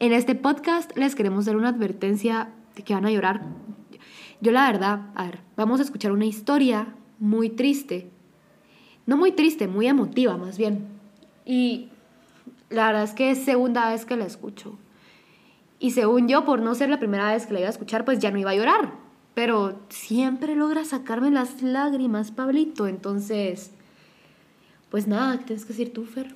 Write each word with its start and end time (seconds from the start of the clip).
En 0.00 0.12
este 0.12 0.36
podcast 0.36 0.96
les 0.96 1.16
queremos 1.16 1.46
dar 1.46 1.56
una 1.56 1.70
advertencia 1.70 2.50
de 2.76 2.84
que 2.84 2.94
van 2.94 3.04
a 3.04 3.10
llorar. 3.10 3.42
Yo 4.40 4.52
la 4.52 4.70
verdad, 4.70 5.10
a 5.16 5.24
ver, 5.24 5.40
vamos 5.56 5.80
a 5.80 5.82
escuchar 5.82 6.12
una 6.12 6.24
historia 6.24 6.94
muy 7.18 7.50
triste. 7.50 8.08
No 9.06 9.16
muy 9.16 9.32
triste, 9.32 9.66
muy 9.66 9.88
emotiva 9.88 10.36
más 10.36 10.56
bien. 10.56 10.86
Y 11.44 11.88
la 12.70 12.86
verdad 12.86 13.02
es 13.02 13.12
que 13.12 13.32
es 13.32 13.44
segunda 13.44 13.90
vez 13.90 14.04
que 14.04 14.16
la 14.16 14.24
escucho. 14.24 14.78
Y 15.80 15.90
según 15.90 16.28
yo, 16.28 16.44
por 16.44 16.60
no 16.60 16.76
ser 16.76 16.90
la 16.90 17.00
primera 17.00 17.32
vez 17.32 17.46
que 17.46 17.54
la 17.54 17.58
iba 17.58 17.68
a 17.68 17.72
escuchar, 17.72 18.04
pues 18.04 18.20
ya 18.20 18.30
no 18.30 18.38
iba 18.38 18.52
a 18.52 18.54
llorar. 18.54 18.92
Pero 19.34 19.80
siempre 19.88 20.54
logra 20.54 20.84
sacarme 20.84 21.32
las 21.32 21.60
lágrimas, 21.60 22.30
Pablito. 22.30 22.86
Entonces, 22.86 23.72
pues 24.90 25.08
nada, 25.08 25.38
¿qué 25.38 25.44
tienes 25.44 25.64
que 25.64 25.72
decir 25.72 25.92
tú, 25.92 26.04
Fer? 26.04 26.32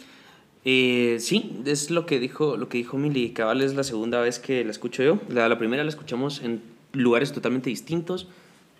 Eh, 0.64 1.16
sí, 1.18 1.60
es 1.66 1.90
lo 1.90 2.06
que 2.06 2.20
dijo, 2.20 2.56
lo 2.56 2.68
que 2.68 2.78
dijo 2.78 2.96
Mili. 2.98 3.30
Cabal 3.30 3.62
es 3.62 3.74
la 3.74 3.84
segunda 3.84 4.20
vez 4.20 4.38
que 4.38 4.64
la 4.64 4.70
escucho 4.70 5.02
yo. 5.02 5.18
La, 5.28 5.48
la 5.48 5.58
primera 5.58 5.82
la 5.82 5.90
escuchamos 5.90 6.42
en 6.42 6.62
lugares 6.92 7.32
totalmente 7.32 7.70
distintos, 7.70 8.28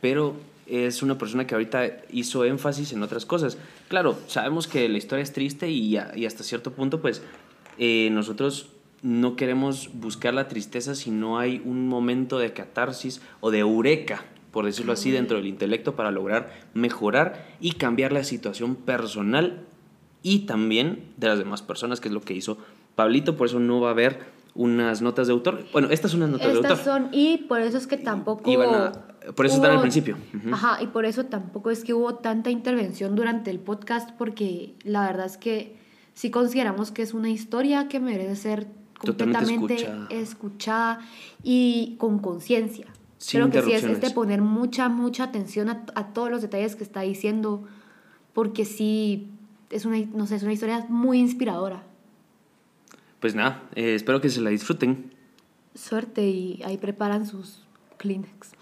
pero 0.00 0.36
es 0.66 1.02
una 1.02 1.18
persona 1.18 1.46
que 1.46 1.54
ahorita 1.54 2.02
hizo 2.12 2.44
énfasis 2.44 2.92
en 2.92 3.02
otras 3.02 3.26
cosas. 3.26 3.58
Claro, 3.88 4.16
sabemos 4.26 4.68
que 4.68 4.88
la 4.88 4.98
historia 4.98 5.22
es 5.22 5.32
triste 5.32 5.70
y, 5.70 5.96
y 6.14 6.26
hasta 6.26 6.44
cierto 6.44 6.72
punto, 6.72 7.00
pues 7.00 7.22
eh, 7.78 8.08
nosotros 8.12 8.68
no 9.02 9.34
queremos 9.34 9.90
buscar 9.94 10.32
la 10.32 10.46
tristeza 10.46 10.94
si 10.94 11.10
no 11.10 11.38
hay 11.38 11.60
un 11.64 11.88
momento 11.88 12.38
de 12.38 12.52
catarsis 12.52 13.20
o 13.40 13.50
de 13.50 13.58
eureka, 13.58 14.24
por 14.52 14.64
decirlo 14.64 14.92
así, 14.92 15.10
dentro 15.10 15.38
del 15.38 15.46
intelecto 15.46 15.96
para 15.96 16.12
lograr 16.12 16.68
mejorar 16.74 17.56
y 17.60 17.72
cambiar 17.72 18.12
la 18.12 18.22
situación 18.22 18.76
personal 18.76 19.66
y 20.22 20.40
también 20.40 21.12
de 21.16 21.28
las 21.28 21.38
demás 21.38 21.62
personas, 21.62 22.00
que 22.00 22.08
es 22.08 22.14
lo 22.14 22.20
que 22.20 22.34
hizo 22.34 22.58
Pablito, 22.94 23.36
por 23.36 23.46
eso 23.46 23.58
no 23.58 23.80
va 23.80 23.88
a 23.88 23.92
haber 23.92 24.20
unas 24.54 25.00
notas 25.00 25.26
de 25.26 25.32
autor. 25.32 25.64
Bueno, 25.72 25.88
estas 25.90 26.10
son 26.10 26.20
las 26.20 26.30
notas 26.30 26.48
de 26.48 26.54
autor. 26.54 26.72
Estas 26.72 26.84
son, 26.84 27.08
y 27.12 27.38
por 27.38 27.60
eso 27.60 27.78
es 27.78 27.86
que 27.86 27.96
tampoco... 27.96 28.42
por 29.34 29.46
eso 29.46 29.56
están 29.56 29.70
al 29.70 29.80
principio. 29.80 30.16
Ajá, 30.52 30.82
y 30.82 30.88
por 30.88 31.06
eso 31.06 31.26
tampoco 31.26 31.70
es 31.70 31.84
que 31.84 31.94
hubo 31.94 32.16
tanta 32.16 32.50
intervención 32.50 33.14
durante 33.14 33.50
el 33.50 33.58
podcast, 33.58 34.10
porque 34.10 34.74
la 34.84 35.06
verdad 35.06 35.26
es 35.26 35.38
que 35.38 35.76
sí 36.14 36.30
consideramos 36.30 36.90
que 36.90 37.02
es 37.02 37.14
una 37.14 37.30
historia 37.30 37.88
que 37.88 37.98
merece 37.98 38.36
ser 38.36 38.66
completamente 38.98 39.74
escuchada. 39.74 40.06
escuchada. 40.10 41.00
y 41.42 41.96
con 41.98 42.18
conciencia. 42.18 42.86
Creo 43.30 43.50
que 43.50 43.62
sí 43.62 43.72
es, 43.72 44.00
de 44.00 44.10
poner 44.10 44.42
mucha, 44.42 44.88
mucha 44.88 45.24
atención 45.24 45.68
a, 45.70 45.86
a 45.94 46.12
todos 46.12 46.30
los 46.30 46.42
detalles 46.42 46.74
que 46.74 46.82
está 46.82 47.02
diciendo, 47.02 47.64
porque 48.32 48.64
sí 48.64 49.30
es 49.72 49.84
una, 49.84 49.98
no 49.98 50.26
sé, 50.26 50.36
es 50.36 50.42
una 50.42 50.52
historia 50.52 50.86
muy 50.88 51.18
inspiradora. 51.18 51.82
Pues 53.20 53.34
nada, 53.34 53.62
eh, 53.74 53.94
espero 53.94 54.20
que 54.20 54.28
se 54.28 54.40
la 54.40 54.50
disfruten. 54.50 55.12
Suerte 55.74 56.28
y 56.28 56.62
ahí 56.64 56.76
preparan 56.76 57.26
sus 57.26 57.62
Kleenex. 57.96 58.52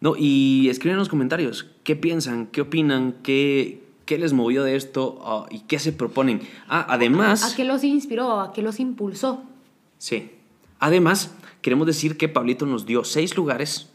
No, 0.00 0.14
y 0.16 0.68
escriben 0.68 0.94
en 0.94 0.98
los 0.98 1.08
comentarios 1.08 1.66
qué 1.82 1.96
piensan, 1.96 2.46
qué 2.46 2.60
opinan, 2.60 3.16
qué, 3.22 3.82
qué 4.04 4.18
les 4.18 4.32
movió 4.32 4.62
de 4.62 4.76
esto 4.76 5.18
ah, 5.22 5.46
y 5.50 5.60
qué 5.60 5.78
se 5.78 5.92
proponen. 5.92 6.42
Ah, 6.68 6.86
además... 6.88 7.52
¿A, 7.52 7.56
qué 7.56 7.64
los 7.64 7.82
inspiró? 7.84 8.40
¿A 8.40 8.52
qué 8.52 8.62
los 8.62 8.80
impulsó? 8.80 9.42
Sí. 9.98 10.30
Además, 10.78 11.34
queremos 11.62 11.86
decir 11.86 12.16
que 12.16 12.28
Pablito 12.28 12.66
nos 12.66 12.86
dio 12.86 13.04
seis 13.04 13.36
lugares, 13.36 13.90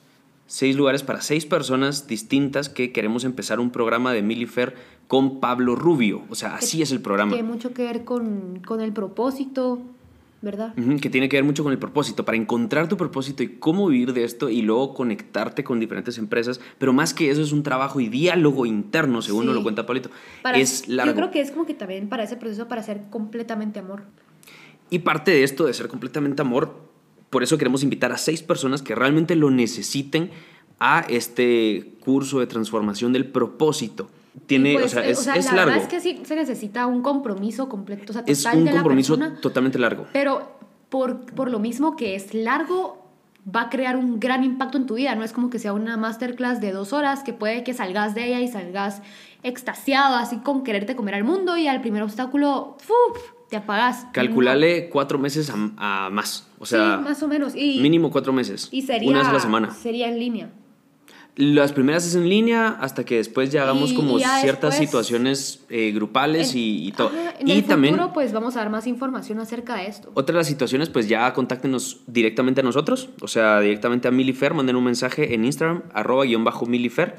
seis 0.54 0.76
lugares 0.76 1.02
para 1.02 1.20
seis 1.20 1.48
personas 1.48 2.06
distintas 2.06 2.70
que 2.70 2.92
queremos 2.92 3.23
empezar 3.23 3.59
un 3.59 3.72
programa 3.72 4.14
de 4.14 4.22
Milifer 4.22 4.76
con 5.08 5.40
Pablo 5.40 5.76
Rubio. 5.76 6.26
O 6.30 6.36
sea, 6.36 6.54
así 6.54 6.84
es 6.84 6.92
el 6.92 7.02
programa. 7.02 7.32
Tiene 7.34 7.48
mucho 7.48 7.73
que 7.73 7.82
ver 7.82 8.04
con, 8.04 8.62
con 8.64 8.80
el 8.80 8.94
propósito, 8.94 9.82
¿verdad? 10.44 10.76
que 11.02 11.10
tiene 11.10 11.28
que 11.28 11.38
ver 11.38 11.44
mucho 11.44 11.64
con 11.64 11.72
el 11.72 11.80
propósito, 11.80 12.23
para 12.23 12.38
encontrar 12.38 12.88
tu 12.88 12.98
propósito 12.98 13.42
y 13.42 13.48
cómo 13.48 13.88
vivir 13.88 14.14
de 14.14 14.26
esto 14.26 14.48
y 14.48 14.62
luego 14.62 14.94
conectarte 14.94 15.64
con 15.64 15.80
diferentes 15.80 16.20
empresas. 16.20 16.62
Pero 16.78 16.94
más 16.94 17.16
que 17.16 17.32
eso 17.32 17.42
es 17.42 17.52
un 17.52 17.64
trabajo 17.64 18.00
y 18.00 18.08
diálogo 18.10 18.67
interno, 18.67 19.23
según 19.23 19.48
nos 19.48 19.56
lo 19.56 19.64
cuenta 19.64 19.88
Pablito. 19.88 20.11
es 20.54 20.88
largo. 20.88 21.14
Yo 21.14 21.16
creo 21.16 21.32
que 21.32 21.42
es 21.42 21.50
como 21.50 21.66
que 21.66 21.73
también 21.73 22.10
para 22.10 22.26
ese 22.26 22.38
proceso, 22.38 22.67
para 22.67 22.83
ser 22.83 23.02
completamente 23.10 23.80
amor. 23.80 24.04
Y 24.92 25.00
parte 25.00 25.32
de 25.32 25.44
esto, 25.44 25.66
de 25.66 25.73
ser 25.73 25.88
completamente 25.88 26.44
amor, 26.44 26.94
por 27.33 27.42
eso 27.42 27.58
queremos 27.58 27.82
invitar 27.82 28.11
a 28.11 28.20
seis 28.20 28.44
personas 28.44 28.83
que 28.83 28.94
realmente 28.94 29.36
lo 29.36 29.50
necesiten 29.50 30.30
a 30.86 31.05
este 31.08 31.95
curso 32.02 32.42
de 32.42 32.48
transformación 32.48 33.14
del 33.14 33.26
propósito. 33.26 34.10
Tiene, 34.48 34.73
pues, 34.73 34.88
o 34.88 34.89
sea, 34.89 35.08
eh, 35.08 35.11
es, 35.11 35.26
la 35.26 35.36
largo. 35.36 35.71
verdad 35.71 35.77
es 35.77 35.88
que 35.88 36.02
sí 36.02 36.21
se 36.26 36.36
necesita 36.36 36.88
un 36.88 37.02
compromiso 37.02 37.70
completo, 37.70 38.04
o 38.10 38.14
sea, 38.14 38.26
total 38.26 38.33
es 38.33 38.45
un 38.45 38.66
de 38.66 38.71
la 38.71 38.82
compromiso 38.82 39.17
persona, 39.17 39.39
totalmente 39.39 39.80
largo. 39.80 40.08
Pero 40.11 40.58
por, 40.89 41.21
por 41.21 41.49
lo 41.49 41.60
mismo 41.60 41.95
que 41.95 42.16
es 42.16 42.33
largo, 42.33 43.02
va 43.48 43.61
a 43.61 43.70
crear 43.70 43.95
un 43.95 44.20
gran 44.20 44.44
impacto 44.44 44.77
en 44.77 44.86
tu 44.86 44.95
vida. 44.95 45.16
No 45.16 45.23
es 45.23 45.32
como 45.32 45.49
que 45.49 45.58
sea 45.58 45.71
una 45.71 45.95
masterclass 45.95 46.60
de 46.60 46.73
dos 46.73 46.92
horas 46.92 47.23
que 47.23 47.32
puede 47.32 47.64
que 47.64 47.73
salgas 47.73 48.14
de 48.14 48.27
ella 48.27 48.42
y 48.42 48.50
salgas 48.50 49.02
extasiado, 49.42 50.17
así 50.17 50.38
con 50.39 50.65
quererte 50.65 50.98
comer 50.98 51.15
al 51.15 51.23
mundo 51.23 51.55
y 51.55 51.67
al 51.67 51.80
primer 51.80 52.04
obstáculo, 52.04 52.76
¡fuf! 52.80 53.21
te 53.50 53.58
apagas. 53.58 54.08
Calculale 54.11 54.89
cuatro 54.89 55.17
meses 55.17 55.50
a, 55.77 56.10
más. 56.10 56.50
O 56.60 56.65
sea, 56.65 56.98
sí, 56.98 57.04
más 57.04 57.23
o 57.23 57.27
menos. 57.27 57.55
Y, 57.55 57.80
mínimo 57.80 58.11
cuatro 58.11 58.33
meses. 58.33 58.67
Y 58.71 58.82
sería, 58.82 59.10
una 59.10 59.20
vez 59.20 59.27
a 59.30 59.33
la 59.33 59.39
semana. 59.39 59.71
Sería 59.71 60.10
en 60.10 60.20
línea. 60.20 60.50
Las 61.36 61.71
primeras 61.71 62.05
es 62.05 62.14
en 62.14 62.30
línea 62.30 62.77
hasta 62.80 63.04
que 63.05 63.16
después 63.16 63.52
ya 63.52 63.64
hagamos 63.64 63.94
como 63.94 64.20
ciertas 64.20 64.77
situaciones 64.77 65.66
eh, 65.70 65.92
grupales 65.92 66.54
y, 66.54 66.94
todo. 66.95 67.11
y 67.44 67.54
el 67.54 67.64
también, 67.64 67.95
futuro, 67.95 68.14
pues 68.14 68.33
vamos 68.33 68.55
a 68.55 68.60
dar 68.60 68.70
más 68.70 68.86
información 68.86 69.39
acerca 69.39 69.77
de 69.77 69.88
esto. 69.88 70.11
Otra 70.14 70.33
de 70.33 70.39
las 70.42 70.48
situaciones, 70.48 70.89
pues 70.89 71.08
ya 71.08 71.33
contáctenos 71.33 72.02
directamente 72.05 72.61
a 72.61 72.64
nosotros, 72.64 73.10
o 73.20 73.27
sea, 73.27 73.61
directamente 73.61 74.08
a 74.08 74.11
Milifer, 74.11 74.54
manden 74.54 74.76
un 74.76 74.83
mensaje 74.83 75.33
en 75.33 75.44
Instagram, 75.44 75.82
arroba 75.92 76.26
guion 76.26 76.44
bajo 76.44 76.67
Milifer, 76.67 77.16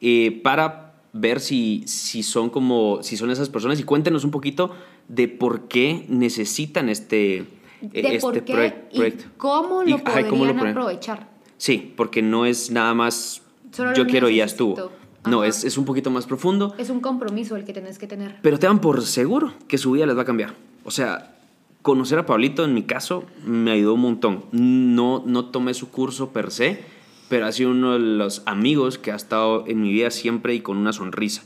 eh, 0.00 0.40
para 0.42 0.94
ver 1.12 1.38
si, 1.38 1.84
si 1.86 2.24
son 2.24 2.50
como, 2.50 3.02
si 3.04 3.16
son 3.16 3.30
esas 3.30 3.48
personas 3.48 3.78
y 3.78 3.84
cuéntenos 3.84 4.24
un 4.24 4.32
poquito 4.32 4.74
de 5.06 5.28
por 5.28 5.68
qué 5.68 6.04
necesitan 6.08 6.88
este, 6.88 7.46
De 7.80 8.00
este 8.00 8.18
por 8.18 8.42
qué 8.42 8.52
proyecto. 8.52 9.26
y 9.28 9.30
cómo 9.36 9.82
lo 9.84 9.96
Y, 9.96 9.98
podrían 10.00 10.30
cómo 10.30 10.46
lo 10.46 10.60
aprovechar. 10.60 11.30
Sí, 11.58 11.92
porque 11.96 12.22
no 12.22 12.44
es 12.44 12.72
nada 12.72 12.92
más 12.92 13.41
Solo 13.72 13.92
yo 13.94 14.06
quiero 14.06 14.28
y 14.28 14.36
ya 14.36 14.44
necesito. 14.44 14.70
estuvo. 14.72 14.92
No, 15.30 15.44
es, 15.44 15.64
es 15.64 15.78
un 15.78 15.84
poquito 15.84 16.10
más 16.10 16.26
profundo, 16.26 16.74
Es 16.78 16.90
un 16.90 17.00
compromiso 17.00 17.54
el 17.56 17.64
que 17.64 17.72
tenés 17.72 17.98
que 17.98 18.06
tener. 18.08 18.38
pero 18.42 18.58
te 18.58 18.66
dan 18.66 18.80
por 18.80 19.02
seguro 19.02 19.52
que 19.68 19.78
su 19.78 19.92
vida 19.92 20.04
les 20.06 20.16
va 20.16 20.22
a 20.22 20.24
cambiar. 20.24 20.54
O 20.84 20.90
sea, 20.90 21.36
conocer 21.82 22.18
a 22.18 22.26
Pablito 22.26 22.64
en 22.64 22.74
mi 22.74 22.82
caso 22.82 23.24
me 23.46 23.70
ayudó 23.70 23.94
un 23.94 24.00
montón. 24.00 24.44
No, 24.50 25.22
no 25.24 25.44
tomé 25.46 25.74
su 25.74 25.90
curso 25.90 26.30
per 26.30 26.50
se, 26.50 26.80
pero 27.28 27.46
ha 27.46 27.52
sido 27.52 27.70
uno 27.70 27.92
de 27.92 28.00
los 28.00 28.42
amigos 28.46 28.98
que 28.98 29.12
ha 29.12 29.16
estado 29.16 29.64
en 29.68 29.80
mi 29.80 29.92
vida 29.92 30.10
siempre 30.10 30.54
y 30.54 30.60
con 30.60 30.76
una 30.76 30.92
sonrisa. 30.92 31.44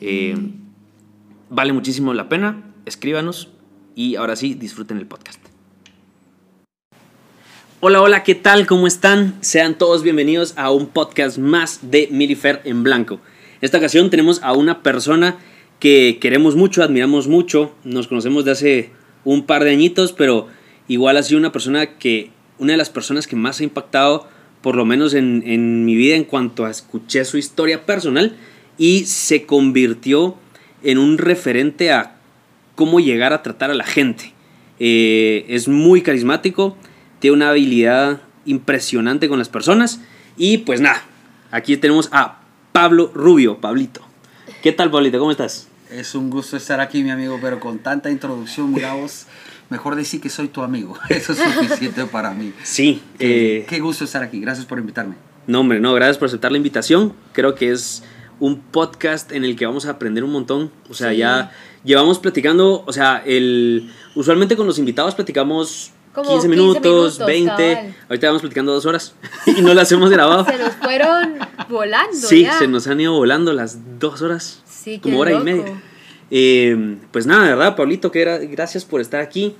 Eh, 0.00 0.36
vale 1.50 1.72
muchísimo 1.72 2.14
la 2.14 2.28
pena, 2.28 2.72
escríbanos 2.86 3.50
y 3.96 4.14
ahora 4.14 4.36
sí, 4.36 4.54
disfruten 4.54 4.96
el 4.98 5.06
podcast. 5.06 5.40
Hola, 7.80 8.02
hola, 8.02 8.24
¿qué 8.24 8.34
tal? 8.34 8.66
¿Cómo 8.66 8.88
están? 8.88 9.36
Sean 9.40 9.78
todos 9.78 10.02
bienvenidos 10.02 10.52
a 10.56 10.72
un 10.72 10.88
podcast 10.88 11.38
más 11.38 11.78
de 11.80 12.08
Milifer 12.10 12.60
en 12.64 12.82
Blanco. 12.82 13.14
En 13.14 13.58
esta 13.60 13.78
ocasión 13.78 14.10
tenemos 14.10 14.42
a 14.42 14.52
una 14.52 14.82
persona 14.82 15.38
que 15.78 16.18
queremos 16.20 16.56
mucho, 16.56 16.82
admiramos 16.82 17.28
mucho, 17.28 17.72
nos 17.84 18.08
conocemos 18.08 18.44
de 18.44 18.50
hace 18.50 18.90
un 19.24 19.46
par 19.46 19.62
de 19.62 19.70
añitos, 19.70 20.12
pero 20.12 20.48
igual 20.88 21.18
ha 21.18 21.22
sido 21.22 21.38
una 21.38 21.52
persona 21.52 21.86
que, 22.00 22.32
una 22.58 22.72
de 22.72 22.78
las 22.78 22.90
personas 22.90 23.28
que 23.28 23.36
más 23.36 23.60
ha 23.60 23.64
impactado, 23.64 24.26
por 24.60 24.74
lo 24.74 24.84
menos 24.84 25.14
en, 25.14 25.84
mi 25.84 25.94
vida, 25.94 26.16
en 26.16 26.24
cuanto 26.24 26.64
a 26.64 26.70
escuché 26.70 27.24
su 27.24 27.38
historia 27.38 27.86
personal 27.86 28.34
y 28.76 29.04
se 29.04 29.46
convirtió 29.46 30.34
en 30.82 30.98
un 30.98 31.16
referente 31.16 31.92
a 31.92 32.16
cómo 32.74 32.98
llegar 32.98 33.32
a 33.32 33.44
tratar 33.44 33.70
a 33.70 33.74
la 33.74 33.84
gente. 33.84 34.32
Eh, 34.80 35.44
es 35.48 35.68
muy 35.68 36.02
carismático, 36.02 36.76
tiene 37.18 37.36
una 37.36 37.50
habilidad 37.50 38.20
impresionante 38.44 39.28
con 39.28 39.38
las 39.38 39.48
personas 39.48 40.00
y 40.36 40.58
pues 40.58 40.80
nada, 40.80 41.02
aquí 41.50 41.76
tenemos 41.76 42.08
a 42.12 42.40
Pablo 42.72 43.10
Rubio, 43.14 43.58
Pablito. 43.60 44.00
¿Qué 44.62 44.72
tal, 44.72 44.90
Pablito? 44.90 45.18
¿Cómo 45.18 45.30
estás? 45.30 45.68
Es 45.90 46.14
un 46.14 46.30
gusto 46.30 46.56
estar 46.56 46.80
aquí, 46.80 47.02
mi 47.02 47.10
amigo, 47.10 47.38
pero 47.40 47.60
con 47.60 47.78
tanta 47.78 48.10
introducción, 48.10 48.72
mira 48.72 48.94
vos, 48.94 49.26
mejor 49.70 49.96
decir 49.96 50.20
que 50.20 50.28
soy 50.28 50.48
tu 50.48 50.62
amigo. 50.62 50.96
Eso 51.08 51.32
es 51.32 51.38
suficiente 51.38 52.04
para 52.06 52.32
mí. 52.32 52.52
Sí. 52.62 53.02
Qué, 53.18 53.58
eh, 53.58 53.66
qué 53.68 53.80
gusto 53.80 54.04
estar 54.04 54.22
aquí. 54.22 54.40
Gracias 54.40 54.66
por 54.66 54.78
invitarme. 54.78 55.14
No, 55.46 55.60
hombre, 55.60 55.80
no, 55.80 55.94
gracias 55.94 56.18
por 56.18 56.26
aceptar 56.28 56.52
la 56.52 56.58
invitación. 56.58 57.14
Creo 57.32 57.54
que 57.54 57.70
es 57.72 58.02
un 58.38 58.60
podcast 58.60 59.32
en 59.32 59.44
el 59.44 59.56
que 59.56 59.64
vamos 59.66 59.86
a 59.86 59.90
aprender 59.92 60.22
un 60.24 60.30
montón. 60.30 60.70
O 60.90 60.94
sea, 60.94 61.10
Sí. 61.10 61.16
ya 61.18 61.52
llevamos 61.84 62.18
platicando, 62.18 62.84
o 62.86 62.92
sea, 62.92 63.22
el 63.24 63.90
usualmente 64.14 64.56
con 64.56 64.66
los 64.66 64.78
invitados 64.78 65.14
platicamos 65.14 65.92
Como 66.14 66.30
15 66.30 66.46
15 66.46 66.48
minutos, 66.48 66.82
minutos, 66.82 67.18
20. 67.26 67.48
cabal. 67.74 67.94
Ahorita 68.08 68.26
vamos 68.28 68.42
platicando 68.42 68.72
dos 68.72 68.86
horas 68.86 69.14
y 69.46 69.62
no 69.62 69.74
las 69.74 69.90
hemos 69.92 70.10
grabado. 70.10 70.44
Se 70.44 70.58
nos 70.58 70.72
fueron 70.74 71.38
volando. 71.68 72.16
Sí, 72.16 72.42
ya. 72.42 72.58
se 72.58 72.66
nos 72.68 72.86
han 72.86 73.00
ido 73.00 73.12
volando 73.14 73.52
las 73.52 73.78
dos 73.98 74.22
horas. 74.22 74.62
Sí, 74.66 74.98
como 74.98 75.20
hora 75.20 75.32
loco. 75.32 75.42
y 75.42 75.44
media. 75.52 75.82
Eh, 76.30 76.96
pues 77.12 77.26
nada, 77.26 77.44
¿verdad, 77.54 77.76
Pablito? 77.76 78.10
Que 78.10 78.22
era, 78.22 78.38
gracias 78.38 78.84
por 78.84 79.00
estar 79.00 79.20
aquí. 79.20 79.54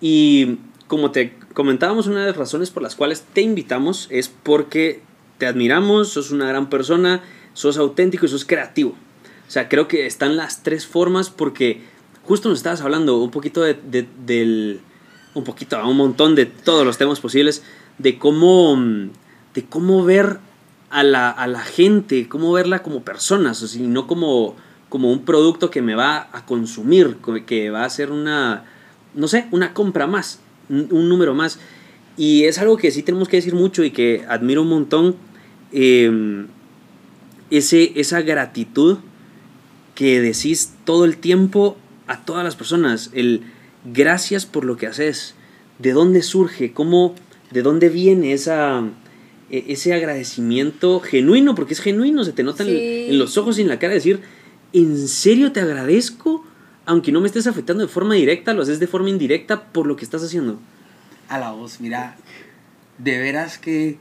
Y 0.00 0.56
como 0.86 1.10
te 1.10 1.36
comentábamos, 1.54 2.06
una 2.06 2.20
de 2.20 2.26
las 2.28 2.36
razones 2.36 2.70
por 2.70 2.82
las 2.82 2.96
cuales 2.96 3.24
te 3.32 3.40
invitamos 3.42 4.06
es 4.10 4.28
porque 4.28 5.02
te 5.38 5.46
admiramos, 5.46 6.08
sos 6.08 6.30
una 6.30 6.46
gran 6.46 6.68
persona, 6.68 7.22
sos 7.54 7.76
auténtico 7.78 8.26
y 8.26 8.28
sos 8.28 8.44
creativo. 8.44 8.90
O 8.90 9.50
sea, 9.50 9.68
creo 9.68 9.88
que 9.88 10.06
están 10.06 10.36
las 10.36 10.62
tres 10.62 10.86
formas 10.86 11.30
porque 11.30 11.82
justo 12.24 12.48
nos 12.48 12.58
estabas 12.58 12.80
hablando 12.82 13.18
un 13.18 13.30
poquito 13.30 13.62
de, 13.62 13.74
de- 13.74 14.06
del... 14.24 14.80
Un 15.34 15.44
poquito, 15.44 15.86
un 15.88 15.96
montón 15.96 16.34
de 16.34 16.46
todos 16.46 16.84
los 16.84 16.98
temas 16.98 17.20
posibles, 17.20 17.62
de 17.98 18.18
cómo, 18.18 18.74
mm, 18.76 19.10
de 19.54 19.64
cómo 19.64 20.04
ver 20.04 20.38
a 20.90 21.04
la, 21.04 21.30
a 21.30 21.46
la 21.46 21.60
gente, 21.60 22.28
cómo 22.28 22.52
verla 22.52 22.82
como 22.82 23.02
personas, 23.04 23.62
o 23.62 23.78
y 23.78 23.82
no 23.86 24.08
como, 24.08 24.56
como 24.88 25.12
un 25.12 25.24
producto 25.24 25.70
que 25.70 25.82
me 25.82 25.94
va 25.94 26.28
a 26.32 26.44
consumir, 26.46 27.18
co- 27.20 27.44
que 27.46 27.70
va 27.70 27.84
a 27.84 27.90
ser 27.90 28.10
una, 28.10 28.64
no 29.14 29.28
sé, 29.28 29.46
una 29.52 29.72
compra 29.72 30.08
más, 30.08 30.40
un, 30.68 31.08
número 31.08 31.32
más. 31.34 31.60
Y 32.16 32.44
es 32.44 32.58
algo 32.58 32.76
que 32.76 32.90
sí 32.90 33.02
tenemos 33.04 33.28
que 33.28 33.36
decir 33.36 33.54
mucho 33.54 33.84
y 33.84 33.92
que 33.92 34.24
admiro 34.28 34.62
un 34.62 34.68
montón, 34.68 35.14
eh, 35.72 36.44
ese, 37.50 37.92
esa 37.94 38.20
gratitud 38.22 38.98
que 39.94 40.20
decís 40.20 40.74
todo 40.84 41.04
el 41.04 41.18
tiempo 41.18 41.76
a 42.08 42.24
todas 42.24 42.42
las 42.42 42.56
personas, 42.56 43.10
el 43.12 43.42
gracias 43.84 44.46
por 44.46 44.64
lo 44.64 44.76
que 44.76 44.86
haces, 44.86 45.34
de 45.78 45.92
dónde 45.92 46.22
surge, 46.22 46.72
cómo, 46.72 47.14
de 47.50 47.62
dónde 47.62 47.88
viene 47.88 48.32
esa, 48.32 48.82
e- 49.50 49.64
ese 49.68 49.92
agradecimiento 49.94 51.00
genuino, 51.00 51.54
porque 51.54 51.74
es 51.74 51.80
genuino, 51.80 52.24
se 52.24 52.32
te 52.32 52.42
nota 52.42 52.62
en- 52.64 52.68
Sí. 52.70 53.06
en, 53.10 53.18
los 53.18 53.36
ojos 53.38 53.58
y 53.58 53.62
en 53.62 53.68
la 53.68 53.78
cara 53.78 53.94
decir, 53.94 54.20
¿en 54.72 55.08
serio 55.08 55.52
te 55.52 55.60
agradezco? 55.60 56.44
Aunque 56.86 57.12
no 57.12 57.20
me 57.20 57.26
estés 57.26 57.46
afectando 57.46 57.82
de 57.86 57.92
forma 57.92 58.14
directa, 58.14 58.52
lo 58.52 58.62
haces 58.62 58.80
de 58.80 58.86
forma 58.86 59.10
indirecta 59.10 59.64
por 59.72 59.86
lo 59.86 59.96
que 59.96 60.04
estás 60.04 60.22
haciendo. 60.22 60.58
A 61.28 61.38
la 61.38 61.52
voz, 61.52 61.80
mira, 61.80 62.16
de 62.98 63.18
veras 63.18 63.58
que 63.58 63.98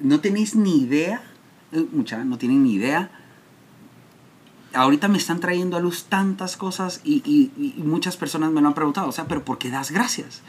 no 0.00 0.20
tenéis 0.20 0.54
ni 0.56 0.80
idea, 0.82 1.22
eh, 1.72 1.84
mucha, 1.92 2.24
no 2.24 2.38
tienen 2.38 2.62
ni 2.64 2.74
idea. 2.74 3.10
Ahorita 4.76 5.08
me 5.08 5.16
están 5.16 5.40
trayendo 5.40 5.76
a 5.76 5.80
luz 5.80 6.04
tantas 6.04 6.56
cosas 6.56 7.00
y, 7.02 7.50
muchas 7.78 8.16
personas 8.16 8.50
me 8.50 8.60
lo 8.60 8.68
han 8.68 8.74
preguntado, 8.74 9.08
o 9.08 9.12
sea, 9.12 9.26
pero 9.26 9.44
¿por 9.44 9.58
qué 9.58 9.70
das 9.70 9.90
gracias? 9.90 10.42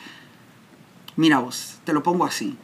Mira 1.16 1.40
vos, 1.40 1.80
te 1.86 1.94
lo 1.94 2.04
pongo 2.04 2.26
así. 2.26 2.58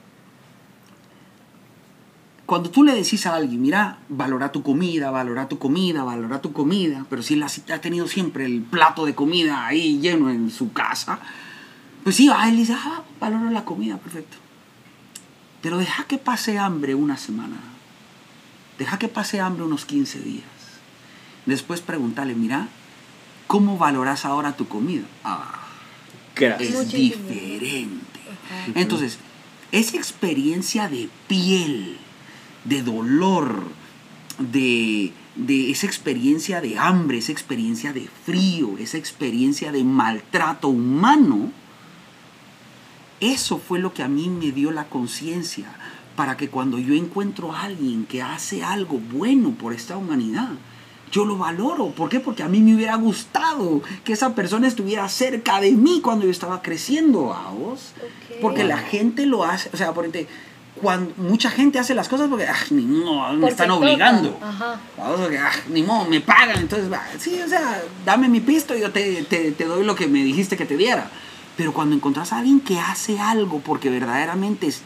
Cuando 2.46 2.70
tú 2.70 2.84
le 2.84 2.94
decís 2.94 3.26
a 3.26 3.36
alguien, 3.36 3.62
mira, 3.62 4.00
valora 4.10 4.52
tu 4.52 4.62
comida, 4.62 5.10
valora 5.10 5.48
tu 5.48 5.58
comida, 5.58 6.04
valora 6.04 6.42
tu 6.42 6.52
comida, 6.52 7.06
pero 7.10 7.24
si 7.24 7.42
así 7.42 7.64
ha 7.72 7.80
tenido 7.80 8.08
siempre 8.08 8.46
el 8.46 8.62
plato 8.62 9.06
de 9.06 9.16
comida 9.16 9.66
ahí 9.66 10.00
lleno 10.00 10.30
en 10.30 10.52
su 10.52 10.74
casa, 10.74 11.20
pues 12.04 12.18
sí, 12.18 12.30
a 12.30 12.50
él 12.50 12.58
dice, 12.58 12.76
ah, 12.78 13.04
valoro 13.22 13.50
la 13.50 13.64
comida, 13.64 13.98
perfecto. 13.98 14.38
Pero 15.62 15.78
deja 15.78 16.04
que 16.04 16.18
pase 16.18 16.60
hambre 16.60 16.94
una 16.94 17.16
semana. 17.16 17.56
Deja 18.78 19.00
que 19.00 19.08
pase 19.08 19.40
hambre 19.40 19.64
unos 19.64 19.86
15 19.86 20.20
días. 20.20 20.53
Después 21.46 21.82
pregúntale, 21.82 22.36
mira, 22.36 22.68
¿cómo 23.48 23.78
valoras 23.78 24.26
ahora 24.26 24.56
tu 24.56 24.68
comida? 24.68 25.04
Ah, 25.24 25.60
Gracias. 26.36 26.70
es 26.70 26.76
Muchísimo. 26.76 27.30
diferente. 27.30 28.20
Entonces, 28.76 29.20
esa 29.72 29.98
experiencia 29.98 30.88
de 30.88 31.10
piel, 31.28 31.98
de 32.64 32.82
dolor, 32.84 33.64
de, 34.40 35.12
de 35.36 35.72
esa 35.72 35.86
experiencia 35.86 36.62
de 36.62 36.78
hambre, 36.80 37.18
esa 37.18 37.32
experiencia 37.32 37.92
de 37.94 38.08
frío, 38.26 38.78
esa 38.80 38.98
experiencia 38.98 39.72
de 39.72 39.84
maltrato 39.84 40.70
humano, 40.70 41.52
eso 43.20 43.58
fue 43.58 43.80
lo 43.80 43.94
que 43.94 44.04
a 44.04 44.08
mí 44.08 44.30
me 44.30 44.52
dio 44.52 44.72
la 44.72 44.86
conciencia 44.86 45.66
para 46.16 46.38
que 46.38 46.50
cuando 46.50 46.78
yo 46.80 46.94
encuentro 46.94 47.54
a 47.54 47.64
alguien 47.64 48.06
que 48.06 48.22
hace 48.22 48.64
algo 48.64 49.00
bueno 49.00 49.52
por 49.52 49.74
esta 49.74 49.98
humanidad, 49.98 50.50
yo 51.14 51.24
lo 51.26 51.38
valoro. 51.38 51.92
¿Por 51.92 52.10
qué? 52.10 52.20
Porque 52.20 52.44
a 52.44 52.48
mí 52.50 52.60
me 52.60 52.76
hubiera 52.76 52.96
gustado 52.96 53.82
que 54.04 54.12
esa 54.14 54.34
persona 54.36 54.68
estuviera 54.68 55.08
cerca 55.08 55.62
de 55.62 55.72
mí 55.72 56.02
cuando 56.02 56.26
yo 56.26 56.32
estaba 56.32 56.62
creciendo, 56.62 57.34
vos. 57.58 57.94
Ok. 57.98 58.38
Porque 58.42 58.64
la 58.66 58.78
gente 58.80 59.26
lo 59.26 59.44
hace, 59.46 59.70
o 59.72 59.78
sea, 59.78 59.94
por 59.94 60.06
ejemplo, 60.06 60.34
cuando 60.82 61.14
mucha 61.18 61.52
gente 61.52 61.78
hace 61.78 61.94
las 61.94 62.10
cosas 62.10 62.28
porque, 62.30 62.48
ah, 62.48 62.56
ni 62.72 62.82
modo, 62.82 63.32
me 63.34 63.40
Porque 63.42 63.52
están 63.52 63.70
obligando. 63.72 64.38
Ajá. 64.42 64.80
Porque, 64.98 65.38
ah, 65.38 65.52
ni 65.70 65.84
modo, 65.84 66.10
me 66.10 66.20
pagan, 66.20 66.58
entonces, 66.60 66.90
sí, 67.20 67.40
o 67.46 67.48
sea, 67.48 67.82
dame 68.04 68.28
mi 68.28 68.40
pisto 68.42 68.76
y 68.76 68.82
yo 68.82 68.92
te, 68.92 69.22
te, 69.24 69.52
te 69.52 69.66
doy 69.66 69.86
lo 69.86 69.94
que 69.96 70.08
me 70.08 70.24
dijiste 70.24 70.58
que 70.58 70.66
te 70.66 70.76
diera. 70.76 71.10
Pero 71.56 71.72
cuando 71.74 71.96
encontrás 71.96 72.34
a 72.34 72.40
alguien 72.40 72.60
que 72.60 72.80
hace 72.80 73.20
algo 73.20 73.60
porque 73.60 73.92
verdaderamente 73.92 74.66
es- 74.66 74.82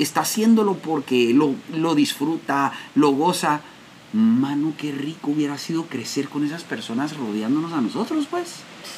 está 0.00 0.22
haciéndolo 0.22 0.74
porque 0.74 1.32
lo, 1.32 1.54
lo 1.72 1.94
disfruta, 1.94 2.72
lo 2.96 3.10
goza, 3.12 3.60
mano, 4.12 4.72
qué 4.78 4.92
rico 4.92 5.30
hubiera 5.30 5.58
sido 5.58 5.84
crecer 5.86 6.28
con 6.28 6.44
esas 6.44 6.62
personas 6.64 7.16
rodeándonos 7.16 7.72
a 7.72 7.80
nosotros, 7.80 8.26
pues. 8.30 8.48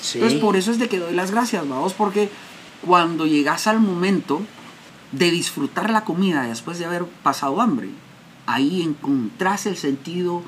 Sí. 0.00 0.18
Entonces, 0.18 0.40
por 0.40 0.56
eso 0.56 0.70
es 0.70 0.78
de 0.78 0.88
que 0.88 0.98
doy 0.98 1.14
las 1.14 1.30
gracias, 1.30 1.68
vamos, 1.68 1.94
porque 1.94 2.28
cuando 2.86 3.26
llegas 3.26 3.66
al 3.66 3.80
momento 3.80 4.40
de 5.12 5.30
disfrutar 5.30 5.90
la 5.90 6.04
comida 6.04 6.42
después 6.44 6.78
de 6.78 6.84
haber 6.86 7.04
pasado 7.04 7.60
hambre, 7.60 7.88
ahí 8.46 8.82
encontrás 8.82 9.66
el 9.66 9.76
sentido 9.76 10.42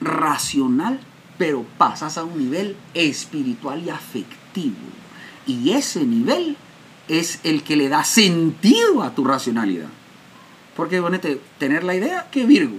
racional, 0.00 1.00
pero 1.38 1.64
pasas 1.78 2.18
a 2.18 2.24
un 2.24 2.38
nivel 2.38 2.76
espiritual 2.94 3.82
y 3.84 3.90
afectivo. 3.90 4.76
Y 5.46 5.70
ese 5.70 6.04
nivel 6.04 6.56
es 7.08 7.40
el 7.44 7.62
que 7.62 7.76
le 7.76 7.88
da 7.88 8.04
sentido 8.04 9.02
a 9.02 9.14
tu 9.14 9.24
racionalidad. 9.24 9.88
Porque, 10.76 11.00
bueno, 11.00 11.18
te- 11.20 11.40
tener 11.58 11.84
la 11.84 11.94
idea, 11.94 12.28
que 12.30 12.44
Virgo, 12.46 12.76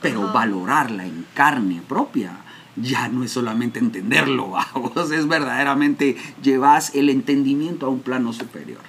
pero 0.00 0.24
Ajá. 0.24 0.32
valorarla 0.32 1.04
en 1.04 1.26
carne 1.34 1.82
propia 1.86 2.32
ya 2.76 3.08
no 3.08 3.24
es 3.24 3.32
solamente 3.32 3.78
entenderlo, 3.78 4.54
vos 4.74 5.10
es 5.10 5.28
verdaderamente 5.28 6.16
llevas 6.42 6.94
el 6.94 7.10
entendimiento 7.10 7.86
a 7.86 7.88
un 7.88 8.00
plano 8.00 8.32
superior. 8.32 8.80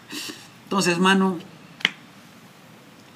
Entonces, 0.64 1.00
mano, 1.00 1.38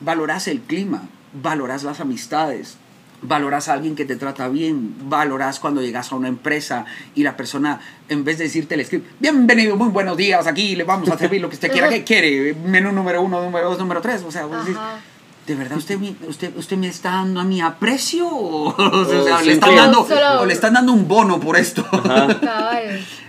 valoras 0.02 0.48
el 0.48 0.62
clima, 0.62 1.04
valoras 1.42 1.84
las 1.84 2.00
amistades, 2.00 2.78
valoras 3.22 3.70
a 3.70 3.74
alguien 3.74 3.96
que 3.96 4.06
te 4.06 4.16
trata 4.16 4.50
bien, 4.50 4.96
valoras 5.10 5.60
cuando 5.60 5.82
llegas 5.82 6.12
a 6.12 6.16
una 6.16 6.28
empresa 6.28 6.86
y 7.14 7.24
la 7.24 7.38
persona, 7.38 7.80
en 8.10 8.24
vez 8.24 8.38
de 8.38 8.46
decirte 8.46 8.76
el 8.76 8.86
script, 8.86 9.08
bienvenido, 9.20 9.76
muy 9.78 9.90
buenos 9.90 10.18
días, 10.18 10.48
aquí 10.48 10.76
le 10.76 10.84
vamos 10.84 11.10
a 11.10 11.18
servir 11.18 11.42
lo 11.42 11.50
que 11.50 11.56
usted 11.56 11.72
quiera, 11.72 11.90
¿qué 11.92 12.04
quiere? 12.04 12.54
Menú 12.54 12.92
número 12.92 13.22
uno, 13.22 13.42
número 13.42 13.70
dos, 13.70 13.80
número 13.80 14.02
tres, 14.02 14.24
o 14.24 14.32
sea, 14.32 14.46
vos 14.46 14.66
decís. 14.66 14.80
¿De 15.48 15.56
verdad 15.56 15.78
usted, 15.78 16.00
me- 16.00 16.16
usted, 16.28 16.56
usted 16.58 16.78
me 16.78 16.88
está 16.88 17.12
dando 17.12 17.40
a 17.40 17.44
mi 17.44 17.62
aprecio? 17.62 18.28
O, 18.28 18.68
o 18.78 19.06
sea, 19.06 19.38
Oh, 19.38 19.42
le, 19.44 19.54
están 19.54 19.70
sí. 19.72 19.76
dando, 19.76 20.06
Solo- 20.08 20.42
o 20.42 20.46
le 20.46 20.54
están 20.54 20.74
dando 20.74 20.94
un 20.94 21.08
bono 21.08 21.40
por 21.40 21.58
esto. 21.58 21.86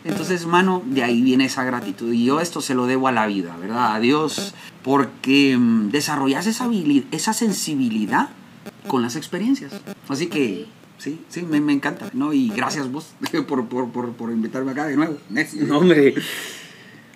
Entonces, 0.05 0.47
mano, 0.47 0.83
de 0.87 1.03
ahí 1.03 1.21
viene 1.23 1.47
esa 1.47 1.65
gratitud. 1.65 2.13
Y 2.13 2.25
yo 2.27 2.41
esto 2.41 2.61
se 2.61 2.75
lo 2.75 2.87
debo 2.87 3.09
a 3.09 3.13
la 3.13 3.27
vida, 3.27 3.57
¿verdad? 3.61 3.95
A 3.95 4.01
Dios, 4.01 4.55
porque 4.83 5.57
mm, 5.59 5.91
desarrollas 5.91 6.47
esa, 6.47 6.69
esa 7.11 7.33
sensibilidad 7.33 8.29
con 8.87 9.03
las 9.03 9.17
experiencias. 9.17 9.73
Así 10.09 10.29
que, 10.29 10.67
sí, 10.99 11.21
sí, 11.29 11.43
me, 11.43 11.61
me 11.61 11.73
encanta, 11.73 12.09
¿no? 12.13 12.33
Y 12.33 12.51
gracias 12.51 12.91
vos 12.91 13.09
por, 13.49 13.67
por, 13.67 13.89
por, 13.91 14.13
por 14.13 14.31
invitarme 14.31 14.73
acá 14.73 14.87
de 14.87 14.97
nuevo. 14.97 15.19
No, 15.67 15.79
hombre. 15.79 16.15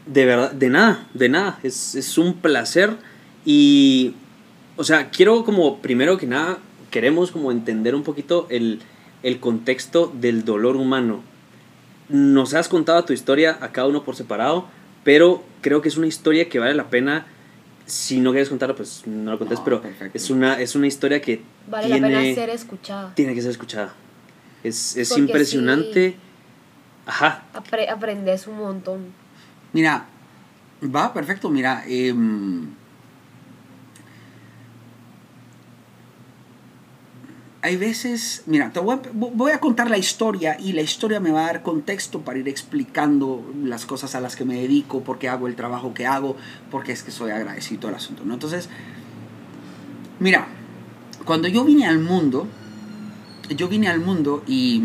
De 0.06 0.24
verdad, 0.24 0.50
de 0.52 0.68
nada, 0.70 1.06
de 1.14 1.28
nada. 1.28 1.58
Es, 1.62 1.94
es 1.94 2.18
un 2.18 2.34
placer. 2.34 2.98
Y, 3.44 4.14
o 4.80 4.84
sea, 4.84 5.10
quiero 5.10 5.44
como, 5.44 5.78
primero 5.82 6.16
que 6.16 6.26
nada, 6.26 6.58
queremos 6.90 7.30
como 7.30 7.52
entender 7.52 7.94
un 7.94 8.02
poquito 8.02 8.46
el, 8.50 8.80
el 9.22 9.38
contexto 9.38 10.10
del 10.14 10.44
dolor 10.44 10.76
humano. 10.76 11.22
Nos 12.08 12.54
has 12.54 12.68
contado 12.68 13.04
tu 13.04 13.12
historia 13.12 13.58
a 13.60 13.70
cada 13.72 13.86
uno 13.88 14.02
por 14.02 14.16
separado, 14.16 14.66
pero 15.04 15.42
creo 15.60 15.82
que 15.82 15.88
es 15.88 15.96
una 15.96 16.06
historia 16.06 16.48
que 16.48 16.58
vale 16.58 16.74
la 16.74 16.88
pena. 16.90 17.26
Si 17.86 18.20
no 18.20 18.30
quieres 18.30 18.48
contarla, 18.48 18.74
pues 18.74 19.02
no 19.06 19.32
la 19.32 19.38
contes, 19.38 19.58
No, 19.58 19.64
pero 19.64 19.82
perfecto. 19.82 20.16
es 20.16 20.30
una, 20.30 20.60
es 20.60 20.74
una 20.74 20.86
historia 20.86 21.20
que 21.20 21.42
Vale 21.68 21.86
tiene, 21.88 22.00
la 22.10 22.18
pena 22.20 22.34
ser 22.34 22.50
escuchada. 22.50 23.14
tiene 23.14 23.34
que 23.34 23.42
ser 23.42 23.50
escuchada. 23.50 23.94
Es, 24.64 24.96
es 24.96 25.16
impresionante. 25.16 26.16
Ajá, 27.06 27.44
Apre- 27.54 27.88
aprendes 27.88 28.46
un 28.46 28.58
montón. 28.58 29.06
Mira, 29.72 30.06
va, 30.82 31.12
perfecto, 31.12 31.50
mira. 31.50 31.84
em, 31.86 32.68
hay 37.62 37.76
veces, 37.76 38.42
mira, 38.46 38.72
te 38.72 38.80
voy 38.80 38.96
a, 38.96 39.00
voy 39.12 39.52
a 39.52 39.60
contar 39.60 39.90
la 39.90 39.98
historia 39.98 40.56
y 40.58 40.72
la 40.72 40.82
historia 40.82 41.20
me 41.20 41.30
va 41.30 41.42
a 41.42 41.46
dar 41.46 41.62
contexto 41.62 42.22
para 42.22 42.38
ir 42.38 42.48
explicando 42.48 43.44
las 43.62 43.84
cosas 43.86 44.14
a 44.14 44.20
las 44.20 44.36
que 44.36 44.44
me 44.44 44.54
dedico, 44.54 45.02
por 45.02 45.18
qué 45.18 45.28
hago 45.28 45.46
el 45.46 45.56
trabajo 45.56 45.92
que 45.92 46.06
hago, 46.06 46.36
porque 46.70 46.92
es 46.92 47.02
que 47.02 47.10
soy 47.10 47.30
agradecido 47.30 47.88
al 47.88 47.94
asunto, 47.94 48.24
¿no? 48.24 48.34
Entonces, 48.34 48.68
mira, 50.18 50.48
cuando 51.24 51.48
yo 51.48 51.64
vine 51.64 51.86
al 51.86 51.98
mundo, 51.98 52.46
yo 53.54 53.68
vine 53.68 53.88
al 53.88 54.00
mundo 54.00 54.42
y... 54.46 54.82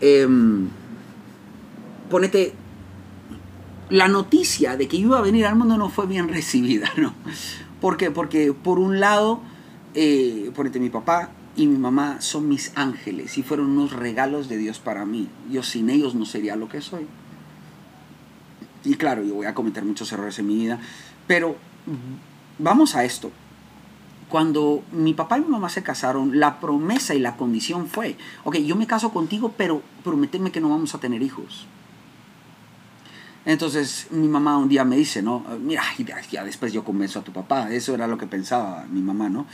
em, 0.00 0.68
ponete, 2.12 2.54
la 3.88 4.06
noticia 4.06 4.76
de 4.76 4.86
que 4.86 4.96
iba 4.98 5.18
a 5.18 5.22
venir 5.22 5.46
al 5.46 5.56
mundo 5.56 5.76
no 5.76 5.88
fue 5.88 6.06
bien 6.06 6.28
recibida, 6.36 6.90
¿no? 6.96 7.14
¿Por 7.80 7.96
qué? 7.96 8.10
Porque 8.10 8.52
por 8.52 8.78
un 8.78 9.00
lado, 9.00 9.42
eh, 9.94 10.50
por 10.54 10.66
entre 10.66 10.80
mi 10.80 10.90
papá 10.90 11.30
y 11.56 11.66
mi 11.66 11.78
mamá 11.78 12.20
son 12.20 12.48
mis 12.48 12.72
ángeles 12.76 13.36
y 13.36 13.42
fueron 13.42 13.70
unos 13.70 13.92
regalos 13.92 14.48
de 14.48 14.56
Dios 14.56 14.78
para 14.78 15.04
mí. 15.04 15.28
Yo 15.50 15.62
sin 15.62 15.90
ellos 15.90 16.14
no 16.14 16.24
sería 16.24 16.56
lo 16.56 16.68
que 16.68 16.80
soy. 16.80 17.06
Y 18.84 18.94
claro, 18.94 19.22
yo 19.22 19.34
voy 19.34 19.46
a 19.46 19.54
cometer 19.54 19.84
muchos 19.84 20.12
errores 20.12 20.38
en 20.38 20.46
mi 20.46 20.56
vida, 20.56 20.78
pero 21.26 21.56
vamos 22.58 22.94
a 22.96 23.04
esto. 23.04 23.30
Cuando 24.28 24.82
mi 24.92 25.12
papá 25.12 25.38
y 25.38 25.42
mi 25.42 25.48
mamá 25.48 25.68
se 25.68 25.82
casaron, 25.82 26.40
la 26.40 26.58
promesa 26.58 27.14
y 27.14 27.18
la 27.18 27.36
condición 27.36 27.86
fue, 27.86 28.16
ok, 28.44 28.56
yo 28.56 28.76
me 28.76 28.86
caso 28.86 29.12
contigo, 29.12 29.54
pero 29.56 29.82
prométeme 30.02 30.50
que 30.50 30.60
no 30.60 30.70
vamos 30.70 30.94
a 30.94 30.98
tener 30.98 31.22
hijos. 31.22 31.66
Entonces 33.44 34.06
mi 34.10 34.28
mamá 34.28 34.56
un 34.56 34.68
día 34.68 34.84
me 34.84 34.96
dice, 34.96 35.22
¿no? 35.22 35.44
Mira, 35.60 35.82
ya 36.30 36.44
después 36.44 36.72
yo 36.72 36.84
convenzo 36.84 37.18
a 37.18 37.22
tu 37.22 37.32
papá. 37.32 37.72
Eso 37.72 37.94
era 37.94 38.06
lo 38.06 38.18
que 38.18 38.26
pensaba 38.26 38.86
mi 38.90 39.00
mamá, 39.00 39.28
¿no? 39.28 39.46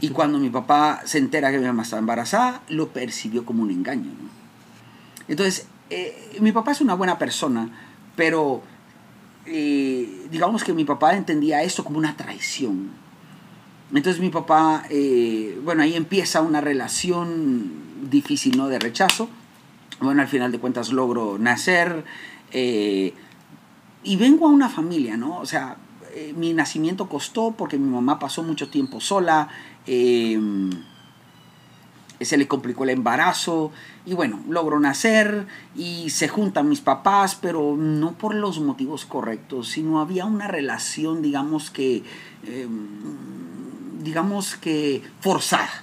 Y 0.00 0.08
cuando 0.10 0.38
mi 0.38 0.50
papá 0.50 1.02
se 1.04 1.18
entera 1.18 1.50
que 1.50 1.58
mi 1.58 1.66
mamá 1.66 1.82
estaba 1.82 2.00
embarazada, 2.00 2.62
lo 2.68 2.88
percibió 2.88 3.44
como 3.44 3.62
un 3.62 3.70
engaño, 3.70 4.10
¿no? 4.10 4.32
Entonces, 5.28 5.66
eh, 5.90 6.38
mi 6.40 6.52
papá 6.52 6.72
es 6.72 6.80
una 6.80 6.94
buena 6.94 7.18
persona, 7.18 7.70
pero 8.16 8.62
eh, 9.46 10.26
digamos 10.30 10.64
que 10.64 10.72
mi 10.72 10.84
papá 10.84 11.16
entendía 11.16 11.62
esto 11.62 11.84
como 11.84 11.98
una 11.98 12.16
traición. 12.16 12.90
Entonces 13.94 14.22
mi 14.22 14.30
papá, 14.30 14.84
eh, 14.88 15.60
bueno, 15.62 15.82
ahí 15.82 15.94
empieza 15.94 16.40
una 16.40 16.60
relación 16.60 17.70
difícil, 18.10 18.56
¿no? 18.56 18.68
De 18.68 18.78
rechazo. 18.78 19.28
Bueno, 20.00 20.22
al 20.22 20.28
final 20.28 20.50
de 20.50 20.58
cuentas 20.58 20.92
logro 20.92 21.38
nacer, 21.38 22.04
eh, 22.52 23.14
y 24.04 24.16
vengo 24.16 24.46
a 24.46 24.50
una 24.50 24.68
familia, 24.68 25.16
¿no? 25.16 25.38
O 25.38 25.46
sea, 25.46 25.76
eh, 26.14 26.34
mi 26.36 26.52
nacimiento 26.52 27.08
costó 27.08 27.52
porque 27.52 27.78
mi 27.78 27.88
mamá 27.88 28.18
pasó 28.18 28.42
mucho 28.42 28.68
tiempo 28.68 29.00
sola, 29.00 29.48
eh, 29.86 30.38
se 32.20 32.36
le 32.36 32.46
complicó 32.46 32.84
el 32.84 32.90
embarazo 32.90 33.72
y 34.06 34.14
bueno, 34.14 34.40
logro 34.48 34.78
nacer 34.78 35.46
y 35.74 36.10
se 36.10 36.28
juntan 36.28 36.68
mis 36.68 36.80
papás, 36.80 37.34
pero 37.34 37.76
no 37.76 38.12
por 38.12 38.34
los 38.34 38.60
motivos 38.60 39.04
correctos, 39.04 39.68
sino 39.68 40.00
había 40.00 40.24
una 40.24 40.46
relación, 40.46 41.20
digamos 41.20 41.70
que, 41.70 42.04
digamos 44.02 44.54
que 44.54 45.02
forzada. 45.20 45.82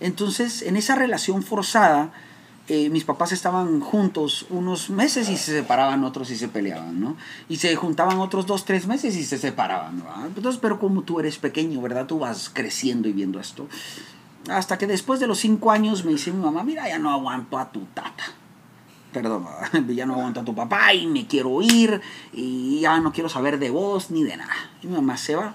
Entonces, 0.00 0.62
en 0.62 0.76
esa 0.76 0.94
relación 0.94 1.42
forzada, 1.42 2.10
eh, 2.68 2.90
mis 2.90 3.04
papás 3.04 3.30
estaban 3.30 3.80
juntos 3.80 4.46
unos 4.50 4.90
meses 4.90 5.28
y 5.28 5.36
se 5.36 5.52
separaban 5.52 6.02
otros 6.02 6.30
y 6.30 6.36
se 6.36 6.48
peleaban, 6.48 7.00
¿no? 7.00 7.16
Y 7.48 7.58
se 7.58 7.76
juntaban 7.76 8.18
otros 8.18 8.44
dos, 8.46 8.64
tres 8.64 8.88
meses 8.88 9.14
y 9.16 9.24
se 9.24 9.38
separaban, 9.38 9.98
¿no? 9.98 10.26
Entonces, 10.26 10.58
pero 10.60 10.80
como 10.80 11.02
tú 11.02 11.20
eres 11.20 11.38
pequeño, 11.38 11.80
¿verdad? 11.80 12.06
Tú 12.06 12.18
vas 12.18 12.50
creciendo 12.52 13.08
y 13.08 13.12
viendo 13.12 13.38
esto. 13.38 13.68
Hasta 14.48 14.78
que 14.78 14.88
después 14.88 15.20
de 15.20 15.28
los 15.28 15.38
cinco 15.38 15.70
años 15.70 16.04
me 16.04 16.10
dice 16.10 16.32
mi 16.32 16.42
mamá, 16.42 16.64
mira, 16.64 16.88
ya 16.88 16.98
no 16.98 17.10
aguanto 17.10 17.56
a 17.56 17.70
tu 17.70 17.80
tata. 17.94 18.24
Perdón, 19.12 19.46
ya 19.94 20.04
no 20.04 20.14
aguanto 20.14 20.40
a 20.40 20.44
tu 20.44 20.54
papá 20.54 20.92
y 20.92 21.06
me 21.06 21.28
quiero 21.28 21.62
ir 21.62 22.00
y 22.32 22.80
ya 22.80 22.98
no 22.98 23.12
quiero 23.12 23.28
saber 23.28 23.60
de 23.60 23.70
vos 23.70 24.10
ni 24.10 24.24
de 24.24 24.36
nada. 24.36 24.54
Y 24.82 24.88
mi 24.88 24.96
mamá 24.96 25.16
se 25.16 25.36
va. 25.36 25.54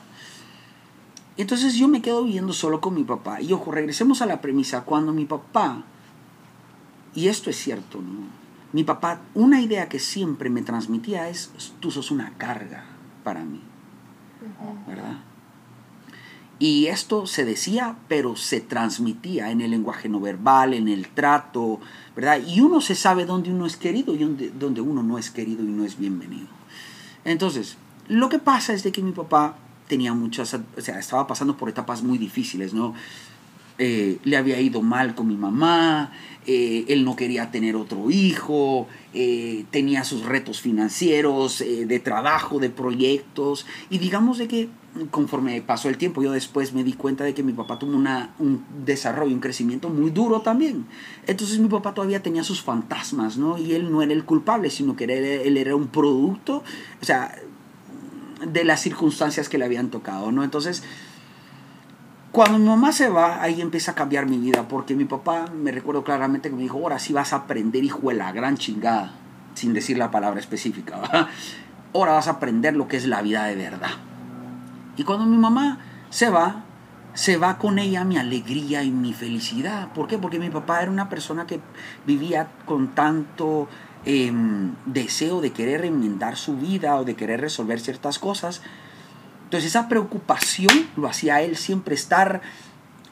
Entonces 1.36 1.75
yo 1.75 1.89
me 1.89 2.01
quedo 2.01 2.24
viviendo 2.24 2.53
solo 2.53 2.80
con 2.80 2.94
mi 2.94 3.03
papá. 3.03 3.41
Y 3.41 3.51
ojo, 3.51 3.72
regresemos 3.72 4.22
a 4.22 4.25
la 4.25 4.39
premisa. 4.39 4.82
Cuando 4.82 5.12
mi 5.12 5.25
papá 5.25 5.84
y 7.13 7.27
esto 7.27 7.50
es 7.50 7.58
cierto, 7.58 8.01
¿no? 8.01 8.41
Mi 8.74 8.84
papá, 8.84 9.22
una 9.34 9.62
idea 9.62 9.89
que 9.89 10.00
siempre 10.00 10.50
me 10.50 10.62
transmitía 10.62 11.27
es, 11.27 11.51
tú 11.80 11.91
sos 11.91 12.10
una 12.10 12.38
carga 12.38 12.86
para 13.24 13.44
mí, 13.44 13.62
¿verdad? 14.88 15.18
Y 16.58 16.88
esto 16.88 17.25
se 17.25 17.44
decía, 17.44 17.98
pero 18.08 18.36
se 18.36 18.62
transmitía 18.62 19.50
en 19.50 19.62
el 19.62 19.72
lenguaje 19.72 20.08
no 20.08 20.20
verbal, 20.20 20.75
en 20.75 20.88
el 20.88 21.08
trato, 21.08 21.80
¿verdad? 22.15 22.39
Y 22.46 22.62
uno 22.62 22.82
se 22.82 22.94
sabe 22.94 23.25
dónde 23.25 23.51
uno 23.51 23.65
es 23.65 23.77
querido 23.77 24.13
y 24.13 24.20
dónde, 24.20 24.82
uno 24.82 25.01
no 25.01 25.18
es 25.18 25.32
querido 25.32 25.63
y 25.63 25.68
no 25.68 25.84
es 25.84 25.98
bienvenido. 25.98 26.48
Entonces, 27.25 27.77
lo 28.08 28.30
que 28.30 28.38
pasa 28.38 28.74
es 28.74 28.84
de 28.84 28.91
que 28.91 29.01
mi 29.01 29.12
papá 29.12 29.56
tenía 29.88 30.13
muchas, 30.13 30.53
o 30.53 30.82
sea, 30.82 31.00
estaba 31.00 31.25
pasando 31.25 31.58
por 31.58 31.68
etapas 31.68 32.03
muy 32.03 32.20
difíciles, 32.20 32.75
¿no? 32.75 32.94
Eh, 33.83 34.19
le 34.25 34.38
había 34.38 34.61
ido 34.61 34.83
mal 34.83 35.15
con 35.15 35.27
mi 35.27 35.35
mamá, 35.35 36.11
eh, 36.45 36.85
él 36.88 37.03
no 37.03 37.15
quería 37.15 37.50
tener 37.50 37.75
otro 37.75 38.11
hijo, 38.11 38.88
eh, 39.15 39.65
tenía 39.71 40.03
sus 40.03 40.23
retos 40.23 40.61
financieros, 40.61 41.63
de 41.65 42.00
trabajo, 42.00 42.59
de 42.59 42.69
proyectos, 42.69 43.65
y 43.89 43.97
digamos 43.97 44.38
de 44.38 44.47
que 44.47 44.69
conforme 45.09 45.59
pasó 45.63 45.89
el 45.89 45.97
tiempo, 45.97 46.21
yo 46.21 46.31
después 46.31 46.73
me 46.73 46.83
di 46.83 46.93
cuenta 46.93 47.23
de 47.23 47.33
que 47.33 47.41
mi 47.41 47.53
papá 47.53 47.79
tuvo 47.79 47.95
una, 47.97 48.35
un 48.38 48.63
desarrollo, 48.85 49.33
un 49.33 49.41
crecimiento 49.41 49.89
muy 49.89 50.11
duro 50.11 50.41
también. 50.41 50.85
Entonces 51.25 51.57
mi 51.57 51.67
papá 51.67 51.95
todavía 51.95 52.21
tenía 52.21 52.43
sus 52.43 52.61
fantasmas, 52.61 53.38
¿no? 53.38 53.57
Y 53.57 53.73
él 53.73 53.91
no 53.91 54.03
era 54.03 54.13
el 54.13 54.25
culpable, 54.25 54.69
sino 54.69 54.95
que 54.95 55.05
él 55.05 55.57
era 55.57 55.75
un 55.75 55.88
producto, 55.88 56.63
o 57.01 57.05
sea, 57.05 57.33
de 58.45 58.63
las 58.63 58.81
circunstancias 58.81 59.50
que 59.50 59.57
le 59.57 59.65
habían 59.65 59.89
tocado, 59.89 60.31
¿no? 60.31 60.43
Entonces 60.43 60.83
cuando 62.31 62.57
mi 62.57 62.65
mamá 62.65 62.93
se 62.93 63.09
va, 63.09 63.41
ahí 63.41 63.59
empieza 63.59 63.91
a 63.91 63.95
cambiar 63.95 64.25
mi 64.25 64.38
vida, 64.38 64.67
porque 64.67 64.95
mi 64.95 65.05
papá 65.05 65.47
me 65.53 65.71
recuerdo 65.71 66.03
claramente 66.03 66.50
que 66.50 66.55
me 66.55 66.61
dijo, 66.61 66.77
ahora 66.77 66.97
sí 66.97 67.11
vas 67.11 67.33
a 67.33 67.38
aprender, 67.38 67.83
hijo 67.83 68.09
de 68.09 68.15
la 68.15 68.31
gran 68.31 68.55
chingada, 68.57 69.13
sin 69.53 69.73
decir 69.73 69.97
la 69.97 70.11
palabra 70.11 70.39
específica, 70.39 71.01
ahora 71.93 72.13
vas 72.13 72.27
a 72.27 72.31
aprender 72.31 72.75
lo 72.75 72.88
que 72.88 72.97
es 72.97 73.05
la 73.05 73.21
vida 73.21 73.43
de 73.45 73.55
verdad. 73.55 73.91
Y 74.95 75.03
cuando 75.03 75.25
mi 75.25 75.38
mamá 75.38 75.79
se 76.09 76.29
va, 76.29 76.63
se 77.13 77.35
va 77.35 77.57
con 77.57 77.79
ella 77.79 78.05
mi 78.05 78.17
alegría 78.17 78.83
y 78.83 78.91
mi 78.91 79.13
felicidad. 79.13 79.91
¿Por 79.93 80.07
qué? 80.07 80.17
Porque 80.17 80.39
mi 80.39 80.50
papá 80.50 80.81
era 80.81 80.91
una 80.91 81.09
persona 81.09 81.45
que 81.45 81.59
vivía 82.05 82.47
con 82.65 82.95
tanto 82.95 83.67
em, 84.05 84.73
deseo 84.85 85.41
de 85.41 85.51
querer 85.51 85.83
enmendar 85.83 86.38
su 86.38 86.55
vida 86.55 86.95
o 86.95 87.03
de 87.03 87.15
querer 87.15 87.41
resolver 87.41 87.81
ciertas 87.81 88.19
cosas 88.19 88.61
entonces 89.51 89.72
esa 89.72 89.89
preocupación 89.89 90.88
lo 90.96 91.10
hacía 91.10 91.41
él 91.41 91.58
siempre 91.58 91.93
estar 91.93 92.39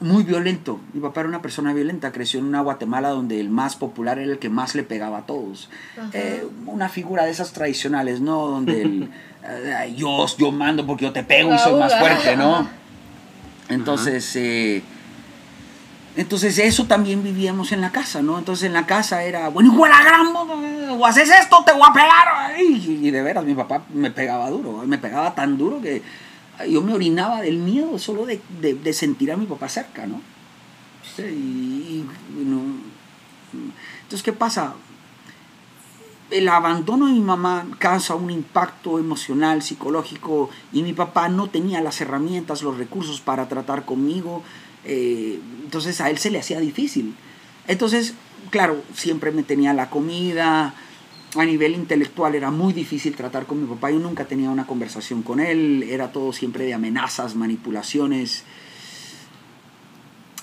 muy 0.00 0.22
violento. 0.22 0.80
Mi 0.94 1.00
papá 1.02 1.20
era 1.20 1.28
una 1.28 1.42
persona 1.42 1.74
violenta, 1.74 2.12
creció 2.12 2.40
en 2.40 2.46
una 2.46 2.62
Guatemala 2.62 3.10
donde 3.10 3.38
el 3.38 3.50
más 3.50 3.76
popular 3.76 4.18
era 4.18 4.32
el 4.32 4.38
que 4.38 4.48
más 4.48 4.74
le 4.74 4.82
pegaba 4.82 5.18
a 5.18 5.26
todos. 5.26 5.68
Eh, 6.14 6.48
una 6.64 6.88
figura 6.88 7.26
de 7.26 7.30
esas 7.30 7.52
tradicionales, 7.52 8.22
¿no? 8.22 8.46
Donde 8.46 8.80
el, 8.80 9.10
eh, 9.44 9.92
yo, 9.94 10.24
yo 10.38 10.50
mando 10.50 10.86
porque 10.86 11.04
yo 11.04 11.12
te 11.12 11.22
pego 11.24 11.54
y 11.54 11.58
soy 11.58 11.78
más 11.78 11.98
fuerte, 11.98 12.34
¿no? 12.38 12.66
Entonces, 13.68 14.34
eh, 14.36 14.82
entonces 16.16 16.58
eso 16.58 16.86
también 16.86 17.22
vivíamos 17.22 17.70
en 17.72 17.82
la 17.82 17.92
casa, 17.92 18.22
¿no? 18.22 18.38
Entonces 18.38 18.66
en 18.66 18.72
la 18.72 18.86
casa 18.86 19.24
era, 19.24 19.48
bueno, 19.48 19.74
hijo 19.74 19.84
de 19.84 19.90
la 19.90 20.02
gran, 20.02 20.26
o 20.88 21.04
haces 21.04 21.28
esto, 21.28 21.62
te 21.66 21.72
voy 21.72 21.82
a 21.86 21.92
pegar. 21.92 22.58
Y, 22.58 23.06
y 23.06 23.10
de 23.10 23.20
veras, 23.20 23.44
mi 23.44 23.54
papá 23.54 23.82
me 23.92 24.10
pegaba 24.10 24.48
duro, 24.48 24.82
me 24.86 24.96
pegaba 24.96 25.34
tan 25.34 25.58
duro 25.58 25.82
que 25.82 26.29
yo 26.68 26.82
me 26.82 26.94
orinaba 26.94 27.42
del 27.42 27.58
miedo 27.58 27.98
solo 27.98 28.26
de, 28.26 28.40
de, 28.60 28.92
sentir 28.92 29.32
a 29.32 29.36
mi 29.36 29.46
papá 29.46 29.68
cerca, 29.68 30.06
¿no? 30.06 30.20
Y, 31.18 32.04
Entonces, 34.02 34.22
¿qué 34.22 34.32
pasa? 34.32 34.74
El 36.30 36.48
abandono 36.48 37.06
de 37.06 37.12
mi 37.12 37.20
mamá 37.20 37.66
causa 37.78 38.14
un 38.14 38.30
impacto 38.30 38.98
emocional, 38.98 39.62
psicológico, 39.62 40.48
y 40.72 40.82
mi 40.82 40.92
papá 40.92 41.28
no 41.28 41.48
tenía 41.48 41.80
las 41.80 42.00
herramientas, 42.00 42.62
los 42.62 42.78
recursos 42.78 43.20
para 43.20 43.48
tratar 43.48 43.84
conmigo, 43.84 44.42
eh, 44.84 45.40
entonces 45.64 46.00
a 46.00 46.08
él 46.08 46.18
se 46.18 46.30
le 46.30 46.38
hacía 46.38 46.60
difícil. 46.60 47.16
Entonces, 47.66 48.14
claro, 48.50 48.82
siempre 48.94 49.32
me 49.32 49.42
tenía 49.42 49.74
la 49.74 49.90
comida, 49.90 50.74
a 51.36 51.44
nivel 51.44 51.74
intelectual 51.74 52.34
era 52.34 52.50
muy 52.50 52.72
difícil 52.72 53.14
tratar 53.14 53.46
con 53.46 53.60
mi 53.60 53.66
papá. 53.68 53.90
Yo 53.90 53.98
nunca 53.98 54.24
tenía 54.24 54.50
una 54.50 54.66
conversación 54.66 55.22
con 55.22 55.40
él. 55.40 55.84
Era 55.88 56.12
todo 56.12 56.32
siempre 56.32 56.64
de 56.64 56.74
amenazas, 56.74 57.36
manipulaciones. 57.36 58.44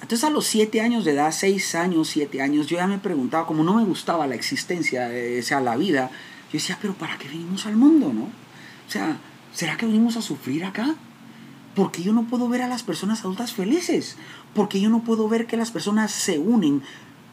Entonces 0.01 0.23
a 0.23 0.29
los 0.29 0.45
siete 0.45 0.79
años 0.79 1.03
de 1.05 1.11
edad, 1.11 1.31
seis 1.31 1.75
años, 1.75 2.07
siete 2.07 2.41
años, 2.41 2.67
yo 2.67 2.77
ya 2.77 2.87
me 2.87 2.99
preguntaba, 2.99 3.45
como 3.45 3.63
no 3.63 3.73
me 3.73 3.83
gustaba 3.83 4.27
la 4.27 4.35
existencia, 4.35 5.09
o 5.39 5.41
sea, 5.41 5.59
la 5.59 5.75
vida, 5.75 6.11
yo 6.45 6.53
decía, 6.53 6.77
pero 6.81 6.93
¿para 6.93 7.17
qué 7.17 7.27
venimos 7.27 7.65
al 7.65 7.75
mundo, 7.75 8.13
no? 8.13 8.21
O 8.23 8.89
sea, 8.89 9.17
¿será 9.53 9.75
que 9.75 9.85
venimos 9.85 10.15
a 10.15 10.21
sufrir 10.21 10.63
acá? 10.63 10.95
Porque 11.75 12.03
yo 12.03 12.13
no 12.13 12.23
puedo 12.27 12.47
ver 12.47 12.61
a 12.61 12.67
las 12.67 12.83
personas 12.83 13.21
adultas 13.21 13.53
felices. 13.53 14.17
Porque 14.53 14.79
yo 14.79 14.89
no 14.89 15.03
puedo 15.03 15.27
ver 15.27 15.45
que 15.45 15.57
las 15.57 15.71
personas 15.71 16.11
se 16.11 16.39
unen 16.39 16.83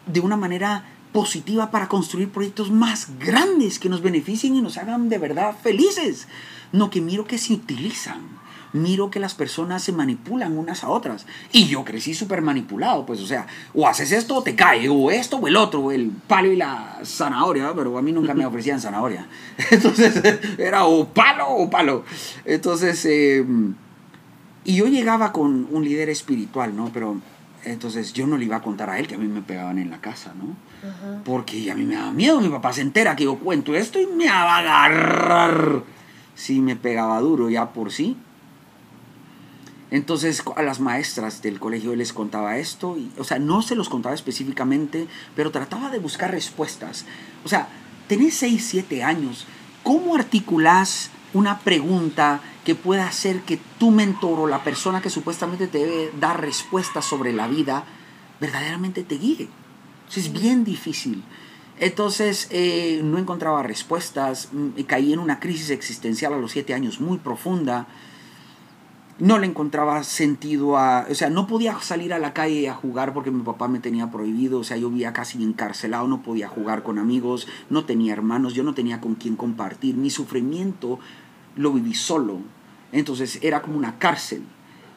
de 0.07 0.21
una 0.21 0.37
manera 0.37 0.85
positiva 1.15 1.71
para 1.71 1.89
construir 1.89 2.29
proyectos 2.31 2.73
más 2.73 3.09
grandes 3.21 3.79
que 3.79 3.89
nos 3.89 4.03
beneficien 4.03 4.57
y 4.57 4.61
nos 4.61 4.79
hagan 4.79 5.09
de 5.09 5.19
verdad 5.19 5.55
felices. 5.63 6.27
No 6.73 6.91
que 6.91 7.01
miro 7.01 7.25
que 7.25 7.39
se 7.39 7.55
utilizan. 7.55 8.43
miro 8.73 9.09
que 9.09 9.21
las 9.21 9.35
personas 9.35 9.85
se 9.85 9.93
manipulan 9.93 10.59
unas 10.59 10.83
a 10.83 10.89
otras. 10.89 11.27
Y 11.53 11.69
yo 11.69 11.85
crecí 11.85 12.13
súper 12.15 12.43
manipulado, 12.43 13.07
pues, 13.07 13.21
o 13.21 13.27
sea, 13.29 13.47
o 13.73 13.87
haces 13.87 14.11
esto 14.11 14.35
o 14.35 14.43
te 14.43 14.57
cae, 14.57 14.89
o 14.89 15.13
esto 15.13 15.37
o 15.37 15.47
el 15.47 15.55
otro, 15.55 15.79
o 15.79 15.93
el 15.93 16.11
palo 16.27 16.51
y 16.51 16.57
la 16.57 16.99
zanahoria, 17.05 17.73
pero 17.77 17.97
a 17.97 18.03
mí 18.03 18.11
nunca 18.11 18.35
me 18.35 18.45
ofrecían 18.51 18.81
zanahoria. 18.81 19.29
Entonces, 19.71 20.21
era 20.59 20.87
o 20.87 21.07
palo 21.07 21.49
o 21.49 21.71
palo. 21.71 22.05
Entonces, 22.45 23.07
eh, 23.07 23.47
y 24.65 24.75
yo 24.75 24.87
llegaba 24.89 25.31
con 25.31 25.69
un 25.71 25.85
líder 25.85 26.09
espiritual, 26.09 26.75
¿no? 26.75 26.91
Pero 26.93 27.21
entonces 27.65 28.13
yo 28.13 28.27
no 28.27 28.37
le 28.37 28.47
iba 28.47 28.57
a 28.57 28.63
contar 28.63 28.91
a 28.91 28.99
él 28.99 29.07
que 29.07 29.15
a 29.15 29.19
mí 29.19 29.29
me 29.29 29.43
pegaban 29.43 29.79
en 29.79 29.91
la 29.91 30.01
casa, 30.01 30.35
¿no? 30.35 30.74
Porque 31.25 31.71
a 31.71 31.75
mí 31.75 31.85
me 31.85 31.95
daba 31.95 32.13
miedo, 32.13 32.41
mi 32.41 32.49
papá 32.49 32.73
se 32.73 32.83
entera 32.83 33.17
que 33.17 33.25
yo 33.25 33.39
cuento 33.39 33.75
esto 33.75 34.01
y 34.01 34.07
me 34.07 34.27
va 34.29 34.57
a 34.57 34.59
agarrar 34.59 35.83
si 36.35 36.61
me 36.61 36.77
pegaba 36.77 37.21
duro 37.21 37.49
ya 37.49 37.73
por 37.73 37.93
sí. 37.93 38.17
Entonces 39.91 40.43
a 40.57 40.63
las 40.63 40.81
maestras 40.81 41.41
del 41.41 41.61
colegio 41.61 41.95
les 41.95 42.13
contaba 42.13 42.59
esto, 42.59 42.97
y, 42.99 43.13
o 43.17 43.25
sea, 43.25 43.39
no 43.39 43.63
se 43.63 43.77
los 43.77 43.89
contaba 43.89 44.15
específicamente, 44.15 45.07
pero 45.37 45.53
trataba 45.53 45.91
de 45.91 46.01
buscar 46.01 46.33
respuestas. 46.33 47.07
O 47.45 47.49
sea, 47.49 47.69
tenés 48.09 48.35
6, 48.35 48.67
7 48.67 49.05
años, 49.05 49.47
¿cómo 49.83 50.17
articulás 50.17 51.11
una 51.33 51.61
pregunta 51.61 52.41
que 52.65 52.75
pueda 52.75 53.07
hacer 53.07 53.43
que 53.43 53.59
tu 53.79 53.91
mentor 53.91 54.41
o 54.41 54.47
la 54.49 54.65
persona 54.65 55.01
que 55.01 55.11
supuestamente 55.11 55.69
te 55.69 55.79
debe 55.79 56.11
dar 56.19 56.41
respuestas 56.41 57.05
sobre 57.05 57.33
la 57.33 57.47
vida 57.47 57.85
verdaderamente 58.41 59.05
te 59.05 59.17
guíe? 59.17 59.49
Es 60.15 60.33
bien 60.33 60.65
difícil. 60.65 61.23
Entonces 61.79 62.49
eh, 62.51 63.01
no 63.03 63.19
encontraba 63.19 63.63
respuestas, 63.63 64.51
mm, 64.53 64.83
caí 64.87 65.13
en 65.13 65.19
una 65.19 65.41
crisis 65.41 65.71
existencial 65.71 66.33
a 66.33 66.39
los 66.39 66.53
siete 66.53 66.75
años 66.75 67.01
muy 67.01 67.19
profunda. 67.19 67.87
No 69.19 69.39
le 69.39 69.47
encontraba 69.47 70.03
sentido 70.03 70.77
a... 70.77 71.07
O 71.09 71.15
sea, 71.15 71.31
no 71.31 71.47
podía 71.47 71.79
salir 71.81 72.13
a 72.13 72.19
la 72.19 72.33
calle 72.33 72.69
a 72.69 72.75
jugar 72.75 73.13
porque 73.13 73.31
mi 73.31 73.43
papá 73.43 73.69
me 73.69 73.79
tenía 73.79 74.11
prohibido. 74.11 74.59
O 74.59 74.65
sea, 74.65 74.77
yo 74.77 74.91
vivía 74.91 75.13
casi 75.13 75.41
encarcelado, 75.43 76.09
no 76.09 76.23
podía 76.23 76.49
jugar 76.49 76.83
con 76.83 76.99
amigos, 76.99 77.47
no 77.71 77.85
tenía 77.85 78.13
hermanos, 78.13 78.55
yo 78.55 78.65
no 78.65 78.75
tenía 78.75 79.01
con 79.01 79.15
quién 79.15 79.37
compartir. 79.37 79.97
Mi 79.97 80.11
sufrimiento 80.11 80.99
lo 81.55 81.73
viví 81.73 81.95
solo. 81.95 82.41
Entonces 82.91 83.39
era 83.43 83.63
como 83.63 83.79
una 83.79 83.99
cárcel. 83.99 84.43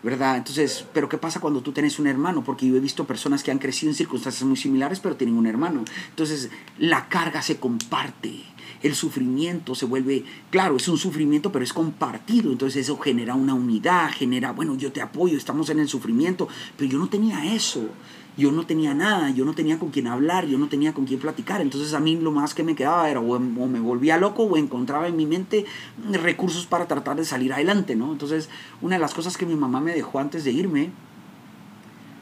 ¿Verdad? 0.04 0.38
Entonces, 0.38 0.86
pero 0.94 1.10
¿qué 1.10 1.18
pasa 1.18 1.40
cuando 1.40 1.62
tú 1.62 1.72
tienes 1.72 2.00
un 2.00 2.08
hermano? 2.08 2.44
Porque 2.44 2.68
yo 2.68 2.76
he 2.76 2.80
visto 2.80 3.06
personas 3.06 3.44
que 3.44 3.52
han 3.52 3.60
crecido 3.60 3.92
en 3.92 3.96
circunstancias 3.96 4.44
muy 4.44 4.58
similares, 4.58 5.00
pero 5.00 5.16
tienen 5.16 5.38
un 5.38 5.48
hermano. 5.48 5.84
Entonces, 6.10 6.50
la 6.78 7.10
carga 7.10 7.42
se 7.42 7.58
comparte. 7.58 8.44
El 8.84 8.94
sufrimiento 8.94 9.74
se 9.74 9.86
vuelve, 9.86 10.24
claro, 10.52 10.78
es 10.78 10.88
un 10.88 10.98
sufrimiento, 10.98 11.52
pero 11.52 11.66
es 11.66 11.74
compartido. 11.74 12.52
Entonces 12.52 12.84
eso 12.84 12.98
genera 13.00 13.34
una 13.34 13.56
unidad, 13.56 14.12
genera, 14.12 14.52
bueno, 14.52 14.76
yo 14.76 14.92
te 14.92 15.02
apoyo, 15.02 15.36
estamos 15.36 15.70
en 15.70 15.80
el 15.80 15.88
sufrimiento, 15.88 16.48
pero 16.78 16.92
yo 16.92 17.00
no 17.00 17.10
tenía 17.10 17.56
eso 17.56 17.90
yo 18.38 18.52
no 18.52 18.68
tenía 18.68 18.94
nada, 18.94 19.32
yo 19.32 19.46
no 19.46 19.54
tenía 19.54 19.80
con 19.80 19.90
quién 19.90 20.06
hablar, 20.06 20.46
yo 20.46 20.60
no 20.60 20.70
tenía 20.70 20.94
con 20.94 21.06
quién 21.06 21.20
platicar. 21.20 21.60
Entonces 21.60 21.94
a 21.96 22.00
mí 22.00 22.16
lo 22.16 22.32
más 22.32 22.54
que 22.54 22.64
me 22.64 22.76
quedaba 22.76 23.10
era 23.10 23.20
o, 23.20 23.40
me 23.40 23.80
volvía 23.80 24.18
loco 24.18 24.44
o 24.44 24.58
encontraba 24.58 25.08
en 25.08 25.18
mi 25.18 25.26
mente 25.26 25.66
recursos 26.12 26.68
para 26.68 26.88
tratar 26.88 27.18
de 27.18 27.26
salir 27.26 27.52
adelante, 27.52 27.96
¿no? 27.96 28.12
Entonces 28.12 28.50
una 28.80 28.96
de 28.96 29.02
las 29.02 29.16
cosas 29.16 29.38
que 29.38 29.48
mi 29.48 29.56
mamá 29.56 29.82
me 29.82 29.94
dejó 29.94 30.20
antes 30.20 30.44
de 30.44 30.52
irme, 30.52 30.92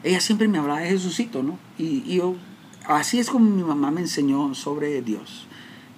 ella 0.02 0.20
siempre 0.20 0.48
me 0.48 0.56
hablaba 0.56 0.80
de 0.80 0.88
Jesucito, 0.88 1.42
¿no? 1.42 1.58
Y, 1.76 2.16
yo, 2.16 2.34
así 2.86 3.18
es 3.18 3.28
como 3.28 3.50
mi 3.50 3.62
mamá 3.62 3.90
me 3.90 4.00
enseñó 4.00 4.54
sobre 4.54 5.02
Dios. 5.02 5.46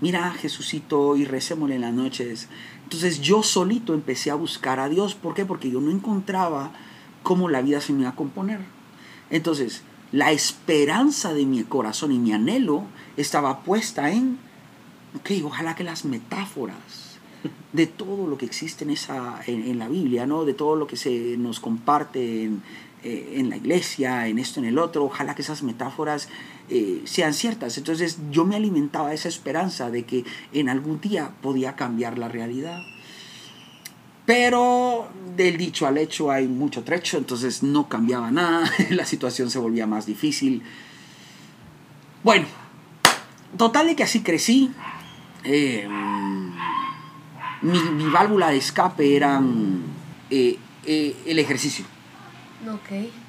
Mira 0.00 0.32
Jesucito 0.32 1.16
y 1.16 1.26
recémosle 1.26 1.76
en 1.76 1.82
las 1.82 1.92
noches. 1.94 2.48
Entonces 2.82 3.20
yo 3.20 3.44
solito 3.44 3.94
empecé 3.94 4.32
a 4.32 4.34
buscar 4.34 4.80
a 4.80 4.88
Dios. 4.88 5.14
¿Por 5.14 5.34
qué? 5.34 5.44
Porque 5.44 5.70
yo 5.70 5.80
no 5.80 5.92
encontraba 5.92 6.72
cómo 7.22 7.48
la 7.48 7.62
vida 7.62 7.80
se 7.80 7.92
me 7.92 8.00
iba 8.00 8.10
a 8.10 8.16
componer. 8.16 8.60
Entonces, 9.30 9.82
la 10.12 10.33
esperanza 10.33 11.35
de 11.35 11.45
mi 11.45 11.62
corazón 11.65 12.12
y 12.12 12.19
mi 12.19 12.33
anhelo 12.33 12.85
estaba 13.17 13.61
puesta 13.61 14.11
en, 14.11 14.38
ok, 15.17 15.31
ojalá 15.45 15.75
que 15.75 15.85
las 15.85 16.05
metáforas 16.05 17.19
de 17.73 17.87
todo 17.87 18.27
lo 18.27 18.38
que 18.38 18.47
existe 18.47 18.85
en, 18.85 18.91
esa, 18.91 19.41
en, 19.47 19.79
la 19.79 19.88
Biblia, 19.88 20.27
¿no? 20.27 20.45
de 20.45 20.55
todo 20.55 20.77
lo 20.77 20.87
que 20.87 20.97
se 20.97 21.37
nos 21.37 21.61
comparte 21.61 22.45
en, 22.45 22.62
eh, 23.05 23.44
la 23.49 23.57
iglesia, 23.57 24.27
en 24.27 24.38
esto, 24.38 24.61
en 24.61 24.66
el 24.66 24.79
otro, 24.79 25.05
ojalá 25.05 25.35
que 25.35 25.42
esas 25.42 25.62
metáforas 25.62 26.29
eh, 26.68 27.03
sean 27.05 27.35
ciertas. 27.35 27.79
Entonces 27.79 28.18
yo 28.31 28.44
me 28.44 28.57
alimentaba 28.57 29.12
esa 29.12 29.29
esperanza 29.29 29.90
de 29.90 30.05
que 30.05 30.25
en 30.53 30.68
algún 30.68 31.01
día 31.01 31.33
podía 31.42 31.77
cambiar 31.77 32.18
la 32.18 32.29
realidad. 32.29 32.81
Pero 34.29 35.09
del 35.38 35.57
dicho 35.57 35.87
al 35.87 35.97
hecho 35.97 36.31
hay 36.31 36.47
mucho 36.47 36.85
trecho, 36.85 37.17
entonces 37.17 37.62
no 37.62 37.88
cambiaba 37.88 38.31
nada, 38.31 38.71
la 38.91 39.07
situación 39.07 39.49
se 39.49 39.59
volvía 39.59 39.87
más 39.87 40.05
difícil. 40.05 40.62
Bueno, 42.23 42.45
total 43.57 43.87
de 43.87 43.97
que 43.97 44.03
así 44.03 44.21
crecí. 44.21 44.71
Eh, 45.45 45.88
mi, 47.62 48.05
válvula 48.11 48.51
de 48.51 48.59
escape 48.59 49.17
era 49.17 49.41
eh, 50.29 50.59
eh, 50.85 51.17
el 51.25 51.38
ejercicio. 51.38 51.87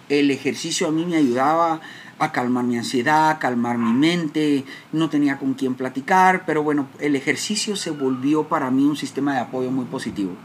El 0.10 0.32
ejercicio 0.32 0.86
a 0.90 0.92
mí 0.92 1.06
me 1.06 1.16
ayudaba 1.16 1.80
a 2.20 2.32
calmar 2.34 2.66
mi 2.66 2.78
ansiedad, 2.78 3.30
a 3.30 3.40
calmar 3.40 3.78
mi 3.78 3.94
mente, 3.94 4.66
no 4.92 5.10
tenía 5.10 5.40
con 5.40 5.54
quién 5.54 5.76
platicar, 5.76 6.44
pero 6.46 6.62
bueno, 6.62 6.90
el 7.00 7.16
ejercicio 7.16 7.78
se 7.78 7.92
volvió 7.92 8.50
para 8.50 8.70
mí 8.70 8.84
un 8.84 8.98
sistema 8.98 9.36
de 9.36 9.40
apoyo 9.40 9.72
muy 9.72 9.86
positivo. 9.86 10.36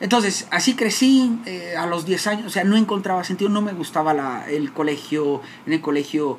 Entonces, 0.00 0.46
así 0.50 0.74
crecí 0.74 1.38
eh, 1.46 1.74
a 1.76 1.86
los 1.86 2.04
10 2.04 2.26
años, 2.26 2.46
o 2.46 2.50
sea, 2.50 2.64
no 2.64 2.76
encontraba 2.76 3.24
sentido, 3.24 3.50
no 3.50 3.62
me 3.62 3.72
gustaba 3.72 4.12
la, 4.12 4.48
el 4.48 4.72
colegio, 4.72 5.40
en 5.66 5.72
el 5.72 5.80
colegio, 5.80 6.38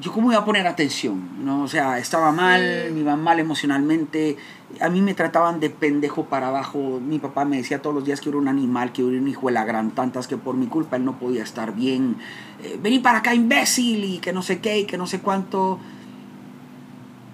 yo 0.00 0.12
cómo 0.12 0.30
iba 0.30 0.40
a 0.40 0.44
poner 0.44 0.66
atención, 0.66 1.44
¿no? 1.44 1.62
O 1.62 1.68
sea, 1.68 1.98
estaba 1.98 2.32
mal, 2.32 2.90
me 2.92 3.00
iba 3.00 3.16
mal 3.16 3.40
emocionalmente, 3.40 4.36
a 4.80 4.90
mí 4.90 5.00
me 5.00 5.14
trataban 5.14 5.58
de 5.58 5.70
pendejo 5.70 6.26
para 6.26 6.48
abajo, 6.48 7.00
mi 7.00 7.18
papá 7.18 7.46
me 7.46 7.56
decía 7.56 7.80
todos 7.80 7.94
los 7.94 8.04
días 8.04 8.20
que 8.20 8.28
era 8.28 8.38
un 8.38 8.48
animal, 8.48 8.92
que 8.92 9.02
era 9.02 9.10
un 9.10 9.28
hijo 9.28 9.46
de 9.46 9.52
la 9.52 9.64
gran, 9.64 9.90
tantas 9.92 10.28
que 10.28 10.36
por 10.36 10.54
mi 10.54 10.66
culpa 10.66 10.96
él 10.96 11.04
no 11.04 11.18
podía 11.18 11.42
estar 11.42 11.74
bien, 11.74 12.16
eh, 12.62 12.78
vení 12.82 12.98
para 12.98 13.18
acá 13.18 13.34
imbécil 13.34 14.04
y 14.04 14.18
que 14.18 14.34
no 14.34 14.42
sé 14.42 14.60
qué 14.60 14.80
y 14.80 14.84
que 14.84 14.98
no 14.98 15.06
sé 15.06 15.20
cuánto. 15.20 15.78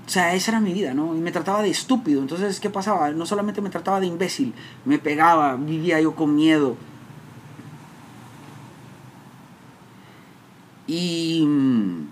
O 0.06 0.08
sea, 0.08 0.34
esa 0.34 0.52
era 0.52 0.60
mi 0.60 0.72
vida, 0.72 0.94
¿no? 0.94 1.16
Y 1.16 1.18
me 1.18 1.32
trataba 1.32 1.62
de 1.62 1.70
estúpido. 1.70 2.20
Entonces, 2.20 2.60
¿qué 2.60 2.70
pasaba? 2.70 3.10
No 3.10 3.26
solamente 3.26 3.60
me 3.60 3.70
trataba 3.70 3.98
de 3.98 4.06
imbécil, 4.06 4.54
me 4.84 4.98
pegaba, 4.98 5.56
vivía 5.56 6.00
yo 6.00 6.14
con 6.14 6.36
miedo. 6.36 6.76
Y 10.86 11.44
mm, 11.44 12.06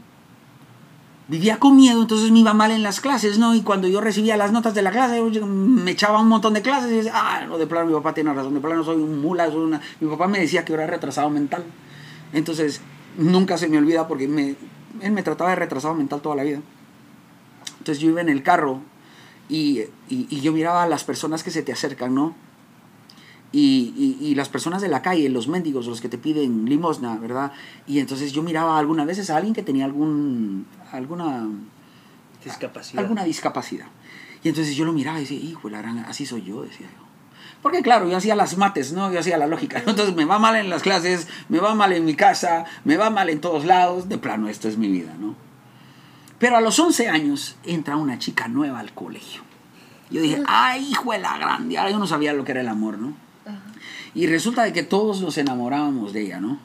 vivía 1.28 1.58
con 1.60 1.76
miedo, 1.76 2.02
entonces 2.02 2.32
me 2.32 2.40
iba 2.40 2.52
mal 2.52 2.72
en 2.72 2.82
las 2.82 3.00
clases, 3.00 3.38
¿no? 3.38 3.54
Y 3.54 3.62
cuando 3.62 3.86
yo 3.86 4.00
recibía 4.00 4.36
las 4.36 4.50
notas 4.50 4.74
de 4.74 4.82
la 4.82 4.90
clase, 4.90 5.22
me 5.22 5.92
echaba 5.92 6.20
un 6.20 6.28
montón 6.28 6.54
de 6.54 6.62
clases 6.62 6.90
y 6.90 6.96
decía, 6.96 7.12
ah, 7.14 7.46
no, 7.46 7.58
de 7.58 7.68
plano 7.68 7.86
mi 7.86 7.94
papá 7.94 8.12
tiene 8.12 8.34
razón, 8.34 8.54
de 8.54 8.60
plano 8.60 8.82
soy 8.82 8.96
un 8.96 9.20
mula, 9.20 9.46
soy 9.52 9.62
una... 9.62 9.80
Mi 10.00 10.08
papá 10.08 10.26
me 10.26 10.40
decía 10.40 10.64
que 10.64 10.72
yo 10.72 10.78
era 10.78 10.88
retrasado 10.88 11.30
mental. 11.30 11.62
Entonces, 12.32 12.80
nunca 13.16 13.56
se 13.56 13.68
me 13.68 13.78
olvida 13.78 14.08
porque 14.08 14.26
me, 14.26 14.56
él 15.00 15.12
me 15.12 15.22
trataba 15.22 15.50
de 15.50 15.56
retrasado 15.56 15.94
mental 15.94 16.20
toda 16.20 16.34
la 16.34 16.42
vida. 16.42 16.60
Entonces 17.84 18.02
yo 18.02 18.08
iba 18.08 18.22
en 18.22 18.30
el 18.30 18.42
carro 18.42 18.80
y, 19.46 19.82
yo 20.08 20.52
miraba 20.52 20.84
a 20.84 20.88
las 20.88 21.04
personas 21.04 21.42
que 21.42 21.50
se 21.50 21.62
te 21.62 21.70
acercan, 21.70 22.14
¿no? 22.14 22.34
Y, 23.52 24.32
las 24.36 24.48
personas 24.48 24.80
de 24.80 24.88
la 24.88 25.02
calle, 25.02 25.28
los 25.28 25.48
mendigos, 25.48 25.86
los 25.86 26.00
que 26.00 26.08
te 26.08 26.16
piden 26.16 26.64
limosna, 26.64 27.18
¿verdad? 27.18 27.52
Y 27.86 27.98
entonces 27.98 28.32
yo 28.32 28.42
miraba 28.42 28.78
algunas 28.78 29.06
veces 29.06 29.28
a 29.28 29.36
alguien 29.36 29.52
que 29.52 29.62
tenía 29.62 29.84
algún, 29.84 30.66
alguna 30.92 31.46
discapacidad. 32.42 33.02
Alguna 33.02 33.24
discapacidad. 33.24 33.88
Y 34.42 34.48
entonces 34.48 34.74
yo 34.74 34.86
lo 34.86 34.94
miraba 34.94 35.18
y 35.18 35.22
decía, 35.22 35.38
hijo, 35.38 35.68
la 35.68 35.82
gran, 35.82 35.98
así 35.98 36.24
soy 36.24 36.42
yo, 36.42 36.62
decía 36.62 36.86
yo. 36.86 37.04
Porque 37.60 37.82
claro, 37.82 38.08
yo 38.08 38.16
hacía 38.16 38.34
las 38.34 38.56
mates, 38.56 38.94
¿no? 38.94 39.12
Yo 39.12 39.20
hacía 39.20 39.36
la 39.36 39.46
lógica. 39.46 39.82
Entonces 39.86 40.14
me 40.14 40.24
va 40.24 40.38
mal 40.38 40.56
en 40.56 40.70
las 40.70 40.82
clases, 40.82 41.28
me 41.50 41.58
va 41.58 41.74
mal 41.74 41.92
en 41.92 42.06
mi 42.06 42.14
casa, 42.14 42.64
me 42.84 42.96
va 42.96 43.10
mal 43.10 43.28
en 43.28 43.42
todos 43.42 43.66
lados. 43.66 44.08
De 44.08 44.16
plano, 44.16 44.48
esto 44.48 44.68
es 44.68 44.78
mi 44.78 44.88
vida, 44.88 45.14
¿no? 45.20 45.43
Pero 46.38 46.56
a 46.56 46.60
los 46.60 46.78
11 46.78 47.08
años 47.08 47.56
entra 47.64 47.96
una 47.96 48.18
chica 48.18 48.48
nueva 48.48 48.80
al 48.80 48.92
colegio. 48.92 49.42
Yo 50.10 50.20
dije, 50.20 50.42
ay, 50.46 50.90
hijo 50.90 51.12
de 51.12 51.18
la 51.18 51.38
grande. 51.38 51.78
Ahora 51.78 51.90
yo 51.90 51.98
no 51.98 52.06
sabía 52.06 52.32
lo 52.32 52.44
que 52.44 52.52
era 52.52 52.60
el 52.60 52.68
amor, 52.68 52.98
¿no? 52.98 53.14
Y 54.14 54.26
resulta 54.26 54.62
de 54.62 54.72
que 54.72 54.82
todos 54.82 55.20
nos 55.20 55.38
enamorábamos 55.38 56.12
de 56.12 56.22
ella, 56.22 56.40
¿no? 56.40 56.58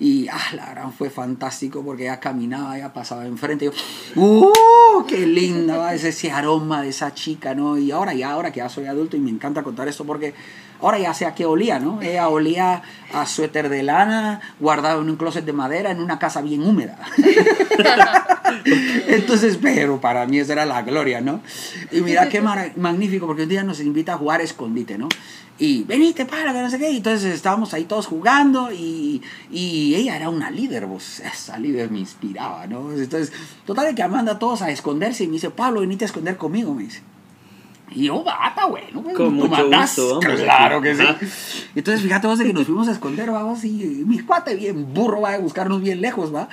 Y 0.00 0.28
ah, 0.28 0.40
la 0.54 0.70
gran 0.70 0.92
fue 0.92 1.10
fantástico 1.10 1.84
porque 1.84 2.04
ella 2.04 2.18
caminaba, 2.18 2.76
ella 2.76 2.92
pasaba 2.92 3.26
enfrente. 3.26 3.66
Y 3.66 3.68
yo, 3.68 4.20
¡uh! 4.20 5.04
¡Qué 5.06 5.26
linda! 5.26 5.76
¿va? 5.76 5.94
Ese, 5.94 6.08
ese 6.08 6.32
aroma 6.32 6.82
de 6.82 6.88
esa 6.88 7.12
chica, 7.14 7.54
¿no? 7.54 7.76
Y 7.78 7.90
ahora 7.90 8.14
ya, 8.14 8.32
ahora 8.32 8.50
que 8.50 8.58
ya 8.58 8.68
soy 8.68 8.86
adulto 8.86 9.16
y 9.16 9.20
me 9.20 9.30
encanta 9.30 9.62
contar 9.62 9.88
esto 9.88 10.04
porque 10.04 10.34
ahora 10.80 10.98
ya 10.98 11.14
sé 11.14 11.26
a 11.26 11.34
qué 11.34 11.46
olía, 11.46 11.78
¿no? 11.78 12.00
Ella 12.02 12.28
olía 12.28 12.82
a 13.12 13.26
suéter 13.26 13.68
de 13.68 13.82
lana 13.82 14.40
guardado 14.60 15.02
en 15.02 15.10
un 15.10 15.16
closet 15.16 15.44
de 15.44 15.52
madera 15.52 15.90
en 15.90 16.00
una 16.00 16.18
casa 16.18 16.40
bien 16.40 16.62
húmeda. 16.62 16.98
Entonces, 19.08 19.58
pero 19.60 20.00
para 20.00 20.26
mí 20.26 20.38
esa 20.38 20.52
era 20.52 20.66
la 20.66 20.82
gloria, 20.82 21.20
¿no? 21.20 21.40
Y 21.90 22.00
mira 22.00 22.28
qué 22.28 22.40
magnífico, 22.40 23.26
porque 23.26 23.44
un 23.44 23.48
día 23.48 23.62
nos 23.62 23.80
invita 23.80 24.14
a 24.14 24.18
jugar 24.18 24.40
escondite, 24.40 24.98
¿no? 24.98 25.08
Y 25.58 25.84
venite 25.84 26.24
para 26.24 26.54
que 26.54 26.62
no 26.62 26.70
sé 26.70 26.78
qué. 26.78 26.90
Y 26.90 26.96
entonces 26.96 27.34
estábamos 27.34 27.74
ahí 27.74 27.84
todos 27.84 28.06
jugando 28.06 28.72
y, 28.72 29.22
y 29.50 29.94
ella 29.94 30.16
era 30.16 30.30
una 30.30 30.50
líder, 30.50 30.86
vos. 30.86 31.20
Esa 31.20 31.58
líder 31.58 31.90
me 31.90 31.98
inspiraba, 31.98 32.66
¿no? 32.66 32.90
Entonces, 32.92 33.32
total 33.66 33.86
de 33.86 33.94
que 33.94 34.08
manda 34.08 34.32
a 34.32 34.38
todos 34.38 34.62
a 34.62 34.70
esconderse 34.70 35.24
y 35.24 35.26
me 35.26 35.34
dice, 35.34 35.50
Pablo, 35.50 35.80
venite 35.80 36.04
a 36.04 36.06
esconder 36.06 36.38
conmigo, 36.38 36.74
me 36.74 36.84
dice. 36.84 37.02
Y 37.92 38.04
yo, 38.04 38.24
está 38.48 38.66
bueno. 38.66 39.02
pues, 39.02 39.16
Con 39.16 39.34
mucho 39.34 39.48
mandás". 39.48 39.96
gusto, 39.96 40.20
vamos 40.20 40.40
Claro 40.40 40.80
que 40.80 40.94
sí. 40.94 41.02
Ajá. 41.02 41.18
Entonces, 41.74 42.02
fíjate 42.02 42.26
vos 42.26 42.38
de 42.38 42.46
que 42.46 42.52
nos 42.52 42.66
fuimos 42.66 42.88
a 42.88 42.92
esconder, 42.92 43.30
vamos, 43.30 43.64
y 43.64 44.04
mi 44.06 44.20
cuate 44.20 44.54
bien 44.54 44.92
burro 44.94 45.22
va 45.22 45.34
a 45.34 45.38
buscarnos 45.38 45.82
bien 45.82 46.00
lejos, 46.00 46.34
va. 46.34 46.48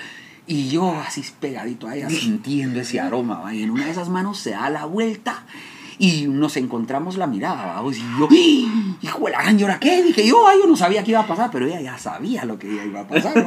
Y 0.48 0.70
yo 0.70 0.96
así 1.06 1.24
pegadito 1.40 1.88
a 1.88 1.96
ella, 1.96 2.10
sintiendo 2.12 2.80
ese 2.80 3.00
aroma, 3.00 3.40
va. 3.40 3.54
Y 3.54 3.64
en 3.64 3.72
una 3.72 3.86
de 3.86 3.92
esas 3.92 4.10
manos 4.10 4.40
se 4.40 4.52
da 4.52 4.70
la 4.70 4.86
vuelta 4.86 5.44
y 6.00 6.28
nos 6.28 6.58
encontramos 6.58 7.18
la 7.18 7.28
mirada, 7.28 7.74
vamos. 7.76 7.98
Y 7.98 8.02
yo, 8.20 8.28
¡Ah! 8.30 8.98
hijo 9.02 9.26
de 9.26 9.32
la 9.32 9.42
gran, 9.42 9.60
¿y 9.60 9.64
ahora 9.64 9.80
qué? 9.80 10.04
Dije 10.04 10.28
yo, 10.28 10.48
ay, 10.48 10.60
yo 10.62 10.68
no 10.68 10.76
sabía 10.76 11.04
qué 11.04 11.12
iba 11.12 11.22
a 11.22 11.28
pasar, 11.28 11.50
pero 11.52 11.66
ella 11.66 11.82
ya 11.82 11.98
sabía 11.98 12.46
lo 12.46 12.60
que 12.60 12.68
iba 12.68 13.02
a 13.02 13.08
pasar. 13.08 13.46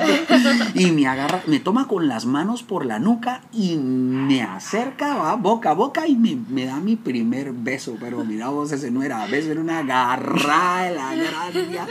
Y 0.75 0.91
me 0.91 1.07
agarra, 1.07 1.43
me 1.47 1.61
toma 1.61 1.87
con 1.87 2.09
las 2.09 2.27
manos 2.27 2.63
por 2.63 2.87
la 2.87 2.99
nuca 2.99 3.43
y 3.53 3.77
me 3.77 4.43
acerca, 4.43 5.17
va, 5.17 5.35
boca 5.37 5.71
a 5.71 5.75
boca 5.75 6.07
y 6.07 6.17
me, 6.17 6.37
me 6.49 6.65
da 6.65 6.81
mi 6.81 6.97
primer 6.97 7.53
beso. 7.53 7.97
Pero 8.01 8.25
mira 8.25 8.49
vos, 8.49 8.73
ese 8.73 8.91
no 8.91 9.03
era 9.03 9.27
beso, 9.27 9.51
era 9.51 9.61
una 9.61 9.79
agarrada 9.81 10.85
de 10.85 10.95
la 10.95 11.15
gracia. 11.15 11.87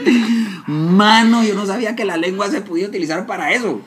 Mano, 0.66 1.42
yo 1.44 1.54
no 1.54 1.66
sabía 1.66 1.96
que 1.96 2.04
la 2.04 2.16
lengua 2.16 2.48
se 2.50 2.60
podía 2.60 2.86
utilizar 2.86 3.26
para 3.26 3.52
eso. 3.52 3.80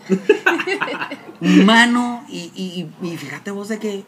Mano, 1.39 2.23
y, 2.29 2.51
y, 2.55 2.89
y 3.05 3.17
fíjate 3.17 3.51
vos 3.51 3.69
de 3.69 3.79
que 3.79 4.05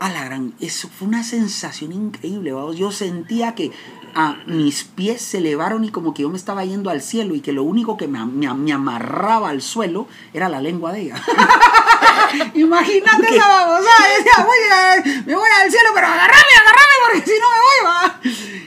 a 0.00 0.10
la 0.10 0.24
gran, 0.24 0.54
eso 0.60 0.88
fue 0.88 1.08
una 1.08 1.22
sensación 1.24 1.92
increíble, 1.92 2.52
vamos. 2.52 2.76
Yo 2.76 2.90
sentía 2.92 3.54
que 3.54 3.70
a 4.14 4.36
mis 4.46 4.84
pies 4.84 5.22
se 5.22 5.38
elevaron 5.38 5.84
y 5.84 5.90
como 5.90 6.14
que 6.14 6.22
yo 6.22 6.30
me 6.30 6.36
estaba 6.36 6.64
yendo 6.64 6.90
al 6.90 7.00
cielo 7.02 7.34
y 7.34 7.40
que 7.40 7.52
lo 7.52 7.62
único 7.64 7.96
que 7.96 8.06
me, 8.06 8.24
me- 8.26 8.52
me 8.54 8.72
amarraba 8.72 9.48
al 9.50 9.62
suelo 9.62 10.06
era 10.32 10.48
la 10.48 10.60
lengua 10.60 10.92
de 10.92 11.02
ella. 11.02 11.22
Imagínate 12.54 13.36
esa 13.36 13.48
babosada, 13.48 14.08
decía, 14.18 14.44
voy 14.44 14.58
a- 14.72 15.22
me 15.26 15.34
voy 15.34 15.48
al 15.62 15.70
cielo, 15.70 15.88
pero 15.94 16.06
agarrame, 16.06 16.52
agarrame 16.60 16.94
porque 17.04 17.30
si 17.32 17.38
no 17.40 17.46
me 17.50 17.58
voy, 17.64 17.84
va. 17.86 18.20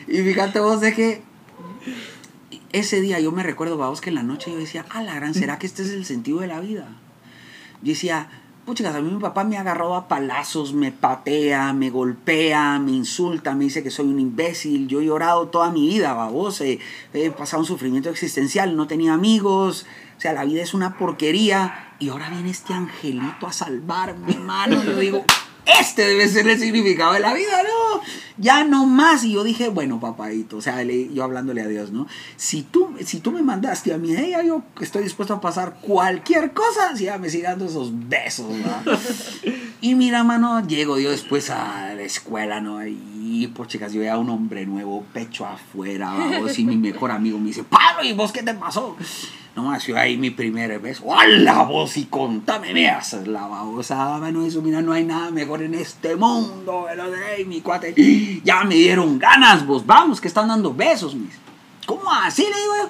Y 0.08 0.24
fíjate 0.34 0.60
vos 0.60 0.82
de 0.82 0.94
que 0.94 1.22
ese 2.72 3.02
día 3.02 3.20
yo 3.20 3.32
me 3.32 3.44
recuerdo, 3.44 3.78
vamos, 3.78 4.02
que 4.02 4.10
en 4.10 4.16
la 4.16 4.24
noche 4.24 4.52
yo 4.52 4.58
decía, 4.58 4.86
a 4.90 5.02
la 5.04 5.16
gran, 5.16 5.34
¿será 5.34 5.60
que 5.60 5.68
este 5.68 5.84
es 5.84 5.90
el 5.90 6.06
sentido 6.06 6.40
de 6.40 6.48
la 6.48 6.60
vida? 6.60 6.88
Yo 7.82 7.90
decía, 7.94 8.30
puchicas, 8.68 8.94
a 8.94 9.02
mí 9.02 9.10
mi 9.10 9.22
papá 9.22 9.46
me 9.46 9.58
agarró 9.58 9.96
a 9.96 10.10
palazos, 10.10 10.74
me 10.74 10.92
patea, 10.92 11.72
me 11.72 11.90
golpea, 11.90 12.78
me 12.80 12.92
insulta, 12.92 13.56
me 13.56 13.64
dice 13.64 13.82
que 13.82 13.90
soy 13.90 14.08
un 14.08 14.20
imbécil. 14.20 14.90
Yo 14.90 15.00
he 15.00 15.06
llorado 15.06 15.48
toda 15.48 15.72
mi 15.72 15.88
vida, 15.88 16.14
babos. 16.14 16.60
He, 16.60 16.80
pasado 17.38 17.62
un 17.62 17.66
sufrimiento 17.66 18.10
existencial, 18.10 18.76
no 18.76 18.86
tenía 18.86 19.14
amigos. 19.14 19.86
O 20.18 20.20
sea, 20.20 20.34
la 20.34 20.44
vida 20.44 20.62
es 20.62 20.74
una 20.74 20.98
porquería. 20.98 21.96
Y 22.00 22.10
ahora 22.10 22.30
viene 22.30 22.50
este 22.50 22.74
angelito 22.74 23.48
a 23.48 23.54
salvarme, 23.54 24.36
mano. 24.36 24.84
Yo 24.84 24.98
digo, 24.98 25.24
este 25.80 26.08
debe 26.08 26.28
ser 26.28 26.48
el 26.48 26.60
significado 26.60 27.14
de 27.14 27.20
la 27.20 27.34
vida, 27.34 27.64
¿no? 27.64 28.02
Ya 28.38 28.64
no 28.64 28.86
más. 28.86 29.24
Y 29.24 29.34
yo 29.34 29.44
dije, 29.44 29.70
bueno, 29.70 30.00
papadito, 30.00 30.58
o 30.58 30.62
sea, 30.62 30.82
yo 30.84 31.24
hablándole 31.24 31.62
a 31.62 31.68
Dios, 31.68 31.92
¿no? 31.92 32.08
Si 32.36 32.64
tú, 32.64 32.96
si 33.04 33.20
tú 33.20 33.32
me 33.32 33.42
mandaste 33.42 33.94
a 33.94 33.98
mí, 33.98 34.16
ella, 34.16 34.44
yo 34.44 34.64
estoy 34.80 35.04
dispuesto 35.04 35.34
a 35.34 35.42
pasar 35.42 35.80
cualquier 35.82 36.54
cosa 36.54 36.96
si 36.96 37.04
ella 37.04 37.18
me 37.18 37.30
sigue 37.30 37.44
dando 37.44 37.66
esos 37.66 37.92
besos. 38.08 38.48
Y 39.82 39.96
mira, 39.96 40.24
mano, 40.24 40.66
llego 40.66 40.98
yo 40.98 41.12
después 41.12 41.50
a 41.50 41.94
la 41.94 42.02
escuela, 42.02 42.62
¿no? 42.62 42.86
Y 42.86 43.48
pues 43.48 43.70
chicas, 43.70 43.94
yo 43.94 44.02
ya 44.02 44.18
un 44.18 44.30
hombre 44.30 44.66
nuevo, 44.66 45.06
pecho 45.14 45.46
afuera, 45.46 46.12
vamos, 46.12 46.58
y 46.58 46.66
mi 46.66 46.78
mejor 46.78 47.12
amigo 47.12 47.38
me 47.38 47.48
dice, 47.48 47.64
Pablo, 47.64 48.04
¿y 48.04 48.14
vos 48.14 48.32
qué 48.32 48.42
te 48.42 48.54
pasó? 48.54 48.96
No, 49.58 49.76
yo 49.80 49.98
ahí 49.98 50.18
mi 50.18 50.30
primer 50.30 50.80
beso. 50.80 51.04
¡Hola, 51.06 51.64
vos! 51.64 51.98
Y 51.98 52.06
contame, 52.06 52.74
me 52.76 52.90
haces 52.90 53.28
la 53.28 53.48
babosa, 53.48 53.96
mano, 54.20 54.46
eso, 54.46 54.62
mira, 54.62 54.84
no 54.84 54.94
hay 54.94 55.04
nada 55.04 55.32
mejor 55.32 55.64
en 55.64 55.74
este 55.74 56.16
mundo, 56.16 56.86
pero 56.88 57.10
de 57.10 57.44
mi 57.44 57.62
cuate. 57.62 57.96
Ya 58.46 58.64
me 58.66 58.76
dieron 58.76 59.18
ganas, 59.18 59.66
vos, 59.66 59.84
vamos, 59.84 60.22
que 60.22 60.28
están 60.28 60.48
dando 60.50 60.76
besos, 60.76 61.16
mis. 61.16 61.34
¿Cómo 61.88 62.04
así? 62.14 62.44
Le 62.44 62.50
digo 62.50 62.74
yo. 62.84 62.90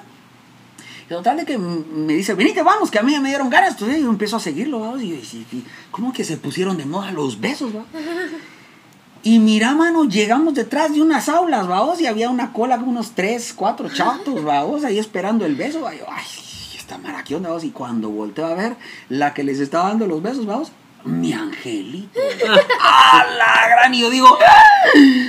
Y 1.06 1.08
total 1.08 1.38
de 1.38 1.46
que 1.46 1.56
me 1.56 2.12
dice, 2.12 2.34
venite, 2.34 2.62
vamos, 2.62 2.90
que 2.90 2.98
a 2.98 3.02
mí 3.02 3.18
me 3.18 3.30
dieron 3.30 3.48
ganas. 3.48 3.70
Entonces 3.72 4.02
yo 4.02 4.10
empiezo 4.10 4.36
a 4.36 4.40
seguirlo, 4.40 4.80
vamos, 4.80 5.00
y 5.02 5.14
y- 5.14 5.64
¿cómo 5.90 6.12
que 6.12 6.22
se 6.22 6.36
pusieron 6.36 6.76
de 6.76 6.84
moda 6.84 7.12
los 7.12 7.40
besos, 7.40 7.74
va? 7.74 7.84
Y 9.22 9.38
mira, 9.38 9.74
mano, 9.74 10.04
llegamos 10.04 10.52
detrás 10.52 10.92
de 10.92 11.00
unas 11.00 11.30
aulas, 11.30 11.66
vamos, 11.66 11.98
y 12.02 12.06
había 12.06 12.28
una 12.28 12.52
cola 12.52 12.76
con 12.76 12.90
unos 12.90 13.12
tres, 13.12 13.54
cuatro 13.56 13.88
chatos, 13.88 14.44
vamos, 14.44 14.84
ahí 14.84 14.98
esperando 14.98 15.46
el 15.46 15.54
beso, 15.56 15.80
va. 15.80 15.90
Ay, 15.90 16.24
esta 16.88 16.96
mara, 16.96 17.22
¿qué 17.22 17.36
onda, 17.36 17.50
vamos? 17.50 17.64
Y 17.64 17.70
cuando 17.70 18.08
volteo 18.08 18.46
a 18.46 18.54
ver, 18.54 18.74
la 19.10 19.34
que 19.34 19.44
les 19.44 19.60
estaba 19.60 19.90
dando 19.90 20.06
los 20.06 20.22
besos, 20.22 20.46
vamos, 20.46 20.72
mi 21.04 21.34
angelito. 21.34 22.18
¡A 22.80 23.26
la 23.26 23.68
gran! 23.68 23.92
Y 23.92 24.00
yo 24.00 24.08
digo, 24.08 24.38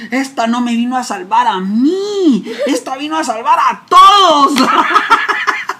esta 0.10 0.48
no 0.48 0.62
me 0.62 0.74
vino 0.78 0.95
a 0.95 1.04
salvar 1.04 1.48
a 1.48 1.60
mí, 1.60 2.45
esta 2.65 2.95
vino 2.95 3.17
a 3.17 3.26
salvar 3.26 3.60
a 3.60 3.86
todos. 3.89 4.54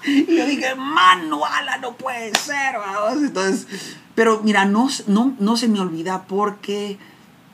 Y 0.02 0.34
yo 0.34 0.46
dije, 0.46 0.74
mano, 0.76 1.44
ala, 1.44 1.76
no 1.76 1.92
puede 1.92 2.34
ser, 2.34 2.78
vamos. 2.78 3.22
Entonces, 3.22 3.66
pero 4.14 4.40
mira, 4.42 4.64
no, 4.64 4.88
no, 5.06 5.34
no 5.38 5.56
se 5.58 5.68
me 5.68 5.78
olvida 5.78 6.22
porque 6.22 6.98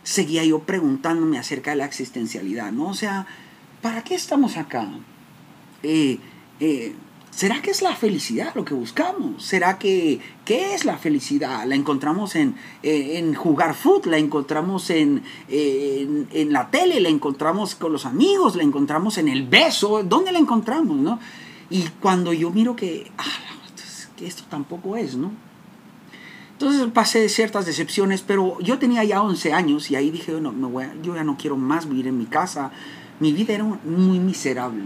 seguía 0.05 0.45
yo 0.45 0.61
preguntándome 0.61 1.39
acerca 1.39 1.71
de 1.71 1.77
la 1.77 1.87
existencialidad, 1.87 2.71
¿no? 2.71 2.87
O 2.87 2.95
sea, 2.95 3.27
¿para 3.83 4.05
qué 4.05 4.15
estamos 4.15 4.57
acá? 4.57 4.87
Eh, 5.83 6.21
eh, 6.61 6.95
¿Será 7.37 7.61
que 7.61 7.70
es 7.70 7.83
la 7.83 7.94
felicidad 7.94 8.55
lo 8.55 8.64
que 8.64 8.72
buscamos? 8.72 9.44
¿Será 9.44 9.79
que 9.79 10.20
qué 10.46 10.72
es 10.75 10.87
la 10.87 10.96
felicidad? 10.96 11.66
¿La 11.66 11.75
encontramos 11.75 12.35
en, 12.35 12.55
en 12.83 13.35
jugar 13.35 13.75
fútbol? 13.75 14.12
¿La 14.12 14.16
encontramos 14.16 14.88
en, 14.88 15.22
en, 15.51 16.51
la 16.51 16.70
tele? 16.70 16.99
¿La 16.99 17.11
encontramos 17.11 17.75
con 17.75 17.92
los 17.92 18.07
amigos? 18.07 18.57
¿La 18.57 18.62
encontramos 18.62 19.18
en 19.18 19.29
el 19.29 19.46
beso? 19.46 20.03
¿Dónde 20.03 20.33
la 20.33 20.38
encontramos? 20.38 20.96
¿no? 20.96 21.18
Y 21.68 21.83
cuando 22.01 22.33
yo 22.33 22.51
miro 22.51 22.75
que, 22.75 23.12
ah, 23.18 23.25
esto 24.22 24.44
tampoco 24.49 24.96
es, 24.96 25.14
¿no? 25.14 25.31
Entonces 26.53 26.87
pasé 26.90 27.29
ciertas 27.29 27.66
decepciones, 27.66 28.22
pero 28.22 28.59
yo 28.61 28.79
tenía 28.79 29.05
ya 29.05 29.20
11 29.20 29.53
años 29.53 29.90
y 29.90 29.96
ahí 29.96 30.11
dije, 30.11 30.33
no, 30.40 30.53
me 30.53 30.68
voy 30.68 30.85
a- 30.85 30.94
yo 31.03 31.14
ya 31.14 31.22
no 31.22 31.37
quiero 31.37 31.59
más 31.59 31.87
vivir 31.87 32.07
en 32.07 32.16
mi 32.16 32.25
casa. 32.25 32.70
Mi 33.20 33.35
vida 33.35 33.53
era 33.53 33.64
muy 33.64 34.20
miserable. 34.20 34.85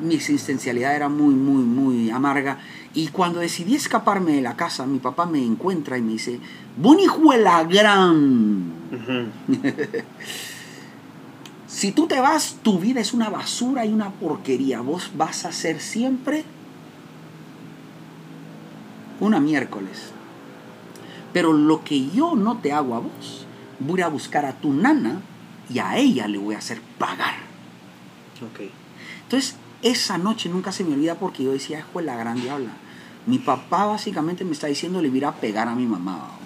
Mi 0.00 0.14
existencialidad 0.14 0.94
era 0.94 1.08
muy, 1.08 1.34
muy, 1.34 1.62
muy 1.62 2.10
amarga. 2.10 2.58
Y 2.94 3.08
cuando 3.08 3.40
decidí 3.40 3.74
escaparme 3.74 4.32
de 4.32 4.42
la 4.42 4.56
casa, 4.56 4.86
mi 4.86 4.98
papá 4.98 5.26
me 5.26 5.44
encuentra 5.44 5.98
y 5.98 6.02
me 6.02 6.12
dice, 6.12 6.40
Bonijuela 6.76 7.64
gran. 7.64 8.72
Si 11.68 11.92
tú 11.92 12.08
te 12.08 12.18
vas, 12.18 12.56
tu 12.62 12.80
vida 12.80 13.00
es 13.00 13.12
una 13.12 13.28
basura 13.28 13.86
y 13.86 13.92
una 13.92 14.10
porquería. 14.10 14.80
Vos 14.80 15.12
vas 15.16 15.44
a 15.44 15.52
ser 15.52 15.80
siempre 15.80 16.42
una 19.20 19.38
miércoles. 19.38 20.10
Pero 21.32 21.52
lo 21.52 21.84
que 21.84 22.08
yo 22.10 22.34
no 22.34 22.58
te 22.58 22.72
hago 22.72 22.96
a 22.96 22.98
vos, 22.98 23.46
voy 23.78 24.00
a 24.00 24.08
buscar 24.08 24.44
a 24.44 24.54
tu 24.54 24.72
nana 24.72 25.20
y 25.72 25.78
a 25.78 25.96
ella 25.98 26.26
le 26.26 26.38
voy 26.38 26.56
a 26.56 26.58
hacer 26.58 26.80
pagar. 26.98 27.34
Entonces, 29.22 29.56
esa 29.82 30.18
noche 30.18 30.48
nunca 30.48 30.72
se 30.72 30.84
me 30.84 30.94
olvida 30.94 31.14
porque 31.14 31.44
yo 31.44 31.52
decía, 31.52 31.84
de 31.94 32.02
la 32.02 32.16
gran 32.16 32.40
diabla. 32.40 32.70
Mi 33.26 33.38
papá 33.38 33.86
básicamente 33.86 34.44
me 34.44 34.52
está 34.52 34.66
diciendo 34.66 35.02
le 35.02 35.10
voy 35.10 35.22
a 35.24 35.32
pegar 35.32 35.68
a 35.68 35.74
mi 35.74 35.86
mamá. 35.86 36.16
vamos". 36.16 36.38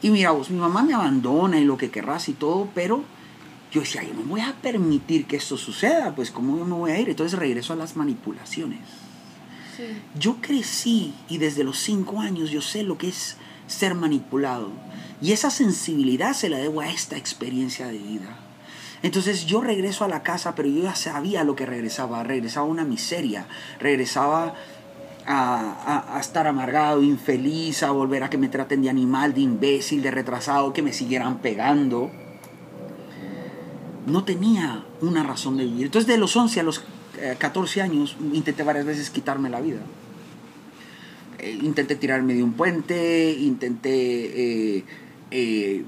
Y 0.00 0.10
mira 0.10 0.32
vos, 0.32 0.50
mi 0.50 0.58
mamá 0.58 0.82
me 0.82 0.94
abandona 0.94 1.60
y 1.60 1.64
lo 1.64 1.76
que 1.76 1.90
querrás 1.90 2.28
y 2.28 2.32
todo, 2.32 2.68
pero 2.74 3.04
yo 3.70 3.80
decía, 3.80 4.02
yo 4.02 4.14
no 4.14 4.22
voy 4.22 4.40
a 4.40 4.54
permitir 4.60 5.26
que 5.26 5.36
esto 5.36 5.56
suceda, 5.56 6.14
pues 6.14 6.30
cómo 6.30 6.58
yo 6.58 6.64
me 6.64 6.74
voy 6.74 6.90
a 6.90 6.98
ir. 6.98 7.08
Entonces 7.08 7.38
regreso 7.38 7.72
a 7.72 7.76
las 7.76 7.96
manipulaciones. 7.96 8.80
Sí. 9.76 9.84
Yo 10.18 10.36
crecí 10.40 11.14
y 11.28 11.38
desde 11.38 11.64
los 11.64 11.78
cinco 11.78 12.20
años 12.20 12.50
yo 12.50 12.60
sé 12.60 12.82
lo 12.82 12.98
que 12.98 13.08
es 13.08 13.36
ser 13.66 13.94
manipulado. 13.94 14.70
Y 15.22 15.32
esa 15.32 15.50
sensibilidad 15.50 16.34
se 16.34 16.48
la 16.48 16.58
debo 16.58 16.80
a 16.80 16.90
esta 16.90 17.16
experiencia 17.16 17.86
de 17.86 17.98
vida. 17.98 18.36
Entonces 19.02 19.46
yo 19.46 19.60
regreso 19.60 20.04
a 20.04 20.08
la 20.08 20.22
casa, 20.22 20.54
pero 20.54 20.68
yo 20.68 20.82
ya 20.82 20.94
sabía 20.94 21.44
lo 21.44 21.56
que 21.56 21.66
regresaba. 21.66 22.22
Regresaba 22.22 22.66
a 22.66 22.70
una 22.70 22.84
miseria, 22.84 23.46
regresaba 23.80 24.54
a, 25.26 26.14
a, 26.16 26.20
estar 26.20 26.46
amargado, 26.46 27.02
infeliz, 27.02 27.82
a 27.82 27.90
volver 27.90 28.22
a 28.22 28.30
que 28.30 28.38
me 28.38 28.48
traten 28.48 28.82
de 28.82 28.90
animal, 28.90 29.34
de 29.34 29.40
imbécil, 29.40 30.02
de 30.02 30.10
retrasado, 30.10 30.72
que 30.72 30.82
me 30.82 30.92
siguieran 30.92 31.38
pegando. 31.38 32.10
No 34.06 34.24
tenía 34.24 34.84
una 35.00 35.22
razón 35.22 35.56
de 35.56 35.64
vivir. 35.64 35.86
Entonces 35.86 36.06
de 36.06 36.18
los 36.18 36.36
11 36.36 36.60
a 36.60 36.62
los 36.62 36.84
14 37.38 37.82
años 37.82 38.16
intenté 38.32 38.62
varias 38.62 38.84
veces 38.84 39.10
quitarme 39.10 39.50
la 39.50 39.60
vida. 39.60 39.80
Eh, 41.38 41.58
intenté 41.62 41.96
tirarme 41.96 42.34
de 42.34 42.42
un 42.42 42.52
puente, 42.52 43.32
intenté... 43.32 44.78
Eh, 44.78 44.84
eh, 45.30 45.84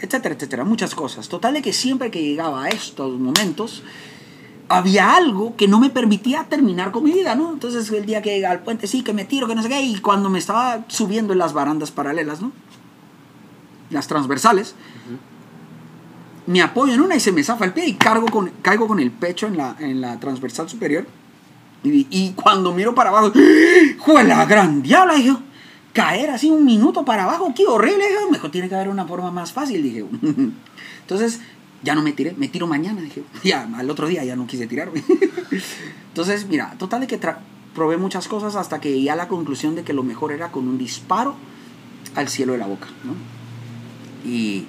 etcétera, 0.00 0.34
etcétera, 0.34 0.64
muchas 0.64 0.94
cosas. 0.94 1.28
Total 1.28 1.54
de 1.54 1.62
que 1.62 1.72
siempre 1.72 2.10
que 2.10 2.22
llegaba 2.22 2.64
a 2.64 2.68
estos 2.68 3.18
momentos, 3.18 3.82
había 4.68 5.16
algo 5.16 5.56
que 5.56 5.68
no 5.68 5.78
me 5.78 5.90
permitía 5.90 6.44
terminar 6.44 6.90
con 6.90 7.04
mi 7.04 7.12
vida, 7.12 7.34
¿no? 7.34 7.52
Entonces 7.52 7.90
el 7.90 8.04
día 8.04 8.22
que 8.22 8.34
llega 8.34 8.50
al 8.50 8.60
puente, 8.60 8.86
sí, 8.86 9.02
que 9.02 9.12
me 9.12 9.24
tiro, 9.24 9.46
que 9.46 9.54
no 9.54 9.62
sé 9.62 9.68
qué, 9.68 9.80
y 9.80 9.98
cuando 10.00 10.28
me 10.28 10.38
estaba 10.38 10.84
subiendo 10.88 11.32
en 11.32 11.38
las 11.38 11.52
barandas 11.52 11.90
paralelas, 11.90 12.42
¿no? 12.42 12.52
Las 13.90 14.08
transversales, 14.08 14.74
me 16.46 16.62
apoyo 16.62 16.94
en 16.94 17.00
una 17.00 17.16
y 17.16 17.20
se 17.20 17.32
me 17.32 17.42
zafa 17.42 17.64
el 17.64 17.72
pie 17.72 17.86
y 17.86 17.94
cargo 17.94 18.26
con, 18.26 18.50
caigo 18.62 18.86
con 18.86 19.00
el 19.00 19.10
pecho 19.10 19.46
en 19.46 19.56
la, 19.56 19.76
en 19.78 20.00
la 20.00 20.18
transversal 20.18 20.68
superior. 20.68 21.06
Y, 21.84 22.06
y 22.10 22.32
cuando 22.32 22.72
miro 22.72 22.94
para 22.94 23.10
abajo, 23.10 23.32
¡juela 23.98 24.44
gran 24.46 24.82
diabla! 24.82 25.14
Dije, 25.14 25.36
caer 25.96 26.30
así 26.30 26.50
un 26.50 26.64
minuto 26.64 27.04
para 27.04 27.24
abajo, 27.24 27.52
qué 27.56 27.66
horrible. 27.66 28.04
Dije, 28.06 28.30
mejor 28.30 28.50
tiene 28.50 28.68
que 28.68 28.74
haber 28.74 28.88
una 28.88 29.06
forma 29.06 29.30
más 29.30 29.52
fácil, 29.52 29.82
dije. 29.82 30.04
Entonces, 31.00 31.40
ya 31.82 31.94
no 31.94 32.02
me 32.02 32.12
tiré, 32.12 32.34
me 32.36 32.48
tiro 32.48 32.66
mañana, 32.66 33.00
dije. 33.00 33.24
Ya, 33.42 33.68
al 33.74 33.88
otro 33.88 34.06
día 34.06 34.22
ya 34.22 34.36
no 34.36 34.46
quise 34.46 34.66
tirarme. 34.66 35.02
Entonces, 36.08 36.46
mira, 36.46 36.74
total 36.78 37.00
de 37.00 37.06
que 37.06 37.18
probé 37.74 37.96
muchas 37.96 38.28
cosas 38.28 38.56
hasta 38.56 38.80
que 38.80 38.92
llegué 38.92 39.10
a 39.10 39.16
la 39.16 39.26
conclusión 39.26 39.74
de 39.74 39.82
que 39.82 39.94
lo 39.94 40.02
mejor 40.02 40.32
era 40.32 40.52
con 40.52 40.68
un 40.68 40.76
disparo 40.76 41.34
al 42.14 42.28
cielo 42.28 42.52
de 42.52 42.58
la 42.58 42.66
boca. 42.66 42.88
Y 44.24 44.66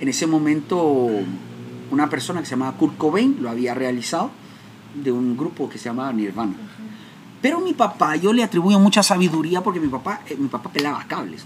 en 0.00 0.08
ese 0.08 0.26
momento 0.26 1.10
una 1.92 2.08
persona 2.08 2.40
que 2.40 2.46
se 2.46 2.52
llamaba 2.52 2.76
Kurt 2.78 2.96
Cobain 2.96 3.36
lo 3.40 3.50
había 3.50 3.74
realizado 3.74 4.30
de 4.94 5.12
un 5.12 5.36
grupo 5.36 5.68
que 5.68 5.78
se 5.78 5.84
llamaba 5.84 6.12
Nirvana. 6.12 6.54
Pero 7.42 7.60
mi 7.60 7.74
papá, 7.74 8.16
yo 8.16 8.32
le 8.32 8.44
atribuyo 8.44 8.78
mucha 8.78 9.02
sabiduría 9.02 9.62
porque 9.62 9.80
mi 9.80 9.88
papá, 9.88 10.20
eh, 10.28 10.36
mi 10.38 10.48
papá 10.48 10.70
pelaba 10.70 11.04
cables. 11.08 11.44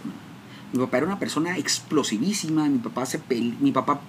Mi 0.73 0.79
papá 0.79 0.99
era 0.99 1.07
una 1.07 1.19
persona 1.19 1.57
explosivísima, 1.57 2.69
mi 2.69 2.79
papá, 2.79 3.07
se 3.07 3.21
mi 3.61 3.73
papá 3.73 4.01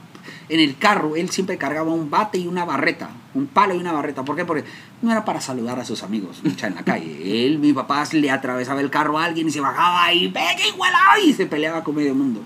en 0.50 0.60
el 0.60 0.78
carro, 0.78 1.16
él 1.16 1.30
siempre 1.30 1.58
cargaba 1.58 1.92
un 1.92 2.10
bate 2.10 2.38
y 2.38 2.48
una 2.48 2.66
barreta, 2.66 3.10
un 3.34 3.48
palo 3.48 3.74
y 3.76 3.78
una 3.78 3.94
barreta. 3.94 4.26
¿Por 4.26 4.36
qué? 4.36 4.44
Porque 4.44 4.66
no 5.02 5.12
era 5.12 5.24
para 5.24 5.40
saludar 5.40 5.80
a 5.80 5.86
sus 5.86 6.04
amigos 6.04 6.42
en 6.44 6.76
la 6.76 6.84
calle. 6.84 7.46
Él, 7.46 7.60
mi 7.60 7.74
papá, 7.74 8.04
le 8.12 8.32
atravesaba 8.32 8.82
el 8.82 8.90
carro 8.90 9.18
a 9.18 9.26
alguien 9.26 9.48
y 9.48 9.52
se 9.52 9.62
bajaba 9.62 10.12
y 10.14 10.28
¡pega 10.28 10.68
igual! 10.68 10.94
y 11.24 11.34
se 11.34 11.46
peleaba 11.46 11.84
con 11.84 11.96
medio 11.96 12.14
mundo. 12.14 12.42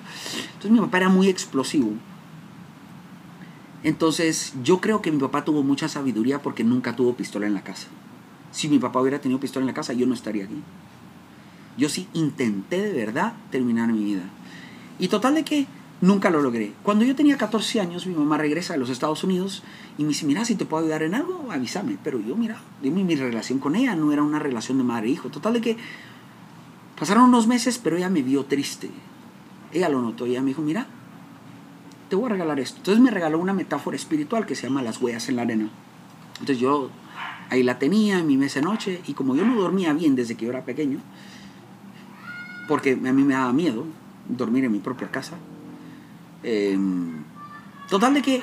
Entonces 0.54 0.72
mi 0.72 0.80
papá 0.80 0.98
era 0.98 1.10
muy 1.10 1.30
explosivo. 1.30 1.92
Entonces 3.84 4.54
yo 4.64 4.80
creo 4.80 5.02
que 5.02 5.12
mi 5.12 5.20
papá 5.20 5.44
tuvo 5.44 5.64
mucha 5.64 5.90
sabiduría 5.90 6.42
porque 6.42 6.64
nunca 6.64 6.96
tuvo 6.96 7.16
pistola 7.16 7.48
en 7.48 7.56
la 7.56 7.64
casa. 7.64 7.88
Si 8.52 8.68
mi 8.68 8.80
papá 8.80 9.02
hubiera 9.02 9.20
tenido 9.20 9.40
pistola 9.40 9.64
en 9.64 9.68
la 9.68 9.74
casa, 9.74 9.94
yo 9.94 10.06
no 10.06 10.14
estaría 10.14 10.46
aquí. 10.46 10.62
Yo 11.78 11.90
sí 11.90 12.08
intenté 12.14 12.82
de 12.82 12.94
verdad 12.94 13.34
terminar 13.50 13.92
mi 13.92 14.04
vida. 14.04 14.24
Y 15.00 15.08
total 15.08 15.36
de 15.36 15.44
que 15.44 15.68
nunca 16.02 16.30
lo 16.30 16.42
logré. 16.42 16.74
Cuando 16.84 17.06
yo 17.06 17.16
tenía 17.16 17.38
14 17.38 17.80
años, 17.80 18.06
mi 18.06 18.14
mamá 18.14 18.38
regresa 18.38 18.74
de 18.74 18.80
los 18.80 18.90
Estados 18.90 19.24
Unidos 19.24 19.64
y 19.98 20.04
me 20.04 20.10
dice, 20.10 20.26
mira, 20.26 20.44
si 20.46 20.56
te 20.56 20.66
puedo 20.66 20.84
ayudar 20.84 21.04
en 21.04 21.16
algo, 21.16 21.48
avísame. 21.52 21.98
Pero 22.04 22.20
yo, 22.20 22.36
mira, 22.36 22.58
mi, 22.82 22.92
mi 22.92 23.16
relación 23.16 23.60
con 23.60 23.76
ella 23.76 23.96
no 23.96 24.12
era 24.12 24.24
una 24.24 24.40
relación 24.40 24.78
de 24.78 24.84
madre-hijo. 24.84 25.30
Total 25.30 25.54
de 25.54 25.62
que 25.62 25.78
pasaron 27.00 27.26
unos 27.26 27.48
meses, 27.48 27.78
pero 27.78 27.98
ella 27.98 28.10
me 28.10 28.22
vio 28.22 28.46
triste. 28.46 28.90
Ella 29.72 29.88
lo 29.88 30.02
notó, 30.02 30.26
ella 30.26 30.42
me 30.42 30.48
dijo, 30.48 30.62
mira, 30.62 30.88
te 32.10 32.18
voy 32.18 32.26
a 32.26 32.30
regalar 32.34 32.60
esto. 32.60 32.78
Entonces 32.78 33.02
me 33.02 33.10
regaló 33.10 33.40
una 33.40 33.54
metáfora 33.54 33.96
espiritual 33.96 34.46
que 34.46 34.56
se 34.56 34.68
llama 34.68 34.82
las 34.82 35.02
huellas 35.02 35.30
en 35.30 35.38
la 35.38 35.44
arena. 35.44 35.70
Entonces 36.34 36.60
yo 36.60 36.90
ahí 37.52 37.64
la 37.64 37.78
tenía 37.78 38.18
en 38.18 38.28
mi 38.28 38.38
mesa 38.38 38.62
noche 38.62 39.02
y 39.06 39.14
como 39.14 39.36
yo 39.36 39.46
no 39.46 39.56
dormía 39.62 39.94
bien 39.94 40.16
desde 40.16 40.36
que 40.36 40.46
yo 40.46 40.52
era 40.52 40.66
pequeño, 40.66 41.00
porque 42.68 42.94
a 42.94 43.14
mí 43.14 43.24
me 43.24 43.34
daba 43.34 43.54
miedo 43.54 43.86
dormir 44.28 44.66
en 44.66 44.72
mi 44.72 44.80
propia 44.80 45.12
casa, 45.12 45.38
eh, 46.44 46.78
total 47.90 48.14
de 48.16 48.22
que 48.22 48.42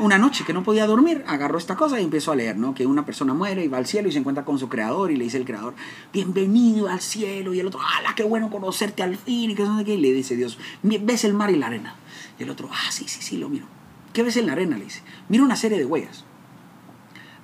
una 0.00 0.18
noche 0.18 0.44
que 0.44 0.52
no 0.52 0.62
podía 0.62 0.86
dormir, 0.86 1.24
agarró 1.26 1.58
esta 1.58 1.76
cosa 1.76 2.00
y 2.00 2.04
empezó 2.04 2.32
a 2.32 2.36
leer, 2.36 2.56
¿no? 2.56 2.74
Que 2.74 2.86
una 2.86 3.04
persona 3.04 3.34
muere 3.34 3.64
y 3.64 3.68
va 3.68 3.78
al 3.78 3.86
cielo 3.86 4.08
y 4.08 4.12
se 4.12 4.18
encuentra 4.18 4.44
con 4.44 4.58
su 4.58 4.68
creador 4.68 5.10
y 5.10 5.16
le 5.16 5.24
dice 5.24 5.36
el 5.36 5.44
creador, 5.44 5.74
bienvenido 6.12 6.88
al 6.88 7.00
cielo. 7.00 7.52
Y 7.52 7.60
el 7.60 7.66
otro, 7.66 7.80
¡hala, 7.80 8.14
qué 8.14 8.22
bueno 8.22 8.50
conocerte 8.50 9.02
al 9.02 9.16
fin! 9.16 9.50
Y, 9.50 9.54
qué. 9.54 9.64
y 9.94 9.96
le 9.98 10.12
dice 10.12 10.36
Dios, 10.36 10.58
¿ves 10.82 11.24
el 11.24 11.34
mar 11.34 11.50
y 11.50 11.56
la 11.56 11.66
arena? 11.66 11.96
Y 12.38 12.44
el 12.44 12.50
otro, 12.50 12.70
ah, 12.72 12.90
sí, 12.90 13.04
sí, 13.08 13.20
sí, 13.20 13.36
lo 13.36 13.50
miro. 13.50 13.66
¿Qué 14.14 14.22
ves 14.22 14.36
en 14.38 14.46
la 14.46 14.52
arena? 14.52 14.78
Le 14.78 14.84
dice, 14.84 15.02
mira 15.28 15.44
una 15.44 15.56
serie 15.56 15.78
de 15.78 15.84
huellas. 15.84 16.24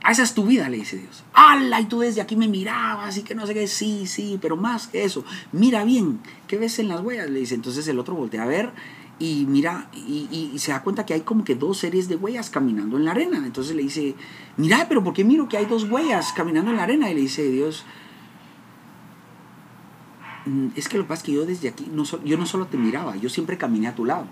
Ah, 0.06 0.12
esa 0.12 0.22
es 0.22 0.34
tu 0.34 0.46
vida, 0.46 0.68
le 0.68 0.76
dice 0.76 0.96
Dios. 0.98 1.24
¡Hala! 1.34 1.80
Y 1.80 1.86
tú 1.86 1.98
desde 1.98 2.20
aquí 2.20 2.36
me 2.36 2.46
mirabas 2.46 3.18
y 3.18 3.22
que 3.22 3.34
no 3.34 3.44
sé 3.44 3.54
qué, 3.54 3.66
sí, 3.66 4.06
sí, 4.06 4.38
pero 4.40 4.56
más 4.56 4.86
que 4.86 5.02
eso, 5.02 5.24
mira 5.50 5.82
bien, 5.82 6.20
¿qué 6.46 6.58
ves 6.58 6.78
en 6.78 6.86
las 6.86 7.00
huellas? 7.00 7.28
Le 7.28 7.40
dice, 7.40 7.56
entonces 7.56 7.88
el 7.88 7.98
otro 7.98 8.14
voltea 8.14 8.44
a 8.44 8.46
ver 8.46 8.72
y 9.18 9.46
mira, 9.48 9.90
y, 9.92 10.54
se 10.58 10.70
da 10.70 10.84
cuenta 10.84 11.04
que 11.04 11.14
hay 11.14 11.22
como 11.22 11.42
que 11.42 11.56
dos 11.56 11.78
series 11.78 12.08
de 12.08 12.14
huellas 12.14 12.50
caminando 12.50 12.96
en 12.96 13.04
la 13.04 13.10
arena. 13.10 13.38
Entonces 13.44 13.74
le 13.74 13.82
dice, 13.82 14.14
mira, 14.56 14.86
pero 14.88 15.02
¿por 15.02 15.12
qué 15.12 15.24
miro 15.24 15.48
que 15.48 15.56
hay 15.56 15.66
dos 15.66 15.90
huellas 15.90 16.32
caminando 16.32 16.70
en 16.70 16.76
la 16.76 16.84
arena? 16.84 17.10
Y 17.10 17.14
le 17.14 17.22
dice 17.22 17.42
Dios, 17.50 17.84
es 20.76 20.88
que 20.88 20.98
lo 20.98 21.02
que 21.02 21.08
pasa 21.08 21.22
es 21.22 21.26
que 21.26 21.32
yo 21.32 21.46
desde 21.46 21.68
aquí, 21.68 21.88
no 21.92 22.04
yo 22.24 22.38
no 22.38 22.46
solo 22.46 22.68
te 22.68 22.76
miraba, 22.76 23.16
yo 23.16 23.28
siempre 23.28 23.58
caminé 23.58 23.88
a 23.88 23.96
tu 23.96 24.04
lado. 24.04 24.28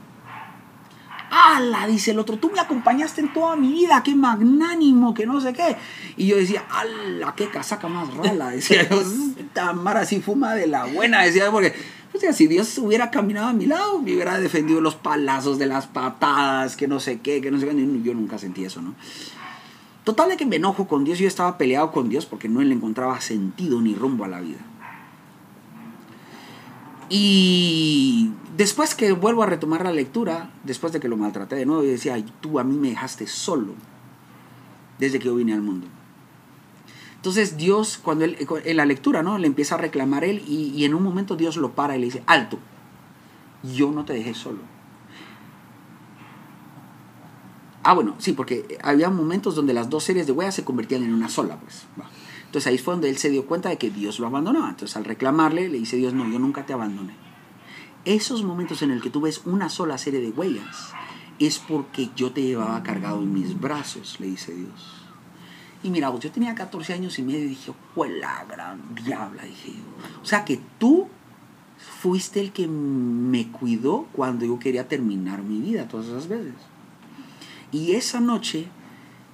¡Hala! 1.37 1.87
Dice 1.89 2.13
el 2.13 2.19
otro, 2.21 2.37
tú 2.37 2.51
me 2.51 2.61
acompañaste 2.61 3.21
en 3.21 3.33
toda 3.33 3.57
mi 3.57 3.73
vida, 3.73 4.03
qué 4.05 4.15
magnánimo, 4.15 5.15
que 5.15 5.27
no 5.27 5.41
sé 5.41 5.53
qué. 5.53 5.77
Y 6.17 6.27
yo 6.27 6.37
decía, 6.37 6.65
¡hala! 6.71 7.35
¡Qué 7.35 7.49
casaca 7.49 7.89
más 7.89 8.15
rala! 8.15 8.51
Decía 8.51 8.89
yo, 8.89 9.03
esta 9.39 9.73
mara 9.73 10.01
así 10.01 10.21
fuma 10.21 10.55
de 10.55 10.69
la 10.69 10.85
buena, 10.87 11.23
decía, 11.23 11.51
porque 11.51 11.75
o 12.15 12.19
sea, 12.19 12.33
si 12.33 12.47
Dios 12.47 12.79
hubiera 12.79 13.11
caminado 13.11 13.49
a 13.49 13.53
mi 13.53 13.67
lado, 13.67 14.01
me 14.01 14.15
hubiera 14.15 14.39
defendido 14.39 14.81
los 14.81 14.95
palazos 14.95 15.59
de 15.59 15.67
las 15.67 15.89
patadas, 15.89 16.77
que 16.77 16.87
no 16.87 17.01
sé 17.01 17.19
qué, 17.19 17.41
que 17.41 17.51
no 17.51 17.59
sé 17.59 17.67
qué. 17.67 17.75
Yo 18.05 18.15
nunca 18.15 18.39
sentí 18.39 18.65
eso, 18.65 18.81
¿no? 18.81 18.95
Total 20.05 20.29
de 20.29 20.37
que 20.37 20.47
me 20.47 20.57
enojo 20.57 20.87
con 20.87 21.03
Dios, 21.03 21.19
yo 21.19 21.27
estaba 21.27 21.59
peleado 21.59 21.91
con 21.91 22.09
Dios 22.09 22.27
porque 22.27 22.49
no 22.49 22.61
le 22.61 22.73
encontraba 22.73 23.21
sentido 23.21 23.81
ni 23.81 23.97
rumbo 23.97 24.25
a 24.25 24.29
la 24.29 24.41
vida. 24.41 24.59
Y 27.09 28.31
después 28.57 28.95
que 28.95 29.13
vuelvo 29.13 29.43
a 29.43 29.47
retomar 29.47 29.85
la 29.85 29.93
lectura, 29.93 30.51
después 30.65 30.93
de 30.93 31.01
que 31.01 31.09
lo 31.09 31.17
maltraté 31.17 31.57
de 31.57 31.67
nuevo, 31.67 31.83
yo 31.83 31.91
decía, 31.91 32.15
Ay, 32.15 32.25
tú 32.41 32.59
a 32.59 32.65
mí 32.65 32.77
me 32.77 32.91
dejaste 32.91 33.27
solo 33.27 33.75
desde 34.99 35.19
que 35.19 35.27
yo 35.27 35.35
vine 35.35 35.53
al 35.53 35.63
mundo. 35.63 35.87
Entonces 37.17 37.57
Dios, 37.57 37.99
cuando 38.03 38.25
él, 38.25 38.37
en 38.65 38.77
la 38.77 38.85
lectura, 38.85 39.23
¿no? 39.23 39.39
Le 39.39 39.47
empieza 39.47 39.77
a 39.77 39.79
reclamar 39.79 40.25
él 40.25 40.43
y, 40.47 40.73
y, 40.75 40.85
en 40.85 40.95
un 40.95 41.03
momento 41.03 41.37
Dios 41.37 41.57
lo 41.57 41.73
para 41.73 41.97
y 41.97 41.99
le 41.99 42.05
dice, 42.07 42.23
alto, 42.27 42.59
yo 43.63 43.91
no 43.91 44.05
te 44.05 44.13
dejé 44.13 44.35
solo. 44.35 44.59
Ah, 47.83 47.93
bueno, 47.93 48.15
sí, 48.19 48.33
porque 48.33 48.79
había 48.83 49.11
momentos 49.11 49.55
donde 49.55 49.75
las 49.75 49.91
dos 49.91 50.05
series 50.05 50.27
de 50.27 50.33
huellas 50.33 50.55
se 50.55 50.65
convertían 50.65 51.03
en 51.03 51.15
una 51.15 51.29
sola, 51.29 51.59
pues. 51.61 51.85
Entonces 52.55 52.71
ahí 52.71 52.79
fue 52.79 52.95
donde 52.95 53.11
él 53.11 53.19
se 53.19 53.31
dio 53.31 53.47
cuenta 53.47 53.69
de 53.69 53.79
que 53.79 53.91
Dios 53.91 54.21
lo 54.21 54.29
abandonó. 54.29 54.69
Entonces 54.69 54.97
al 54.97 55.05
reclamarle, 55.05 55.69
le 55.69 55.77
dice 55.77 55.97
Dios, 55.97 56.15
no, 56.15 56.25
yo 56.31 56.39
nunca 56.39 56.65
te 56.65 56.73
abandoné. 56.73 57.13
Esos 58.05 58.45
momentos 58.45 58.81
en 58.83 58.93
el 58.93 59.03
que 59.03 59.11
tú 59.11 59.23
ves 59.23 59.43
una 59.45 59.69
sola 59.69 59.99
serie 59.99 60.21
de 60.21 60.31
huellas 60.31 60.93
es 61.41 61.59
porque 61.59 62.11
yo 62.15 62.31
te 62.31 62.43
llevaba 62.43 62.81
cargado 62.85 63.21
en 63.23 63.35
mis 63.35 63.61
brazos, 63.61 64.21
le 64.21 64.29
dice 64.29 64.55
Dios. 64.55 65.03
Y 65.83 65.91
mira, 65.91 66.17
yo 66.17 66.31
tenía 66.31 66.55
14 66.55 66.93
años 66.93 67.19
y 67.19 67.25
medio 67.25 67.41
y 67.41 67.49
dije, 67.49 67.73
la 68.21 68.45
gran 68.45 68.95
diabla! 68.95 69.43
Dije 69.43 69.73
yo. 69.73 70.23
O 70.23 70.25
sea 70.25 70.45
que 70.45 70.61
tú 70.79 71.09
fuiste 71.77 72.41
el 72.41 72.53
que 72.53 72.69
me 72.69 73.51
cuidó 73.51 74.07
cuando 74.13 74.47
yo 74.47 74.61
quería 74.61 74.87
terminar 74.87 75.43
mi 75.43 75.61
vida 75.61 75.89
todas 75.89 76.07
esas 76.07 76.29
veces. 76.29 76.55
Y 77.73 77.95
esa 77.95 78.21
noche 78.21 78.69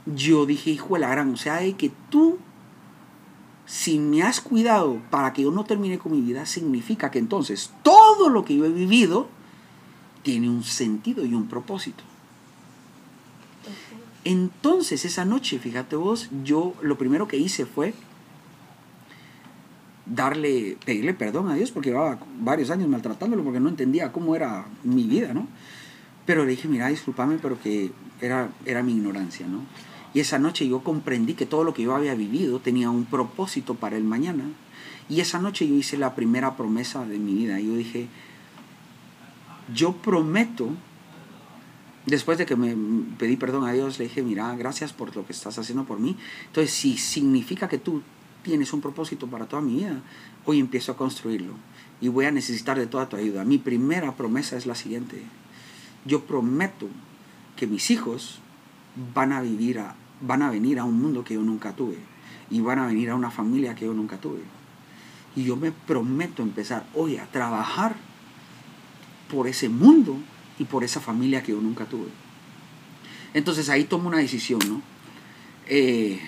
yo 0.06 0.46
dije, 0.46 0.70
hijo 0.70 0.94
de 0.94 1.00
la 1.00 1.10
gran, 1.10 1.34
o 1.34 1.36
sea, 1.36 1.56
de 1.56 1.74
que 1.74 1.92
tú, 2.08 2.38
si 3.70 4.00
me 4.00 4.24
has 4.24 4.40
cuidado 4.40 5.00
para 5.10 5.32
que 5.32 5.42
yo 5.42 5.52
no 5.52 5.62
termine 5.62 5.96
con 5.96 6.10
mi 6.10 6.20
vida, 6.20 6.44
significa 6.44 7.12
que 7.12 7.20
entonces 7.20 7.70
todo 7.84 8.28
lo 8.28 8.44
que 8.44 8.56
yo 8.56 8.64
he 8.64 8.70
vivido 8.70 9.28
tiene 10.24 10.50
un 10.50 10.64
sentido 10.64 11.24
y 11.24 11.34
un 11.34 11.46
propósito. 11.46 12.02
Entonces 14.24 15.04
esa 15.04 15.24
noche, 15.24 15.60
fíjate 15.60 15.94
vos, 15.94 16.30
yo 16.42 16.74
lo 16.82 16.98
primero 16.98 17.28
que 17.28 17.36
hice 17.36 17.64
fue 17.64 17.94
darle, 20.04 20.76
pedirle 20.84 21.14
perdón 21.14 21.48
a 21.48 21.54
Dios 21.54 21.70
porque 21.70 21.90
llevaba 21.90 22.18
varios 22.40 22.70
años 22.70 22.88
maltratándolo 22.88 23.44
porque 23.44 23.60
no 23.60 23.68
entendía 23.68 24.10
cómo 24.10 24.34
era 24.34 24.66
mi 24.82 25.04
vida, 25.04 25.32
¿no? 25.32 25.46
Pero 26.26 26.44
le 26.44 26.50
dije, 26.50 26.66
mira, 26.66 26.88
discúlpame, 26.88 27.38
pero 27.40 27.60
que 27.60 27.92
era, 28.20 28.48
era 28.66 28.82
mi 28.82 28.94
ignorancia, 28.94 29.46
¿no? 29.46 29.60
Y 30.12 30.20
esa 30.20 30.38
noche 30.38 30.66
yo 30.68 30.82
comprendí 30.82 31.34
que 31.34 31.46
todo 31.46 31.64
lo 31.64 31.72
que 31.74 31.82
yo 31.82 31.94
había 31.94 32.14
vivido 32.14 32.60
tenía 32.60 32.90
un 32.90 33.04
propósito 33.04 33.74
para 33.76 33.96
el 33.96 34.04
mañana. 34.04 34.44
Y 35.08 35.20
esa 35.20 35.38
noche 35.38 35.66
yo 35.68 35.74
hice 35.74 35.96
la 35.96 36.14
primera 36.14 36.56
promesa 36.56 37.04
de 37.04 37.18
mi 37.18 37.34
vida. 37.34 37.60
Yo 37.60 37.76
dije, 37.76 38.08
yo 39.74 39.92
prometo, 39.92 40.70
después 42.06 42.38
de 42.38 42.46
que 42.46 42.56
me 42.56 42.74
pedí 43.18 43.36
perdón 43.36 43.64
a 43.66 43.72
Dios, 43.72 43.98
le 43.98 44.06
dije, 44.06 44.22
mira, 44.22 44.54
gracias 44.56 44.92
por 44.92 45.14
lo 45.14 45.26
que 45.26 45.32
estás 45.32 45.58
haciendo 45.58 45.84
por 45.84 46.00
mí. 46.00 46.16
Entonces, 46.46 46.72
si 46.72 46.96
significa 46.96 47.68
que 47.68 47.78
tú 47.78 48.02
tienes 48.42 48.72
un 48.72 48.80
propósito 48.80 49.26
para 49.26 49.46
toda 49.46 49.62
mi 49.62 49.76
vida, 49.76 50.00
hoy 50.44 50.58
empiezo 50.58 50.92
a 50.92 50.96
construirlo. 50.96 51.54
Y 52.00 52.08
voy 52.08 52.24
a 52.24 52.32
necesitar 52.32 52.78
de 52.78 52.86
toda 52.86 53.08
tu 53.08 53.16
ayuda. 53.16 53.44
Mi 53.44 53.58
primera 53.58 54.16
promesa 54.16 54.56
es 54.56 54.66
la 54.66 54.74
siguiente. 54.74 55.22
Yo 56.04 56.24
prometo 56.24 56.88
que 57.56 57.66
mis 57.66 57.90
hijos 57.90 58.40
van 59.14 59.32
a 59.32 59.42
vivir 59.42 59.78
a, 59.78 59.94
van 60.20 60.42
a 60.42 60.50
venir 60.50 60.78
a 60.78 60.84
un 60.84 61.00
mundo 61.00 61.24
que 61.24 61.34
yo 61.34 61.42
nunca 61.42 61.72
tuve 61.72 61.98
y 62.50 62.60
van 62.60 62.78
a 62.78 62.86
venir 62.86 63.10
a 63.10 63.14
una 63.14 63.30
familia 63.30 63.74
que 63.74 63.86
yo 63.86 63.94
nunca 63.94 64.18
tuve. 64.18 64.40
Y 65.36 65.44
yo 65.44 65.56
me 65.56 65.70
prometo 65.70 66.42
empezar 66.42 66.86
hoy 66.94 67.16
a 67.16 67.26
trabajar 67.26 67.94
por 69.30 69.46
ese 69.46 69.68
mundo 69.68 70.16
y 70.58 70.64
por 70.64 70.82
esa 70.82 71.00
familia 71.00 71.42
que 71.42 71.52
yo 71.52 71.60
nunca 71.60 71.84
tuve. 71.84 72.08
Entonces 73.32 73.68
ahí 73.68 73.84
tomo 73.84 74.08
una 74.08 74.18
decisión, 74.18 74.60
¿no? 74.68 74.82
Eh, 75.68 76.20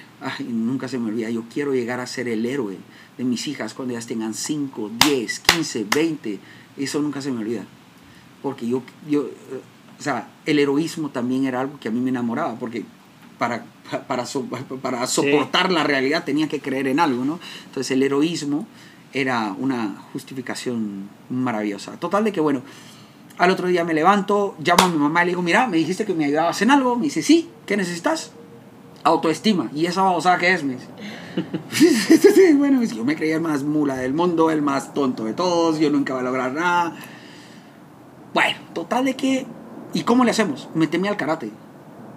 nunca 0.46 0.86
se 0.86 0.98
me 0.98 1.08
olvida, 1.08 1.28
yo 1.30 1.44
quiero 1.52 1.74
llegar 1.74 1.98
a 1.98 2.06
ser 2.06 2.28
el 2.28 2.46
héroe 2.46 2.78
de 3.18 3.24
mis 3.24 3.48
hijas 3.48 3.74
cuando 3.74 3.92
ellas 3.92 4.06
tengan 4.06 4.34
5, 4.34 4.92
10, 5.04 5.40
15, 5.40 5.86
20. 5.92 6.38
Eso 6.76 7.02
nunca 7.02 7.20
se 7.20 7.32
me 7.32 7.40
olvida. 7.40 7.64
Porque 8.40 8.68
yo, 8.68 8.82
yo, 9.08 9.28
o 9.98 10.02
sea, 10.02 10.30
el 10.46 10.60
heroísmo 10.60 11.10
también 11.10 11.44
era 11.44 11.60
algo 11.60 11.78
que 11.80 11.88
a 11.88 11.90
mí 11.90 12.00
me 12.00 12.10
enamoraba, 12.10 12.56
porque 12.58 12.84
para, 13.42 13.64
para, 14.06 14.24
para 14.80 15.06
soportar 15.08 15.72
la 15.72 15.82
realidad 15.82 16.22
tenía 16.22 16.46
que 16.46 16.60
creer 16.60 16.86
en 16.86 17.00
algo, 17.00 17.24
¿no? 17.24 17.40
Entonces 17.66 17.90
el 17.90 18.04
heroísmo 18.04 18.68
era 19.12 19.52
una 19.58 19.96
justificación 20.12 21.08
maravillosa. 21.28 21.98
Total 21.98 22.22
de 22.22 22.30
que, 22.30 22.40
bueno, 22.40 22.62
al 23.38 23.50
otro 23.50 23.66
día 23.66 23.84
me 23.84 23.94
levanto, 23.94 24.54
llamo 24.62 24.84
a 24.84 24.88
mi 24.88 24.96
mamá 24.96 25.22
y 25.22 25.24
le 25.24 25.30
digo, 25.32 25.42
mira, 25.42 25.66
me 25.66 25.76
dijiste 25.76 26.04
que 26.04 26.14
me 26.14 26.26
ayudabas 26.26 26.62
en 26.62 26.70
algo. 26.70 26.94
Me 26.94 27.06
dice, 27.06 27.20
sí, 27.20 27.50
¿qué 27.66 27.76
necesitas? 27.76 28.30
Autoestima. 29.02 29.72
¿Y 29.74 29.86
esa 29.86 30.02
babosada 30.02 30.38
qué 30.38 30.52
es? 30.52 30.62
Me 30.62 30.74
dice. 30.74 32.52
bueno, 32.54 32.80
yo 32.84 33.04
me 33.04 33.16
creía 33.16 33.34
el 33.34 33.40
más 33.40 33.64
mula 33.64 33.96
del 33.96 34.14
mundo, 34.14 34.52
el 34.52 34.62
más 34.62 34.94
tonto 34.94 35.24
de 35.24 35.34
todos, 35.34 35.80
yo 35.80 35.90
nunca 35.90 36.12
voy 36.12 36.20
a 36.20 36.26
lograr 36.26 36.52
nada. 36.52 36.96
Bueno, 38.34 38.56
total 38.72 39.04
de 39.04 39.16
que... 39.16 39.46
¿Y 39.94 40.04
cómo 40.04 40.24
le 40.24 40.30
hacemos? 40.30 40.68
Me 40.76 40.86
temí 40.86 41.08
al 41.08 41.16
karate. 41.16 41.50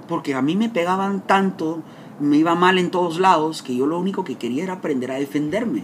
Porque 0.08 0.34
a 0.36 0.42
mí 0.42 0.56
me 0.56 0.70
pegaban 0.70 1.22
tanto, 1.22 1.82
me 2.20 2.38
iba 2.38 2.56
mal 2.56 2.78
en 2.78 2.92
todos 2.92 3.20
lados, 3.20 3.62
que 3.64 3.76
yo 3.76 3.88
lo 3.88 4.00
único 4.00 4.24
que 4.24 4.36
quería 4.36 4.64
era 4.64 4.74
aprender 4.74 5.12
a 5.12 5.16
defenderme. 5.16 5.84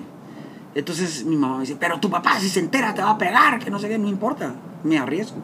Entonces 0.74 1.26
mi 1.26 1.36
mamá 1.36 1.56
me 1.56 1.62
dice, 1.62 1.76
pero 1.80 2.00
tu 2.00 2.10
papá 2.10 2.40
si 2.40 2.50
se 2.50 2.60
entera 2.60 2.94
te 2.94 3.02
va 3.02 3.12
a 3.12 3.18
pegar, 3.18 3.60
que 3.60 3.70
no 3.70 3.80
sé 3.80 3.90
qué, 3.90 3.98
no 3.98 4.08
importa, 4.08 4.56
me 4.84 4.98
arriesgo. 4.98 5.38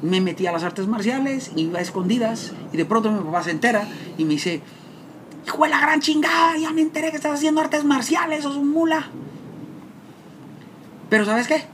Me 0.00 0.20
metí 0.20 0.46
a 0.46 0.52
las 0.52 0.64
artes 0.64 0.86
marciales, 0.86 1.52
iba 1.56 1.78
a 1.78 1.82
escondidas, 1.82 2.52
y 2.72 2.76
de 2.76 2.84
pronto 2.84 3.10
mi 3.10 3.20
papá 3.20 3.42
se 3.42 3.50
entera 3.50 3.86
y 4.16 4.24
me 4.24 4.34
dice, 4.34 4.62
hijo 5.46 5.64
de 5.64 5.70
la 5.70 5.80
gran 5.80 6.00
chingada, 6.00 6.56
ya 6.56 6.70
me 6.72 6.82
enteré 6.82 7.10
que 7.10 7.16
estás 7.16 7.34
haciendo 7.34 7.60
artes 7.60 7.84
marciales, 7.84 8.42
sos 8.42 8.56
un 8.56 8.70
mula. 8.70 9.06
Pero 11.10 11.24
¿sabes 11.24 11.46
qué? 11.46 11.73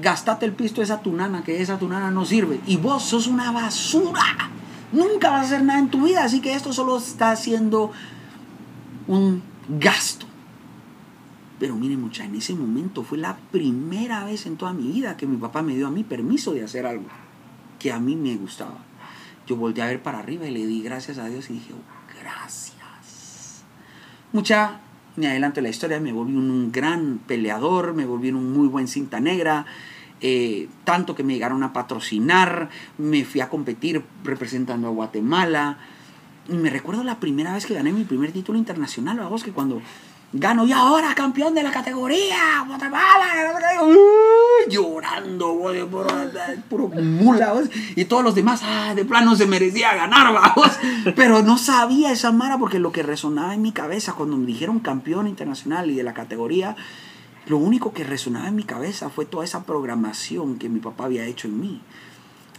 Gastate 0.00 0.46
el 0.46 0.52
pisto 0.52 0.80
de 0.80 0.84
esa 0.84 1.00
tunana, 1.00 1.42
que 1.42 1.60
esa 1.60 1.78
tunana 1.78 2.10
no 2.10 2.24
sirve. 2.24 2.60
Y 2.66 2.76
vos 2.76 3.02
sos 3.02 3.26
una 3.26 3.50
basura. 3.50 4.50
Nunca 4.92 5.30
vas 5.30 5.40
a 5.40 5.44
hacer 5.46 5.64
nada 5.64 5.78
en 5.78 5.88
tu 5.88 6.04
vida, 6.04 6.24
así 6.24 6.40
que 6.40 6.54
esto 6.54 6.72
solo 6.72 6.98
está 6.98 7.30
haciendo 7.30 7.90
un 9.06 9.42
gasto. 9.68 10.26
Pero 11.58 11.74
mire 11.74 11.96
mucha, 11.96 12.24
en 12.24 12.34
ese 12.34 12.54
momento 12.54 13.02
fue 13.02 13.18
la 13.18 13.36
primera 13.50 14.24
vez 14.24 14.46
en 14.46 14.56
toda 14.56 14.72
mi 14.72 14.92
vida 14.92 15.16
que 15.16 15.26
mi 15.26 15.36
papá 15.36 15.62
me 15.62 15.74
dio 15.74 15.86
a 15.86 15.90
mí 15.90 16.04
permiso 16.04 16.52
de 16.52 16.62
hacer 16.62 16.86
algo 16.86 17.06
que 17.78 17.92
a 17.92 17.98
mí 17.98 18.14
me 18.16 18.36
gustaba. 18.36 18.78
Yo 19.46 19.56
volteé 19.56 19.82
a 19.84 19.86
ver 19.86 20.02
para 20.02 20.18
arriba 20.18 20.46
y 20.46 20.50
le 20.50 20.66
di 20.66 20.82
gracias 20.82 21.18
a 21.18 21.26
Dios 21.26 21.48
y 21.50 21.54
dije, 21.54 21.72
oh, 21.72 22.20
gracias. 22.20 23.64
Mucha, 24.32 24.80
me 25.16 25.28
adelanto 25.28 25.60
la 25.60 25.68
historia, 25.68 26.00
me 26.00 26.12
volví 26.12 26.36
un 26.36 26.70
gran 26.72 27.18
peleador, 27.26 27.94
me 27.94 28.04
volví 28.06 28.30
un 28.30 28.52
muy 28.52 28.68
buen 28.68 28.88
cinta 28.88 29.20
negra. 29.20 29.66
Eh, 30.20 30.68
tanto 30.84 31.14
que 31.14 31.22
me 31.22 31.34
llegaron 31.34 31.62
a 31.62 31.72
patrocinar, 31.72 32.70
me 32.96 33.24
fui 33.24 33.40
a 33.40 33.48
competir 33.48 34.02
representando 34.24 34.88
a 34.88 34.90
Guatemala. 34.90 35.78
Y 36.48 36.54
me 36.54 36.70
recuerdo 36.70 37.02
la 37.02 37.18
primera 37.18 37.52
vez 37.52 37.66
que 37.66 37.74
gané 37.74 37.92
mi 37.92 38.04
primer 38.04 38.32
título 38.32 38.58
internacional, 38.58 39.18
vamos, 39.18 39.42
que 39.42 39.50
cuando 39.50 39.82
Gano 40.32 40.66
y 40.66 40.72
ahora 40.72 41.14
campeón 41.14 41.54
de 41.54 41.62
la 41.62 41.70
categoría, 41.70 42.64
Guatemala, 42.66 43.26
llorando, 44.68 45.56
puro, 46.68 46.88
mula, 46.88 47.54
y 47.94 48.04
todos 48.06 48.24
los 48.24 48.34
demás, 48.34 48.60
ah, 48.64 48.92
de 48.94 49.04
plano 49.04 49.36
se 49.36 49.46
merecía 49.46 49.94
ganar, 49.94 50.34
pero 51.14 51.42
no 51.42 51.58
sabía 51.58 52.10
esa 52.10 52.32
mara 52.32 52.58
porque 52.58 52.80
lo 52.80 52.90
que 52.90 53.04
resonaba 53.04 53.54
en 53.54 53.62
mi 53.62 53.72
cabeza 53.72 54.14
cuando 54.14 54.36
me 54.36 54.46
dijeron 54.46 54.80
campeón 54.80 55.28
internacional 55.28 55.90
y 55.90 55.94
de 55.94 56.02
la 56.02 56.12
categoría, 56.12 56.76
lo 57.46 57.58
único 57.58 57.92
que 57.92 58.02
resonaba 58.02 58.48
en 58.48 58.56
mi 58.56 58.64
cabeza 58.64 59.08
fue 59.08 59.24
toda 59.24 59.44
esa 59.44 59.62
programación 59.62 60.58
que 60.58 60.68
mi 60.68 60.80
papá 60.80 61.04
había 61.04 61.24
hecho 61.24 61.46
en 61.46 61.60
mí. 61.60 61.80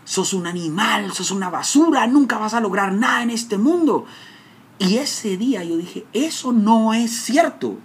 Sos 0.05 0.31
un 0.31 0.47
animal, 0.47 1.11
sos 1.11 1.31
una 1.31 1.49
basura, 1.49 2.07
nunca 2.07 2.37
vas 2.37 2.53
a 2.53 2.61
lograr 2.61 2.93
nada 2.93 3.23
en 3.23 3.29
este 3.29 3.57
mundo. 3.57 4.05
Y 4.79 4.97
ese 4.97 5.37
día 5.37 5.63
yo 5.63 5.77
dije, 5.77 6.05
eso 6.13 6.51
no 6.51 6.93
es 6.93 7.11
cierto. 7.11 7.77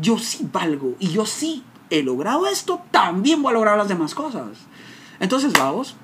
Yo 0.00 0.18
sí 0.18 0.48
valgo 0.52 0.94
y 0.98 1.08
yo 1.08 1.26
sí 1.26 1.64
he 1.90 2.02
logrado 2.02 2.46
esto, 2.46 2.82
también 2.90 3.42
voy 3.42 3.50
a 3.50 3.54
lograr 3.54 3.78
las 3.78 3.88
demás 3.88 4.14
cosas. 4.14 4.48
Entonces, 5.20 5.52
vamos, 5.52 5.96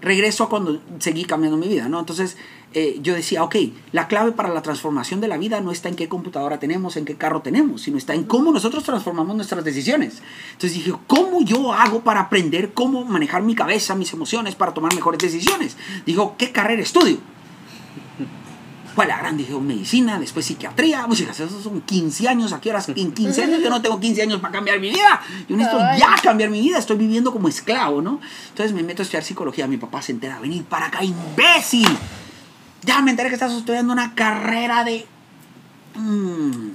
regreso 0.00 0.44
a 0.44 0.48
cuando 0.48 0.80
seguí 0.98 1.24
cambiando 1.24 1.56
mi 1.56 1.68
vida, 1.68 1.88
¿no? 1.88 1.98
Entonces, 1.98 2.36
eh, 2.74 2.98
yo 3.02 3.14
decía, 3.14 3.42
ok, 3.44 3.56
la 3.92 4.08
clave 4.08 4.32
para 4.32 4.48
la 4.48 4.62
transformación 4.62 5.20
de 5.20 5.28
la 5.28 5.36
vida 5.36 5.60
no 5.60 5.72
está 5.72 5.88
en 5.88 5.96
qué 5.96 6.08
computadora 6.08 6.58
tenemos, 6.58 6.96
en 6.96 7.04
qué 7.04 7.16
carro 7.16 7.42
tenemos, 7.42 7.82
sino 7.82 7.98
está 7.98 8.14
en 8.14 8.24
cómo 8.24 8.52
nosotros 8.52 8.84
transformamos 8.84 9.36
nuestras 9.36 9.64
decisiones. 9.64 10.22
Entonces 10.52 10.78
dije, 10.78 10.92
¿cómo 11.06 11.42
yo 11.42 11.72
hago 11.72 12.00
para 12.00 12.20
aprender 12.20 12.72
cómo 12.72 13.04
manejar 13.04 13.42
mi 13.42 13.54
cabeza, 13.54 13.94
mis 13.94 14.12
emociones, 14.12 14.54
para 14.54 14.74
tomar 14.74 14.94
mejores 14.94 15.20
decisiones? 15.20 15.76
Digo, 16.06 16.36
¿qué 16.38 16.50
carrera 16.52 16.82
estudio? 16.82 17.18
Fue 18.94 19.06
la 19.06 19.18
gran, 19.18 19.36
dije, 19.36 19.54
medicina, 19.54 20.18
después 20.20 20.44
psiquiatría, 20.44 21.06
música, 21.06 21.32
esos 21.32 21.62
son 21.62 21.80
15 21.80 22.28
años, 22.28 22.52
aquí 22.52 22.68
horas, 22.68 22.88
en 22.88 23.12
15 23.12 23.42
años 23.42 23.62
yo 23.62 23.70
no 23.70 23.80
tengo 23.80 23.98
15 23.98 24.22
años 24.22 24.40
para 24.40 24.52
cambiar 24.52 24.80
mi 24.80 24.90
vida, 24.90 25.20
yo 25.48 25.56
necesito 25.56 25.82
ya 25.98 26.14
cambiar 26.22 26.50
mi 26.50 26.60
vida, 26.60 26.78
estoy 26.78 26.96
viviendo 26.96 27.32
como 27.32 27.48
esclavo, 27.48 28.02
¿no? 28.02 28.20
Entonces 28.50 28.74
me 28.74 28.82
meto 28.82 29.02
a 29.02 29.04
estudiar 29.04 29.24
psicología, 29.24 29.66
mi 29.66 29.78
papá 29.78 30.02
se 30.02 30.12
entera, 30.12 30.38
venir 30.40 30.64
para 30.64 30.86
acá, 30.86 31.02
imbécil, 31.02 31.88
ya 32.82 33.00
me 33.00 33.12
enteré 33.12 33.28
que 33.28 33.34
estás 33.34 33.52
estudiando 33.52 33.92
una 33.92 34.14
carrera 34.14 34.84
de... 34.84 35.06
Mm, 35.94 36.70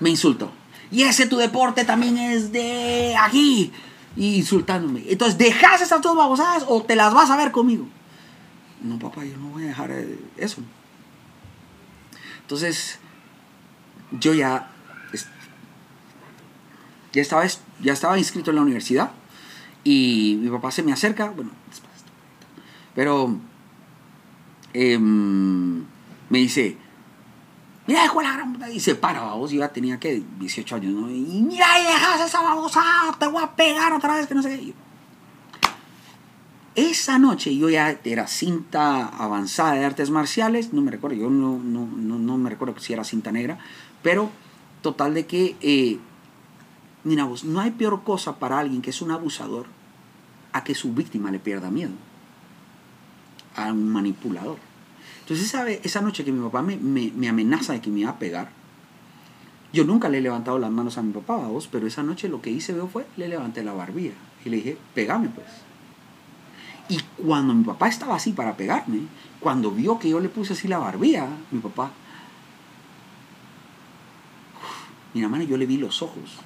me 0.00 0.10
insultó. 0.10 0.50
Y 0.90 1.02
ese 1.02 1.26
tu 1.26 1.36
deporte 1.36 1.84
también 1.84 2.18
es 2.18 2.52
de 2.52 3.14
aquí. 3.18 3.72
Y 4.16 4.36
insultándome. 4.36 5.04
Entonces, 5.08 5.38
¿dejas 5.38 5.80
esas 5.80 6.00
dos 6.00 6.16
babosadas 6.16 6.64
o 6.68 6.82
te 6.82 6.96
las 6.96 7.12
vas 7.12 7.30
a 7.30 7.36
ver 7.36 7.52
conmigo? 7.52 7.86
No, 8.82 8.98
papá, 8.98 9.24
yo 9.24 9.36
no 9.36 9.48
voy 9.48 9.64
a 9.64 9.66
dejar 9.68 9.90
eh, 9.90 10.18
eso. 10.36 10.62
Entonces, 12.46 13.00
yo 14.12 14.32
ya, 14.32 14.70
ya, 17.12 17.20
estaba, 17.20 17.44
ya 17.80 17.92
estaba 17.92 18.16
inscrito 18.18 18.50
en 18.50 18.56
la 18.56 18.62
universidad 18.62 19.10
y 19.82 20.38
mi 20.40 20.48
papá 20.48 20.70
se 20.70 20.84
me 20.84 20.92
acerca, 20.92 21.30
bueno, 21.30 21.50
pero 22.94 23.36
em, 24.74 25.80
me 26.30 26.38
dice, 26.38 26.78
mira, 27.88 28.04
hijo 28.04 28.22
la 28.22 28.34
gran 28.34 28.56
y 28.72 28.78
se 28.78 28.94
para, 28.94 29.22
vamos, 29.22 29.50
yo 29.50 29.58
ya 29.58 29.72
tenía 29.72 29.98
que 29.98 30.22
18 30.38 30.76
años, 30.76 30.92
¿no? 30.92 31.10
Y 31.10 31.42
mira, 31.42 31.66
y 31.80 31.82
dejas 31.82 32.20
esa 32.20 32.42
babosa, 32.42 32.80
te 33.18 33.26
voy 33.26 33.42
a 33.42 33.56
pegar 33.56 33.92
otra 33.92 34.14
vez, 34.14 34.28
que 34.28 34.36
no 34.36 34.42
sé 34.44 34.50
qué. 34.56 34.85
Esa 36.76 37.18
noche 37.18 37.56
yo 37.56 37.70
ya 37.70 37.98
era 38.04 38.26
cinta 38.26 39.06
avanzada 39.06 39.72
de 39.72 39.84
artes 39.86 40.10
marciales, 40.10 40.74
no 40.74 40.82
me 40.82 40.90
recuerdo, 40.90 41.16
yo 41.16 41.30
no, 41.30 41.58
no, 41.58 41.86
no, 41.86 42.36
me 42.36 42.50
recuerdo 42.50 42.78
si 42.80 42.92
era 42.92 43.02
cinta 43.02 43.32
negra, 43.32 43.58
pero 44.02 44.30
total 44.82 45.14
de 45.14 45.24
que, 45.24 45.56
eh, 45.62 45.98
mira 47.02 47.24
vos, 47.24 47.44
no 47.44 47.60
hay 47.60 47.70
peor 47.70 48.04
cosa 48.04 48.38
para 48.38 48.58
alguien 48.58 48.82
que 48.82 48.90
es 48.90 49.00
un 49.00 49.10
abusador 49.10 49.64
a 50.52 50.64
que 50.64 50.74
su 50.74 50.92
víctima 50.92 51.30
le 51.30 51.38
pierda 51.38 51.70
miedo, 51.70 51.92
a 53.56 53.72
un 53.72 53.88
manipulador. 53.88 54.58
Entonces 55.20 55.46
esa, 55.46 55.66
esa 55.70 56.02
noche 56.02 56.26
que 56.26 56.32
mi 56.32 56.44
papá 56.44 56.60
me, 56.60 56.76
me, 56.76 57.28
amenaza 57.30 57.72
de 57.72 57.80
que 57.80 57.88
me 57.88 58.00
iba 58.00 58.10
a 58.10 58.18
pegar, 58.18 58.50
yo 59.72 59.84
nunca 59.84 60.10
le 60.10 60.18
he 60.18 60.20
levantado 60.20 60.58
las 60.58 60.70
manos 60.70 60.98
a 60.98 61.02
mi 61.02 61.14
papá, 61.14 61.38
vos, 61.38 61.70
pero 61.72 61.86
esa 61.86 62.02
noche 62.02 62.28
lo 62.28 62.42
que 62.42 62.50
hice 62.50 62.74
veo 62.74 62.86
fue, 62.86 63.06
le 63.16 63.28
levanté 63.28 63.64
la 63.64 63.72
barbilla 63.72 64.12
Y 64.44 64.50
le 64.50 64.56
dije, 64.56 64.78
pégame 64.94 65.30
pues. 65.30 65.65
Y 66.88 67.00
cuando 67.22 67.52
mi 67.54 67.64
papá 67.64 67.88
estaba 67.88 68.14
así 68.16 68.32
para 68.32 68.56
pegarme, 68.56 69.00
cuando 69.40 69.70
vio 69.70 69.98
que 69.98 70.08
yo 70.08 70.20
le 70.20 70.28
puse 70.28 70.52
así 70.52 70.68
la 70.68 70.78
barbilla, 70.78 71.26
mi 71.50 71.60
papá, 71.60 71.90
mira, 75.14 75.28
mano, 75.28 75.44
yo 75.44 75.56
le 75.56 75.66
vi 75.66 75.78
los 75.78 76.02
ojos. 76.02 76.38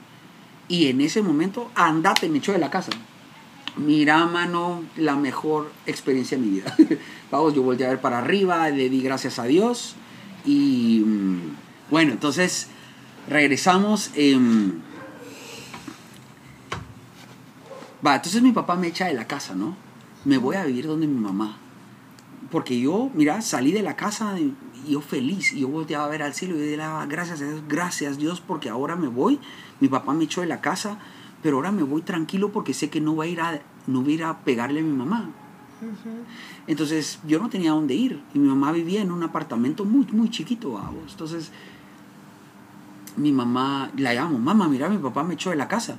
Y 0.69 0.87
en 0.87 1.01
ese 1.01 1.23
momento, 1.23 1.71
andate, 1.75 2.29
me 2.29 2.39
echó 2.39 2.53
de 2.53 2.59
la 2.59 2.71
casa. 2.71 2.93
Mira, 3.77 4.27
mano, 4.27 4.83
la 4.97 5.17
mejor 5.17 5.73
experiencia 5.87 6.39
de 6.39 6.45
mi 6.45 6.51
vida. 6.51 6.75
Vamos, 7.31 7.55
yo 7.55 7.63
volteé 7.63 7.87
a 7.87 7.91
ver 7.91 8.01
para 8.01 8.19
arriba, 8.19 8.69
le 8.71 8.89
di 8.89 9.03
gracias 9.03 9.39
a 9.39 9.45
Dios. 9.45 9.95
Y 10.45 11.03
mm, 11.05 11.57
bueno, 11.91 12.13
entonces 12.13 12.69
regresamos. 13.29 14.11
em, 14.15 14.81
Va, 18.05 18.17
entonces 18.17 18.41
mi 18.41 18.53
papá 18.53 18.77
me 18.77 18.89
echa 18.89 19.07
de 19.07 19.15
la 19.15 19.27
casa, 19.27 19.55
¿no? 19.55 19.90
Me 20.25 20.39
voy 20.39 20.57
a 20.57 20.65
vivir 20.65 20.87
donde 20.87 21.07
mi 21.07 21.19
mamá. 21.19 21.57
Porque 22.51 22.81
yo, 22.81 23.11
mira, 23.15 23.41
salí 23.43 23.73
de 23.73 23.83
la 23.83 23.97
casa 23.97 24.39
y 24.39 24.55
yo 24.89 25.01
feliz. 25.01 25.53
Y 25.53 25.61
yo 25.61 25.69
volteaba 25.69 26.05
a 26.05 26.09
ver 26.09 26.23
al 26.23 26.35
cielo 26.35 26.57
y 26.57 26.61
le 26.61 26.77
daba 26.77 27.07
gracias 27.07 27.41
a 27.41 27.45
Dios, 27.45 27.63
gracias 27.69 28.19
Dios, 28.19 28.41
porque 28.41 28.69
ahora 28.69 28.97
me 28.97 29.09
voy. 29.09 29.39
Mi 29.81 29.89
papá 29.89 30.13
me 30.13 30.25
echó 30.25 30.41
de 30.41 30.47
la 30.47 30.61
casa, 30.61 30.99
pero 31.43 31.57
ahora 31.57 31.73
me 31.73 31.83
voy 31.83 32.03
tranquilo 32.03 32.51
porque 32.53 32.75
sé 32.75 32.91
que 32.91 33.01
no 33.01 33.17
va 33.17 33.25
a 33.25 33.29
ir 33.29 33.41
a, 33.41 33.61
no 33.87 34.03
voy 34.03 34.13
a, 34.13 34.15
ir 34.15 34.25
a 34.25 34.39
pegarle 34.41 34.81
a 34.81 34.83
mi 34.83 34.93
mamá. 34.93 35.31
Entonces 36.67 37.21
yo 37.27 37.39
no 37.39 37.49
tenía 37.49 37.71
dónde 37.71 37.95
ir. 37.95 38.23
Y 38.35 38.39
mi 38.39 38.49
mamá 38.49 38.73
vivía 38.73 39.01
en 39.01 39.13
un 39.13 39.23
apartamento 39.23 39.85
muy, 39.85 40.07
muy 40.13 40.29
chiquito, 40.31 40.73
vamos. 40.73 41.13
Entonces 41.13 41.51
mi 43.17 43.33
mamá, 43.33 43.91
la 43.97 44.15
llamo, 44.15 44.39
mamá, 44.39 44.69
mira, 44.69 44.89
mi 44.89 44.99
papá 44.99 45.23
me 45.25 45.35
echó 45.35 45.51
de 45.51 45.57
la 45.57 45.69
casa. 45.69 45.99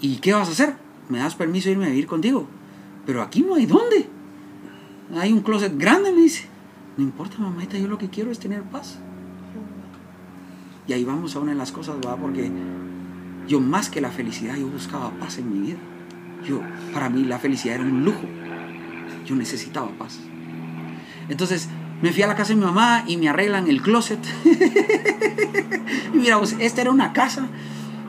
¿Y 0.00 0.16
qué 0.16 0.32
vas 0.32 0.48
a 0.48 0.52
hacer? 0.52 0.76
¿Me 1.08 1.18
das 1.18 1.34
permiso 1.34 1.66
de 1.66 1.72
irme 1.72 1.86
a 1.86 1.90
vivir 1.90 2.06
contigo? 2.06 2.48
Pero 3.10 3.22
aquí 3.22 3.42
no 3.42 3.56
hay 3.56 3.66
dónde. 3.66 4.08
Hay 5.16 5.32
un 5.32 5.40
closet 5.40 5.76
grande, 5.76 6.12
me 6.12 6.20
dice. 6.20 6.44
No 6.96 7.02
importa, 7.02 7.38
mamita, 7.38 7.76
yo 7.76 7.88
lo 7.88 7.98
que 7.98 8.08
quiero 8.08 8.30
es 8.30 8.38
tener 8.38 8.62
paz. 8.62 9.00
Y 10.86 10.92
ahí 10.92 11.02
vamos 11.02 11.34
a 11.34 11.40
una 11.40 11.50
de 11.50 11.58
las 11.58 11.72
cosas, 11.72 11.96
¿va? 12.06 12.14
Porque 12.14 12.48
yo 13.48 13.58
más 13.58 13.90
que 13.90 14.00
la 14.00 14.12
felicidad, 14.12 14.54
yo 14.54 14.68
buscaba 14.68 15.10
paz 15.18 15.38
en 15.38 15.52
mi 15.52 15.66
vida. 15.66 15.78
Yo, 16.46 16.62
para 16.94 17.10
mí 17.10 17.24
la 17.24 17.40
felicidad 17.40 17.74
era 17.74 17.84
un 17.84 18.04
lujo. 18.04 18.22
Yo 19.26 19.34
necesitaba 19.34 19.88
paz. 19.98 20.20
Entonces, 21.28 21.68
me 22.02 22.12
fui 22.12 22.22
a 22.22 22.28
la 22.28 22.36
casa 22.36 22.50
de 22.50 22.60
mi 22.60 22.64
mamá 22.64 23.02
y 23.08 23.16
me 23.16 23.28
arreglan 23.28 23.66
el 23.66 23.82
closet. 23.82 24.20
y 26.14 26.16
mira, 26.16 26.38
esta 26.60 26.80
era 26.80 26.92
una 26.92 27.12
casa, 27.12 27.48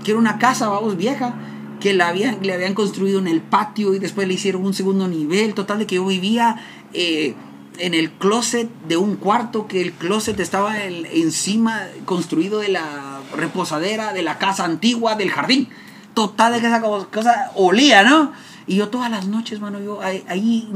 que 0.04 0.12
era 0.12 0.20
una 0.20 0.38
casa, 0.38 0.70
vamos, 0.70 0.96
vieja, 0.96 1.34
que 1.82 1.94
la 1.94 2.08
habían, 2.08 2.38
le 2.42 2.54
habían 2.54 2.74
construido 2.74 3.20
en 3.20 3.28
el 3.28 3.42
patio 3.42 3.94
y 3.94 4.00
después 4.00 4.28
le 4.28 4.36
hicieron 4.36 4.64
un 4.66 4.74
segundo 4.74 5.08
nivel. 5.10 5.54
Total, 5.54 5.80
de 5.80 5.86
que 5.88 5.96
yo 5.96 6.06
vivía 6.06 6.56
eh, 6.94 7.36
en 7.80 7.94
el 7.94 8.12
closet 8.12 8.70
de 8.88 8.96
un 8.98 9.16
cuarto, 9.18 9.68
que 9.68 9.82
el 9.82 9.92
closet 9.92 10.40
estaba 10.40 10.84
en- 10.84 11.06
encima, 11.12 11.82
construido 12.06 12.60
de 12.60 12.70
la 12.70 13.20
reposadera 13.36 14.14
de 14.14 14.22
la 14.22 14.38
casa 14.38 14.64
antigua 14.64 15.16
del 15.16 15.32
jardín. 15.32 15.68
Total, 16.14 16.54
de 16.54 16.62
que 16.62 16.68
esa 16.68 16.82
co- 16.82 17.08
cosa 17.12 17.52
olía, 17.56 18.04
¿no? 18.04 18.32
Y 18.68 18.76
yo 18.76 18.90
todas 18.90 19.10
las 19.10 19.28
noches, 19.28 19.60
mano, 19.60 19.80
yo 19.82 20.02
ahí, 20.02 20.24
ahí 20.28 20.70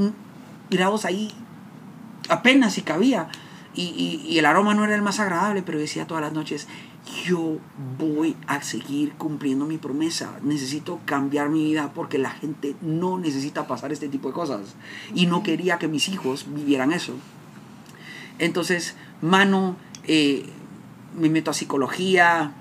mira 0.71 0.89
vos, 0.89 1.05
ahí 1.05 1.31
apenas 2.29 2.73
si 2.73 2.81
cabía. 2.81 3.27
Y- 3.75 4.21
y 4.27 4.39
el 4.39 4.45
aroma 4.45 4.73
no 4.73 4.85
era 4.85 4.95
el 4.95 5.01
más 5.01 5.19
agradable, 5.19 5.61
pero 5.61 5.77
decía 5.77 6.07
todas 6.07 6.23
las 6.23 6.31
noches, 6.33 6.67
yo 7.25 7.57
voy 7.97 8.35
a 8.47 8.61
seguir 8.61 9.13
cumpliendo 9.13 9.65
mi 9.65 9.77
promesa. 9.77 10.39
Necesito 10.43 10.99
cambiar 11.05 11.49
mi 11.49 11.63
vida 11.63 11.91
porque 11.93 12.17
la 12.17 12.31
gente 12.31 12.75
no 12.81 13.17
necesita 13.17 13.67
pasar 13.67 13.91
este 13.91 14.09
tipo 14.09 14.29
de 14.29 14.33
cosas. 14.33 14.75
Y 15.13 15.27
no 15.27 15.43
quería 15.43 15.77
que 15.77 15.87
mis 15.87 16.09
hijos 16.09 16.45
vivieran 16.53 16.91
eso. 16.91 17.13
Entonces, 18.39 18.95
mano, 19.21 19.75
eh, 20.03 20.45
me 21.17 21.29
meto 21.29 21.51
a 21.51 21.53
psicología, 21.53 22.53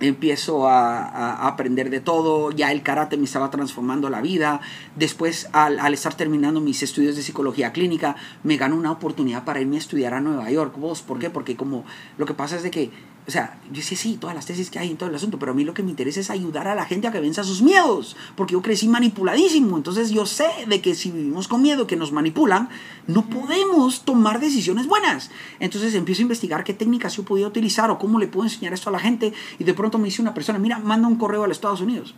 empiezo 0.00 0.68
a, 0.68 1.46
aprender 1.46 1.90
de 1.90 2.00
todo, 2.00 2.50
ya 2.52 2.70
el 2.72 2.82
karate 2.82 3.16
me 3.16 3.24
estaba 3.24 3.50
transformando 3.50 4.10
la 4.10 4.20
vida, 4.20 4.60
después 4.96 5.48
al, 5.52 5.80
al 5.80 5.94
estar 5.94 6.14
terminando 6.14 6.60
mis 6.60 6.82
estudios 6.82 7.16
de 7.16 7.22
psicología 7.22 7.72
clínica, 7.72 8.16
me 8.42 8.56
ganó 8.56 8.76
una 8.76 8.92
oportunidad 8.92 9.44
para 9.44 9.60
irme 9.60 9.76
a 9.76 9.80
estudiar 9.80 10.14
a 10.14 10.20
Nueva 10.20 10.50
York, 10.50 10.74
¿vos? 10.78 11.02
¿Por 11.02 11.18
qué? 11.18 11.30
Porque 11.30 11.56
como 11.56 11.84
lo 12.16 12.26
que 12.26 12.34
pasa 12.34 12.56
es 12.56 12.62
de 12.62 12.70
que, 12.70 12.90
o 13.28 13.30
sea, 13.30 13.60
yo 13.66 13.76
decía 13.76 13.98
sí, 13.98 14.16
todas 14.18 14.34
las 14.34 14.46
tesis 14.46 14.70
que 14.70 14.78
hay 14.78 14.90
en 14.90 14.96
todo 14.96 15.10
el 15.10 15.14
asunto, 15.14 15.38
pero 15.38 15.52
a 15.52 15.54
mí 15.54 15.62
lo 15.62 15.74
que 15.74 15.82
me 15.82 15.90
interesa 15.90 16.18
es 16.18 16.30
ayudar 16.30 16.66
a 16.66 16.74
la 16.74 16.86
gente 16.86 17.08
a 17.08 17.12
que 17.12 17.20
venza 17.20 17.44
sus 17.44 17.60
miedos, 17.60 18.16
porque 18.36 18.54
yo 18.54 18.62
crecí 18.62 18.88
manipuladísimo, 18.88 19.76
entonces 19.76 20.08
yo 20.08 20.24
sé 20.24 20.46
de 20.66 20.80
que 20.80 20.94
si 20.94 21.10
vivimos 21.10 21.46
con 21.46 21.60
miedo, 21.60 21.86
que 21.86 21.96
nos 21.96 22.10
manipulan, 22.10 22.70
no 23.06 23.28
podemos 23.28 24.06
tomar 24.06 24.40
decisiones 24.40 24.86
buenas. 24.86 25.30
Entonces 25.60 25.94
empiezo 25.94 26.22
a 26.22 26.22
investigar 26.22 26.64
qué 26.64 26.72
técnicas 26.72 27.16
yo 27.16 27.22
podía 27.22 27.46
utilizar 27.46 27.90
o 27.90 27.98
cómo 27.98 28.18
le 28.18 28.28
puedo 28.28 28.46
enseñar 28.46 28.72
esto 28.72 28.88
a 28.88 28.92
la 28.92 28.98
gente 28.98 29.34
y 29.58 29.64
de 29.64 29.74
pronto 29.74 29.98
me 29.98 30.06
dice 30.06 30.22
una 30.22 30.32
persona, 30.32 30.58
mira, 30.58 30.78
manda 30.78 31.06
un 31.06 31.16
correo 31.16 31.44
a 31.44 31.48
los 31.48 31.58
Estados 31.58 31.82
Unidos. 31.82 32.14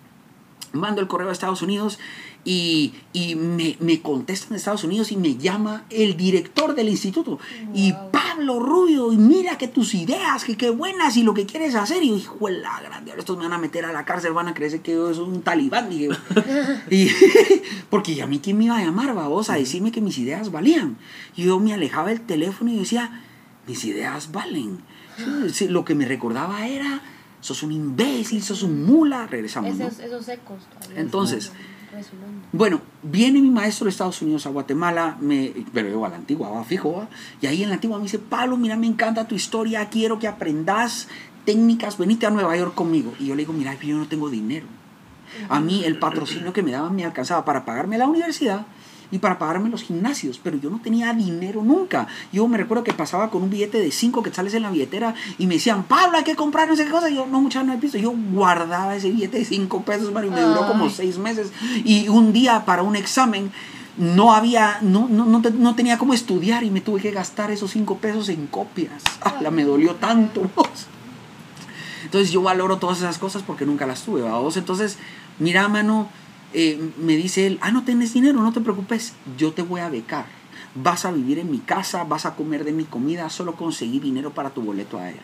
Mando 0.73 1.01
el 1.01 1.09
correo 1.09 1.29
a 1.29 1.33
Estados 1.33 1.63
Unidos 1.63 1.99
y, 2.45 2.95
y 3.13 3.35
me, 3.35 3.77
me 3.81 4.01
contestan 4.01 4.51
de 4.51 4.57
Estados 4.57 4.85
Unidos 4.85 5.13
y 5.13 5.17
me 5.17 5.37
llama 5.37 5.85
el 5.91 6.17
director 6.17 6.75
del 6.75 6.89
instituto. 6.89 7.39
Y 7.75 7.93
Pablo 8.13 8.61
Rubio, 8.61 9.13
y 9.13 9.17
mira 9.17 9.59
que 9.59 9.69
tus 9.69 9.95
ideas, 9.95 10.45
que 10.45 10.57
qué 10.57 10.71
buenas 10.71 11.17
y 11.17 11.23
lo 11.23 11.35
que 11.35 11.47
quieres 11.47 11.75
hacer. 11.75 12.03
Y 12.03 12.09
yo, 12.09 12.17
hijo 12.17 12.47
de 12.47 12.59
la 12.61 12.81
grande, 12.81 13.11
ahora 13.11 13.21
estos 13.21 13.37
me 13.37 13.45
van 13.45 13.53
a 13.53 13.59
meter 13.59 13.85
a 13.85 13.93
la 13.93 14.05
cárcel, 14.05 14.33
van 14.33 14.49
a 14.49 14.55
creer 14.55 14.81
que 14.81 14.93
yo 14.93 15.13
soy 15.13 15.25
un 15.25 15.43
talibán. 15.43 15.91
dije 15.91 16.17
y, 16.91 17.11
porque 17.91 18.15
ya 18.15 18.25
a 18.25 18.27
mí 18.27 18.41
quién 18.43 18.57
me 18.57 18.65
iba 18.65 18.77
a 18.79 18.85
llamar, 18.85 19.15
babos, 19.15 19.51
a 19.51 19.55
decirme 19.55 19.93
que 19.93 20.01
mis 20.01 20.17
ideas 20.19 20.51
valían. 20.51 20.97
Y 21.37 21.45
yo 21.45 21.59
me 21.61 21.75
alejaba 21.75 22.09
del 22.09 22.21
teléfono 22.21 22.71
y 22.71 22.79
decía, 22.79 23.23
mis 23.67 23.85
ideas 23.85 24.33
valen. 24.33 24.79
Lo 25.69 25.85
que 25.85 25.95
me 25.95 26.07
recordaba 26.07 26.67
era, 26.67 27.03
sos 27.41 27.63
un 27.63 27.73
imbécil, 27.73 28.43
sos 28.43 28.63
un 28.63 28.85
mula. 28.85 29.27
Regresamos. 29.27 29.77
¿no? 29.77 29.87
Esos, 29.87 30.01
esos 30.01 30.29
ecos. 30.29 30.59
Entonces. 30.97 31.53
Bueno, 32.53 32.81
viene 33.03 33.41
mi 33.41 33.51
maestro 33.51 33.87
de 33.87 33.91
Estados 33.91 34.23
Unidos 34.23 34.47
a 34.47 34.51
Guatemala, 34.51 35.17
me, 35.21 35.53
pero 35.73 35.89
yo 35.89 36.05
a 36.05 36.09
la 36.09 36.17
antigua, 36.17 36.49
va 36.49 36.63
fijo, 36.63 36.93
va. 36.93 37.09
Y 37.41 37.47
ahí 37.47 37.65
en 37.65 37.69
la 37.69 37.75
antigua 37.75 37.97
me 37.99 38.05
dice, 38.05 38.21
Pablo, 38.21 38.57
mira, 38.57 38.77
me 38.77 38.87
encanta 38.87 39.27
tu 39.27 39.35
historia, 39.35 39.89
quiero 39.89 40.21
que 40.21 40.29
aprendas 40.29 41.09
técnicas, 41.45 41.99
venite 41.99 42.27
a 42.27 42.31
Nueva 42.31 42.57
York 42.57 42.75
conmigo. 42.75 43.13
Y 43.19 43.27
yo 43.27 43.35
le 43.35 43.43
digo, 43.43 43.53
mira, 43.53 43.75
yo 43.81 43.97
no 43.97 44.07
tengo 44.07 44.31
dinero. 44.31 44.67
A 45.49 45.61
mí 45.61 45.85
el 45.85 45.99
patrocinio 45.99 46.53
que 46.53 46.63
me 46.63 46.71
daban 46.71 46.95
me 46.95 47.05
alcanzaba 47.05 47.45
para 47.45 47.65
pagarme 47.65 47.99
la 47.99 48.07
universidad 48.07 48.67
y 49.11 49.19
para 49.19 49.39
pagarme 49.39 49.69
los 49.69 49.83
gimnasios, 49.83 50.41
pero 50.43 50.59
yo 50.59 50.71
no 50.71 50.81
tenía 50.81 51.13
dinero 51.13 51.63
nunca. 51.63 52.07
Yo 52.33 52.47
me 52.49 52.57
recuerdo 52.57 52.85
que 52.85 52.93
pasaba 52.93 53.31
con 53.31 53.43
un 53.43 53.51
billete 53.51 53.79
de 53.79 53.91
5 53.91 54.23
quetzales 54.23 54.55
en 54.55 54.63
la 54.63 54.71
billetera 54.71 55.15
y 55.39 55.47
me 55.47 55.55
decían, 55.55 55.85
Pablo, 55.85 56.19
hay 56.19 56.25
que 56.25 56.37
comprar 56.37 56.69
no 56.69 56.77
sé 56.77 56.85
qué 56.85 56.91
cosa. 56.91 57.11
Y 57.11 57.17
yo, 57.17 57.27
no, 57.27 57.41
muchacho, 57.41 57.67
no 57.67 57.73
he 57.73 57.77
visto. 57.77 57.99
Yo 57.99 58.13
guardaba 58.33 58.95
ese 58.95 59.11
billete 59.11 59.39
de 59.39 59.45
5 59.45 59.83
pesos, 59.83 60.13
mano, 60.13 60.29
y 60.29 60.31
me 60.31 60.41
duró 60.43 60.67
como 60.67 60.85
Ay. 60.85 60.93
6 60.95 61.19
meses. 61.19 61.53
Y 61.85 62.09
un 62.09 62.33
día 62.33 62.65
para 62.65 62.83
un 62.83 62.97
examen 62.97 63.51
no 63.97 64.35
había, 64.35 64.79
no, 64.83 65.09
no, 65.09 65.27
no, 65.27 65.41
no 65.41 65.75
tenía 65.75 65.99
cómo 65.99 66.15
estudiar 66.15 66.65
y 66.65 66.71
me 66.71 66.81
tuve 66.81 67.01
que 67.01 67.11
gastar 67.11 67.51
esos 67.51 67.71
5 67.73 67.99
pesos 67.99 68.29
en 68.29 68.47
copias. 68.47 69.03
La 69.41 69.51
me 69.51 69.65
dolió 69.65 69.97
tanto. 69.97 70.43
Entonces 72.05 72.31
yo 72.31 72.43
valoro 72.43 72.79
todas 72.79 72.99
esas 72.99 73.19
cosas 73.19 73.43
porque 73.43 73.67
nunca 73.67 73.87
las 73.87 74.03
tuve, 74.03 74.23
vamos. 74.23 74.57
Entonces, 74.57 74.99
mira, 75.39 75.69
mano, 75.69 76.09
eh, 76.53 76.91
me 76.99 77.17
dice 77.17 77.47
él, 77.47 77.59
ah, 77.63 77.71
no 77.71 77.85
tienes 77.85 78.13
dinero, 78.13 78.41
no 78.43 78.53
te 78.53 78.61
preocupes, 78.61 79.15
yo 79.39 79.53
te 79.53 79.63
voy 79.63 79.81
a 79.81 79.89
becar. 79.89 80.27
Vas 80.75 81.05
a 81.05 81.11
vivir 81.13 81.39
en 81.39 81.51
mi 81.51 81.59
casa, 81.59 82.05
vas 82.05 82.27
a 82.27 82.35
comer 82.37 82.65
de 82.65 82.73
mi 82.73 82.85
comida, 82.85 83.29
solo 83.31 83.55
conseguí 83.57 83.99
dinero 83.99 84.31
para 84.33 84.51
tu 84.51 84.63
boleto 84.63 84.99
aéreo. 84.99 85.23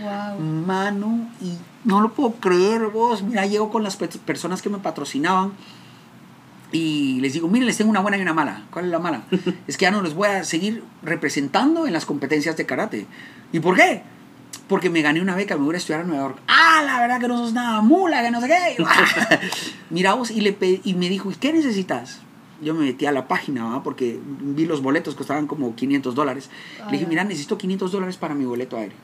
Wow. 0.00 0.40
Mano, 0.40 1.28
y 1.40 1.54
no 1.84 2.00
lo 2.00 2.12
puedo 2.12 2.32
creer 2.34 2.86
vos. 2.88 3.22
Mira, 3.22 3.46
llego 3.46 3.70
con 3.70 3.82
las 3.82 3.96
pe- 3.96 4.08
personas 4.08 4.62
que 4.62 4.68
me 4.70 4.78
patrocinaban 4.78 5.52
y 6.70 7.18
les 7.20 7.32
digo, 7.32 7.48
miren, 7.48 7.66
les 7.66 7.76
tengo 7.78 7.90
una 7.90 8.00
buena 8.00 8.18
y 8.18 8.22
una 8.22 8.34
mala. 8.34 8.64
¿Cuál 8.70 8.86
es 8.86 8.90
la 8.90 8.98
mala? 8.98 9.22
es 9.66 9.76
que 9.76 9.84
ya 9.84 9.90
no 9.90 10.02
les 10.02 10.14
voy 10.14 10.28
a 10.28 10.44
seguir 10.44 10.84
representando 11.02 11.86
en 11.86 11.92
las 11.92 12.04
competencias 12.04 12.56
de 12.56 12.66
karate. 12.66 13.06
¿Y 13.52 13.60
por 13.60 13.76
qué? 13.76 14.02
Porque 14.68 14.90
me 14.90 15.00
gané 15.02 15.20
una 15.22 15.34
beca, 15.34 15.56
me 15.56 15.64
voy 15.64 15.74
a 15.74 15.78
estudiar 15.78 16.02
a 16.02 16.04
Nueva 16.04 16.22
York. 16.28 16.38
Ah, 16.46 16.82
la 16.84 17.00
verdad 17.00 17.20
que 17.20 17.28
no 17.28 17.38
sos 17.38 17.52
nada 17.54 17.80
mula, 17.80 18.22
que 18.22 18.30
no 18.30 18.40
sé 18.40 18.48
qué. 18.48 18.84
Mira 19.90 20.14
vos, 20.14 20.30
y, 20.30 20.40
le 20.42 20.52
pe- 20.52 20.80
y 20.84 20.94
me 20.94 21.08
dijo, 21.08 21.30
¿y 21.30 21.34
qué 21.34 21.52
necesitas? 21.52 22.20
Yo 22.60 22.74
me 22.74 22.84
metí 22.84 23.06
a 23.06 23.12
la 23.12 23.28
página, 23.28 23.64
¿va? 23.64 23.82
porque 23.82 24.20
vi 24.24 24.66
los 24.66 24.82
boletos, 24.82 25.14
costaban 25.14 25.46
como 25.46 25.74
500 25.74 26.14
dólares. 26.14 26.50
Le 26.86 26.92
dije, 26.92 27.06
mira, 27.06 27.24
necesito 27.24 27.56
500 27.56 27.92
dólares 27.92 28.16
para 28.16 28.34
mi 28.34 28.44
boleto 28.44 28.76
aéreo. 28.76 28.96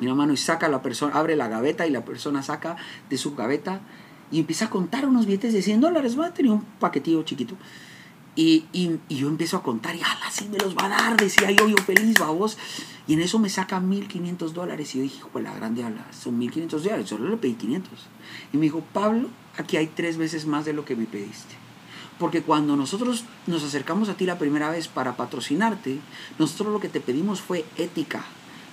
Mira, 0.00 0.14
mano, 0.14 0.32
y 0.32 0.36
saca 0.36 0.68
la 0.68 0.82
persona, 0.82 1.14
abre 1.14 1.34
la 1.36 1.48
gaveta 1.48 1.86
y 1.86 1.90
la 1.90 2.04
persona 2.04 2.42
saca 2.42 2.76
de 3.08 3.16
su 3.16 3.34
gaveta 3.34 3.80
y 4.30 4.40
empieza 4.40 4.66
a 4.66 4.70
contar 4.70 5.06
unos 5.06 5.26
billetes 5.26 5.52
de 5.54 5.62
100 5.62 5.80
dólares, 5.80 6.18
¿va? 6.18 6.34
Tenía 6.34 6.52
un 6.52 6.62
paquetillo 6.78 7.22
chiquito. 7.22 7.54
Y, 8.38 8.66
y, 8.72 9.00
y 9.08 9.16
yo 9.16 9.26
empiezo 9.26 9.56
a 9.56 9.64
contar 9.64 9.96
y, 9.96 10.00
ala, 10.00 10.30
sí 10.30 10.48
me 10.48 10.58
los 10.58 10.76
va 10.76 10.84
a 10.84 10.88
dar, 10.90 11.16
decía 11.16 11.50
yo, 11.50 11.66
yo 11.66 11.76
feliz, 11.78 12.20
vos. 12.20 12.56
Y 13.08 13.14
en 13.14 13.20
eso 13.20 13.40
me 13.40 13.48
saca 13.48 13.80
1500 13.80 14.54
dólares. 14.54 14.94
Y 14.94 14.98
yo 14.98 15.02
dije, 15.02 15.20
de 15.34 15.42
la 15.42 15.54
grande, 15.54 15.82
ala, 15.82 16.06
son 16.12 16.38
1500 16.38 16.84
dólares, 16.84 17.08
solo 17.08 17.28
le 17.28 17.36
pedí 17.36 17.54
500. 17.54 17.92
Y 18.52 18.56
me 18.58 18.62
dijo, 18.62 18.84
Pablo, 18.92 19.28
aquí 19.56 19.76
hay 19.76 19.88
tres 19.88 20.18
veces 20.18 20.46
más 20.46 20.64
de 20.64 20.72
lo 20.72 20.84
que 20.84 20.94
me 20.94 21.06
pediste. 21.06 21.56
Porque 22.20 22.42
cuando 22.42 22.76
nosotros 22.76 23.24
nos 23.48 23.64
acercamos 23.64 24.08
a 24.08 24.14
ti 24.14 24.24
la 24.24 24.38
primera 24.38 24.70
vez 24.70 24.86
para 24.86 25.16
patrocinarte, 25.16 25.98
nosotros 26.38 26.72
lo 26.72 26.78
que 26.78 26.88
te 26.88 27.00
pedimos 27.00 27.40
fue 27.40 27.64
ética. 27.76 28.22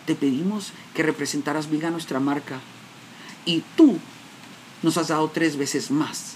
Te 0.05 0.13
pedimos 0.13 0.73
que 0.93 1.01
representaras 1.01 1.71
bien 1.71 1.85
a 1.85 1.89
nuestra 1.89 2.19
marca. 2.19 2.59
Y 3.45 3.63
tú 3.75 3.97
nos 4.83 4.95
has 4.99 5.07
dado 5.07 5.27
tres 5.29 5.57
veces 5.57 5.89
más 5.89 6.35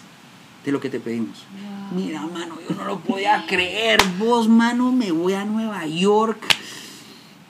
de 0.65 0.71
lo 0.71 0.79
que 0.79 0.89
te 0.89 0.99
pedimos. 0.99 1.45
Mira, 1.91 2.21
mano, 2.21 2.55
yo 2.67 2.75
no 2.75 2.85
lo 2.85 2.99
podía 2.99 3.45
creer. 3.47 3.99
Vos, 4.19 4.47
mano, 4.47 4.91
me 4.91 5.11
voy 5.11 5.33
a 5.33 5.45
Nueva 5.45 5.85
York. 5.87 6.39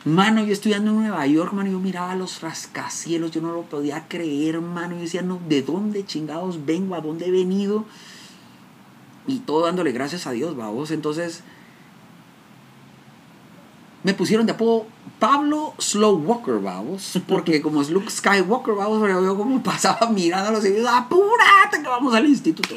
Mano, 0.05 0.43
yo 0.45 0.53
estudiando 0.53 0.91
en 0.91 0.97
Nueva 0.97 1.27
York, 1.27 1.51
mano, 1.51 1.69
yo 1.69 1.79
miraba 1.79 2.15
los 2.15 2.41
rascacielos, 2.41 3.31
yo 3.31 3.41
no 3.41 3.51
lo 3.51 3.63
podía 3.63 4.07
creer, 4.07 4.61
mano. 4.61 4.95
Yo 4.95 5.01
decía, 5.01 5.21
no, 5.21 5.39
¿de 5.49 5.61
dónde 5.61 6.05
chingados 6.05 6.65
vengo? 6.65 6.95
¿A 6.95 7.01
dónde 7.01 7.27
he 7.27 7.31
venido? 7.31 7.85
Y 9.27 9.39
todo 9.39 9.65
dándole 9.65 9.91
gracias 9.91 10.25
a 10.25 10.31
Dios, 10.31 10.55
vos. 10.55 10.91
Entonces, 10.91 11.43
me 14.03 14.13
pusieron 14.13 14.45
de 14.45 14.53
apodo 14.53 14.87
Pablo 15.19 15.73
Slow 15.77 16.15
Walker, 16.15 16.59
vamos. 16.59 17.19
Porque 17.27 17.61
como 17.61 17.81
es 17.81 17.89
Luke 17.89 18.09
Skywalker, 18.09 18.75
vamos, 18.75 18.99
pero 19.01 19.21
yo 19.21 19.35
como 19.35 19.61
pasaba 19.61 20.09
mirando 20.09 20.49
a 20.49 20.51
los 20.53 20.63
seguidores, 20.63 20.89
apúrate 20.89 21.81
que 21.81 21.89
vamos 21.89 22.15
al 22.15 22.25
instituto. 22.25 22.75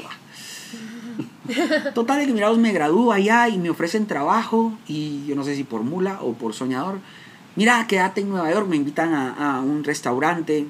Total 1.94 2.24
que 2.24 2.32
mirados 2.32 2.58
me 2.58 2.72
gradúo 2.72 3.12
allá 3.12 3.48
y 3.48 3.58
me 3.58 3.70
ofrecen 3.70 4.06
trabajo 4.06 4.72
y 4.86 5.24
yo 5.26 5.34
no 5.34 5.44
sé 5.44 5.56
si 5.56 5.64
por 5.64 5.82
mula 5.82 6.18
o 6.22 6.34
por 6.34 6.54
soñador. 6.54 7.00
Mira, 7.56 7.86
quédate 7.86 8.20
en 8.20 8.30
Nueva 8.30 8.50
York, 8.50 8.66
me 8.68 8.76
invitan 8.76 9.12
a, 9.12 9.56
a 9.56 9.60
un 9.60 9.84
restaurante 9.84 10.66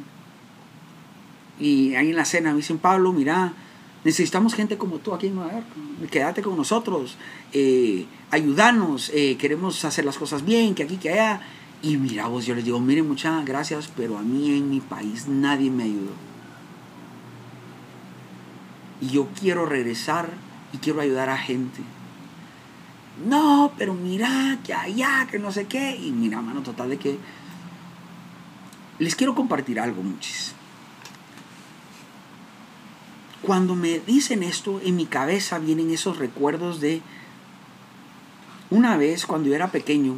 y 1.60 1.94
ahí 1.94 2.10
en 2.10 2.16
la 2.16 2.24
cena 2.24 2.50
me 2.50 2.56
dicen, 2.56 2.78
Pablo, 2.78 3.12
mira, 3.12 3.52
necesitamos 4.04 4.54
gente 4.54 4.76
como 4.78 4.98
tú 4.98 5.14
aquí 5.14 5.28
en 5.28 5.36
Nueva 5.36 5.52
York, 5.52 5.66
quédate 6.10 6.42
con 6.42 6.56
nosotros, 6.56 7.16
eh, 7.52 8.06
ayúdanos, 8.30 9.10
eh, 9.14 9.36
queremos 9.38 9.84
hacer 9.84 10.04
las 10.04 10.18
cosas 10.18 10.44
bien, 10.44 10.74
que 10.74 10.82
aquí, 10.82 10.96
que 10.96 11.10
allá. 11.10 11.40
Y 11.82 11.96
mira 11.96 12.28
vos, 12.28 12.46
yo 12.46 12.54
les 12.54 12.64
digo, 12.64 12.78
miren, 12.80 13.08
muchas 13.08 13.44
gracias, 13.44 13.90
pero 13.96 14.16
a 14.16 14.22
mí 14.22 14.56
en 14.56 14.70
mi 14.70 14.80
país 14.80 15.26
nadie 15.26 15.70
me 15.70 15.84
ayudó. 15.84 16.12
Y 19.00 19.08
yo 19.08 19.28
quiero 19.38 19.66
regresar 19.66 20.30
y 20.72 20.78
quiero 20.78 21.00
ayudar 21.00 21.28
a 21.28 21.36
gente. 21.36 21.80
No, 23.26 23.72
pero 23.76 23.94
mira, 23.94 24.58
que 24.64 24.72
allá, 24.72 25.26
que 25.30 25.38
no 25.38 25.52
sé 25.52 25.66
qué. 25.66 25.96
Y 25.96 26.12
mira, 26.12 26.40
mano, 26.40 26.62
total 26.62 26.90
de 26.90 26.98
que... 26.98 27.18
Les 28.98 29.16
quiero 29.16 29.34
compartir 29.34 29.80
algo, 29.80 30.02
muchis. 30.02 30.54
Cuando 33.42 33.74
me 33.74 33.98
dicen 33.98 34.42
esto, 34.42 34.80
en 34.84 34.96
mi 34.96 35.06
cabeza 35.06 35.58
vienen 35.58 35.90
esos 35.90 36.18
recuerdos 36.18 36.80
de 36.80 37.02
una 38.70 38.96
vez 38.96 39.26
cuando 39.26 39.48
yo 39.48 39.54
era 39.54 39.72
pequeño, 39.72 40.14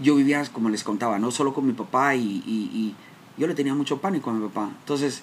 yo 0.00 0.16
vivía, 0.16 0.44
como 0.46 0.68
les 0.68 0.82
contaba, 0.82 1.18
no 1.18 1.30
solo 1.30 1.52
con 1.52 1.66
mi 1.66 1.72
papá 1.74 2.16
y, 2.16 2.94
yo 3.38 3.46
le 3.46 3.54
tenía 3.54 3.74
mucho 3.74 3.98
pánico 3.98 4.30
a 4.30 4.32
mi 4.34 4.46
papá. 4.48 4.70
Entonces, 4.80 5.22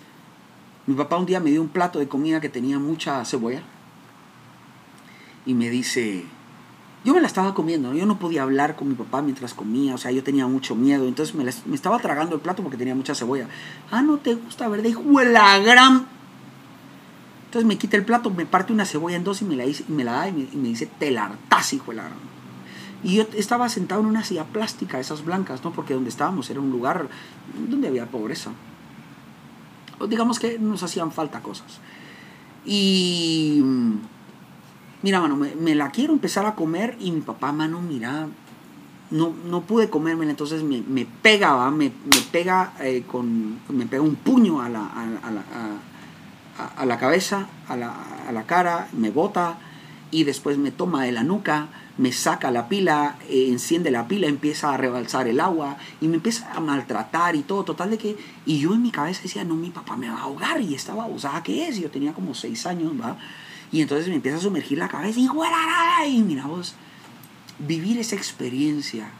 mi 0.90 0.96
papá 0.96 1.18
un 1.18 1.28
día 1.28 1.40
me 1.40 1.52
dio 1.52 1.62
un 1.62 1.68
plato 1.68 2.00
de 2.00 2.08
comida 2.08 2.42
que 2.42 2.50
tenía 2.50 2.80
mucha 2.80 3.24
cebolla 3.24 3.62
y 5.46 5.54
me 5.54 5.70
dice, 5.70 6.26
yo 7.06 7.14
me 7.14 7.22
la 7.22 7.28
estaba 7.28 7.54
comiendo, 7.54 7.94
yo 7.94 8.08
no 8.08 8.18
podía 8.18 8.42
hablar 8.42 8.76
con 8.76 8.90
mi 8.90 8.96
papá 8.96 9.22
mientras 9.22 9.54
comía, 9.54 9.94
o 9.94 10.00
sea, 10.00 10.10
yo 10.10 10.24
tenía 10.24 10.48
mucho 10.48 10.74
miedo, 10.76 11.08
entonces 11.08 11.36
me, 11.36 11.48
estaba 11.76 12.00
tragando 12.00 12.34
el 12.34 12.42
plato 12.42 12.64
porque 12.64 12.76
tenía 12.76 12.96
mucha 12.96 13.14
cebolla. 13.14 13.48
Ah, 13.92 14.02
no 14.02 14.18
te 14.18 14.34
gusta, 14.34 14.68
¿verdad? 14.68 14.86
Hijo 14.86 15.04
de 15.04 15.26
la 15.26 15.60
gran... 15.60 16.08
Entonces 17.46 17.68
me 17.68 17.78
quita 17.78 17.96
el 17.96 18.04
plato, 18.04 18.32
me 18.32 18.48
parte 18.48 18.74
una 18.74 18.86
cebolla 18.86 19.16
en 19.16 19.24
dos 19.24 19.44
y 19.44 19.46
me 19.46 19.56
la, 19.56 19.68
y 19.68 19.86
me 19.90 20.04
la 20.04 20.14
da 20.14 20.30
y 20.30 20.32
me, 20.32 20.70
dice, 20.70 20.88
te 20.88 21.12
la 21.12 21.32
hijo 21.72 21.92
de 21.92 21.98
la 21.98 22.04
gran... 22.06 22.18
Y 23.04 23.18
yo 23.18 23.28
estaba 23.36 23.70
sentado 23.70 24.02
en 24.02 24.08
una 24.08 24.24
silla 24.24 24.46
plástica, 24.46 25.00
esas 25.00 25.24
blancas, 25.24 25.64
¿no? 25.64 25.72
Porque 25.72 25.94
donde 25.94 26.10
estábamos 26.10 26.50
era 26.50 26.60
un 26.60 26.72
lugar 26.72 27.10
donde 27.70 27.88
había 27.88 28.08
pobreza 28.08 28.50
digamos 30.08 30.40
que 30.40 30.60
nos 30.60 30.84
hacían 30.84 31.12
falta 31.12 31.42
cosas. 31.42 31.80
Y 32.66 33.62
mira, 35.02 35.22
mano, 35.22 35.36
me, 35.36 35.76
la 35.76 35.92
quiero 35.92 36.14
empezar 36.14 36.46
a 36.46 36.56
comer 36.56 36.98
y 37.00 37.12
mi 37.12 37.22
papá, 37.22 37.52
mano, 37.52 37.82
mira, 37.82 38.28
no, 39.12 39.34
no 39.46 39.62
pude 39.62 39.90
comérmela, 39.90 40.32
entonces 40.32 40.64
me, 40.64 40.82
me 40.82 41.06
pega, 41.06 41.70
Me, 41.72 41.86
me, 41.90 42.22
pega 42.32 42.74
eh, 42.82 43.04
con, 43.08 43.60
me 43.70 43.86
pega 43.86 44.04
un 44.04 44.16
puño 44.16 44.62
a 44.62 44.70
la, 44.70 44.86
a, 44.86 45.32
la, 45.32 45.42
a, 46.58 46.82
a 46.82 46.86
la 46.86 46.98
cabeza, 47.00 47.48
a 47.68 47.76
la, 47.76 47.96
a 48.28 48.32
la 48.32 48.44
cara, 48.44 48.88
me 48.94 49.10
bota 49.10 49.58
y 50.12 50.24
después 50.24 50.58
me 50.58 50.72
toma 50.72 51.04
de 51.04 51.12
la 51.12 51.24
nuca 51.24 51.70
me 52.00 52.14
saca 52.14 52.50
la 52.50 52.70
pila, 52.70 53.18
eh, 53.28 53.50
enciende 53.50 53.92
la 53.92 54.08
pila, 54.08 54.28
empieza 54.28 54.74
a 54.74 54.78
rebalsar 54.78 55.28
el 55.28 55.42
agua 55.42 55.76
y 56.00 56.08
me 56.08 56.16
empieza 56.16 56.50
a 56.54 56.62
maltratar 56.62 57.36
y 57.36 57.42
todo, 57.42 57.66
total 57.66 57.90
de 57.90 57.98
que... 57.98 58.16
Y 58.46 58.60
yo 58.60 58.74
en 58.74 58.82
mi 58.82 58.90
cabeza 58.90 59.22
decía, 59.22 59.44
no, 59.44 59.56
mi 59.56 59.70
papá 59.70 59.98
me 59.98 60.10
va 60.10 60.18
a 60.18 60.22
ahogar 60.22 60.62
y 60.62 60.76
estaba, 60.76 61.08
sea, 61.18 61.44
¿qué 61.44 61.68
es? 61.68 61.78
yo 61.78 61.92
tenía 61.92 62.14
como 62.14 62.34
seis 62.34 62.66
años, 62.66 62.94
¿va? 62.94 63.18
Y 63.70 63.82
entonces 63.82 64.08
me 64.08 64.16
empieza 64.16 64.38
a 64.38 64.42
sumergir 64.42 64.78
la 64.78 64.88
cabeza 64.88 65.20
y, 65.20 65.28
y 66.08 66.22
mira 66.22 66.48
vos, 66.48 66.74
vivir 67.60 68.00
esa 68.00 68.16
experiencia, 68.16 69.12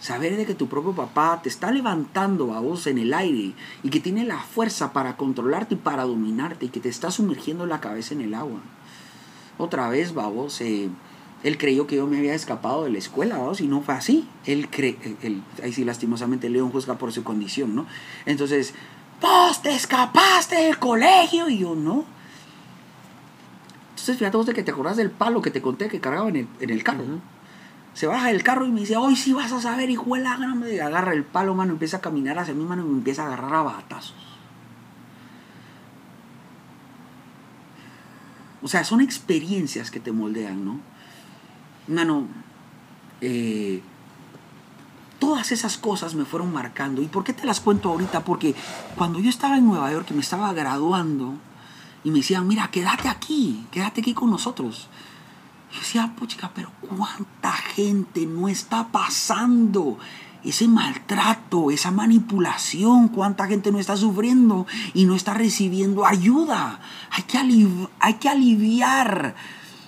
saber 0.00 0.38
de 0.38 0.46
que 0.46 0.54
tu 0.54 0.66
propio 0.66 0.94
papá 0.94 1.40
te 1.42 1.50
está 1.50 1.70
levantando 1.72 2.54
a 2.54 2.60
vos 2.60 2.86
en 2.86 2.96
el 2.96 3.12
aire 3.12 3.52
y 3.82 3.90
que 3.90 4.00
tiene 4.00 4.24
la 4.24 4.38
fuerza 4.38 4.94
para 4.94 5.18
controlarte 5.18 5.74
y 5.74 5.78
para 5.78 6.04
dominarte 6.04 6.64
y 6.64 6.68
que 6.70 6.80
te 6.80 6.88
está 6.88 7.10
sumergiendo 7.10 7.66
la 7.66 7.80
cabeza 7.82 8.14
en 8.14 8.22
el 8.22 8.32
agua 8.32 8.60
otra 9.62 9.88
vez, 9.88 10.12
eh, 10.60 10.88
él 11.42 11.58
creyó 11.58 11.86
que 11.86 11.96
yo 11.96 12.06
me 12.06 12.18
había 12.18 12.34
escapado 12.34 12.84
de 12.84 12.90
la 12.90 12.98
escuela, 12.98 13.38
vamos, 13.38 13.60
y 13.60 13.66
no 13.66 13.80
fue 13.80 13.94
así. 13.94 14.28
Él 14.46 14.68
cree, 14.70 14.96
él, 15.22 15.42
ahí 15.62 15.72
sí 15.72 15.84
lastimosamente 15.84 16.48
León 16.48 16.70
juzga 16.70 16.98
por 16.98 17.12
su 17.12 17.24
condición, 17.24 17.74
¿no? 17.74 17.86
Entonces, 18.26 18.74
vos 19.20 19.62
te 19.62 19.74
escapaste 19.74 20.56
del 20.56 20.78
colegio, 20.78 21.48
y 21.48 21.58
yo 21.58 21.74
no. 21.74 22.04
Entonces, 23.90 24.18
fíjate 24.18 24.36
vos 24.36 24.46
de 24.46 24.54
que 24.54 24.62
te 24.62 24.70
acordás 24.70 24.96
del 24.96 25.10
palo 25.10 25.42
que 25.42 25.50
te 25.50 25.62
conté 25.62 25.88
que 25.88 26.00
cargaba 26.00 26.28
en 26.28 26.36
el, 26.36 26.48
en 26.60 26.70
el 26.70 26.82
carro. 26.82 27.04
Se 27.94 28.06
baja 28.06 28.28
del 28.28 28.42
carro 28.42 28.66
y 28.66 28.70
me 28.70 28.80
dice, 28.80 28.96
hoy 28.96 29.16
sí 29.16 29.32
vas 29.32 29.52
a 29.52 29.60
saber, 29.60 29.90
hijo 29.90 30.14
de 30.14 30.22
la 30.22 30.32
agarra 30.32 31.12
el 31.12 31.24
palo, 31.24 31.54
mano, 31.54 31.72
empieza 31.72 31.98
a 31.98 32.00
caminar 32.00 32.38
hacia 32.38 32.54
mi 32.54 32.64
mano 32.64 32.82
y 32.82 32.88
me 32.88 32.98
empieza 32.98 33.24
a 33.24 33.26
agarrar 33.26 33.54
a 33.54 33.62
batazos. 33.62 34.14
O 38.62 38.68
sea, 38.68 38.84
son 38.84 39.00
experiencias 39.00 39.90
que 39.90 40.00
te 40.00 40.12
moldean, 40.12 40.64
¿no? 40.64 40.80
Mano, 41.88 42.28
eh, 43.20 43.82
todas 45.18 45.52
esas 45.52 45.78
cosas 45.78 46.14
me 46.14 46.24
fueron 46.24 46.52
marcando. 46.52 47.02
¿Y 47.02 47.06
por 47.06 47.24
qué 47.24 47.32
te 47.32 47.46
las 47.46 47.60
cuento 47.60 47.90
ahorita? 47.90 48.24
Porque 48.24 48.54
cuando 48.96 49.20
yo 49.20 49.30
estaba 49.30 49.56
en 49.56 49.66
Nueva 49.66 49.90
York 49.92 50.08
y 50.10 50.14
me 50.14 50.20
estaba 50.20 50.52
graduando 50.52 51.34
y 52.04 52.10
me 52.10 52.18
decían, 52.18 52.46
mira, 52.48 52.70
quédate 52.70 53.08
aquí, 53.08 53.66
quédate 53.70 54.00
aquí 54.00 54.14
con 54.14 54.30
nosotros. 54.30 54.88
Yo 55.72 55.78
decía, 55.78 56.12
puchica, 56.18 56.50
pero 56.54 56.70
¿cuánta 56.80 57.52
gente 57.52 58.26
no 58.26 58.48
está 58.48 58.88
pasando 58.88 59.98
ese 60.44 60.66
maltrato, 60.66 61.70
esa 61.70 61.90
manipulación, 61.90 63.08
cuánta 63.08 63.46
gente 63.46 63.70
no 63.70 63.78
está 63.78 63.96
sufriendo 63.96 64.66
y 64.94 65.04
no 65.04 65.14
está 65.14 65.34
recibiendo 65.34 66.04
ayuda. 66.04 66.80
Hay 67.10 68.14
que, 68.14 68.28
aliviar 68.28 69.34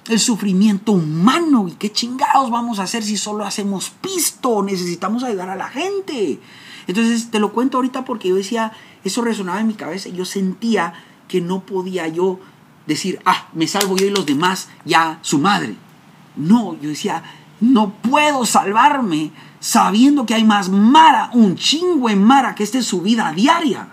el 0.08 0.20
sufrimiento 0.20 0.92
humano. 0.92 1.66
¿Y 1.68 1.72
qué 1.72 1.90
chingados 1.90 2.50
vamos 2.50 2.78
a 2.78 2.84
hacer 2.84 3.02
si 3.02 3.16
solo 3.16 3.44
hacemos 3.44 3.90
pisto? 3.90 4.62
Necesitamos 4.62 5.24
ayudar 5.24 5.50
a 5.50 5.56
la 5.56 5.68
gente. 5.68 6.40
Entonces 6.86 7.30
te 7.30 7.40
lo 7.40 7.52
cuento 7.52 7.78
ahorita 7.78 8.04
porque 8.04 8.28
yo 8.28 8.36
decía, 8.36 8.72
eso 9.02 9.22
resonaba 9.22 9.60
en 9.60 9.66
mi 9.66 9.74
cabeza 9.74 10.08
y 10.08 10.12
yo 10.12 10.24
sentía 10.24 10.92
que 11.26 11.40
no 11.40 11.60
podía 11.60 12.06
yo 12.06 12.38
decir, 12.86 13.18
ah, 13.24 13.48
me 13.54 13.66
salvo 13.66 13.96
yo 13.96 14.06
y 14.06 14.10
los 14.10 14.26
demás, 14.26 14.68
ya 14.84 15.18
su 15.22 15.38
madre. 15.38 15.76
No, 16.36 16.74
yo 16.80 16.90
decía, 16.90 17.22
no 17.60 17.94
puedo 17.94 18.44
salvarme 18.44 19.32
sabiendo 19.64 20.26
que 20.26 20.34
hay 20.34 20.44
más 20.44 20.68
Mara, 20.68 21.30
un 21.32 21.56
chingo 21.56 22.10
en 22.10 22.22
Mara, 22.22 22.54
que 22.54 22.62
esta 22.62 22.76
es 22.76 22.84
su 22.84 23.00
vida 23.00 23.32
diaria. 23.32 23.88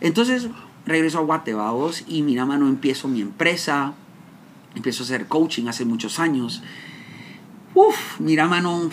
Entonces 0.00 0.46
regreso 0.86 1.18
a 1.18 1.22
Guatebaos 1.22 2.04
y 2.06 2.22
mira, 2.22 2.46
mano, 2.46 2.68
empiezo 2.68 3.08
mi 3.08 3.20
empresa, 3.20 3.94
empiezo 4.76 5.02
a 5.02 5.06
hacer 5.06 5.26
coaching 5.26 5.66
hace 5.66 5.84
muchos 5.84 6.20
años. 6.20 6.62
Uf, 7.74 8.20
mira, 8.20 8.46
mano, 8.46 8.88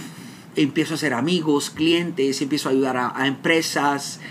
empiezo 0.55 0.95
a 0.95 0.97
hacer 0.97 1.13
amigos, 1.13 1.69
clientes, 1.69 2.41
empiezo 2.41 2.67
a 2.67 2.71
ayudar 2.71 2.97
a, 2.97 3.13
a 3.15 3.27
empresas 3.27 4.21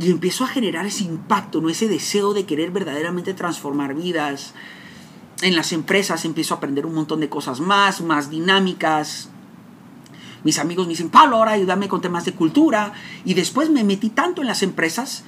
y 0.00 0.10
empiezo 0.10 0.42
a 0.42 0.48
generar 0.48 0.86
ese 0.86 1.04
impacto, 1.04 1.60
¿no? 1.60 1.68
ese 1.68 1.86
deseo 1.86 2.34
de 2.34 2.46
querer 2.46 2.72
verdaderamente 2.72 3.32
transformar 3.32 3.94
vidas. 3.94 4.54
En 5.42 5.54
las 5.54 5.72
empresas 5.72 6.24
empiezo 6.24 6.54
a 6.54 6.56
aprender 6.56 6.84
un 6.84 6.94
montón 6.94 7.20
de 7.20 7.28
cosas 7.28 7.60
más, 7.60 8.00
más 8.00 8.28
dinámicas, 8.28 9.30
mis 10.44 10.58
amigos 10.58 10.86
me 10.86 10.90
dicen, 10.90 11.10
Pablo, 11.10 11.36
ahora 11.36 11.52
ayúdame 11.52 11.88
con 11.88 12.00
temas 12.00 12.24
de 12.24 12.32
cultura. 12.32 12.92
Y 13.24 13.34
después 13.34 13.70
me 13.70 13.82
metí 13.82 14.10
tanto 14.10 14.42
en 14.42 14.46
las 14.46 14.62
empresas 14.62 15.24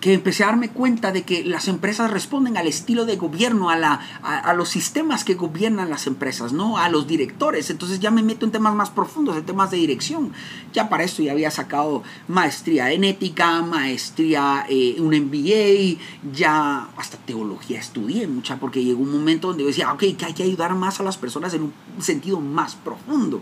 que 0.00 0.12
empecé 0.12 0.44
a 0.44 0.48
darme 0.48 0.68
cuenta 0.68 1.10
de 1.10 1.22
que 1.22 1.42
las 1.44 1.68
empresas 1.68 2.10
responden 2.10 2.56
al 2.56 2.66
estilo 2.66 3.06
de 3.06 3.16
gobierno, 3.16 3.70
a, 3.70 3.76
la, 3.76 3.94
a, 4.22 4.52
los 4.52 4.68
sistemas 4.68 5.24
que 5.24 5.34
gobiernan 5.34 5.88
las 5.88 6.06
empresas, 6.06 6.52
no 6.52 6.76
a 6.76 6.88
los 6.88 7.06
directores. 7.06 7.70
Entonces 7.70 7.98
ya 7.98 8.10
me 8.10 8.22
meto 8.22 8.44
en 8.44 8.52
temas 8.52 8.74
más 8.74 8.90
profundos, 8.90 9.36
en 9.36 9.46
temas 9.46 9.70
de 9.70 9.78
dirección. 9.78 10.32
Ya 10.72 10.88
para 10.90 11.02
esto 11.02 11.22
ya 11.22 11.32
había 11.32 11.50
sacado 11.50 12.02
maestría 12.28 12.92
en 12.92 13.04
ética, 13.04 13.62
maestría, 13.62 14.66
eh, 14.68 14.96
un 14.98 15.14
MBA, 15.14 15.98
ya 16.32 16.88
hasta 16.96 17.16
teología 17.16 17.80
estudié 17.80 18.26
mucha, 18.26 18.58
porque 18.58 18.84
llegó 18.84 19.02
un 19.02 19.12
momento 19.12 19.48
donde 19.48 19.62
yo 19.62 19.68
decía, 19.68 19.92
ok, 19.92 20.04
que 20.16 20.26
hay 20.26 20.34
que 20.34 20.42
ayudar 20.42 20.74
más 20.74 21.00
a 21.00 21.04
las 21.04 21.16
personas 21.16 21.54
en 21.54 21.62
un 21.62 21.72
sentido 22.00 22.38
más 22.38 22.74
profundo. 22.74 23.40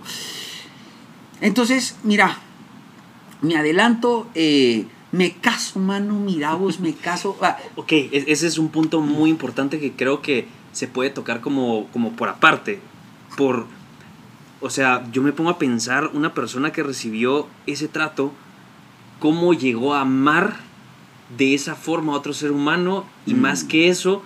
Entonces, 1.40 1.96
mira, 2.04 2.38
me 3.42 3.56
adelanto. 3.56 4.28
Eh, 4.34 4.86
me 5.14 5.30
caso, 5.32 5.78
mano, 5.78 6.14
mira 6.14 6.54
vos, 6.54 6.80
me 6.80 6.92
caso. 6.92 7.36
Ah. 7.40 7.56
Ok, 7.76 7.92
ese 8.10 8.46
es 8.46 8.58
un 8.58 8.68
punto 8.68 9.00
muy 9.00 9.30
importante 9.30 9.78
que 9.78 9.92
creo 9.92 10.22
que 10.22 10.48
se 10.72 10.88
puede 10.88 11.10
tocar 11.10 11.40
como, 11.40 11.86
como 11.92 12.12
por 12.12 12.28
aparte. 12.28 12.80
Por, 13.36 13.66
o 14.60 14.70
sea, 14.70 15.06
yo 15.12 15.22
me 15.22 15.32
pongo 15.32 15.50
a 15.50 15.58
pensar 15.58 16.10
una 16.14 16.34
persona 16.34 16.72
que 16.72 16.82
recibió 16.82 17.46
ese 17.66 17.86
trato, 17.86 18.32
cómo 19.20 19.54
llegó 19.54 19.94
a 19.94 20.00
amar 20.00 20.56
de 21.38 21.54
esa 21.54 21.76
forma 21.76 22.12
a 22.12 22.16
otro 22.16 22.32
ser 22.32 22.50
humano 22.50 23.04
y 23.24 23.34
mm. 23.34 23.40
más 23.40 23.62
que 23.62 23.88
eso, 23.88 24.22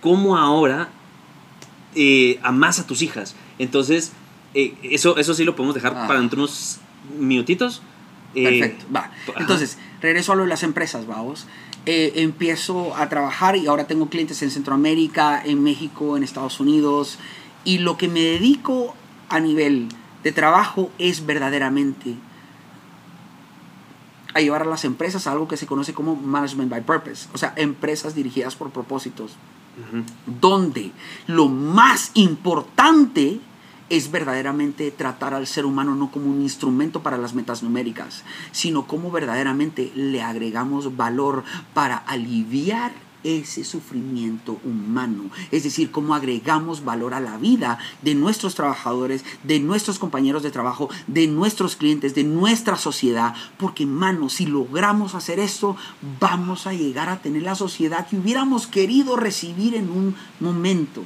cómo 0.00 0.38
ahora 0.38 0.88
eh, 1.94 2.40
amas 2.42 2.78
a 2.78 2.86
tus 2.86 3.02
hijas. 3.02 3.36
Entonces, 3.58 4.12
eh, 4.54 4.74
eso, 4.82 5.18
eso 5.18 5.34
sí 5.34 5.44
lo 5.44 5.56
podemos 5.56 5.74
dejar 5.74 5.92
ah. 5.94 6.06
para 6.06 6.20
dentro 6.20 6.38
unos 6.38 6.80
minutitos. 7.18 7.82
Eh, 8.34 8.44
Perfecto, 8.44 8.86
va. 8.94 9.10
Entonces, 9.36 9.76
regreso 10.02 10.32
a 10.32 10.36
lo 10.36 10.42
de 10.42 10.48
las 10.48 10.62
empresas, 10.64 11.06
vamos. 11.06 11.46
Eh, 11.86 12.12
empiezo 12.16 12.94
a 12.96 13.08
trabajar 13.08 13.56
y 13.56 13.66
ahora 13.66 13.86
tengo 13.86 14.08
clientes 14.08 14.42
en 14.42 14.50
Centroamérica, 14.50 15.42
en 15.42 15.62
México, 15.62 16.16
en 16.16 16.22
Estados 16.22 16.60
Unidos. 16.60 17.18
Y 17.64 17.78
lo 17.78 17.96
que 17.96 18.08
me 18.08 18.20
dedico 18.20 18.94
a 19.28 19.40
nivel 19.40 19.88
de 20.22 20.32
trabajo 20.32 20.90
es 20.98 21.24
verdaderamente 21.24 22.16
a 24.34 24.40
llevar 24.40 24.62
a 24.62 24.66
las 24.66 24.84
empresas 24.84 25.26
a 25.26 25.32
algo 25.32 25.48
que 25.48 25.56
se 25.56 25.66
conoce 25.66 25.94
como 25.94 26.16
Management 26.16 26.70
by 26.70 26.82
Purpose, 26.82 27.28
o 27.34 27.38
sea, 27.38 27.52
empresas 27.56 28.14
dirigidas 28.14 28.56
por 28.56 28.70
propósitos, 28.70 29.32
donde 30.40 30.92
lo 31.26 31.48
más 31.48 32.12
importante 32.14 33.40
es 33.88 34.10
verdaderamente 34.10 34.90
tratar 34.90 35.34
al 35.34 35.46
ser 35.46 35.66
humano 35.66 35.94
no 35.94 36.10
como 36.10 36.30
un 36.30 36.42
instrumento 36.42 37.02
para 37.02 37.18
las 37.18 37.34
metas 37.34 37.62
numéricas, 37.62 38.24
sino 38.50 38.86
como 38.86 39.10
verdaderamente 39.10 39.92
le 39.94 40.22
agregamos 40.22 40.96
valor 40.96 41.44
para 41.74 41.96
aliviar 41.96 42.92
ese 43.24 43.64
sufrimiento 43.64 44.58
humano. 44.64 45.30
Es 45.50 45.64
decir, 45.64 45.90
cómo 45.90 46.14
agregamos 46.14 46.84
valor 46.84 47.14
a 47.14 47.20
la 47.20 47.36
vida 47.38 47.78
de 48.02 48.14
nuestros 48.14 48.54
trabajadores, 48.54 49.24
de 49.42 49.60
nuestros 49.60 49.98
compañeros 49.98 50.42
de 50.42 50.50
trabajo, 50.50 50.88
de 51.06 51.26
nuestros 51.26 51.76
clientes, 51.76 52.14
de 52.14 52.24
nuestra 52.24 52.76
sociedad. 52.76 53.34
Porque, 53.58 53.86
mano, 53.86 54.28
si 54.28 54.46
logramos 54.46 55.14
hacer 55.14 55.38
esto, 55.38 55.76
vamos 56.20 56.66
a 56.66 56.72
llegar 56.72 57.08
a 57.08 57.22
tener 57.22 57.42
la 57.42 57.54
sociedad 57.54 58.06
que 58.06 58.18
hubiéramos 58.18 58.66
querido 58.66 59.16
recibir 59.16 59.74
en 59.74 59.90
un 59.90 60.16
momento. 60.40 61.04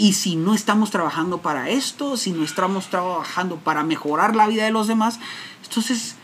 Y 0.00 0.14
si 0.14 0.34
no 0.34 0.54
estamos 0.54 0.90
trabajando 0.90 1.42
para 1.42 1.68
esto, 1.68 2.16
si 2.16 2.32
no 2.32 2.42
estamos 2.42 2.88
trabajando 2.88 3.56
para 3.56 3.84
mejorar 3.84 4.34
la 4.34 4.48
vida 4.48 4.64
de 4.64 4.70
los 4.70 4.88
demás, 4.88 5.20
entonces, 5.62 6.14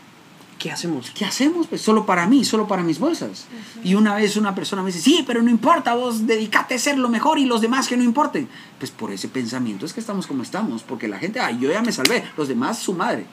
¿qué 0.57 0.71
hacemos? 0.71 1.11
¿Qué 1.11 1.25
hacemos? 1.25 1.67
Pues 1.67 1.83
solo 1.83 2.03
para 2.07 2.25
mí, 2.25 2.43
solo 2.43 2.67
para 2.67 2.81
mis 2.81 2.97
bolsas. 2.97 3.45
Y 3.83 3.93
una 3.93 4.15
vez 4.15 4.35
una 4.35 4.55
persona 4.55 4.81
me 4.81 4.87
dice, 4.87 5.03
sí, 5.03 5.23
pero 5.27 5.43
no 5.43 5.51
importa, 5.51 5.93
vos 5.93 6.25
dedícate 6.25 6.73
a 6.73 6.79
ser 6.79 6.97
lo 6.97 7.07
mejor 7.07 7.37
y 7.37 7.45
los 7.45 7.61
demás 7.61 7.87
que 7.87 7.95
no 7.95 8.03
importen. 8.03 8.49
Pues 8.79 8.89
por 8.89 9.11
ese 9.11 9.27
pensamiento 9.27 9.85
es 9.85 9.93
que 9.93 9.99
estamos 9.99 10.25
como 10.25 10.41
estamos, 10.41 10.81
porque 10.81 11.07
la 11.07 11.19
gente, 11.19 11.39
ay, 11.39 11.59
yo 11.59 11.71
ya 11.71 11.83
me 11.83 11.91
salvé, 11.91 12.23
los 12.35 12.47
demás 12.47 12.79
su 12.79 12.93
madre. 12.93 13.27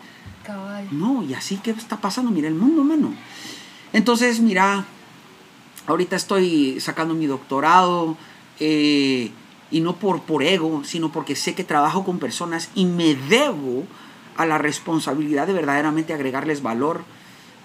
No, 0.90 1.22
y 1.22 1.32
así 1.32 1.57
que 1.57 1.70
está 1.70 1.97
pasando, 1.97 2.30
mira 2.30 2.49
el 2.49 2.55
mundo, 2.55 2.84
mano. 2.84 3.14
Entonces, 3.95 4.40
mira, 4.40 4.84
ahorita 5.86 6.16
estoy 6.16 6.80
sacando 6.80 7.14
mi 7.14 7.24
doctorado. 7.24 8.18
Eh, 8.61 9.32
y 9.75 9.81
no 9.81 9.97
por, 9.97 10.22
por 10.22 10.45
ego, 10.45 10.83
sino 10.85 11.11
porque 11.11 11.35
sé 11.35 11.57
que 11.57 11.64
trabajo 11.64 12.05
con 12.05 12.20
personas 12.20 12.70
y 12.77 12.85
me 12.85 13.16
debo 13.16 13.85
a 14.37 14.47
la 14.47 14.57
responsabilidad 14.57 15.49
de 15.49 15.53
verdaderamente 15.53 16.14
agregarles 16.14 16.62
valor 16.62 17.03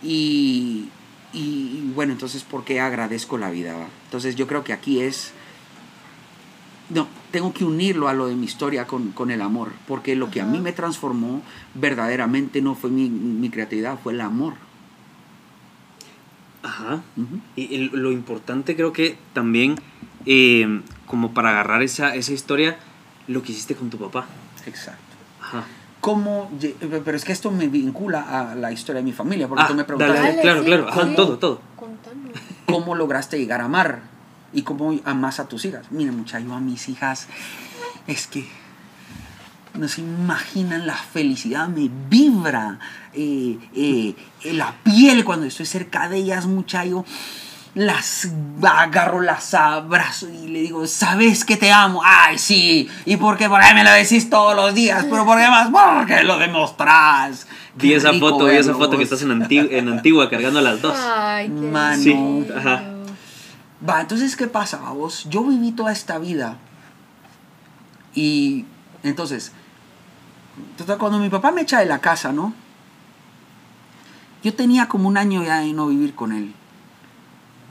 y, 0.02 0.88
y, 1.34 1.92
bueno, 1.94 2.12
entonces, 2.12 2.42
¿por 2.42 2.64
qué 2.64 2.80
agradezco 2.80 3.38
la 3.38 3.52
vida? 3.52 3.76
Entonces 4.06 4.36
yo 4.36 4.48
creo 4.48 4.64
que 4.64 4.74
aquí 4.74 5.02
es, 5.02 5.34
no, 6.90 7.08
tengo 7.30 7.54
que 7.54 7.64
unirlo 7.64 8.08
a 8.08 8.14
lo 8.14 8.26
de 8.26 8.34
mi 8.34 8.46
historia 8.46 8.88
con, 8.88 9.12
con 9.12 9.30
el 9.30 9.44
amor, 9.44 9.72
porque 9.88 10.16
lo 10.16 10.32
que 10.32 10.42
a 10.42 10.46
mí 10.46 10.58
me 10.60 10.72
transformó 10.72 11.44
verdaderamente 11.76 12.60
no 12.60 12.74
fue 12.74 12.90
mi, 12.90 13.08
mi 13.08 13.52
creatividad, 13.52 14.00
fue 14.02 14.14
el 14.14 14.22
amor. 14.22 14.56
Ajá. 16.64 17.04
Y 17.56 17.78
lo 17.90 18.12
importante 18.12 18.76
creo 18.76 18.94
que 18.94 19.16
también 19.34 19.76
eh, 20.26 20.82
como 21.10 21.34
para 21.34 21.50
agarrar 21.50 21.82
esa, 21.82 22.14
esa 22.14 22.34
historia, 22.34 22.78
lo 23.28 23.42
que 23.42 23.52
hiciste 23.52 23.76
con 23.76 23.90
tu 23.90 23.98
papá. 23.98 24.28
Exacto. 24.68 25.02
Ajá. 25.42 25.64
¿Cómo, 26.00 26.52
pero 27.04 27.18
es 27.18 27.26
que 27.26 27.32
esto 27.32 27.50
me 27.50 27.68
vincula 27.68 28.22
a 28.22 28.54
la 28.54 28.72
historia 28.72 29.02
de 29.02 29.06
mi 29.06 29.12
familia, 29.12 29.48
porque 29.48 29.64
tú 29.68 29.74
me 29.74 29.86
preguntaste. 29.86 30.40
claro, 30.42 30.64
claro, 30.64 30.86
todo, 31.16 31.40
todo. 31.40 31.62
¿Cómo 32.68 32.94
lograste 32.94 33.40
llegar 33.40 33.60
a 33.62 33.66
amar? 33.66 34.02
¿Y 34.54 34.62
cómo 34.62 34.98
amas 35.04 35.40
a 35.40 35.48
tus 35.48 35.66
hijas? 35.66 35.92
Mire, 35.92 36.12
muchacho, 36.12 36.46
yo 36.46 36.54
a 36.54 36.60
mis 36.60 36.88
hijas, 36.90 37.28
es 38.06 38.28
que 38.28 38.48
no 39.74 39.88
se 39.88 40.02
imaginan 40.02 40.86
la 40.86 40.96
felicidad, 40.96 41.68
me 41.70 41.90
vibra 42.08 42.78
eh, 43.14 43.58
eh, 43.76 44.16
la 44.54 44.76
piel 44.84 45.26
cuando 45.26 45.48
estoy 45.48 45.66
cerca 45.66 46.08
de 46.08 46.18
ellas, 46.18 46.46
muchacho 46.46 47.04
las 47.76 48.28
agarro, 48.64 49.22
las 49.22 49.54
abrazo 49.54 50.28
y 50.28 50.48
le 50.48 50.62
digo, 50.62 50.88
¿sabes 50.88 51.46
que 51.46 51.56
te 51.56 51.72
amo? 51.72 52.02
Ay, 52.04 52.38
sí. 52.38 52.90
¿Y 53.06 53.18
por 53.18 53.38
qué? 53.38 53.48
Por 53.48 53.62
ahí 53.62 53.74
me 53.74 53.84
lo 53.84 53.92
decís 53.92 54.30
todos 54.30 54.56
los 54.56 54.74
días. 54.74 55.06
¿Pero 55.10 55.26
por 55.26 55.38
qué 55.38 55.48
más? 55.48 55.70
Porque 55.70 56.24
lo 56.24 56.38
demostrás. 56.40 57.48
Vi 57.76 57.94
esa 57.94 58.14
foto, 58.14 58.46
vi 58.46 58.58
esa 58.58 58.74
foto 58.74 58.98
que 58.98 59.04
estás 59.04 59.22
en, 59.22 59.48
en 59.50 59.88
Antigua 59.88 60.30
cargando 60.30 60.60
a 60.60 60.62
las 60.64 60.82
dos. 60.82 60.96
Ay, 60.98 61.48
qué 61.48 61.54
Mano. 61.54 62.02
Sí. 62.02 62.48
Ajá. 62.56 62.84
Va, 63.88 64.02
entonces, 64.02 64.36
¿qué 64.36 64.48
pasa, 64.48 64.78
vos? 64.92 65.26
Yo 65.30 65.44
viví 65.44 65.72
toda 65.72 65.92
esta 65.92 66.18
vida. 66.18 66.58
Y 68.14 68.66
entonces, 69.04 69.54
cuando 70.98 71.20
mi 71.20 71.30
papá 71.30 71.52
me 71.52 71.62
echa 71.62 71.80
de 71.80 71.86
la 71.86 72.00
casa, 72.00 72.34
¿no? 72.34 72.54
Yo 74.44 74.54
tenía 74.54 74.88
como 74.88 75.08
un 75.08 75.18
año 75.18 75.44
ya 75.44 75.60
de 75.60 75.72
no 75.72 75.88
vivir 75.88 76.16
con 76.16 76.34
él. 76.34 76.54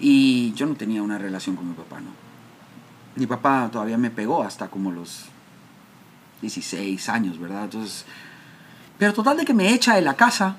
Y 0.01 0.53
yo 0.55 0.67
no 0.67 0.75
tenía 0.75 1.03
una 1.03 1.19
relación 1.19 1.57
con 1.57 1.69
mi 1.69 1.75
papá, 1.75 2.01
¿no? 2.01 2.11
Mi 3.17 3.27
papá 3.27 3.69
todavía 3.73 3.99
me 3.99 4.11
pegó 4.11 4.43
hasta 4.43 4.69
como 4.69 4.93
los 4.93 5.25
16 6.41 7.09
años, 7.09 7.39
¿verdad? 7.39 7.65
Entonces, 7.65 8.05
pero 8.99 9.13
total 9.13 9.37
de 9.37 9.45
que 9.45 9.55
me 9.55 9.73
echa 9.73 9.95
de 9.95 10.03
la 10.03 10.15
casa 10.15 10.57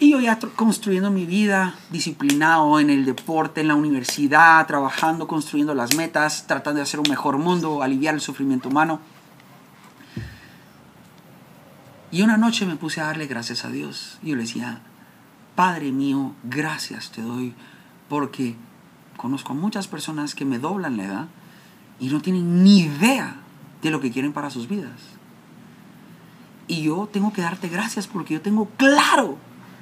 y 0.00 0.10
yo 0.10 0.20
ya 0.20 0.38
construyendo 0.56 1.10
mi 1.10 1.24
vida, 1.24 1.76
disciplinado 1.90 2.80
en 2.80 2.90
el 2.90 3.04
deporte, 3.04 3.60
en 3.60 3.68
la 3.68 3.76
universidad, 3.76 4.66
trabajando, 4.66 5.28
construyendo 5.28 5.72
las 5.74 5.94
metas, 5.94 6.46
tratando 6.48 6.78
de 6.78 6.82
hacer 6.82 6.98
un 6.98 7.08
mejor 7.08 7.38
mundo, 7.38 7.82
aliviar 7.82 8.14
el 8.14 8.20
sufrimiento 8.20 8.68
humano. 8.68 9.00
Y 12.10 12.22
una 12.22 12.36
noche 12.36 12.66
me 12.66 12.76
puse 12.76 13.00
a 13.00 13.06
darle 13.06 13.26
gracias 13.26 13.64
a 13.64 13.68
Dios. 13.68 14.18
Y 14.22 14.30
yo 14.30 14.36
le 14.36 14.42
decía, 14.42 14.80
Padre 15.54 15.92
mío, 15.92 16.34
gracias 16.42 17.10
te 17.10 17.22
doy 17.22 17.54
porque 18.08 18.56
conozco 19.24 19.54
a 19.54 19.56
muchas 19.56 19.88
personas 19.88 20.34
que 20.34 20.44
me 20.44 20.58
doblan 20.58 20.98
la 20.98 21.04
edad 21.04 21.28
y 21.98 22.08
no 22.08 22.20
tienen 22.20 22.62
ni 22.62 22.80
idea 22.80 23.36
de 23.80 23.90
lo 23.90 23.98
que 23.98 24.10
quieren 24.10 24.34
para 24.34 24.50
sus 24.50 24.68
vidas. 24.68 25.00
Y 26.68 26.82
yo 26.82 27.08
tengo 27.10 27.32
que 27.32 27.40
darte 27.40 27.70
gracias 27.70 28.06
porque 28.06 28.34
yo 28.34 28.42
tengo 28.42 28.68
claro 28.76 29.38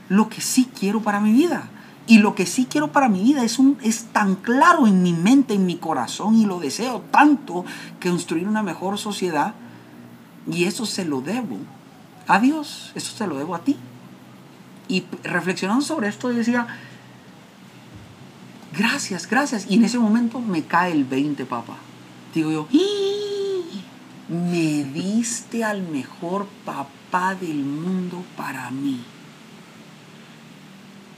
lo 0.08 0.28
que 0.28 0.40
sí 0.40 0.70
quiero 0.78 1.00
para 1.00 1.18
mi 1.18 1.32
vida. 1.32 1.68
Y 2.06 2.18
lo 2.18 2.36
que 2.36 2.46
sí 2.46 2.68
quiero 2.70 2.92
para 2.92 3.08
mi 3.08 3.20
vida 3.20 3.42
es, 3.42 3.58
un, 3.58 3.78
es 3.82 4.04
tan 4.12 4.36
claro 4.36 4.86
en 4.86 5.02
mi 5.02 5.12
mente, 5.12 5.54
en 5.54 5.66
mi 5.66 5.74
corazón, 5.74 6.36
y 6.36 6.46
lo 6.46 6.60
deseo 6.60 7.00
tanto 7.10 7.64
que 7.98 8.10
construir 8.10 8.46
una 8.46 8.62
mejor 8.62 8.96
sociedad. 8.96 9.56
Y 10.48 10.66
eso 10.66 10.86
se 10.86 11.04
lo 11.04 11.20
debo 11.20 11.58
a 12.28 12.38
Dios, 12.38 12.92
eso 12.94 13.16
se 13.16 13.26
lo 13.26 13.38
debo 13.38 13.56
a 13.56 13.64
ti. 13.64 13.76
Y 14.86 15.02
reflexionando 15.24 15.84
sobre 15.84 16.06
esto, 16.06 16.28
decía, 16.28 16.68
gracias, 18.76 19.28
gracias. 19.28 19.66
Y 19.68 19.76
en 19.76 19.84
ese 19.84 19.98
momento 19.98 20.40
me 20.40 20.64
cae 20.64 20.92
el 20.92 21.04
20, 21.04 21.44
papá. 21.46 21.76
Digo 22.34 22.50
yo, 22.50 22.68
me 24.28 24.84
diste 24.84 25.64
al 25.64 25.82
mejor 25.82 26.46
papá 26.64 27.34
del 27.34 27.64
mundo 27.64 28.24
para 28.36 28.70
mí. 28.70 29.04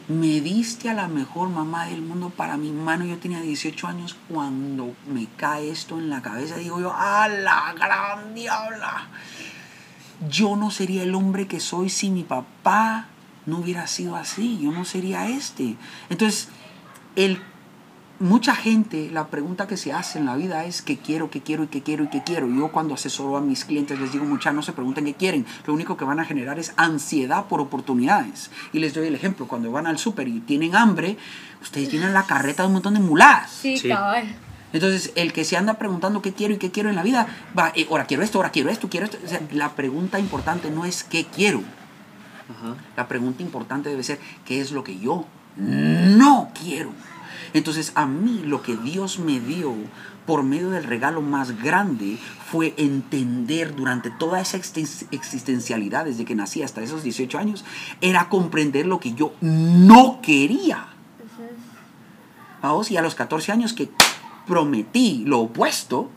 me 0.08 0.40
diste 0.42 0.90
a 0.90 0.94
la 0.94 1.08
mejor 1.08 1.48
mamá 1.48 1.86
del 1.86 2.02
mundo 2.02 2.30
para 2.30 2.56
mi 2.56 2.72
mano. 2.72 3.04
Yo 3.06 3.18
tenía 3.18 3.40
18 3.40 3.88
años 3.88 4.16
cuando 4.28 4.94
me 5.06 5.26
cae 5.36 5.70
esto 5.70 5.98
en 5.98 6.10
la 6.10 6.20
cabeza. 6.20 6.56
Digo 6.56 6.80
yo, 6.80 6.92
¡a 6.94 7.28
la 7.28 7.74
gran 7.78 8.34
diabla! 8.34 9.08
Yo 10.28 10.56
no 10.56 10.70
sería 10.70 11.02
el 11.02 11.14
hombre 11.14 11.46
que 11.46 11.60
soy 11.60 11.88
si 11.88 12.10
mi 12.10 12.22
papá 12.22 13.06
no 13.46 13.58
hubiera 13.58 13.86
sido 13.86 14.16
así. 14.16 14.58
Yo 14.60 14.72
no 14.72 14.84
sería 14.84 15.28
este. 15.28 15.76
Entonces, 16.10 16.48
el 17.16 17.40
mucha 18.20 18.54
gente, 18.54 19.10
la 19.12 19.26
pregunta 19.26 19.66
que 19.66 19.76
se 19.76 19.92
hace 19.92 20.18
en 20.18 20.26
la 20.26 20.36
vida 20.36 20.64
es 20.64 20.82
qué 20.82 20.96
quiero, 20.96 21.30
qué 21.30 21.40
quiero 21.42 21.64
y 21.64 21.66
qué 21.66 21.82
quiero 21.82 22.04
y 22.04 22.08
qué 22.08 22.22
quiero. 22.24 22.48
Yo 22.48 22.70
cuando 22.70 22.94
asesoro 22.94 23.36
a 23.36 23.40
mis 23.40 23.64
clientes 23.64 23.98
les 23.98 24.12
digo, 24.12 24.24
muchachos, 24.24 24.54
no 24.54 24.62
se 24.62 24.72
pregunten 24.72 25.04
qué 25.04 25.14
quieren. 25.14 25.44
Lo 25.66 25.74
único 25.74 25.96
que 25.96 26.04
van 26.04 26.20
a 26.20 26.24
generar 26.24 26.58
es 26.58 26.72
ansiedad 26.76 27.46
por 27.46 27.60
oportunidades. 27.60 28.50
Y 28.72 28.78
les 28.78 28.94
doy 28.94 29.08
el 29.08 29.14
ejemplo, 29.14 29.48
cuando 29.48 29.70
van 29.72 29.86
al 29.86 29.98
súper 29.98 30.28
y 30.28 30.40
tienen 30.40 30.76
hambre, 30.76 31.16
ustedes 31.60 31.88
tienen 31.88 32.14
la 32.14 32.24
carreta 32.24 32.62
de 32.62 32.68
un 32.68 32.74
montón 32.74 32.94
de 32.94 33.00
muladas. 33.00 33.50
Sí, 33.50 33.76
Sí. 33.76 33.88
cabal. 33.88 34.24
Entonces, 34.72 35.12
el 35.14 35.32
que 35.32 35.44
se 35.44 35.56
anda 35.56 35.74
preguntando 35.74 36.20
qué 36.20 36.32
quiero 36.32 36.54
y 36.54 36.58
qué 36.58 36.70
quiero 36.72 36.88
en 36.88 36.96
la 36.96 37.02
vida, 37.04 37.28
va, 37.56 37.72
eh, 37.76 37.86
ahora 37.90 38.06
quiero 38.06 38.22
esto, 38.24 38.38
ahora 38.38 38.50
quiero 38.50 38.70
esto, 38.70 38.88
quiero 38.88 39.06
esto. 39.06 39.18
O 39.24 39.28
sea, 39.28 39.40
la 39.52 39.74
pregunta 39.74 40.18
importante 40.18 40.70
no 40.70 40.84
es 40.84 41.04
qué 41.04 41.26
quiero. 41.26 41.62
Ajá. 42.48 42.74
La 42.96 43.06
pregunta 43.06 43.42
importante 43.42 43.88
debe 43.88 44.02
ser 44.02 44.18
qué 44.44 44.60
es 44.60 44.72
lo 44.72 44.82
que 44.82 44.98
yo 44.98 45.26
no 45.56 46.50
quiero. 46.60 46.90
Entonces 47.52 47.92
a 47.94 48.06
mí 48.06 48.42
lo 48.44 48.62
que 48.62 48.76
Dios 48.76 49.18
me 49.18 49.38
dio 49.40 49.72
por 50.26 50.42
medio 50.42 50.70
del 50.70 50.84
regalo 50.84 51.20
más 51.20 51.62
grande 51.62 52.18
fue 52.50 52.74
entender 52.78 53.76
durante 53.76 54.10
toda 54.10 54.40
esa 54.40 54.56
existen- 54.56 55.06
existencialidad 55.10 56.06
desde 56.06 56.24
que 56.24 56.34
nací 56.34 56.62
hasta 56.62 56.82
esos 56.82 57.02
18 57.02 57.38
años, 57.38 57.64
era 58.00 58.28
comprender 58.28 58.86
lo 58.86 59.00
que 59.00 59.12
yo 59.14 59.34
no 59.40 60.20
quería. 60.22 60.86
Vamos, 62.62 62.90
y 62.90 62.96
a 62.96 63.02
los 63.02 63.14
14 63.14 63.52
años 63.52 63.74
que 63.74 63.90
prometí 64.46 65.24
lo 65.26 65.40
opuesto, 65.40 66.10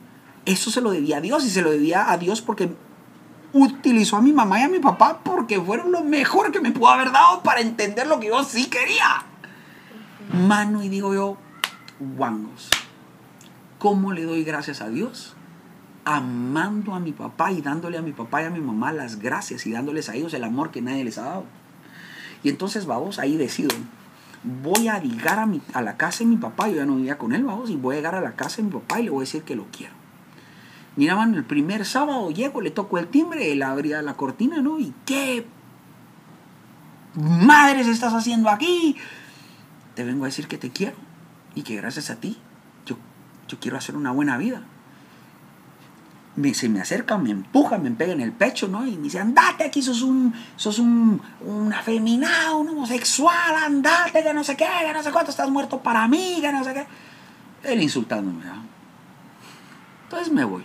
eso 0.46 0.72
se 0.72 0.80
lo 0.80 0.92
debía 0.92 1.18
a 1.18 1.22
Dios 1.22 1.44
y 1.46 1.50
se 1.50 1.62
lo 1.62 1.72
debía 1.72 2.10
a 2.10 2.18
Dios 2.18 2.42
porque 2.42 2.70
utilizó 3.62 4.18
a 4.18 4.22
mi 4.22 4.34
mamá 4.34 4.60
y 4.60 4.64
a 4.64 4.70
mi 4.70 4.80
papá 4.80 5.20
porque 5.24 5.60
fueron 5.60 5.92
lo 5.92 6.04
mejor 6.04 6.52
que 6.52 6.62
me 6.62 6.72
pudo 6.72 6.90
haber 6.90 7.12
dado 7.12 7.44
para 7.44 7.62
entender 7.62 8.08
lo 8.08 8.20
que 8.20 8.28
yo 8.28 8.44
sí 8.44 8.66
quería. 8.66 9.24
Mano, 10.34 10.84
y 10.84 10.90
digo 10.90 11.14
yo, 11.14 11.38
guangos, 12.00 12.70
¿cómo 13.80 14.12
le 14.12 14.24
doy 14.24 14.44
gracias 14.44 14.82
a 14.82 14.90
Dios? 14.90 15.36
Amando 16.06 16.94
a 16.94 17.00
mi 17.00 17.12
papá 17.12 17.52
y 17.52 17.62
dándole 17.62 17.98
a 17.98 18.02
mi 18.02 18.14
papá 18.14 18.42
y 18.42 18.46
a 18.46 18.50
mi 18.50 18.60
mamá 18.60 18.92
las 18.92 19.20
gracias 19.20 19.66
y 19.66 19.72
dándoles 19.72 20.10
a 20.10 20.16
ellos 20.16 20.34
el 20.34 20.44
amor 20.44 20.72
que 20.72 20.82
nadie 20.82 21.04
les 21.04 21.18
ha 21.18 21.24
dado. 21.24 21.46
Y 22.44 22.50
entonces, 22.50 22.86
vamos, 22.86 23.20
ahí 23.20 23.36
decido. 23.36 23.76
Voy 24.44 24.88
a 24.88 25.00
llegar 25.00 25.40
a, 25.40 25.46
mi, 25.46 25.62
a 25.74 25.82
la 25.82 25.98
casa 25.98 26.20
de 26.20 26.28
mi 26.28 26.38
papá, 26.38 26.70
yo 26.70 26.76
ya 26.76 26.86
no 26.86 26.96
vivía 26.96 27.18
con 27.18 27.34
él, 27.34 27.44
vamos, 27.44 27.70
y 27.70 27.76
voy 27.76 27.96
a 27.96 27.98
llegar 27.98 28.16
a 28.16 28.22
la 28.22 28.36
casa 28.36 28.58
de 28.58 28.64
mi 28.64 28.72
papá 28.72 29.00
y 29.00 29.04
le 29.04 29.10
voy 29.10 29.20
a 29.20 29.22
decir 29.22 29.44
que 29.44 29.56
lo 29.56 29.66
quiero. 29.72 29.97
Mira, 30.98 31.16
mano, 31.16 31.38
el 31.38 31.46
primer 31.46 31.86
sábado 31.86 32.32
llego, 32.32 32.60
le 32.60 32.72
toco 32.72 32.98
el 32.98 33.08
timbre, 33.08 33.52
él 33.52 33.62
abría 33.62 34.02
la 34.02 34.16
cortina, 34.16 34.64
¿no? 34.64 34.80
¿Y 34.80 34.96
qué 35.06 35.46
madres 37.14 37.88
estás 37.88 38.14
haciendo 38.16 38.50
aquí? 38.50 38.98
Te 39.94 40.04
vengo 40.04 40.26
a 40.26 40.28
decir 40.28 40.48
que 40.48 40.58
te 40.58 40.72
quiero 40.72 40.96
y 41.54 41.62
que 41.62 41.76
gracias 41.76 42.10
a 42.10 42.16
ti 42.16 42.38
yo, 42.88 42.98
yo 43.48 43.60
quiero 43.60 43.78
hacer 43.78 43.96
una 43.96 44.12
buena 44.12 44.38
vida. 44.38 44.64
Me, 46.36 46.56
se 46.56 46.68
me 46.68 46.82
acerca, 46.82 47.16
me 47.20 47.30
empuja, 47.30 47.78
me 47.78 47.92
pega 47.92 48.14
en 48.14 48.22
el 48.22 48.32
pecho, 48.32 48.68
¿no? 48.68 48.88
Y 48.88 48.96
me 48.96 49.04
dice, 49.04 49.20
andate 49.20 49.66
aquí, 49.66 49.84
sos 49.84 50.02
un, 50.02 50.34
sos 50.56 50.80
un, 50.80 51.22
un 51.42 51.74
afeminado, 51.74 52.58
un 52.58 52.70
homosexual, 52.70 53.56
andate, 53.56 54.24
que 54.24 54.34
no 54.34 54.44
sé 54.44 54.58
qué, 54.58 54.68
que 54.84 54.94
no 54.94 55.04
sé 55.04 55.12
cuánto, 55.12 55.30
estás 55.30 55.50
muerto 55.52 55.80
para 55.82 56.08
mí, 56.08 56.40
que 56.42 56.52
no 56.52 56.64
sé 56.64 56.74
qué. 56.74 56.88
Él 57.64 57.84
insultándome, 57.84 58.46
¿no? 58.46 58.64
Entonces 60.06 60.34
me 60.34 60.44
voy. 60.44 60.64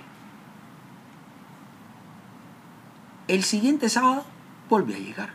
El 3.33 3.45
siguiente 3.45 3.89
sábado 3.89 4.27
volví 4.69 4.93
a 4.93 4.99
llegar 4.99 5.31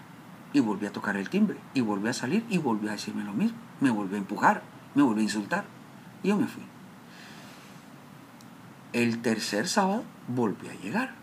y 0.53 0.59
volví 0.59 0.85
a 0.85 0.91
tocar 0.91 1.17
el 1.17 1.31
timbre 1.31 1.57
y 1.73 1.81
volví 1.81 2.07
a 2.07 2.13
salir 2.13 2.45
y 2.47 2.59
volví 2.59 2.87
a 2.87 2.91
decirme 2.91 3.23
lo 3.23 3.33
mismo. 3.33 3.57
Me 3.81 3.89
volví 3.89 4.13
a 4.13 4.19
empujar, 4.19 4.61
me 4.93 5.01
volví 5.01 5.21
a 5.21 5.23
insultar 5.23 5.65
y 6.21 6.27
yo 6.27 6.37
me 6.37 6.45
fui. 6.45 6.61
El 8.93 9.23
tercer 9.23 9.67
sábado 9.67 10.03
volví 10.27 10.67
a 10.67 10.79
llegar 10.79 11.15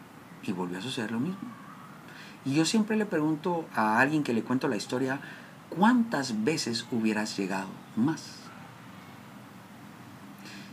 y 0.42 0.50
volvió 0.50 0.78
a 0.78 0.82
suceder 0.82 1.12
lo 1.12 1.20
mismo. 1.20 1.38
Y 2.44 2.54
yo 2.54 2.64
siempre 2.64 2.96
le 2.96 3.06
pregunto 3.06 3.68
a 3.72 4.00
alguien 4.00 4.24
que 4.24 4.32
le 4.32 4.42
cuento 4.42 4.66
la 4.66 4.74
historia, 4.74 5.20
¿cuántas 5.70 6.42
veces 6.42 6.88
hubieras 6.90 7.36
llegado 7.36 7.68
más? 7.94 8.40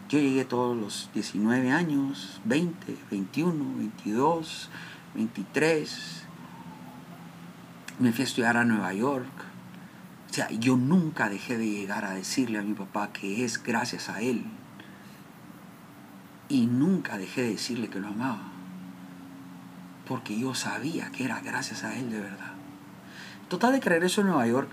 Yo 0.09 0.17
llegué 0.17 0.45
todos 0.45 0.75
los 0.75 1.11
19 1.13 1.71
años, 1.71 2.41
20, 2.45 2.97
21, 3.11 3.77
22, 3.77 4.69
23. 5.13 6.23
Me 7.99 8.11
fui 8.11 8.21
a 8.21 8.27
estudiar 8.27 8.57
a 8.57 8.63
Nueva 8.63 8.93
York. 8.93 9.27
O 10.29 10.33
sea, 10.33 10.49
yo 10.49 10.77
nunca 10.77 11.29
dejé 11.29 11.57
de 11.57 11.69
llegar 11.69 12.05
a 12.05 12.13
decirle 12.13 12.57
a 12.59 12.63
mi 12.63 12.73
papá 12.73 13.11
que 13.11 13.43
es 13.43 13.61
gracias 13.61 14.09
a 14.09 14.21
él. 14.21 14.45
Y 16.47 16.67
nunca 16.67 17.17
dejé 17.17 17.41
de 17.41 17.51
decirle 17.51 17.89
que 17.89 17.99
lo 17.99 18.07
amaba. 18.07 18.41
Porque 20.07 20.39
yo 20.39 20.55
sabía 20.55 21.11
que 21.11 21.25
era 21.25 21.41
gracias 21.41 21.83
a 21.83 21.97
él 21.97 22.09
de 22.09 22.19
verdad. 22.19 22.53
Total 23.49 23.73
de 23.73 23.81
creer 23.81 24.03
eso 24.05 24.21
en 24.21 24.27
Nueva 24.27 24.47
York. 24.47 24.71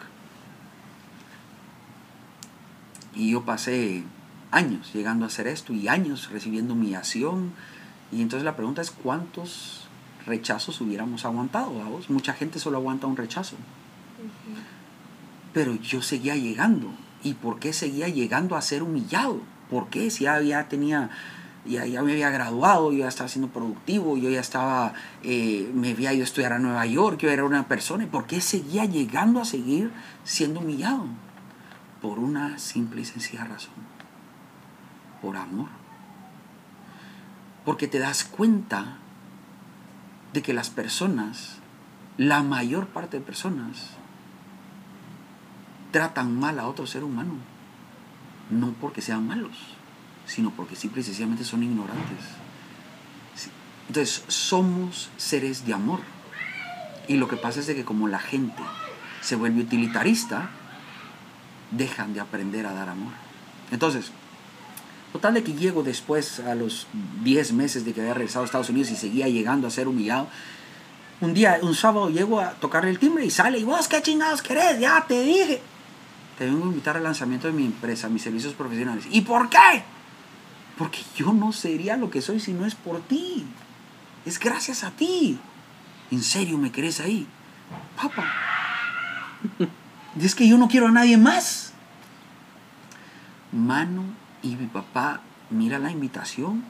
Y 3.14 3.32
yo 3.32 3.44
pasé 3.44 4.04
años 4.52 4.92
llegando 4.94 5.24
a 5.24 5.28
hacer 5.28 5.48
esto 5.48 5.72
y 5.72 5.88
años 5.88 6.30
recibiendo 6.30 6.74
humillación. 6.74 7.52
Y 8.12 8.22
entonces 8.22 8.44
la 8.44 8.54
pregunta 8.54 8.80
es 8.80 8.92
cuántos 8.92 9.87
rechazos 10.28 10.80
hubiéramos 10.80 11.24
aguantado. 11.24 11.74
¿vamos? 11.74 12.10
Mucha 12.10 12.34
gente 12.34 12.58
solo 12.58 12.78
aguanta 12.78 13.06
un 13.06 13.16
rechazo. 13.16 13.56
Pero 15.52 15.74
yo 15.76 16.02
seguía 16.02 16.36
llegando. 16.36 16.90
¿Y 17.24 17.34
por 17.34 17.58
qué 17.58 17.72
seguía 17.72 18.08
llegando 18.08 18.56
a 18.56 18.62
ser 18.62 18.82
humillado? 18.82 19.40
¿Por 19.70 19.88
qué? 19.88 20.10
Si 20.10 20.24
ya, 20.24 20.40
ya 20.40 20.68
tenía, 20.68 21.10
ya, 21.66 21.84
ya 21.84 22.02
me 22.02 22.12
había 22.12 22.30
graduado, 22.30 22.92
yo 22.92 22.98
ya 23.00 23.08
estaba 23.08 23.28
siendo 23.28 23.50
productivo, 23.50 24.16
yo 24.16 24.30
ya 24.30 24.40
estaba, 24.40 24.92
eh, 25.24 25.70
me 25.74 25.90
había 25.90 26.12
ido 26.12 26.22
a 26.22 26.24
estudiar 26.24 26.52
a 26.52 26.58
Nueva 26.58 26.86
York, 26.86 27.18
yo 27.20 27.30
era 27.30 27.44
una 27.44 27.66
persona. 27.66 28.04
¿Y 28.04 28.06
por 28.06 28.26
qué 28.26 28.40
seguía 28.40 28.84
llegando 28.84 29.40
a 29.40 29.44
seguir 29.44 29.90
siendo 30.24 30.60
humillado? 30.60 31.06
Por 32.00 32.18
una 32.18 32.58
simple 32.58 33.00
y 33.00 33.04
sencilla 33.04 33.44
razón. 33.44 33.74
Por 35.20 35.36
amor. 35.36 35.68
Porque 37.64 37.88
te 37.88 37.98
das 37.98 38.24
cuenta 38.24 38.98
de 40.32 40.42
que 40.42 40.52
las 40.52 40.70
personas, 40.70 41.56
la 42.16 42.42
mayor 42.42 42.88
parte 42.88 43.18
de 43.18 43.24
personas, 43.24 43.90
tratan 45.90 46.38
mal 46.38 46.58
a 46.58 46.66
otro 46.66 46.86
ser 46.86 47.04
humano. 47.04 47.34
No 48.50 48.72
porque 48.80 49.02
sean 49.02 49.26
malos, 49.26 49.56
sino 50.26 50.50
porque 50.50 50.76
simple 50.76 51.00
y 51.00 51.04
sencillamente 51.04 51.44
son 51.44 51.62
ignorantes. 51.62 52.24
Entonces, 53.88 54.24
somos 54.28 55.10
seres 55.16 55.66
de 55.66 55.74
amor. 55.74 56.00
Y 57.08 57.16
lo 57.16 57.28
que 57.28 57.36
pasa 57.36 57.60
es 57.60 57.66
de 57.66 57.74
que 57.74 57.84
como 57.84 58.06
la 58.06 58.18
gente 58.18 58.62
se 59.22 59.36
vuelve 59.36 59.62
utilitarista, 59.62 60.50
dejan 61.70 62.14
de 62.14 62.20
aprender 62.20 62.66
a 62.66 62.74
dar 62.74 62.88
amor. 62.88 63.12
Entonces, 63.70 64.12
total 65.12 65.34
de 65.34 65.42
que 65.42 65.54
llego 65.54 65.82
después 65.82 66.40
a 66.40 66.54
los 66.54 66.86
10 67.22 67.52
meses 67.52 67.84
de 67.84 67.92
que 67.92 68.00
había 68.00 68.14
regresado 68.14 68.42
a 68.42 68.46
Estados 68.46 68.70
Unidos 68.70 68.90
y 68.90 68.96
seguía 68.96 69.28
llegando 69.28 69.66
a 69.66 69.70
ser 69.70 69.88
humillado. 69.88 70.28
Un 71.20 71.34
día, 71.34 71.58
un 71.62 71.74
sábado, 71.74 72.10
llego 72.10 72.40
a 72.40 72.52
tocarle 72.52 72.90
el 72.90 72.98
timbre 72.98 73.24
y 73.24 73.30
sale, 73.30 73.58
y 73.58 73.64
vos 73.64 73.88
qué 73.88 74.00
chingados 74.02 74.42
querés, 74.42 74.78
ya 74.78 75.04
te 75.06 75.20
dije. 75.22 75.60
Te 76.38 76.44
vengo 76.44 76.64
a 76.64 76.68
invitar 76.68 76.96
al 76.96 77.02
lanzamiento 77.02 77.48
de 77.48 77.52
mi 77.52 77.64
empresa, 77.64 78.08
mis 78.08 78.22
servicios 78.22 78.54
profesionales. 78.54 79.04
¿Y 79.10 79.22
por 79.22 79.48
qué? 79.48 79.82
Porque 80.76 81.00
yo 81.16 81.32
no 81.32 81.52
sería 81.52 81.96
lo 81.96 82.10
que 82.10 82.22
soy 82.22 82.38
si 82.38 82.52
no 82.52 82.64
es 82.66 82.76
por 82.76 83.00
ti. 83.00 83.44
Es 84.24 84.38
gracias 84.38 84.84
a 84.84 84.92
ti. 84.92 85.40
¿En 86.12 86.22
serio 86.22 86.56
me 86.56 86.70
querés 86.70 87.00
ahí? 87.00 87.26
Papá. 87.96 88.26
Es 90.20 90.34
que 90.34 90.48
yo 90.48 90.58
no 90.58 90.66
quiero 90.66 90.88
a 90.88 90.90
nadie 90.90 91.16
más. 91.16 91.72
Mano 93.52 94.02
y 94.42 94.56
mi 94.56 94.66
papá 94.66 95.20
mira 95.50 95.78
la 95.78 95.90
invitación 95.90 96.64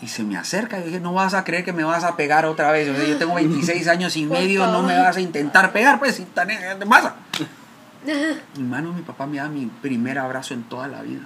y 0.00 0.08
se 0.08 0.22
me 0.22 0.36
acerca 0.36 0.78
y 0.80 0.84
dije, 0.84 1.00
no 1.00 1.12
vas 1.12 1.34
a 1.34 1.44
creer 1.44 1.64
que 1.64 1.72
me 1.72 1.84
vas 1.84 2.04
a 2.04 2.16
pegar 2.16 2.46
otra 2.46 2.70
vez. 2.72 2.88
O 2.88 2.94
sea, 2.96 3.04
yo 3.06 3.18
tengo 3.18 3.34
26 3.34 3.86
años 3.88 4.16
y 4.16 4.24
medio, 4.26 4.66
no 4.66 4.82
me 4.82 4.98
vas 4.98 5.16
a 5.16 5.20
intentar 5.20 5.72
pegar, 5.72 5.98
pues, 5.98 6.16
si 6.16 6.24
tan- 6.24 6.48
¿qué 6.48 6.76
te 6.78 6.86
pasa? 6.86 7.14
Mi 8.56 8.62
mano, 8.62 8.94
mi 8.94 9.02
papá 9.02 9.26
me 9.26 9.36
da 9.36 9.48
mi 9.50 9.66
primer 9.66 10.18
abrazo 10.18 10.54
en 10.54 10.62
toda 10.62 10.88
la 10.88 11.02
vida. 11.02 11.20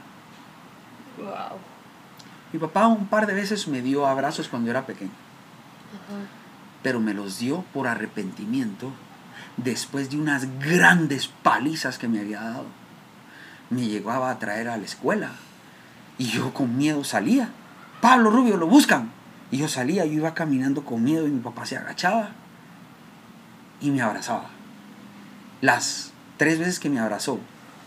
Wow. 1.18 1.59
Mi 2.53 2.59
papá 2.59 2.88
un 2.88 3.07
par 3.07 3.28
de 3.28 3.34
veces 3.34 3.68
me 3.68 3.80
dio 3.80 4.09
abrazos 4.09 4.49
cuando 4.49 4.70
era 4.72 4.84
pequeño, 4.84 5.12
pero 6.82 6.99
me 6.99 7.14
los 7.14 7.38
dio 7.38 7.62
por 7.72 7.86
arrepentimiento 7.86 8.90
después 9.57 10.11
de 10.11 10.16
unas 10.16 10.47
grandes 10.59 11.28
palizas 11.28 11.97
que 11.99 12.09
me 12.09 12.18
había 12.20 12.40
dado, 12.40 12.64
me 13.75 13.87
llegaba 13.87 14.31
a 14.31 14.39
traer 14.39 14.68
a 14.68 14.77
la 14.77 14.85
escuela. 14.85 15.33
Y 16.18 16.27
yo 16.27 16.55
con 16.55 16.77
miedo 16.77 17.05
salía. 17.05 17.49
Pablo 18.01 18.31
Rubio, 18.31 18.57
lo 18.57 18.66
buscan. 18.66 19.11
Y 19.51 19.59
yo 19.59 19.68
salía, 19.68 20.05
yo 20.05 20.12
iba 20.12 20.35
caminando 20.35 20.85
con 20.85 21.03
miedo 21.03 21.27
y 21.27 21.31
mi 21.31 21.41
papá 21.41 21.66
se 21.66 21.77
agachaba 21.77 22.31
y 23.81 23.91
me 23.91 24.03
abrazaba. 24.03 24.47
Las 25.61 26.12
tres 26.37 26.59
veces 26.59 26.81
que 26.81 26.91
me 26.91 27.01
abrazó 27.01 27.39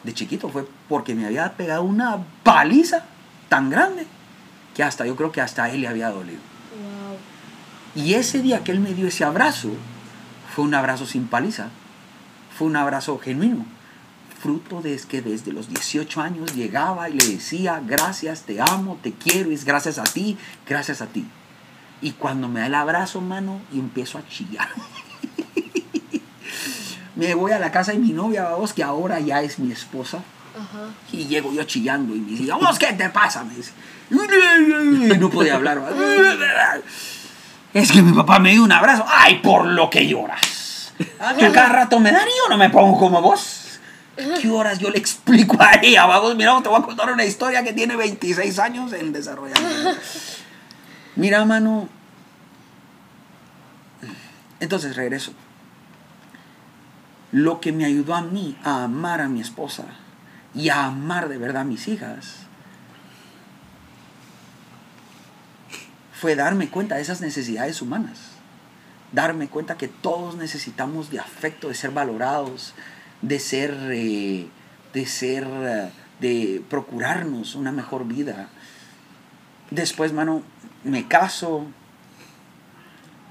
de 0.03 0.13
chiquito 0.13 0.49
fue 0.49 0.67
porque 0.87 1.15
me 1.15 1.25
había 1.25 1.53
pegado 1.57 1.83
una 1.83 2.19
paliza 2.43 3.03
tan 3.49 3.69
grande 3.69 4.05
que 4.75 4.83
hasta 4.83 5.05
yo 5.05 5.15
creo 5.15 5.31
que 5.31 5.41
hasta 5.41 5.65
a 5.65 5.69
él 5.69 5.81
le 5.81 5.87
había 5.87 6.09
dolido. 6.09 6.39
Y 7.95 8.13
ese 8.13 8.41
día 8.41 8.63
que 8.63 8.71
él 8.71 8.79
me 8.79 8.93
dio 8.93 9.07
ese 9.07 9.23
abrazo, 9.23 9.69
fue 10.53 10.63
un 10.63 10.73
abrazo 10.75 11.05
sin 11.05 11.27
paliza, 11.27 11.69
fue 12.55 12.67
un 12.67 12.75
abrazo 12.75 13.17
genuino, 13.17 13.65
fruto 14.37 14.81
de 14.81 14.97
que 15.09 15.21
desde 15.21 15.51
los 15.51 15.69
18 15.69 16.21
años 16.21 16.55
llegaba 16.55 17.09
y 17.09 17.13
le 17.13 17.27
decía, 17.27 17.81
gracias, 17.85 18.43
te 18.43 18.61
amo, 18.61 18.97
te 19.01 19.13
quiero, 19.13 19.51
es 19.51 19.65
gracias 19.65 19.97
a 19.97 20.03
ti, 20.03 20.37
gracias 20.67 21.01
a 21.01 21.07
ti. 21.07 21.27
Y 22.01 22.11
cuando 22.11 22.47
me 22.47 22.61
da 22.61 22.67
el 22.67 22.75
abrazo, 22.75 23.21
mano, 23.21 23.59
y 23.71 23.79
empiezo 23.79 24.17
a 24.17 24.27
chillar. 24.27 24.69
me 27.15 27.33
voy 27.33 27.51
a 27.51 27.59
la 27.59 27.71
casa 27.71 27.91
de 27.91 27.99
mi 27.99 28.11
novia, 28.11 28.43
vamos, 28.43 28.73
que 28.73 28.83
ahora 28.83 29.19
ya 29.19 29.41
es 29.41 29.59
mi 29.59 29.71
esposa. 29.71 30.19
Y 31.11 31.25
llego 31.25 31.53
yo 31.53 31.63
chillando 31.63 32.15
y 32.15 32.19
me 32.19 32.31
dice, 32.31 32.51
vamos, 32.51 32.79
¿qué 32.79 32.93
te 32.93 33.09
pasa? 33.09 33.43
Me 33.43 33.55
dice, 33.55 33.71
no 35.19 35.29
podía 35.29 35.55
hablar. 35.55 35.81
Es 37.73 37.91
que 37.91 38.01
mi 38.01 38.11
papá 38.13 38.39
me 38.39 38.51
dio 38.51 38.63
un 38.63 38.71
abrazo. 38.71 39.05
Ay, 39.07 39.39
por 39.39 39.65
lo 39.65 39.89
que 39.89 40.07
lloras. 40.07 40.93
A 41.19 41.33
mí 41.33 41.43
cada 41.53 41.69
rato 41.69 41.99
me 41.99 42.11
dan 42.11 42.27
y 42.27 42.31
yo 42.31 42.49
no 42.49 42.57
me 42.57 42.69
pongo 42.71 42.97
como 42.97 43.21
vos. 43.21 43.56
¿Qué 44.17 44.49
horas 44.49 44.79
yo 44.79 44.89
le 44.89 44.97
explico 44.97 45.57
a 45.59 45.73
ella? 45.81 46.05
Vamos, 46.05 46.35
mira, 46.35 46.59
te 46.63 46.69
voy 46.69 46.79
a 46.79 46.83
contar 46.83 47.11
una 47.11 47.23
historia 47.23 47.63
que 47.63 47.73
tiene 47.73 47.95
26 47.95 48.57
años 48.59 48.91
en 48.93 49.13
desarrollamiento. 49.13 49.99
Mira, 51.15 51.45
mano. 51.45 51.87
Entonces 54.59 54.95
regreso. 54.95 55.33
Lo 57.31 57.59
que 57.59 57.71
me 57.71 57.85
ayudó 57.85 58.15
a 58.15 58.21
mí 58.21 58.57
a 58.63 58.85
amar 58.85 59.21
a 59.21 59.27
mi 59.27 59.41
esposa 59.41 59.83
y 60.55 60.69
a 60.69 60.85
amar 60.85 61.29
de 61.29 61.37
verdad 61.37 61.61
a 61.61 61.65
mis 61.65 61.87
hijas 61.87 62.47
fue 66.19 66.35
darme 66.35 66.69
cuenta 66.69 66.95
de 66.95 67.01
esas 67.01 67.21
necesidades 67.21 67.81
humanas. 67.81 68.19
Darme 69.11 69.47
cuenta 69.47 69.77
que 69.77 69.87
todos 69.87 70.35
necesitamos 70.35 71.11
de 71.11 71.19
afecto, 71.19 71.67
de 71.67 71.75
ser 71.75 71.91
valorados, 71.91 72.73
de 73.21 73.39
ser, 73.39 73.75
eh, 73.91 74.47
de 74.93 75.05
ser, 75.05 75.47
eh, 75.47 75.89
de 76.19 76.63
procurarnos 76.69 77.55
una 77.55 77.71
mejor 77.71 78.07
vida. 78.07 78.49
Después, 79.71 80.13
mano, 80.13 80.43
me 80.83 81.07
caso 81.07 81.65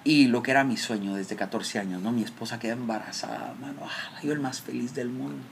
y 0.04 0.26
lo 0.28 0.42
que 0.42 0.52
era 0.52 0.64
mi 0.64 0.76
sueño 0.76 1.14
desde 1.14 1.34
14 1.36 1.78
años, 1.80 2.02
¿no? 2.02 2.12
Mi 2.12 2.22
esposa 2.22 2.58
queda 2.58 2.74
embarazada, 2.74 3.54
mano, 3.60 3.80
ah, 3.84 4.20
yo 4.22 4.32
el 4.32 4.40
más 4.40 4.60
feliz 4.60 4.94
del 4.94 5.08
mundo 5.08 5.42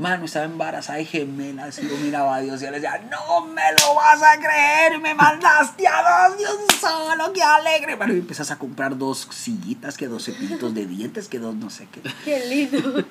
mano, 0.00 0.24
estaba 0.24 0.46
embarazada 0.46 0.98
de 0.98 1.04
gemelas. 1.04 1.78
Y 1.78 1.88
yo 1.88 1.96
miraba 1.98 2.36
a 2.36 2.40
Dios 2.40 2.60
y 2.62 2.64
le 2.64 2.72
decía, 2.72 3.00
no 3.10 3.46
me 3.46 3.62
lo 3.80 3.94
vas 3.94 4.22
a 4.22 4.38
creer, 4.38 4.98
me 4.98 5.14
mandaste 5.14 5.86
a 5.86 6.28
dos 6.28 6.38
Dios 6.38 6.56
solo, 6.80 7.32
qué 7.32 7.42
alegre. 7.42 7.94
Bueno, 7.94 8.14
y 8.14 8.18
empezás 8.18 8.50
a 8.50 8.58
comprar 8.58 8.96
dos 8.96 9.28
sillitas, 9.30 9.96
que 9.96 10.08
dos 10.08 10.24
cepillitos 10.24 10.74
de 10.74 10.86
dientes, 10.86 11.28
que 11.28 11.38
dos 11.38 11.54
no 11.54 11.70
sé 11.70 11.86
qué. 11.92 12.02
Qué 12.24 12.46
lindo. 12.46 13.04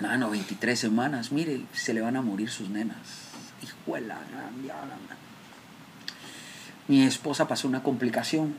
Mano, 0.00 0.30
23 0.30 0.78
semanas, 0.78 1.32
mire, 1.32 1.62
se 1.72 1.94
le 1.94 2.00
van 2.00 2.16
a 2.16 2.22
morir 2.22 2.50
sus 2.50 2.68
nenas. 2.68 2.96
Hijuela, 3.62 4.18
Mi 6.88 7.02
esposa 7.02 7.46
pasó 7.46 7.68
una 7.68 7.82
complicación. 7.82 8.54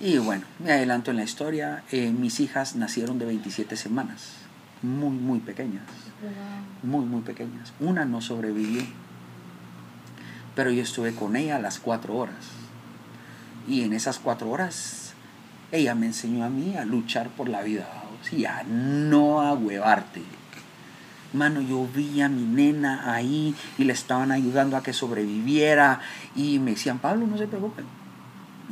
Y 0.00 0.18
bueno, 0.18 0.44
me 0.58 0.72
adelanto 0.72 1.10
en 1.10 1.18
la 1.18 1.24
historia. 1.24 1.84
Eh, 1.92 2.10
mis 2.10 2.40
hijas 2.40 2.74
nacieron 2.74 3.18
de 3.18 3.26
27 3.26 3.76
semanas 3.76 4.40
muy, 4.82 5.10
muy 5.10 5.40
pequeñas. 5.40 5.84
Muy, 6.82 7.04
muy 7.04 7.22
pequeñas. 7.22 7.72
Una 7.80 8.04
no 8.04 8.20
sobrevivió. 8.20 8.82
Pero 10.54 10.70
yo 10.70 10.82
estuve 10.82 11.14
con 11.14 11.36
ella 11.36 11.58
las 11.58 11.78
cuatro 11.78 12.16
horas. 12.16 12.36
Y 13.68 13.82
en 13.82 13.92
esas 13.92 14.18
cuatro 14.18 14.50
horas, 14.50 15.12
ella 15.70 15.94
me 15.94 16.06
enseñó 16.06 16.44
a 16.44 16.50
mí 16.50 16.76
a 16.76 16.84
luchar 16.84 17.28
por 17.28 17.48
la 17.48 17.62
vida. 17.62 17.86
Y 18.32 18.44
a 18.44 18.62
no 18.64 19.40
a 19.40 19.54
huevarte. 19.54 20.22
Mano, 21.32 21.60
yo 21.60 21.86
vi 21.94 22.20
a 22.22 22.28
mi 22.28 22.42
nena 22.42 23.12
ahí 23.12 23.54
y 23.78 23.84
le 23.84 23.92
estaban 23.92 24.32
ayudando 24.32 24.76
a 24.76 24.82
que 24.82 24.92
sobreviviera. 24.92 26.00
Y 26.34 26.58
me 26.58 26.72
decían, 26.72 26.98
Pablo, 26.98 27.26
no 27.26 27.38
se 27.38 27.46
preocupe. 27.46 27.84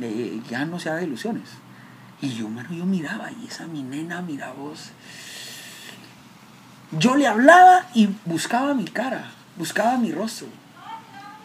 Eh, 0.01 0.41
ya 0.49 0.65
no 0.65 0.79
se 0.79 0.89
haga 0.89 1.01
ilusiones. 1.01 1.49
Y 2.21 2.29
yo, 2.29 2.49
mano, 2.49 2.73
yo 2.73 2.85
miraba, 2.85 3.31
y 3.31 3.47
esa 3.47 3.65
mi 3.67 3.81
nena, 3.81 4.21
mira 4.21 4.51
vos 4.51 4.91
yo 6.91 7.15
le 7.15 7.27
hablaba 7.27 7.87
y 7.93 8.09
buscaba 8.25 8.73
mi 8.73 8.85
cara, 8.85 9.31
buscaba 9.57 9.97
mi 9.97 10.11
rostro. 10.11 10.47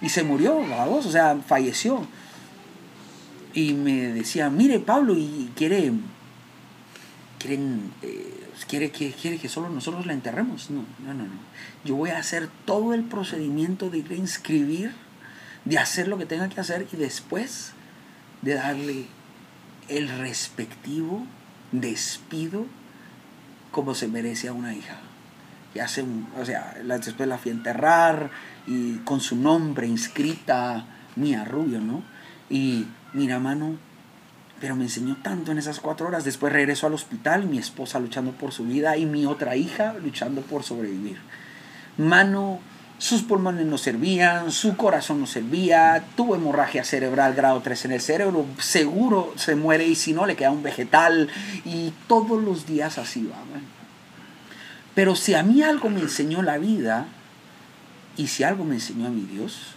Y 0.01 0.09
se 0.09 0.23
murió, 0.23 0.55
vos, 0.89 1.07
o 1.07 1.11
sea, 1.11 1.37
falleció. 1.47 2.07
Y 3.53 3.75
me 3.75 3.93
decía, 4.13 4.51
mire 4.51 4.81
Pablo, 4.81 5.15
y 5.17 5.51
quiere, 5.55 5.93
quieren, 7.45 7.93
eh, 8.03 8.49
quiere, 8.67 8.91
quiere, 8.91 9.15
quiere 9.15 9.39
que 9.39 9.49
solo 9.49 9.69
nosotros 9.69 10.07
la 10.07 10.15
enterremos. 10.15 10.71
No, 10.71 10.85
no, 11.05 11.13
no, 11.13 11.25
no. 11.25 11.39
Yo 11.85 11.97
voy 11.97 12.11
a 12.11 12.19
hacer 12.19 12.49
todo 12.65 12.95
el 12.95 13.05
procedimiento 13.05 13.91
de 13.91 13.99
ir 13.99 14.13
inscribir, 14.13 14.93
de 15.67 15.79
hacer 15.79 16.09
lo 16.09 16.17
que 16.17 16.27
tenga 16.27 16.49
que 16.49 16.61
hacer 16.61 16.87
y 16.91 16.97
después 16.97 17.73
de 18.43 18.55
darle 18.55 19.07
el 19.89 20.09
respectivo 20.09 21.27
despido 21.73 22.67
como 23.73 23.95
se 23.95 24.09
merece 24.09 24.49
a 24.49 24.53
una 24.53 24.75
hija 24.75 24.99
y 25.75 25.81
hace 25.81 26.03
un, 26.03 26.29
o 26.41 26.45
sea, 26.45 26.77
después 26.83 27.29
la 27.29 27.37
fui 27.37 27.51
a 27.51 27.55
enterrar 27.55 28.31
y 28.67 28.99
con 28.99 29.21
su 29.21 29.37
nombre 29.37 29.87
inscrita, 29.87 30.87
Mía 31.17 31.45
Rubio, 31.45 31.81
¿no? 31.81 32.03
Y 32.49 32.87
mira, 33.13 33.41
mano, 33.41 33.77
pero 34.65 34.77
me 34.77 34.85
enseñó 34.85 35.19
tanto 35.23 35.53
en 35.53 35.59
esas 35.59 35.79
cuatro 35.79 36.07
horas. 36.07 36.25
Después 36.25 36.51
regreso 36.51 36.87
al 36.87 36.95
hospital, 36.95 37.45
mi 37.45 37.59
esposa 37.59 38.01
luchando 38.01 38.33
por 38.33 38.51
su 38.51 38.65
vida 38.65 38.97
y 38.97 39.05
mi 39.05 39.27
otra 39.27 39.57
hija 39.57 39.93
luchando 40.03 40.41
por 40.41 40.63
sobrevivir. 40.63 41.19
Mano, 41.99 42.61
sus 42.97 43.21
pulmones 43.21 43.67
no 43.67 43.77
servían, 43.77 44.51
su 44.51 44.75
corazón 44.75 45.21
no 45.21 45.27
servía, 45.27 46.03
tuvo 46.17 46.35
hemorragia 46.35 46.83
cerebral 46.83 47.35
grado 47.35 47.61
3 47.61 47.85
en 47.85 47.93
el 47.93 48.01
cerebro, 48.01 48.47
seguro 48.59 49.35
se 49.37 49.55
muere 49.55 49.87
y 49.87 49.97
si 49.97 50.15
no 50.15 50.25
le 50.25 50.35
queda 50.35 50.51
un 50.51 50.63
vegetal 50.63 51.29
y 51.67 51.93
todos 52.09 52.43
los 52.43 52.65
días 52.65 52.97
así 52.97 53.23
va. 53.31 53.37
Pero 54.95 55.15
si 55.15 55.35
a 55.35 55.43
mí 55.43 55.63
algo 55.63 55.91
me 55.91 56.01
enseñó 56.01 56.41
la 56.41 56.57
vida, 56.57 57.07
y 58.17 58.29
si 58.29 58.45
algo 58.45 58.65
me 58.65 58.77
enseñó 58.77 59.09
a 59.09 59.11
mi 59.11 59.27
Dios, 59.27 59.75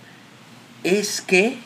es 0.85 1.19
que 1.19 1.59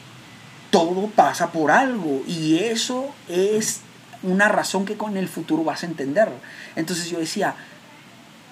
todo 0.71 1.07
pasa 1.07 1.51
por 1.51 1.69
algo 1.69 2.23
y 2.25 2.57
eso 2.59 3.13
es 3.29 3.81
una 4.23 4.47
razón 4.47 4.85
que 4.85 4.97
con 4.97 5.17
el 5.17 5.27
futuro 5.27 5.63
vas 5.63 5.83
a 5.83 5.87
entender. 5.87 6.29
Entonces 6.75 7.09
yo 7.09 7.19
decía, 7.19 7.55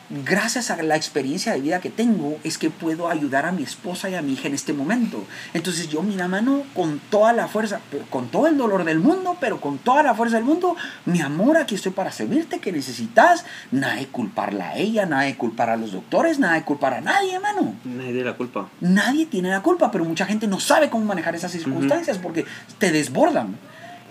gracias 0.10 0.72
a 0.72 0.82
la 0.82 0.96
experiencia 0.96 1.54
de 1.54 1.62
vida 1.62 1.80
que 1.80 1.90
tengo, 1.90 2.38
es 2.44 2.58
que 2.58 2.70
puedo 2.70 3.10
ayudar 3.10 3.46
a 3.46 3.52
mi 3.52 3.64
esposa 3.64 4.10
y 4.10 4.16
a 4.16 4.22
mi 4.22 4.34
hija 4.34 4.48
en 4.48 4.54
este 4.54 4.74
momento. 4.74 5.24
Entonces 5.54 5.90
yo, 5.90 6.02
mira, 6.02 6.28
mano, 6.28 6.64
con 6.74 7.00
toda 7.10 7.34
la 7.34 7.48
fuerza, 7.48 7.80
con 8.10 8.30
todo 8.30 8.48
el 8.48 8.58
dolor 8.58 8.84
del 8.84 9.00
mundo, 9.00 9.38
pero 9.40 9.62
con 9.62 9.78
toda 9.78 10.04
la 10.04 10.14
fuerza 10.14 10.38
del 10.38 10.46
mundo, 10.46 10.76
mi 11.06 11.22
amor, 11.22 11.58
aquí 11.58 11.76
estoy 11.76 11.92
para 11.92 12.12
servirte, 12.12 12.60
que 12.60 12.72
necesitas. 12.72 13.46
Nada 13.72 13.96
de 13.96 14.08
culparla 14.08 14.70
a 14.70 14.78
ella, 14.78 15.06
nada 15.06 15.24
de 15.24 15.36
culpar 15.36 15.70
a 15.70 15.78
los 15.78 15.92
doctores, 15.92 16.40
nada 16.40 16.56
de 16.56 16.64
culpar 16.64 16.96
a 16.96 17.02
nadie, 17.02 17.40
mano. 17.40 17.76
Nadie 17.86 18.12
tiene 18.12 18.24
la 18.24 18.38
culpa. 18.38 18.70
Nadie 18.82 19.26
tiene 19.26 19.50
la 19.50 19.62
culpa, 19.62 19.92
pero 19.92 20.06
mucha 20.06 20.26
gente 20.26 20.48
no 20.48 20.60
sabe 20.60 20.90
cómo 20.90 21.06
manejar 21.06 21.36
esas 21.36 21.52
circunstancias 21.52 22.18
porque 22.18 22.46
te 22.78 22.92
desbordan. 22.92 23.58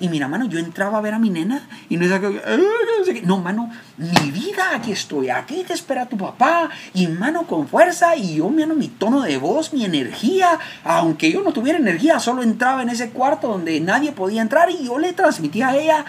Y 0.01 0.09
mira, 0.09 0.29
mano, 0.29 0.47
yo 0.47 0.59
entraba 0.59 0.99
a 0.99 1.01
ver 1.01 1.15
a 1.15 1.19
mi 1.19 1.31
nena 1.31 1.69
y 1.89 1.97
no 1.97 2.05
es 2.05 3.25
no, 3.25 3.39
mano, 3.39 3.71
mi 3.97 4.31
vida, 4.31 4.75
aquí 4.75 4.93
estoy, 4.93 5.31
aquí 5.31 5.65
te 5.67 5.73
espera 5.73 6.07
tu 6.07 6.17
papá, 6.17 6.71
y 6.95 7.07
mano, 7.09 7.47
con 7.47 7.67
fuerza, 7.67 8.17
y 8.17 8.37
yo, 8.37 8.49
mano, 8.49 8.75
mi 8.75 8.89
tono 8.89 9.23
de 9.23 9.39
voz, 9.39 9.73
mi 9.73 9.85
energía, 9.85 10.59
aunque 10.85 11.33
yo 11.33 11.43
no 11.43 11.53
tuviera 11.53 11.79
energía, 11.79 12.21
solo 12.21 12.43
entraba 12.43 12.83
en 12.83 12.91
ese 12.91 13.11
cuarto 13.11 13.49
donde 13.49 13.81
nadie 13.81 14.13
podía 14.13 14.43
entrar 14.43 14.71
y 14.71 14.85
yo 14.85 14.99
le 14.99 15.13
transmitía 15.13 15.69
a 15.69 15.77
ella 15.77 16.05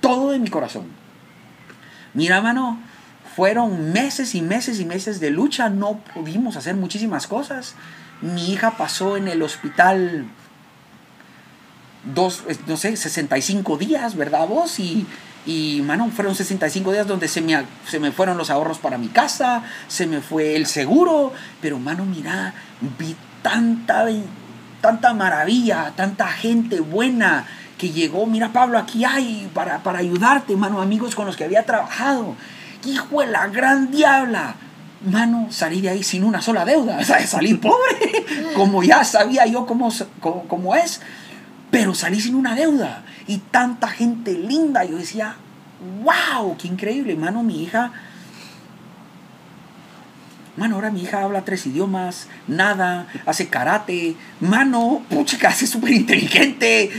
todo 0.00 0.30
de 0.30 0.38
mi 0.38 0.48
corazón. 0.48 0.86
Mira, 2.14 2.40
mano, 2.40 2.78
fueron 3.34 3.92
meses 3.92 4.34
y 4.34 4.42
meses 4.42 4.80
y 4.80 4.84
meses 4.84 5.20
de 5.20 5.30
lucha, 5.30 5.70
no 5.70 5.98
pudimos 6.14 6.56
hacer 6.56 6.74
muchísimas 6.74 7.26
cosas. 7.26 7.74
Mi 8.20 8.52
hija 8.52 8.76
pasó 8.76 9.16
en 9.16 9.28
el 9.28 9.42
hospital 9.42 10.26
dos, 12.04 12.42
no 12.66 12.76
sé, 12.76 12.96
65 12.96 13.78
días, 13.78 14.16
¿verdad 14.16 14.46
vos? 14.46 14.78
Y, 14.78 15.06
Y, 15.44 15.82
mano, 15.84 16.08
fueron 16.14 16.36
65 16.36 16.92
días 16.92 17.08
donde 17.08 17.26
se 17.26 17.40
me, 17.40 17.64
se 17.88 17.98
me 17.98 18.12
fueron 18.12 18.38
los 18.38 18.48
ahorros 18.48 18.78
para 18.78 18.96
mi 18.96 19.08
casa, 19.08 19.64
se 19.88 20.06
me 20.06 20.20
fue 20.20 20.54
el 20.54 20.66
seguro, 20.66 21.32
pero, 21.60 21.80
mano, 21.80 22.04
mira, 22.04 22.54
vi 22.96 23.16
tanta, 23.42 24.06
tanta 24.80 25.14
maravilla, 25.14 25.92
tanta 25.96 26.28
gente 26.28 26.78
buena 26.78 27.44
que 27.76 27.90
llegó, 27.90 28.26
mira, 28.26 28.52
Pablo, 28.52 28.78
aquí 28.78 29.04
hay 29.04 29.50
para, 29.52 29.82
para 29.82 29.98
ayudarte, 29.98 30.54
mano, 30.54 30.80
amigos 30.80 31.16
con 31.16 31.26
los 31.26 31.36
que 31.36 31.42
había 31.42 31.66
trabajado. 31.66 32.36
Hijo 32.86 33.20
de 33.20 33.26
la 33.26 33.48
gran 33.48 33.90
diabla. 33.90 34.54
Mano, 35.04 35.48
salí 35.50 35.80
de 35.80 35.88
ahí 35.88 36.04
sin 36.04 36.22
una 36.22 36.40
sola 36.40 36.64
deuda, 36.64 37.02
salí 37.26 37.54
pobre, 37.54 38.24
como 38.54 38.84
ya 38.84 39.02
sabía 39.02 39.46
yo 39.46 39.66
cómo, 39.66 39.92
cómo, 40.20 40.46
cómo 40.46 40.76
es, 40.76 41.00
pero 41.72 41.94
salí 41.94 42.20
sin 42.20 42.34
una 42.34 42.54
deuda 42.54 43.02
y 43.26 43.38
tanta 43.38 43.88
gente 43.88 44.34
linda. 44.34 44.84
Yo 44.84 44.98
decía, 44.98 45.36
wow, 46.04 46.54
qué 46.58 46.68
increíble, 46.68 47.16
mano, 47.16 47.42
mi 47.42 47.62
hija. 47.62 47.92
Mano, 50.58 50.74
ahora 50.74 50.90
mi 50.90 51.00
hija 51.00 51.22
habla 51.22 51.46
tres 51.46 51.66
idiomas, 51.66 52.28
nada, 52.46 53.06
hace 53.24 53.48
karate. 53.48 54.16
Mano, 54.38 55.02
puchica, 55.08 55.48
es 55.48 55.70
súper 55.70 55.92
inteligente. 55.92 56.90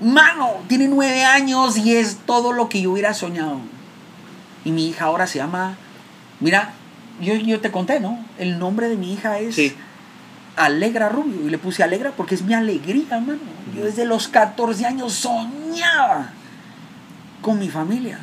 Mano, 0.00 0.50
tiene 0.66 0.88
nueve 0.88 1.22
años 1.24 1.78
y 1.78 1.94
es 1.94 2.16
todo 2.26 2.52
lo 2.52 2.68
que 2.68 2.82
yo 2.82 2.90
hubiera 2.90 3.14
soñado. 3.14 3.60
Y 4.64 4.72
mi 4.72 4.88
hija 4.88 5.04
ahora 5.04 5.28
se 5.28 5.38
llama, 5.38 5.76
mira, 6.40 6.72
yo, 7.20 7.34
yo 7.34 7.60
te 7.60 7.70
conté, 7.70 8.00
¿no? 8.00 8.18
El 8.36 8.58
nombre 8.58 8.88
de 8.88 8.96
mi 8.96 9.12
hija 9.12 9.38
es. 9.38 9.54
Alegra 10.56 11.08
Rubio. 11.08 11.46
Y 11.46 11.50
le 11.50 11.58
puse 11.58 11.82
Alegra 11.82 12.12
porque 12.12 12.34
es 12.34 12.42
mi 12.42 12.54
alegría, 12.54 13.20
mano. 13.20 13.38
Yo 13.74 13.84
desde 13.84 14.04
los 14.04 14.28
14 14.28 14.86
años 14.86 15.12
soñaba 15.12 16.30
con 17.40 17.58
mi 17.58 17.68
familia. 17.68 18.18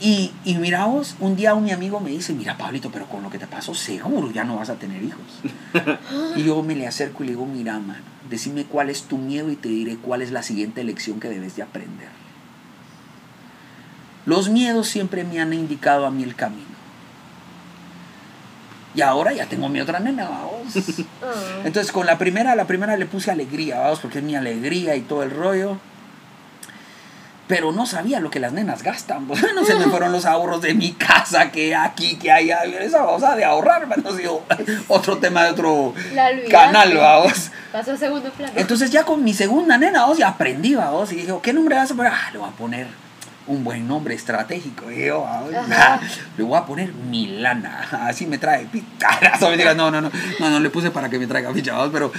Y, 0.00 0.32
y 0.44 0.56
mira 0.56 0.86
vos, 0.86 1.14
un 1.20 1.36
día 1.36 1.54
un 1.54 1.64
mi 1.64 1.70
amigo 1.70 2.00
me 2.00 2.10
dice, 2.10 2.32
mira 2.32 2.58
Pablito, 2.58 2.90
pero 2.90 3.06
con 3.06 3.22
lo 3.22 3.30
que 3.30 3.38
te 3.38 3.46
pasó 3.46 3.72
seguro 3.72 4.32
ya 4.32 4.42
no 4.42 4.56
vas 4.56 4.68
a 4.68 4.74
tener 4.74 5.00
hijos. 5.00 5.22
y 6.36 6.42
yo 6.42 6.60
me 6.64 6.74
le 6.74 6.88
acerco 6.88 7.22
y 7.22 7.26
le 7.26 7.32
digo, 7.34 7.46
mira, 7.46 7.78
mano, 7.78 8.02
decime 8.28 8.64
cuál 8.64 8.90
es 8.90 9.04
tu 9.04 9.16
miedo 9.16 9.50
y 9.50 9.56
te 9.56 9.68
diré 9.68 9.96
cuál 9.96 10.22
es 10.22 10.32
la 10.32 10.42
siguiente 10.42 10.82
lección 10.82 11.20
que 11.20 11.28
debes 11.28 11.54
de 11.54 11.62
aprender. 11.62 12.08
Los 14.26 14.48
miedos 14.48 14.88
siempre 14.88 15.22
me 15.22 15.40
han 15.40 15.52
indicado 15.52 16.04
a 16.04 16.10
mí 16.10 16.24
el 16.24 16.34
camino. 16.34 16.81
Y 18.94 19.00
ahora 19.00 19.32
ya 19.32 19.46
tengo 19.46 19.68
mi 19.68 19.80
otra 19.80 20.00
nena, 20.00 20.28
vamos. 20.28 20.52
Ah. 21.24 21.60
Entonces 21.64 21.92
con 21.92 22.04
la 22.04 22.18
primera, 22.18 22.56
la 22.56 22.66
primera 22.66 22.96
le 22.96 23.06
puse 23.06 23.30
alegría, 23.30 23.78
vamos, 23.78 24.00
porque 24.00 24.18
es 24.18 24.24
mi 24.24 24.34
alegría 24.34 24.96
y 24.96 25.02
todo 25.02 25.22
el 25.22 25.30
rollo. 25.30 25.78
Pero 27.46 27.70
no 27.70 27.86
sabía 27.86 28.18
lo 28.18 28.28
que 28.30 28.40
las 28.40 28.52
nenas 28.52 28.82
gastan. 28.82 29.26
pues, 29.28 29.40
no 29.54 29.64
se 29.64 29.76
me 29.76 29.84
fueron 29.84 30.10
los 30.10 30.24
ahorros 30.24 30.60
de 30.62 30.74
mi 30.74 30.92
casa, 30.92 31.52
que 31.52 31.76
aquí, 31.76 32.16
que 32.16 32.32
allá. 32.32 32.64
Esa 32.64 33.04
cosa 33.04 33.36
de 33.36 33.44
ahorrar, 33.44 33.86
ha 33.88 34.16
sido 34.16 34.42
otro 34.88 35.18
tema 35.18 35.44
de 35.44 35.50
otro 35.50 35.94
canal, 36.50 36.96
vamos. 36.96 37.50
Pasó 37.70 37.96
segundo 37.96 38.30
plano. 38.30 38.52
Entonces 38.56 38.90
ya 38.90 39.04
con 39.04 39.22
mi 39.22 39.32
segunda 39.32 39.78
nena, 39.78 40.00
vamos, 40.00 40.18
ya 40.18 40.28
aprendí, 40.28 40.74
vamos. 40.74 41.12
Y 41.12 41.16
dije, 41.16 41.32
¿qué 41.42 41.52
nombre 41.52 41.76
vas 41.76 41.90
a 41.90 41.94
poner? 41.94 42.12
Ah, 42.12 42.30
le 42.32 42.38
voy 42.38 42.48
a 42.48 42.52
poner 42.52 42.86
un 43.46 43.64
buen 43.64 43.86
nombre 43.86 44.14
estratégico. 44.14 44.90
Y 44.90 45.06
yo, 45.06 45.22
vamos, 45.22 45.54
Ajá. 45.54 46.00
le 46.36 46.44
voy 46.44 46.58
a 46.58 46.64
poner 46.64 46.92
Milana. 46.92 47.88
Así 48.06 48.26
me 48.26 48.38
trae 48.38 48.66
picaras. 48.66 49.40
No, 49.40 49.90
no, 49.90 49.90
no, 49.90 50.00
no, 50.00 50.10
no, 50.40 50.50
no 50.50 50.60
le 50.60 50.70
puse 50.70 50.90
para 50.90 51.08
que 51.08 51.18
me 51.18 51.26
traiga 51.26 51.52
ficha, 51.52 51.72
vamos, 51.72 51.90
pero 51.92 52.12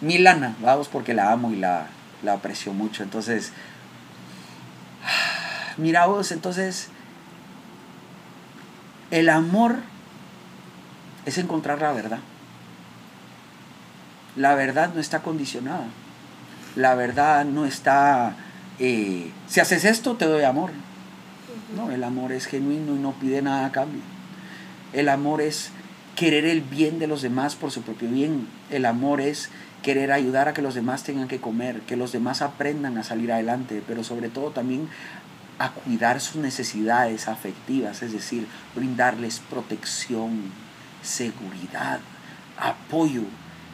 Milana, 0.00 0.56
vamos, 0.60 0.88
porque 0.88 1.14
la 1.14 1.32
amo 1.32 1.50
y 1.52 1.56
la, 1.56 1.86
la 2.22 2.34
aprecio 2.34 2.72
mucho. 2.72 3.02
Entonces, 3.02 3.52
mira 5.76 6.06
vos, 6.06 6.32
entonces, 6.32 6.88
el 9.10 9.28
amor 9.28 9.76
es 11.24 11.38
encontrar 11.38 11.80
la 11.80 11.92
verdad. 11.92 12.18
La 14.36 14.54
verdad 14.54 14.90
no 14.92 15.00
está 15.00 15.20
condicionada. 15.20 15.84
La 16.76 16.94
verdad 16.94 17.44
no 17.44 17.66
está, 17.66 18.34
si 18.78 19.60
haces 19.60 19.84
esto, 19.84 20.16
te 20.16 20.26
doy 20.26 20.44
amor. 20.44 20.70
No, 21.76 21.90
el 21.90 22.04
amor 22.04 22.32
es 22.32 22.46
genuino 22.46 22.94
y 22.94 22.98
no 22.98 23.12
pide 23.12 23.42
nada 23.42 23.66
a 23.66 23.72
cambio. 23.72 24.02
El 24.92 25.08
amor 25.08 25.40
es 25.40 25.70
querer 26.16 26.44
el 26.44 26.60
bien 26.60 26.98
de 26.98 27.06
los 27.06 27.22
demás 27.22 27.56
por 27.56 27.70
su 27.70 27.82
propio 27.82 28.08
bien. 28.08 28.46
El 28.70 28.86
amor 28.86 29.20
es 29.20 29.50
querer 29.82 30.12
ayudar 30.12 30.48
a 30.48 30.54
que 30.54 30.62
los 30.62 30.74
demás 30.74 31.02
tengan 31.02 31.28
que 31.28 31.40
comer, 31.40 31.80
que 31.82 31.96
los 31.96 32.12
demás 32.12 32.42
aprendan 32.42 32.96
a 32.96 33.04
salir 33.04 33.32
adelante, 33.32 33.82
pero 33.86 34.02
sobre 34.02 34.28
todo 34.28 34.50
también 34.50 34.88
a 35.58 35.70
cuidar 35.70 36.20
sus 36.20 36.36
necesidades 36.36 37.28
afectivas, 37.28 38.02
es 38.02 38.12
decir, 38.12 38.46
brindarles 38.74 39.40
protección, 39.40 40.50
seguridad, 41.02 42.00
apoyo, 42.58 43.22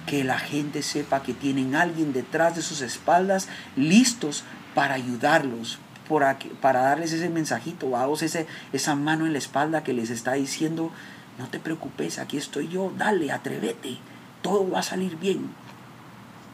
que 0.07 0.25
la 0.25 0.39
gente 0.39 0.83
sepa 0.83 1.23
que 1.23 1.35
tienen 1.35 1.75
alguien 1.75 2.13
detrás 2.13 2.57
de 2.57 2.63
sus 2.63 2.81
espaldas 2.81 3.49
listos 3.77 4.45
para 4.75 4.95
ayudarlos, 4.95 5.79
para, 6.09 6.39
para 6.61 6.81
darles 6.81 7.13
ese 7.13 7.29
mensajito, 7.29 7.93
ese, 8.21 8.47
esa 8.73 8.95
mano 8.95 9.27
en 9.27 9.33
la 9.33 9.39
espalda 9.39 9.85
que 9.85 9.93
les 9.93 10.11
está 10.11 10.33
diciendo, 10.33 10.91
no 11.39 11.49
te 11.49 11.61
preocupes, 11.61 12.19
aquí 12.19 12.37
estoy 12.37 12.69
yo, 12.69 12.93
dale, 12.97 13.33
atrévete, 13.33 13.99
todo 14.43 14.71
va 14.71 14.81
a 14.81 14.83
salir 14.83 15.17
bien. 15.17 15.51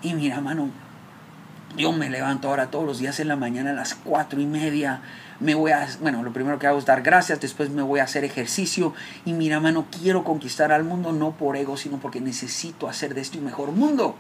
Y 0.03 0.15
mira, 0.15 0.41
mano, 0.41 0.71
yo 1.77 1.93
me 1.93 2.11
levanto 2.11 2.49
ahora 2.49 2.71
todos 2.71 2.87
los 2.87 2.99
días 2.99 3.21
en 3.21 3.29
la 3.29 3.37
mañana 3.37 3.71
a 3.71 3.75
las 3.75 3.95
cuatro 3.95 4.41
y 4.41 4.47
media. 4.47 5.01
Me 5.41 5.55
voy 5.55 5.73
a, 5.73 5.89
bueno, 6.01 6.23
lo 6.23 6.33
primero 6.33 6.59
que 6.59 6.67
hago 6.67 6.79
es 6.79 6.87
dar 6.87 7.03
gracias, 7.03 7.41
después 7.41 7.71
me 7.71 7.83
voy 7.83 8.01
a 8.01 8.05
hacer 8.05 8.25
ejercicio. 8.25 8.95
Y 9.25 9.33
mira, 9.33 9.61
mano, 9.61 9.87
quiero 9.91 10.25
conquistar 10.25 10.73
al 10.73 10.85
mundo 10.85 11.13
no 11.13 11.33
por 11.33 11.57
ego, 11.57 11.77
sino 11.77 11.99
porque 11.99 12.21
necesito 12.21 12.89
hacer 12.89 13.15
de 13.15 13.21
este 13.21 13.39
un 13.39 13.45
mejor 13.45 13.73
mundo. 13.73 14.17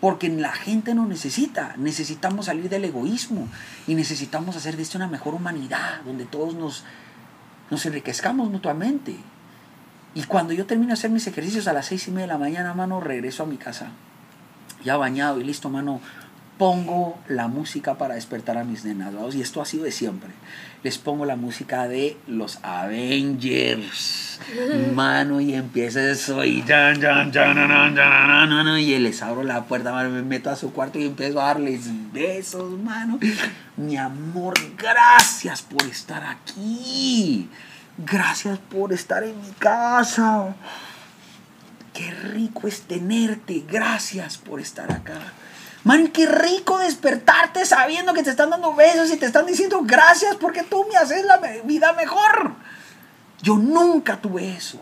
Porque 0.00 0.28
la 0.28 0.52
gente 0.52 0.94
no 0.94 1.06
necesita, 1.06 1.74
necesitamos 1.76 2.46
salir 2.46 2.68
del 2.68 2.84
egoísmo 2.84 3.48
y 3.86 3.94
necesitamos 3.94 4.56
hacer 4.56 4.76
de 4.76 4.82
esto 4.82 4.96
una 4.96 5.08
mejor 5.08 5.34
humanidad, 5.34 6.00
donde 6.06 6.24
todos 6.24 6.54
nos, 6.54 6.84
nos 7.70 7.84
enriquezcamos 7.84 8.50
mutuamente. 8.50 9.16
Y 10.14 10.24
cuando 10.24 10.54
yo 10.54 10.66
termino 10.66 10.88
de 10.88 10.94
hacer 10.94 11.10
mis 11.10 11.26
ejercicios 11.26 11.68
a 11.68 11.72
las 11.72 11.86
seis 11.86 12.08
y 12.08 12.10
media 12.10 12.22
de 12.22 12.32
la 12.32 12.38
mañana, 12.38 12.72
mano, 12.72 13.00
regreso 13.00 13.42
a 13.42 13.46
mi 13.46 13.58
casa 13.58 13.92
ya 14.84 14.96
bañado 14.96 15.40
y 15.40 15.44
listo, 15.44 15.68
mano, 15.68 16.00
pongo 16.60 17.18
la 17.26 17.48
música 17.48 17.94
para 17.94 18.16
despertar 18.16 18.58
a 18.58 18.64
mis 18.64 18.84
nenados 18.84 19.34
y 19.34 19.40
esto 19.40 19.62
ha 19.62 19.64
sido 19.64 19.84
de 19.84 19.92
siempre. 19.92 20.28
Les 20.82 20.98
pongo 20.98 21.24
la 21.24 21.34
música 21.34 21.88
de 21.88 22.18
los 22.26 22.58
Avengers. 22.62 24.40
Mano, 24.94 25.40
y 25.40 25.54
empieza 25.54 26.06
eso 26.10 26.44
y 26.44 26.60
dan, 26.60 27.00
dan, 27.00 27.32
dan, 27.32 28.78
y 28.78 28.98
les 28.98 29.22
abro 29.22 29.42
la 29.42 29.64
puerta, 29.64 29.90
mano, 29.90 30.10
me 30.10 30.20
meto 30.20 30.50
a 30.50 30.56
su 30.56 30.70
cuarto 30.74 30.98
y 30.98 31.06
empiezo 31.06 31.40
a 31.40 31.46
darles 31.46 31.88
besos, 32.12 32.78
mano. 32.78 33.18
Mi 33.78 33.96
amor, 33.96 34.52
gracias 34.76 35.62
por 35.62 35.82
estar 35.84 36.22
aquí. 36.24 37.48
Gracias 37.96 38.58
por 38.58 38.92
estar 38.92 39.24
en 39.24 39.40
mi 39.40 39.50
casa. 39.58 40.54
Qué 41.94 42.10
rico 42.10 42.68
es 42.68 42.82
tenerte. 42.82 43.64
Gracias 43.66 44.36
por 44.36 44.60
estar 44.60 44.92
acá. 44.92 45.20
Man, 45.84 46.08
qué 46.08 46.26
rico 46.26 46.78
despertarte 46.78 47.64
sabiendo 47.64 48.12
que 48.12 48.22
te 48.22 48.30
están 48.30 48.50
dando 48.50 48.74
besos 48.74 49.10
y 49.10 49.16
te 49.16 49.26
están 49.26 49.46
diciendo 49.46 49.80
gracias 49.82 50.36
porque 50.36 50.62
tú 50.62 50.84
me 50.90 50.96
haces 50.96 51.24
la 51.24 51.38
vida 51.64 51.92
mejor. 51.94 52.54
Yo 53.42 53.56
nunca 53.56 54.20
tuve 54.20 54.54
eso. 54.54 54.80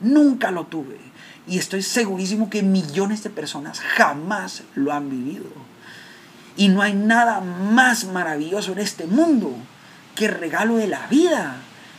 Nunca 0.00 0.50
lo 0.50 0.64
tuve. 0.64 0.98
Y 1.46 1.58
estoy 1.58 1.82
segurísimo 1.82 2.48
que 2.48 2.62
millones 2.62 3.22
de 3.22 3.30
personas 3.30 3.80
jamás 3.80 4.62
lo 4.74 4.92
han 4.92 5.10
vivido. 5.10 5.50
Y 6.56 6.68
no 6.68 6.80
hay 6.80 6.94
nada 6.94 7.40
más 7.40 8.04
maravilloso 8.04 8.72
en 8.72 8.78
este 8.78 9.06
mundo 9.06 9.52
que 10.14 10.26
el 10.26 10.34
regalo 10.34 10.76
de 10.76 10.86
la 10.86 11.06
vida. 11.08 11.56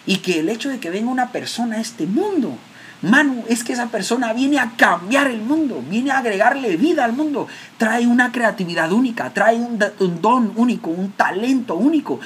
Y 0.08 0.18
que 0.18 0.40
el 0.40 0.50
hecho 0.50 0.70
de 0.70 0.80
que 0.80 0.90
venga 0.90 1.12
una 1.12 1.32
persona 1.32 1.78
a 1.78 1.82
este 1.82 2.08
mundo. 2.08 2.58
Manu, 3.02 3.44
es 3.50 3.64
que 3.64 3.74
esa 3.74 3.88
persona 3.88 4.32
viene 4.34 4.60
a 4.60 4.74
cambiar 4.78 5.28
el 5.28 5.42
mundo, 5.42 5.84
viene 5.90 6.12
a 6.12 6.20
agregarle 6.20 6.78
vida 6.78 7.04
al 7.04 7.14
mundo, 7.14 7.48
trae 7.78 8.06
una 8.06 8.32
creatividad 8.32 8.92
única, 8.92 9.34
trae 9.34 9.56
un, 9.56 9.80
don 10.22 10.54
único, 10.56 10.92
un 10.92 11.12
talento 11.12 11.76
único. 11.76 12.20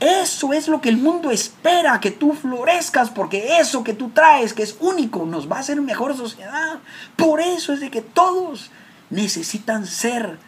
Eso 0.00 0.52
es 0.52 0.68
lo 0.68 0.80
que 0.80 0.88
el 0.88 0.96
mundo 0.96 1.30
espera, 1.30 2.00
que 2.00 2.10
tú 2.10 2.32
florezcas, 2.32 3.10
porque 3.10 3.58
eso 3.60 3.84
que 3.84 3.92
tú 3.92 4.10
traes, 4.10 4.54
que 4.54 4.62
es 4.62 4.76
único, 4.80 5.26
nos 5.26 5.50
va 5.50 5.56
a 5.56 5.60
hacer 5.60 5.80
mejor 5.80 6.16
sociedad. 6.16 6.78
Por 7.16 7.40
eso 7.40 7.72
es 7.72 7.80
de 7.80 7.90
que 7.90 8.00
todos 8.00 8.70
necesitan 9.10 9.86
ser 9.86 10.38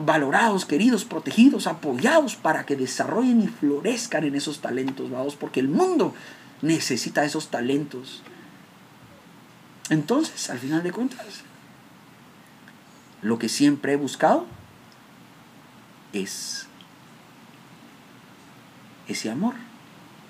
valorados, 0.00 0.64
queridos, 0.64 1.04
protegidos, 1.04 1.66
apoyados 1.66 2.36
para 2.36 2.64
que 2.64 2.76
desarrollen 2.76 3.42
y 3.42 3.48
florezcan 3.48 4.24
en 4.24 4.36
esos 4.36 4.60
talentos, 4.60 5.10
vamos, 5.10 5.34
porque 5.34 5.58
el 5.58 5.68
mundo 5.68 6.14
necesita 6.62 7.24
esos 7.24 7.48
talentos. 7.48 8.22
Entonces, 9.90 10.48
al 10.50 10.58
final 10.58 10.82
de 10.82 10.92
cuentas, 10.92 11.42
lo 13.22 13.38
que 13.38 13.48
siempre 13.48 13.92
he 13.92 13.96
buscado 13.96 14.46
es 16.12 16.68
ese 19.08 19.30
amor 19.30 19.54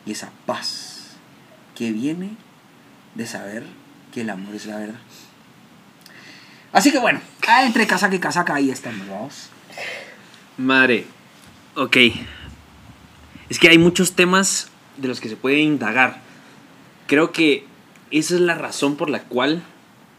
y 0.06 0.12
esa 0.12 0.30
paz 0.46 1.16
que 1.74 1.92
viene 1.92 2.36
de 3.14 3.26
saber 3.26 3.64
que 4.12 4.22
el 4.22 4.30
amor 4.30 4.54
es 4.54 4.66
la 4.66 4.78
verdad. 4.78 5.00
Así 6.72 6.90
que 6.90 6.98
bueno, 6.98 7.20
ah, 7.46 7.64
entre 7.64 7.86
casaca 7.86 8.14
y 8.14 8.20
casaca 8.20 8.54
ahí 8.54 8.70
estamos, 8.70 9.08
vamos. 9.08 9.50
Madre, 10.56 11.06
ok. 11.74 11.96
Es 13.48 13.58
que 13.58 13.68
hay 13.68 13.78
muchos 13.78 14.14
temas 14.14 14.68
de 14.96 15.08
los 15.08 15.20
que 15.20 15.28
se 15.28 15.36
puede 15.36 15.58
indagar. 15.58 16.20
Creo 17.06 17.32
que 17.32 17.66
esa 18.10 18.34
es 18.34 18.40
la 18.40 18.54
razón 18.54 18.96
por 18.96 19.10
la 19.10 19.24
cual 19.24 19.62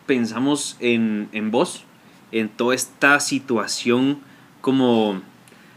pensamos 0.06 0.78
en, 0.80 1.30
en 1.32 1.52
vos, 1.52 1.84
en 2.32 2.50
toda 2.50 2.76
esta 2.76 3.20
situación 3.20 4.20
como 4.62 5.22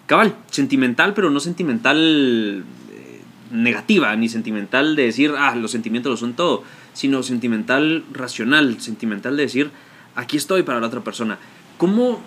cabal, 0.07 0.37
sentimental, 0.51 1.15
pero 1.15 1.31
no 1.31 1.41
sentimental 1.41 2.65
eh, 2.91 3.21
negativa, 3.51 4.15
ni 4.17 4.29
sentimental 4.29 4.97
de 4.97 5.05
decir, 5.05 5.33
ah, 5.37 5.55
los 5.55 5.71
sentimientos 5.71 6.11
lo 6.11 6.17
son 6.17 6.35
todo, 6.35 6.63
sino 6.93 7.23
sentimental 7.23 8.05
racional, 8.13 8.81
sentimental 8.81 9.37
de 9.37 9.43
decir, 9.45 9.71
aquí 10.15 10.37
estoy 10.37 10.63
para 10.63 10.81
la 10.81 10.87
otra 10.87 11.03
persona. 11.03 11.39
¿Cómo, 11.79 12.21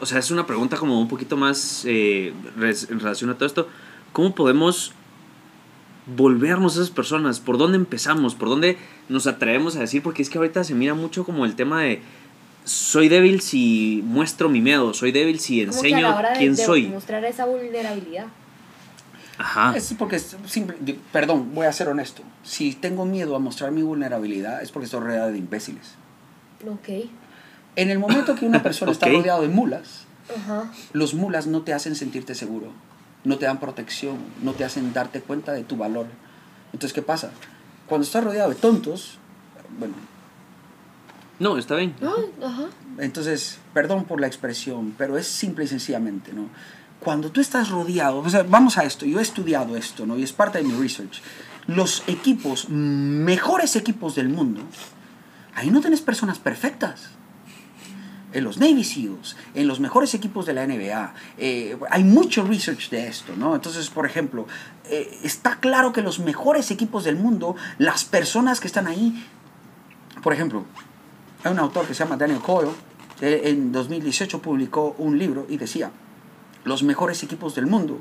o 0.00 0.06
sea, 0.06 0.18
es 0.18 0.30
una 0.30 0.46
pregunta 0.46 0.76
como 0.76 1.00
un 1.00 1.08
poquito 1.08 1.36
más 1.36 1.84
eh, 1.86 2.32
en 2.56 3.00
relación 3.00 3.30
a 3.30 3.34
todo 3.34 3.46
esto, 3.46 3.68
¿cómo 4.12 4.34
podemos 4.34 4.92
volvernos 6.06 6.74
esas 6.76 6.90
personas? 6.90 7.40
¿Por 7.40 7.58
dónde 7.58 7.76
empezamos? 7.76 8.34
¿Por 8.34 8.48
dónde 8.48 8.76
nos 9.08 9.26
atrevemos 9.26 9.76
a 9.76 9.80
decir? 9.80 10.02
Porque 10.02 10.22
es 10.22 10.30
que 10.30 10.38
ahorita 10.38 10.64
se 10.64 10.74
mira 10.74 10.94
mucho 10.94 11.24
como 11.24 11.44
el 11.44 11.54
tema 11.54 11.82
de 11.82 12.02
soy 12.64 13.08
débil 13.08 13.40
si 13.40 14.02
muestro 14.04 14.48
mi 14.48 14.60
miedo, 14.60 14.94
soy 14.94 15.10
débil 15.12 15.40
si 15.40 15.64
Como 15.64 15.72
que 15.72 15.76
a 15.76 15.88
enseño 15.90 16.08
la 16.08 16.16
hora 16.16 16.30
de, 16.32 16.38
quién 16.38 16.54
de 16.54 16.64
soy. 16.64 16.86
mostrar 16.88 17.24
esa 17.24 17.44
vulnerabilidad. 17.44 18.26
Ajá. 19.38 19.76
Es 19.76 19.94
porque, 19.98 20.16
es 20.16 20.36
simple, 20.46 20.76
perdón, 21.10 21.54
voy 21.54 21.66
a 21.66 21.72
ser 21.72 21.88
honesto. 21.88 22.22
Si 22.44 22.74
tengo 22.74 23.04
miedo 23.06 23.34
a 23.34 23.38
mostrar 23.40 23.72
mi 23.72 23.82
vulnerabilidad 23.82 24.62
es 24.62 24.70
porque 24.70 24.84
estoy 24.84 25.00
rodeado 25.00 25.32
de 25.32 25.38
imbéciles. 25.38 25.94
Ok. 26.70 27.08
En 27.74 27.90
el 27.90 27.98
momento 27.98 28.34
que 28.36 28.44
una 28.44 28.62
persona 28.62 28.92
está 28.92 29.06
Ok. 29.06 29.12
rodeado 29.14 29.42
de 29.42 29.48
mulas, 29.48 30.04
los 30.92 31.14
mulas 31.14 31.46
no 31.48 31.62
te 31.62 31.72
hacen 31.72 31.96
sentirte 31.96 32.34
seguro, 32.36 32.68
no 33.24 33.38
te 33.38 33.46
dan 33.46 33.60
protección, 33.60 34.18
no 34.42 34.52
te 34.52 34.64
hacen 34.64 34.92
darte 34.92 35.20
cuenta 35.20 35.52
de 35.52 35.64
tu 35.64 35.76
valor. 35.76 36.06
Entonces, 36.72 36.92
¿qué 36.92 37.02
pasa? 37.02 37.30
Cuando 37.86 38.04
estás 38.04 38.24
rodeado 38.24 38.50
de 38.50 38.56
tontos, 38.56 39.18
bueno, 39.78 39.94
No, 41.38 41.56
está 41.58 41.76
bien. 41.76 41.94
No, 42.00 42.14
ajá. 42.44 42.66
entonces, 42.98 43.58
perdón 43.74 44.04
por 44.04 44.20
la 44.20 44.26
expresión, 44.26 44.94
pero 44.96 45.18
es 45.18 45.26
simple 45.26 45.64
y 45.64 45.68
sencillamente, 45.68 46.32
¿no? 46.32 46.46
Cuando 47.00 47.30
tú 47.32 47.40
estás 47.40 47.68
rodeado, 47.70 48.20
o 48.20 48.30
sea, 48.30 48.44
vamos 48.44 48.78
a 48.78 48.84
esto, 48.84 49.04
yo 49.06 49.18
he 49.18 49.22
estudiado 49.22 49.76
esto, 49.76 50.06
¿no? 50.06 50.16
Y 50.16 50.22
es 50.22 50.32
parte 50.32 50.58
de 50.58 50.64
mi 50.64 50.74
research. 50.74 51.20
Los 51.66 52.04
equipos, 52.06 52.68
mejores 52.68 53.74
equipos 53.76 54.14
del 54.14 54.28
mundo, 54.28 54.60
ahí 55.54 55.70
no 55.70 55.80
tienes 55.80 56.00
personas 56.00 56.38
perfectas. 56.38 57.10
En 58.32 58.44
los 58.44 58.58
Navy 58.58 58.82
SEALs, 58.82 59.36
en 59.54 59.68
los 59.68 59.78
mejores 59.78 60.14
equipos 60.14 60.46
de 60.46 60.54
la 60.54 60.66
NBA, 60.66 61.14
eh, 61.36 61.76
hay 61.90 62.04
mucho 62.04 62.44
research 62.44 62.88
de 62.88 63.06
esto, 63.06 63.34
¿no? 63.36 63.54
Entonces, 63.54 63.90
por 63.90 64.06
ejemplo, 64.06 64.46
eh, 64.88 65.18
está 65.22 65.60
claro 65.60 65.92
que 65.92 66.00
los 66.00 66.18
mejores 66.18 66.70
equipos 66.70 67.04
del 67.04 67.16
mundo, 67.16 67.56
las 67.78 68.04
personas 68.04 68.58
que 68.60 68.68
están 68.68 68.86
ahí, 68.86 69.26
por 70.22 70.32
ejemplo, 70.32 70.64
hay 71.44 71.52
un 71.52 71.58
autor 71.58 71.86
que 71.86 71.94
se 71.94 72.04
llama 72.04 72.16
Daniel 72.16 72.40
Coyle, 72.40 72.70
que 73.18 73.50
en 73.50 73.70
2018 73.70 74.40
publicó 74.40 74.94
un 74.98 75.18
libro 75.18 75.46
y 75.48 75.58
decía, 75.58 75.90
los 76.64 76.82
mejores 76.82 77.22
equipos 77.22 77.54
del 77.54 77.66
mundo 77.66 78.00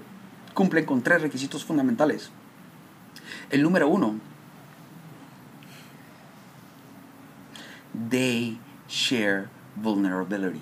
cumplen 0.53 0.85
con 0.85 1.01
tres 1.01 1.21
requisitos 1.21 1.65
fundamentales. 1.65 2.31
El 3.49 3.63
número 3.63 3.87
uno, 3.87 4.15
they 8.09 8.57
share 8.87 9.49
vulnerability. 9.75 10.61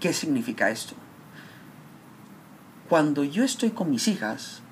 ¿Qué 0.00 0.12
significa 0.12 0.70
esto? 0.70 0.94
Cuando 2.88 3.24
yo 3.24 3.42
estoy 3.42 3.70
con 3.70 3.90
mis 3.90 4.06
hijas, 4.08 4.62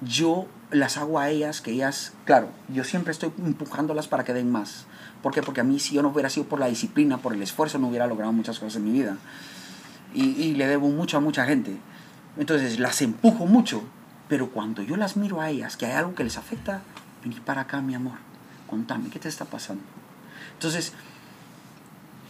yo 0.00 0.46
las 0.70 0.96
hago 0.96 1.18
a 1.18 1.30
ellas, 1.30 1.60
que 1.60 1.72
ellas, 1.72 2.12
claro, 2.24 2.48
yo 2.68 2.84
siempre 2.84 3.12
estoy 3.12 3.32
empujándolas 3.38 4.08
para 4.08 4.24
que 4.24 4.32
den 4.32 4.50
más. 4.50 4.86
¿Por 5.22 5.32
qué? 5.32 5.42
Porque 5.42 5.60
a 5.60 5.64
mí 5.64 5.78
si 5.78 5.94
yo 5.94 6.02
no 6.02 6.08
hubiera 6.08 6.30
sido 6.30 6.46
por 6.46 6.58
la 6.58 6.66
disciplina, 6.66 7.18
por 7.18 7.34
el 7.34 7.42
esfuerzo, 7.42 7.78
no 7.78 7.88
hubiera 7.88 8.06
logrado 8.06 8.32
muchas 8.32 8.58
cosas 8.58 8.76
en 8.76 8.84
mi 8.84 8.92
vida. 8.92 9.16
Y, 10.14 10.54
le 10.54 10.66
debo 10.66 10.88
mucho 10.88 11.18
a 11.18 11.20
mucha 11.20 11.44
gente. 11.44 11.76
Entonces 12.38 12.78
las 12.78 13.02
empujo 13.02 13.44
mucho, 13.44 13.82
pero 14.28 14.50
cuando 14.50 14.82
yo 14.82 14.96
las 14.96 15.16
miro 15.16 15.40
a 15.40 15.50
ellas, 15.50 15.76
que 15.76 15.86
hay 15.86 15.92
algo 15.92 16.14
que 16.14 16.24
les 16.24 16.38
afecta, 16.38 16.80
vení 17.22 17.36
para 17.40 17.62
acá, 17.62 17.82
mi 17.82 17.94
amor, 17.94 18.16
contame, 18.66 19.10
¿qué 19.10 19.18
te 19.18 19.28
está 19.28 19.44
pasando? 19.44 19.82
Entonces, 20.56 20.94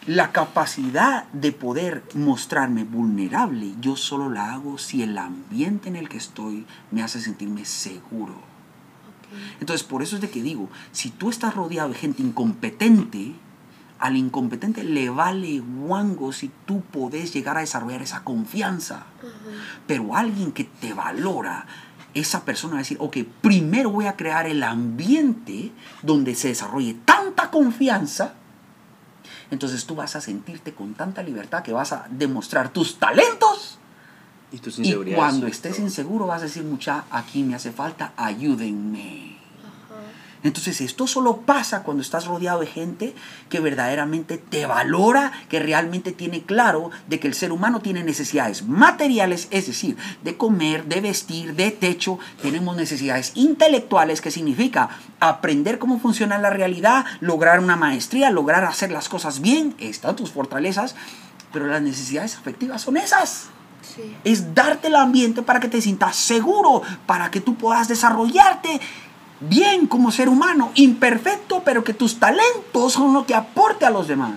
la 0.07 0.33
capacidad 0.33 1.24
de 1.33 1.53
poder 1.53 2.03
mostrarme 2.14 2.85
vulnerable, 2.85 3.74
yo 3.81 3.97
solo 3.97 4.31
la 4.31 4.53
hago 4.53 4.79
si 4.79 5.03
el 5.03 5.16
ambiente 5.18 5.89
en 5.89 5.97
el 5.97 6.09
que 6.09 6.16
estoy 6.16 6.66
me 6.91 7.03
hace 7.03 7.20
sentirme 7.20 7.64
seguro. 7.64 8.35
Entonces, 9.61 9.87
por 9.87 10.03
eso 10.03 10.16
es 10.16 10.22
de 10.22 10.31
que 10.31 10.43
digo, 10.43 10.68
si 10.93 11.11
tú 11.11 11.31
estás 11.31 11.55
rodeado 11.55 11.89
de 11.89 11.97
gente 11.97 12.22
incompetente, 12.22 13.35
al 13.99 14.16
incompetente 14.16 14.85
le 14.85 15.11
vale 15.11 15.61
guango 15.61 16.33
si 16.33 16.51
tú 16.66 16.83
podés 16.83 17.33
llegar 17.33 17.57
a 17.57 17.61
desarrollar 17.61 18.03
esa 18.03 18.22
confianza. 18.24 19.07
Pero 19.87 20.14
alguien 20.14 20.53
que 20.53 20.64
te 20.64 20.93
valora, 20.93 21.66
esa 22.17 22.45
persona 22.45 22.75
va 22.75 22.79
a 22.79 22.83
decir, 22.83 22.97
ok, 23.01 23.19
primero 23.43 23.91
voy 23.91 24.07
a 24.07 24.17
crear 24.17 24.47
el 24.47 24.62
ambiente 24.62 25.71
donde 26.03 26.35
se 26.35 26.49
desarrolle 26.49 26.95
tanta 27.05 27.51
confianza. 27.51 28.35
Entonces 29.51 29.85
tú 29.85 29.95
vas 29.95 30.17
a 30.17 30.21
sentirte 30.21 30.73
con 30.73 30.95
tanta 30.95 31.23
libertad 31.23 31.62
que 31.62 31.73
vas 31.73 31.93
a 31.93 32.07
demostrar 32.11 32.71
tus 32.71 32.99
talentos. 32.99 33.79
Y 34.53 34.59
tus 34.59 34.79
Y 34.79 34.95
cuando 35.14 35.47
estés 35.47 35.79
inseguro 35.79 36.27
vas 36.27 36.41
a 36.41 36.45
decir, 36.45 36.64
mucha, 36.64 37.05
aquí 37.11 37.43
me 37.43 37.55
hace 37.55 37.73
falta, 37.73 38.12
ayúdenme. 38.17 39.26
Entonces 40.47 40.81
esto 40.81 41.07
solo 41.07 41.39
pasa 41.39 41.83
cuando 41.83 42.03
estás 42.03 42.27
rodeado 42.27 42.61
de 42.61 42.67
gente 42.67 43.15
que 43.49 43.61
verdaderamente 43.61 44.39
te 44.39 44.67
valora, 44.67 45.33
que 45.49 45.59
realmente 45.59 46.13
tiene 46.13 46.43
claro 46.43 46.91
de 47.09 47.21
que 47.21 47.29
el 47.29 47.35
ser 47.35 47.53
humano 47.53 47.81
tiene 47.81 48.05
necesidades 48.05 48.67
materiales, 48.67 49.49
es 49.51 49.67
decir, 49.67 49.97
de 50.23 50.37
comer, 50.37 50.85
de 50.85 51.01
vestir, 51.01 51.55
de 51.55 51.71
techo. 51.71 52.19
Tenemos 52.43 52.77
necesidades 52.77 53.33
intelectuales, 53.35 54.21
que 54.21 54.31
significa 54.31 54.89
aprender 55.21 55.79
cómo 55.79 55.99
funciona 55.99 56.39
la 56.39 56.51
realidad, 56.51 57.05
lograr 57.21 57.61
una 57.61 57.77
maestría, 57.77 58.31
lograr 58.31 58.65
hacer 58.65 58.91
las 58.91 59.09
cosas 59.09 59.41
bien, 59.41 59.75
están 59.79 60.17
tus 60.17 60.31
fortalezas, 60.31 60.95
pero 61.53 61.67
las 61.67 61.83
necesidades 61.83 62.37
afectivas 62.37 62.83
son 62.83 62.97
esas 62.97 63.49
Sí. 63.95 64.17
es 64.25 64.53
darte 64.53 64.89
el 64.89 64.97
ambiente 64.97 65.43
para 65.43 65.61
que 65.61 65.69
te 65.69 65.81
sientas 65.81 66.17
seguro, 66.17 66.83
para 67.07 67.31
que 67.31 67.41
tú 67.41 67.55
puedas 67.55 67.87
desarrollarte 67.87 68.81
bien 69.41 69.87
como 69.87 70.11
ser 70.11 70.28
humano, 70.28 70.70
imperfecto, 70.74 71.62
pero 71.64 71.84
que 71.84 71.93
tus 71.95 72.18
talentos 72.18 72.93
son 72.93 73.12
lo 73.12 73.26
que 73.26 73.34
aporte 73.34 73.84
a 73.84 73.91
los 73.91 74.09
demás. 74.09 74.34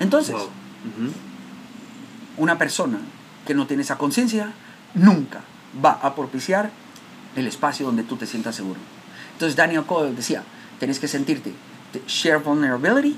Entonces, 0.00 0.34
Wow. 0.34 0.44
Ujú. 0.44 1.12
una 2.36 2.56
persona 2.58 2.98
que 3.46 3.54
no 3.54 3.66
tiene 3.66 3.82
esa 3.82 3.96
conciencia 3.98 4.52
nunca 4.94 5.40
va 5.84 5.92
a 6.02 6.14
propiciar 6.14 6.70
el 7.36 7.46
espacio 7.46 7.86
donde 7.86 8.02
tú 8.04 8.16
te 8.16 8.26
sientas 8.26 8.54
seguro. 8.56 8.78
Entonces 9.32 9.56
Daniel 9.56 9.84
Coyle 9.84 10.14
decía, 10.14 10.42
tienes 10.78 10.98
que 10.98 11.08
sentirte, 11.08 11.52
te- 11.92 12.02
share 12.06 12.38
vulnerability, 12.38 13.16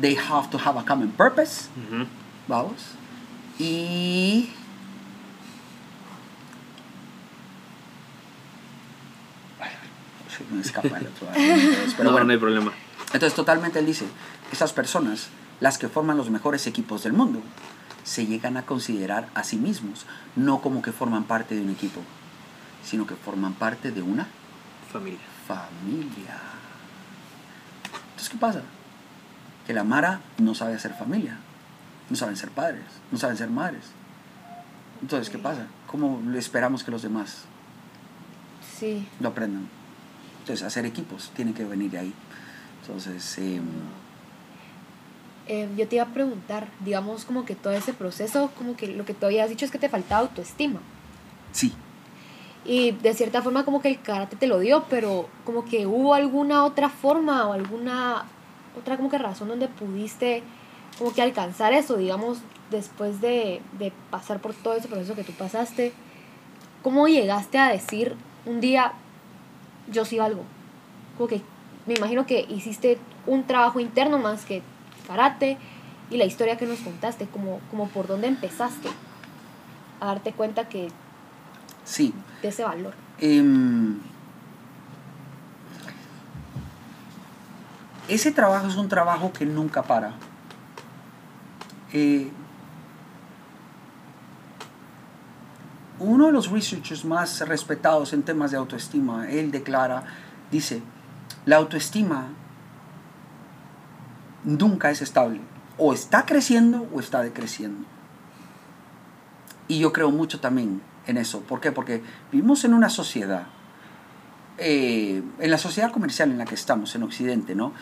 they 0.00 0.16
have 0.16 0.48
to 0.50 0.58
have 0.58 0.78
a 0.78 0.84
common 0.84 1.10
purpose, 1.10 1.68
Ujú. 1.76 2.06
Vamos. 2.48 2.74
Y. 3.58 4.50
se 10.48 10.54
me 10.54 10.60
escapa 10.62 10.98
el 10.98 11.06
otro. 11.06 11.28
Entonces, 11.34 11.94
Pero 11.96 12.04
no, 12.04 12.12
bueno. 12.12 12.26
no 12.26 12.32
hay 12.32 12.38
problema. 12.38 12.72
Entonces, 13.12 13.34
totalmente 13.34 13.78
él 13.78 13.86
dice: 13.86 14.06
esas 14.52 14.72
personas, 14.72 15.28
las 15.60 15.78
que 15.78 15.88
forman 15.88 16.16
los 16.16 16.30
mejores 16.30 16.66
equipos 16.66 17.02
del 17.04 17.12
mundo, 17.12 17.40
se 18.04 18.26
llegan 18.26 18.56
a 18.56 18.62
considerar 18.62 19.28
a 19.34 19.44
sí 19.44 19.56
mismos, 19.56 20.06
no 20.36 20.60
como 20.60 20.82
que 20.82 20.92
forman 20.92 21.24
parte 21.24 21.54
de 21.54 21.60
un 21.62 21.70
equipo, 21.70 22.00
sino 22.84 23.06
que 23.06 23.14
forman 23.14 23.52
parte 23.54 23.92
de 23.92 24.02
una 24.02 24.26
Familia. 24.92 25.20
familia. 25.46 26.36
Entonces, 28.10 28.28
¿qué 28.28 28.36
pasa? 28.38 28.62
Que 29.66 29.72
la 29.72 29.84
Mara 29.84 30.20
no 30.38 30.54
sabe 30.54 30.74
hacer 30.74 30.92
familia, 30.94 31.38
no 32.10 32.16
saben 32.16 32.36
ser 32.36 32.50
padres, 32.50 32.82
no 33.12 33.18
saben 33.18 33.36
ser 33.36 33.48
madres. 33.50 33.84
Entonces, 35.00 35.30
¿qué 35.30 35.38
pasa? 35.38 35.66
¿Cómo 35.86 36.20
le 36.28 36.38
esperamos 36.38 36.82
que 36.84 36.90
los 36.90 37.02
demás 37.02 37.44
Sí. 38.78 39.06
lo 39.20 39.28
aprendan? 39.28 39.68
Entonces, 40.42 40.66
hacer 40.66 40.84
equipos 40.86 41.30
tiene 41.34 41.54
que 41.54 41.64
venir 41.64 41.90
de 41.90 41.98
ahí. 41.98 42.12
Entonces, 42.82 43.38
eh, 43.38 43.60
Eh, 45.48 45.68
yo 45.76 45.88
te 45.88 45.96
iba 45.96 46.04
a 46.04 46.08
preguntar, 46.08 46.68
digamos 46.84 47.24
como 47.24 47.44
que 47.44 47.56
todo 47.56 47.72
ese 47.72 47.92
proceso, 47.92 48.50
como 48.56 48.76
que 48.76 48.86
lo 48.86 49.04
que 49.04 49.12
tú 49.12 49.26
habías 49.26 49.48
dicho 49.48 49.64
es 49.64 49.72
que 49.72 49.78
te 49.78 49.88
faltaba 49.88 50.20
autoestima. 50.20 50.80
Sí. 51.50 51.72
Y 52.64 52.92
de 52.92 53.12
cierta 53.12 53.42
forma 53.42 53.64
como 53.64 53.82
que 53.82 53.88
el 53.88 54.00
karate 54.00 54.36
te 54.36 54.46
lo 54.46 54.60
dio, 54.60 54.84
pero 54.88 55.28
como 55.44 55.64
que 55.64 55.84
hubo 55.84 56.14
alguna 56.14 56.64
otra 56.64 56.88
forma 56.88 57.48
o 57.48 57.52
alguna 57.54 58.24
otra 58.78 58.96
como 58.96 59.10
que 59.10 59.18
razón 59.18 59.48
donde 59.48 59.66
pudiste 59.66 60.44
como 60.96 61.12
que 61.12 61.22
alcanzar 61.22 61.72
eso, 61.72 61.96
digamos, 61.96 62.38
después 62.70 63.20
de, 63.20 63.60
de 63.80 63.92
pasar 64.10 64.40
por 64.40 64.54
todo 64.54 64.74
ese 64.74 64.86
proceso 64.86 65.16
que 65.16 65.24
tú 65.24 65.32
pasaste. 65.32 65.92
¿Cómo 66.82 67.08
llegaste 67.08 67.58
a 67.58 67.68
decir 67.68 68.14
un 68.46 68.60
día, 68.60 68.92
yo 69.88 70.04
sí 70.04 70.18
valgo? 70.18 70.42
Como 71.16 71.28
que 71.28 71.42
me 71.86 71.94
imagino 71.94 72.26
que 72.26 72.46
hiciste 72.48 72.98
un 73.26 73.44
trabajo 73.44 73.80
interno 73.80 74.18
más 74.18 74.44
que 74.44 74.62
karate 75.06 75.58
y 76.10 76.16
la 76.16 76.24
historia 76.24 76.56
que 76.56 76.66
nos 76.66 76.80
contaste, 76.80 77.26
como, 77.26 77.60
como 77.70 77.88
por 77.88 78.06
dónde 78.06 78.28
empezaste 78.28 78.88
a 80.00 80.06
darte 80.06 80.32
cuenta 80.32 80.68
que 80.68 80.88
Sí. 81.84 82.14
de 82.42 82.48
ese 82.48 82.62
valor. 82.64 82.94
Em, 83.18 83.98
ese 88.08 88.32
trabajo 88.32 88.66
es 88.68 88.76
un 88.76 88.88
trabajo 88.88 89.32
que 89.32 89.46
nunca 89.46 89.82
para. 89.82 90.12
Eh, 91.92 92.30
uno 96.02 96.26
de 96.26 96.32
los 96.32 96.50
researchers 96.50 97.04
más 97.04 97.40
respetados 97.46 98.12
en 98.12 98.22
temas 98.22 98.50
de 98.50 98.56
autoestima, 98.56 99.30
él 99.30 99.50
declara, 99.50 100.04
dice, 100.50 100.82
la 101.46 101.56
autoestima 101.56 102.28
nunca 104.44 104.90
es 104.90 105.02
estable. 105.02 105.40
O 105.78 105.92
está 105.92 106.26
creciendo 106.26 106.86
o 106.92 107.00
está 107.00 107.22
decreciendo. 107.22 107.86
Y 109.68 109.78
yo 109.78 109.92
creo 109.92 110.10
mucho 110.10 110.40
también 110.40 110.82
en 111.06 111.16
eso. 111.16 111.40
¿Por 111.40 111.60
qué? 111.60 111.72
Porque 111.72 112.02
vivimos 112.30 112.64
en 112.64 112.74
una 112.74 112.90
sociedad, 112.90 113.46
eh, 114.58 115.22
en 115.38 115.50
la 115.50 115.58
sociedad 115.58 115.90
comercial 115.90 116.30
en 116.30 116.38
la 116.38 116.44
que 116.44 116.54
estamos, 116.54 116.94
en 116.94 117.02
Occidente, 117.04 117.54
¿no? 117.54 117.72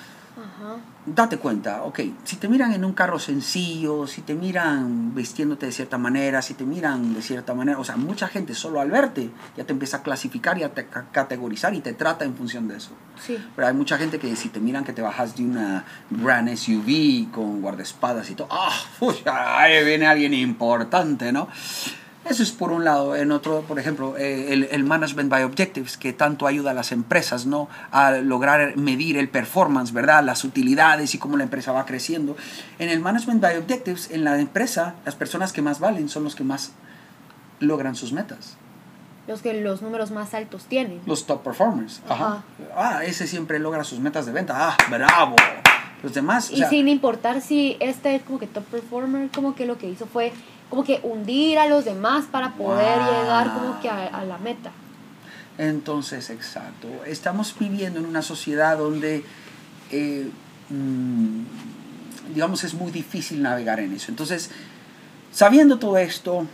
Ajá. 0.40 0.76
Date 1.04 1.36
cuenta, 1.38 1.82
ok, 1.82 2.00
si 2.24 2.36
te 2.36 2.48
miran 2.48 2.72
en 2.72 2.84
un 2.84 2.92
carro 2.94 3.18
sencillo, 3.18 4.06
si 4.06 4.22
te 4.22 4.34
miran 4.34 5.14
vistiéndote 5.14 5.66
de 5.66 5.72
cierta 5.72 5.98
manera, 5.98 6.40
si 6.40 6.54
te 6.54 6.64
miran 6.64 7.12
de 7.14 7.20
cierta 7.20 7.52
manera, 7.52 7.78
o 7.78 7.84
sea, 7.84 7.96
mucha 7.96 8.26
gente 8.28 8.54
solo 8.54 8.80
al 8.80 8.90
verte 8.90 9.30
ya 9.56 9.64
te 9.64 9.72
empieza 9.72 9.98
a 9.98 10.02
clasificar 10.02 10.56
y 10.58 10.62
a 10.62 10.72
te- 10.72 10.86
ca- 10.86 11.06
categorizar 11.12 11.74
y 11.74 11.80
te 11.80 11.92
trata 11.92 12.24
en 12.24 12.34
función 12.34 12.68
de 12.68 12.76
eso. 12.76 12.90
Sí. 13.20 13.38
Pero 13.56 13.68
hay 13.68 13.74
mucha 13.74 13.98
gente 13.98 14.18
que 14.18 14.34
si 14.36 14.48
te 14.48 14.60
miran 14.60 14.84
que 14.84 14.92
te 14.92 15.02
bajas 15.02 15.36
de 15.36 15.44
una 15.44 15.84
gran 16.10 16.48
SUV 16.48 17.30
con 17.32 17.60
guardaespaldas 17.60 18.30
y 18.30 18.34
todo, 18.34 18.48
¡ah! 18.50 18.72
uy, 19.00 19.16
ahí 19.26 19.84
viene 19.84 20.06
alguien 20.06 20.32
importante, 20.34 21.32
¿no? 21.32 21.48
Eso 22.30 22.44
es 22.44 22.52
por 22.52 22.70
un 22.70 22.84
lado. 22.84 23.16
En 23.16 23.32
otro, 23.32 23.62
por 23.62 23.80
ejemplo, 23.80 24.16
eh, 24.16 24.52
el, 24.52 24.68
el 24.70 24.84
Management 24.84 25.28
by 25.28 25.42
Objectives, 25.42 25.96
que 25.96 26.12
tanto 26.12 26.46
ayuda 26.46 26.70
a 26.70 26.74
las 26.74 26.92
empresas, 26.92 27.44
¿no? 27.44 27.68
A 27.90 28.12
lograr 28.12 28.76
medir 28.76 29.16
el 29.18 29.28
performance, 29.28 29.92
¿verdad? 29.92 30.22
Las 30.22 30.44
utilidades 30.44 31.12
y 31.16 31.18
cómo 31.18 31.36
la 31.36 31.42
empresa 31.42 31.72
va 31.72 31.84
creciendo. 31.86 32.36
En 32.78 32.88
el 32.88 33.00
Management 33.00 33.40
by 33.40 33.56
Objectives, 33.58 34.12
en 34.12 34.22
la 34.22 34.38
empresa, 34.38 34.94
las 35.04 35.16
personas 35.16 35.52
que 35.52 35.60
más 35.60 35.80
valen 35.80 36.08
son 36.08 36.22
los 36.22 36.36
que 36.36 36.44
más 36.44 36.70
logran 37.58 37.96
sus 37.96 38.12
metas. 38.12 38.56
Los 39.26 39.42
que 39.42 39.52
los 39.60 39.82
números 39.82 40.12
más 40.12 40.32
altos 40.32 40.66
tienen. 40.66 41.00
Los 41.06 41.26
top 41.26 41.42
performers. 41.42 42.00
Ajá. 42.08 42.24
Ajá. 42.24 42.42
Ah, 42.76 43.04
ese 43.04 43.26
siempre 43.26 43.58
logra 43.58 43.82
sus 43.82 43.98
metas 43.98 44.24
de 44.24 44.30
venta. 44.32 44.54
Ah, 44.56 44.76
bravo. 44.88 45.34
Los 46.04 46.14
demás. 46.14 46.48
o 46.50 46.54
Y 46.54 46.58
sea, 46.58 46.68
sin 46.70 46.86
importar 46.86 47.40
si 47.40 47.76
este 47.80 48.20
como 48.20 48.38
que 48.38 48.46
top 48.46 48.64
performer 48.66 49.28
como 49.34 49.56
que 49.56 49.66
lo 49.66 49.76
que 49.78 49.88
hizo 49.88 50.06
fue 50.06 50.32
como 50.70 50.84
que 50.84 51.00
hundir 51.02 51.58
a 51.58 51.66
los 51.66 51.84
demás 51.84 52.24
para 52.30 52.54
poder 52.54 53.00
Wow. 53.02 53.06
llegar 53.12 53.52
como 53.52 53.78
que 53.80 53.90
a, 53.90 54.06
a 54.06 54.24
la 54.24 54.38
meta. 54.38 54.70
Entonces, 55.58 56.30
exacto. 56.30 56.88
Estamos 57.06 57.54
viviendo 57.58 57.98
en 57.98 58.06
una 58.06 58.22
sociedad 58.22 58.78
donde, 58.78 59.24
eh, 59.90 60.30
mm, 60.70 61.40
digamos, 62.34 62.64
es 62.64 62.72
muy 62.72 62.90
difícil 62.92 63.42
navegar 63.42 63.80
en 63.80 63.92
eso. 63.92 64.10
Entonces, 64.10 64.50
sabiendo 65.32 65.78
todo 65.78 65.98
esto, 65.98 66.46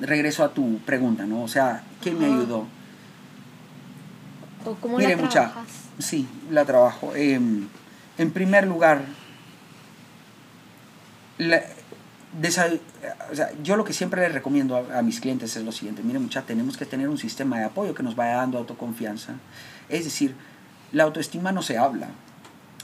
regreso 0.00 0.44
a 0.44 0.52
tu 0.52 0.78
pregunta, 0.80 1.24
¿no? 1.24 1.42
O 1.44 1.48
sea, 1.48 1.82
¿quién 2.02 2.18
me 2.18 2.26
ayudó? 2.26 2.66
¿O 4.66 4.74
cómo 4.74 4.98
Mire, 4.98 5.16
la 5.16 5.22
mucha, 5.22 5.40
trabajas? 5.48 5.68
sí, 5.98 6.28
la 6.50 6.64
trabajo. 6.66 7.14
Em, 7.14 7.68
en 8.18 8.30
primer 8.32 8.66
lugar, 8.66 9.02
la- 11.38 11.62
o 13.30 13.34
sea, 13.34 13.50
yo 13.62 13.76
lo 13.76 13.84
que 13.84 13.92
siempre 13.92 14.20
le 14.20 14.28
recomiendo 14.28 14.76
a, 14.76 14.98
a 14.98 15.02
mis 15.02 15.20
clientes 15.20 15.56
es 15.56 15.64
lo 15.64 15.72
siguiente, 15.72 16.02
miren 16.02 16.22
mucha, 16.22 16.42
tenemos 16.42 16.76
que 16.76 16.84
tener 16.84 17.08
un 17.08 17.18
sistema 17.18 17.58
de 17.58 17.64
apoyo 17.64 17.94
que 17.94 18.02
nos 18.02 18.16
vaya 18.16 18.36
dando 18.36 18.58
autoconfianza. 18.58 19.34
Es 19.88 20.04
decir, 20.04 20.34
la 20.92 21.04
autoestima 21.04 21.52
no 21.52 21.62
se 21.62 21.78
habla. 21.78 22.08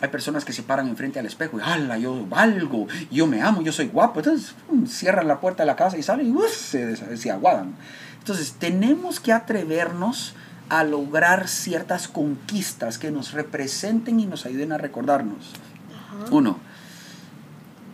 Hay 0.00 0.08
personas 0.08 0.44
que 0.44 0.52
se 0.52 0.62
paran 0.62 0.88
enfrente 0.88 1.18
al 1.18 1.26
espejo 1.26 1.58
y, 1.58 1.62
¡hala! 1.62 1.98
Yo 1.98 2.26
valgo, 2.26 2.88
yo 3.10 3.26
me 3.26 3.40
amo, 3.42 3.62
yo 3.62 3.72
soy 3.72 3.86
guapo. 3.86 4.20
Entonces, 4.20 4.54
cierran 4.88 5.28
la 5.28 5.40
puerta 5.40 5.62
de 5.62 5.66
la 5.66 5.76
casa 5.76 5.96
y 5.96 6.02
salen 6.02 6.28
y 6.28 6.32
¡uf! 6.32 6.52
se, 6.52 7.16
se 7.16 7.30
aguadan. 7.30 7.74
Entonces, 8.18 8.56
tenemos 8.58 9.20
que 9.20 9.32
atrevernos 9.32 10.34
a 10.68 10.82
lograr 10.82 11.46
ciertas 11.46 12.08
conquistas 12.08 12.98
que 12.98 13.10
nos 13.10 13.32
representen 13.32 14.18
y 14.18 14.26
nos 14.26 14.46
ayuden 14.46 14.72
a 14.72 14.78
recordarnos. 14.78 15.52
Ajá. 15.92 16.30
Uno, 16.30 16.58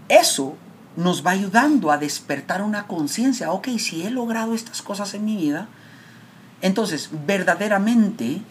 eso 0.08 0.56
nos 1.00 1.26
va 1.26 1.32
ayudando 1.32 1.90
a 1.90 1.98
despertar 1.98 2.62
una 2.62 2.86
conciencia. 2.86 3.52
Ok, 3.52 3.68
si 3.78 4.02
he 4.02 4.10
logrado 4.10 4.54
estas 4.54 4.82
cosas 4.82 5.14
en 5.14 5.24
mi 5.24 5.36
vida, 5.36 5.68
entonces 6.62 7.10
verdaderamente 7.26 8.42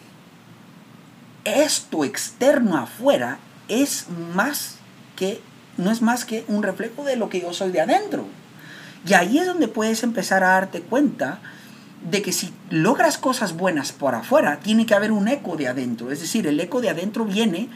esto 1.44 2.04
externo 2.04 2.76
afuera 2.76 3.38
es 3.68 4.06
más 4.34 4.76
que, 5.16 5.40
no 5.76 5.90
es 5.90 6.02
más 6.02 6.24
que 6.24 6.44
un 6.48 6.62
reflejo 6.62 7.04
de 7.04 7.16
lo 7.16 7.28
que 7.28 7.40
yo 7.40 7.52
soy 7.52 7.70
de 7.70 7.80
adentro. 7.80 8.26
Y 9.06 9.14
ahí 9.14 9.38
es 9.38 9.46
donde 9.46 9.68
puedes 9.68 10.02
empezar 10.02 10.42
a 10.42 10.48
darte 10.48 10.82
cuenta 10.82 11.38
de 12.10 12.20
que 12.20 12.32
si 12.32 12.52
logras 12.70 13.16
cosas 13.16 13.56
buenas 13.56 13.92
por 13.92 14.14
afuera, 14.14 14.58
tiene 14.60 14.86
que 14.86 14.94
haber 14.94 15.12
un 15.12 15.28
eco 15.28 15.56
de 15.56 15.68
adentro. 15.68 16.10
Es 16.10 16.20
decir, 16.20 16.46
el 16.46 16.58
eco 16.58 16.80
de 16.80 16.90
adentro 16.90 17.24
viene 17.24 17.68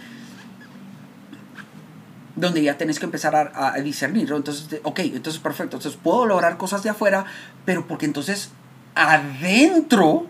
donde 2.37 2.63
ya 2.63 2.77
tenés 2.77 2.99
que 2.99 3.05
empezar 3.05 3.35
a, 3.37 3.75
a 3.75 3.81
discernir. 3.81 4.29
¿no? 4.29 4.37
Entonces, 4.37 4.81
ok, 4.83 5.01
entonces 5.01 5.41
perfecto. 5.41 5.77
Entonces 5.77 5.99
puedo 6.03 6.27
lograr 6.27 6.57
cosas 6.57 6.83
de 6.83 6.91
afuera, 6.91 7.25
pero 7.65 7.87
porque 7.87 8.07
entonces 8.07 8.51
adentro 8.95 10.27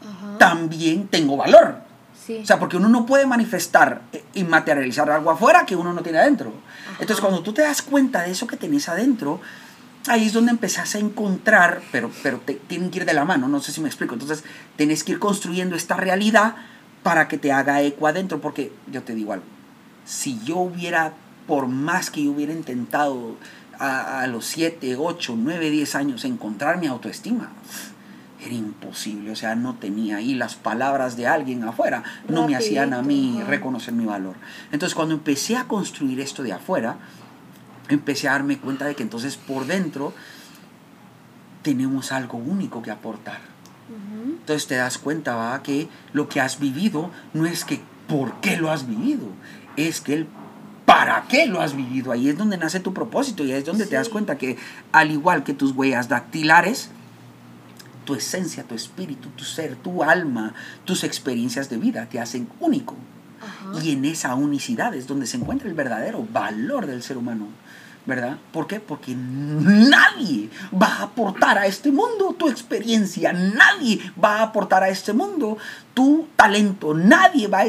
Ajá. 0.00 0.38
también 0.38 1.08
tengo 1.08 1.36
valor. 1.36 1.78
Sí. 2.26 2.40
O 2.42 2.46
sea, 2.46 2.58
porque 2.58 2.76
uno 2.76 2.88
no 2.88 3.06
puede 3.06 3.26
manifestar 3.26 4.02
eh, 4.12 4.22
y 4.34 4.44
materializar 4.44 5.10
algo 5.10 5.30
afuera 5.30 5.64
que 5.66 5.74
uno 5.74 5.92
no 5.92 6.02
tiene 6.02 6.18
adentro. 6.18 6.52
Entonces, 6.92 7.18
Ajá. 7.18 7.26
cuando 7.26 7.42
tú 7.42 7.52
te 7.52 7.62
das 7.62 7.82
cuenta 7.82 8.22
de 8.22 8.30
eso 8.30 8.46
que 8.46 8.56
tenés 8.56 8.88
adentro, 8.88 9.40
ahí 10.06 10.26
es 10.26 10.32
donde 10.32 10.50
empezás 10.50 10.94
a 10.94 10.98
encontrar, 10.98 11.80
pero, 11.92 12.10
pero 12.22 12.38
te, 12.38 12.54
tienen 12.54 12.90
que 12.90 12.98
ir 13.00 13.04
de 13.04 13.14
la 13.14 13.24
mano, 13.24 13.48
no 13.48 13.60
sé 13.60 13.72
si 13.72 13.80
me 13.80 13.88
explico. 13.88 14.14
Entonces, 14.14 14.44
tenés 14.76 15.04
que 15.04 15.12
ir 15.12 15.18
construyendo 15.18 15.76
esta 15.76 15.96
realidad 15.96 16.56
para 17.02 17.28
que 17.28 17.38
te 17.38 17.52
haga 17.52 17.80
eco 17.82 18.06
adentro, 18.06 18.40
porque 18.40 18.72
yo 18.90 19.02
te 19.02 19.14
digo 19.14 19.32
algo, 19.32 19.46
si 20.10 20.40
yo 20.44 20.56
hubiera, 20.56 21.12
por 21.46 21.68
más 21.68 22.10
que 22.10 22.24
yo 22.24 22.32
hubiera 22.32 22.52
intentado 22.52 23.36
a, 23.78 24.22
a 24.22 24.26
los 24.26 24.44
7, 24.46 24.96
8, 24.98 25.36
9, 25.38 25.70
10 25.70 25.94
años 25.94 26.24
encontrar 26.24 26.80
mi 26.80 26.88
autoestima, 26.88 27.52
era 28.44 28.54
imposible, 28.54 29.30
o 29.30 29.36
sea, 29.36 29.54
no 29.54 29.76
tenía 29.76 30.16
ahí 30.16 30.34
las 30.34 30.56
palabras 30.56 31.16
de 31.16 31.28
alguien 31.28 31.62
afuera, 31.62 32.02
no 32.28 32.48
me 32.48 32.56
hacían 32.56 32.92
a 32.92 33.02
mí 33.02 33.40
reconocer 33.46 33.94
mi 33.94 34.04
valor. 34.04 34.34
Entonces, 34.72 34.96
cuando 34.96 35.14
empecé 35.14 35.56
a 35.56 35.68
construir 35.68 36.18
esto 36.18 36.42
de 36.42 36.54
afuera, 36.54 36.96
empecé 37.88 38.28
a 38.28 38.32
darme 38.32 38.58
cuenta 38.58 38.86
de 38.86 38.96
que 38.96 39.04
entonces 39.04 39.36
por 39.36 39.66
dentro 39.66 40.12
tenemos 41.62 42.10
algo 42.10 42.36
único 42.36 42.82
que 42.82 42.90
aportar. 42.90 43.38
Entonces 44.24 44.66
te 44.66 44.74
das 44.74 44.98
cuenta, 44.98 45.36
va, 45.36 45.62
que 45.62 45.88
lo 46.12 46.28
que 46.28 46.40
has 46.40 46.58
vivido 46.58 47.10
no 47.32 47.46
es 47.46 47.64
que 47.64 47.80
por 48.10 48.40
qué 48.40 48.56
lo 48.56 48.70
has 48.72 48.88
vivido, 48.88 49.26
es 49.88 50.00
que 50.00 50.14
el 50.14 50.26
para 50.90 51.26
qué 51.28 51.46
lo 51.46 51.60
has 51.60 51.76
vivido. 51.76 52.10
Ahí 52.10 52.28
es 52.28 52.36
donde 52.36 52.58
nace 52.58 52.80
tu 52.80 52.92
propósito 52.92 53.44
y 53.44 53.52
ahí 53.52 53.60
es 53.60 53.64
donde 53.64 53.86
te 53.86 53.94
das 53.94 54.08
cuenta 54.08 54.36
que 54.38 54.56
al 54.90 55.12
igual 55.12 55.44
que 55.44 55.54
tus 55.54 55.70
huellas 55.70 56.08
dactilares, 56.08 56.90
tu 58.04 58.16
esencia, 58.16 58.64
tu 58.64 58.74
espíritu, 58.74 59.28
tu 59.28 59.44
ser, 59.44 59.76
tu 59.76 60.02
alma, 60.02 60.52
tus 60.84 61.04
experiencias 61.04 61.70
de 61.70 61.76
vida 61.76 62.06
te 62.06 62.18
hacen 62.18 62.48
único. 62.58 62.96
Ajá. 63.40 63.80
Y 63.80 63.92
en 63.92 64.04
esa 64.04 64.34
unicidad 64.34 64.92
es 64.96 65.06
donde 65.06 65.28
se 65.28 65.36
encuentra 65.36 65.68
el 65.68 65.74
verdadero 65.74 66.26
valor 66.32 66.86
del 66.86 67.04
ser 67.04 67.18
humano. 67.18 67.46
¿Verdad? 68.04 68.38
¿Por 68.50 68.66
qué? 68.66 68.80
Porque 68.80 69.14
nadie 69.14 70.48
va 70.74 70.86
a 70.86 71.02
aportar 71.02 71.56
a 71.58 71.66
este 71.66 71.92
mundo 71.92 72.34
tu 72.36 72.48
experiencia, 72.48 73.32
nadie 73.32 74.00
va 74.22 74.38
a 74.38 74.42
aportar 74.42 74.82
a 74.82 74.88
este 74.88 75.12
mundo 75.12 75.58
tu 75.94 76.26
talento, 76.34 76.94
nadie 76.94 77.46
va 77.46 77.58
a 77.58 77.66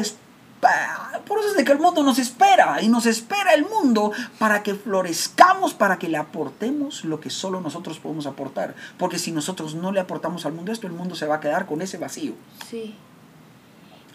Por 1.26 1.40
eso 1.40 1.48
es 1.48 1.56
de 1.56 1.64
que 1.64 1.72
el 1.72 1.80
mundo 1.80 2.04
nos 2.04 2.20
espera 2.20 2.80
y 2.82 2.88
nos 2.88 3.06
espera 3.06 3.52
el 3.52 3.64
mundo 3.64 4.12
para 4.38 4.62
que 4.62 4.74
florezcamos, 4.74 5.74
para 5.74 5.98
que 5.98 6.08
le 6.08 6.18
aportemos 6.18 7.04
lo 7.04 7.18
que 7.18 7.30
solo 7.30 7.60
nosotros 7.60 7.98
podemos 7.98 8.26
aportar. 8.26 8.76
Porque 8.96 9.18
si 9.18 9.32
nosotros 9.32 9.74
no 9.74 9.90
le 9.90 9.98
aportamos 9.98 10.46
al 10.46 10.52
mundo 10.52 10.70
esto, 10.70 10.86
el 10.86 10.92
mundo 10.92 11.16
se 11.16 11.26
va 11.26 11.36
a 11.36 11.40
quedar 11.40 11.66
con 11.66 11.82
ese 11.82 11.98
vacío. 11.98 12.34
Sí. 12.70 12.94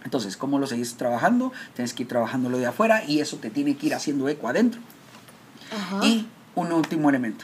Entonces, 0.06 0.38
¿cómo 0.38 0.58
lo 0.58 0.68
seguís 0.68 0.96
trabajando? 0.96 1.52
Tienes 1.74 1.94
que 1.94 2.04
ir 2.04 2.10
trabajándolo 2.10 2.58
de 2.58 2.68
afuera 2.68 3.04
y 3.06 3.20
eso 3.20 3.38
te 3.38 3.50
tiene 3.50 3.76
que 3.76 3.88
ir 3.88 3.96
haciendo 3.96 4.30
eco 4.30 4.48
adentro. 4.48 4.80
Ajá. 5.76 6.06
Y 6.06 6.28
un 6.56 6.72
último 6.72 7.10
elemento. 7.10 7.44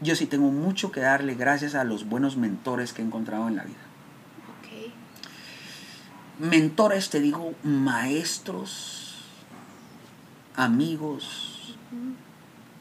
Yo 0.00 0.16
sí 0.16 0.26
tengo 0.26 0.50
mucho 0.50 0.90
que 0.90 1.00
darle 1.00 1.34
gracias 1.34 1.76
a 1.76 1.84
los 1.84 2.08
buenos 2.08 2.36
mentores 2.36 2.92
que 2.92 3.02
he 3.02 3.04
encontrado 3.04 3.46
en 3.46 3.54
la 3.54 3.62
vida. 3.62 3.89
Mentores, 6.40 7.10
te 7.10 7.20
digo, 7.20 7.52
maestros, 7.62 9.14
amigos, 10.56 11.76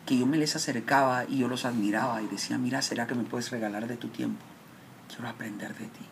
que 0.06 0.18
yo 0.18 0.26
me 0.26 0.38
les 0.38 0.56
acercaba 0.56 1.26
y 1.28 1.40
yo 1.40 1.50
los 1.50 1.66
admiraba 1.66 2.22
y 2.22 2.28
decía, 2.28 2.58
mira, 2.58 2.82
¿será 2.82 3.06
que 3.06 3.16
me 3.16 3.26
puedes 3.26 3.52
regalar 3.52 3.90
de 3.90 3.98
tu 3.98 4.08
tiempo? 4.08 4.40
Quiero 5.10 5.28
aprender 5.28 5.76
de 5.76 5.88
ti. 5.88 6.06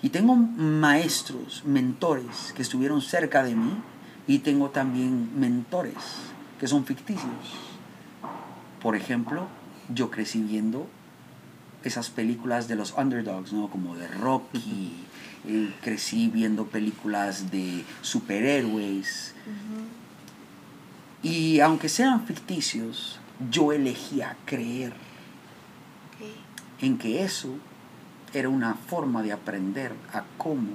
Y 0.00 0.10
tengo 0.10 0.36
maestros, 0.36 1.64
mentores 1.64 2.52
que 2.54 2.62
estuvieron 2.62 3.02
cerca 3.02 3.42
de 3.42 3.56
mí 3.56 3.82
y 4.28 4.38
tengo 4.38 4.70
también 4.70 5.40
mentores 5.40 5.96
que 6.60 6.68
son 6.68 6.84
ficticios. 6.84 7.56
Por 8.80 8.94
ejemplo, 8.94 9.48
yo 9.92 10.12
crecí 10.12 10.40
viendo 10.40 10.86
esas 11.82 12.10
películas 12.10 12.68
de 12.68 12.76
los 12.76 12.92
underdogs, 12.96 13.52
¿no? 13.52 13.68
Como 13.68 13.96
de 13.96 14.06
Rocky. 14.06 15.08
Eh, 15.46 15.72
crecí 15.82 16.28
viendo 16.28 16.66
películas 16.66 17.50
de 17.50 17.84
superhéroes. 18.00 19.34
Y 21.22 21.60
aunque 21.60 21.88
sean 21.88 22.26
ficticios, 22.26 23.20
yo 23.50 23.72
elegía 23.72 24.36
creer 24.44 24.92
en 26.80 26.98
que 26.98 27.22
eso 27.22 27.54
era 28.32 28.48
una 28.48 28.74
forma 28.74 29.22
de 29.22 29.32
aprender 29.32 29.92
a 30.12 30.24
cómo 30.36 30.70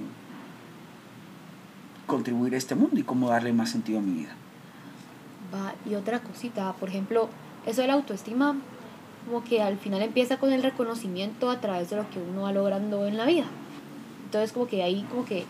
contribuir 2.06 2.54
a 2.54 2.58
este 2.58 2.74
mundo 2.74 2.98
y 2.98 3.02
cómo 3.02 3.28
darle 3.28 3.52
más 3.52 3.70
sentido 3.70 3.98
a 3.98 4.02
mi 4.02 4.20
vida. 4.20 4.34
Va, 5.54 5.74
y 5.88 5.94
otra 5.94 6.20
cosita, 6.20 6.72
por 6.74 6.88
ejemplo, 6.88 7.28
eso 7.66 7.82
de 7.82 7.88
la 7.88 7.94
autoestima, 7.94 8.56
como 9.26 9.44
que 9.44 9.62
al 9.62 9.78
final 9.78 10.02
empieza 10.02 10.38
con 10.38 10.52
el 10.52 10.62
reconocimiento 10.62 11.50
a 11.50 11.60
través 11.60 11.90
de 11.90 11.96
lo 11.96 12.08
que 12.10 12.18
uno 12.18 12.42
va 12.42 12.52
logrando 12.52 13.06
en 13.06 13.16
la 13.16 13.26
vida. 13.26 13.44
Entonces 14.28 14.52
como 14.52 14.66
que 14.66 14.82
ahí 14.82 15.06
como 15.10 15.24
que 15.24 15.46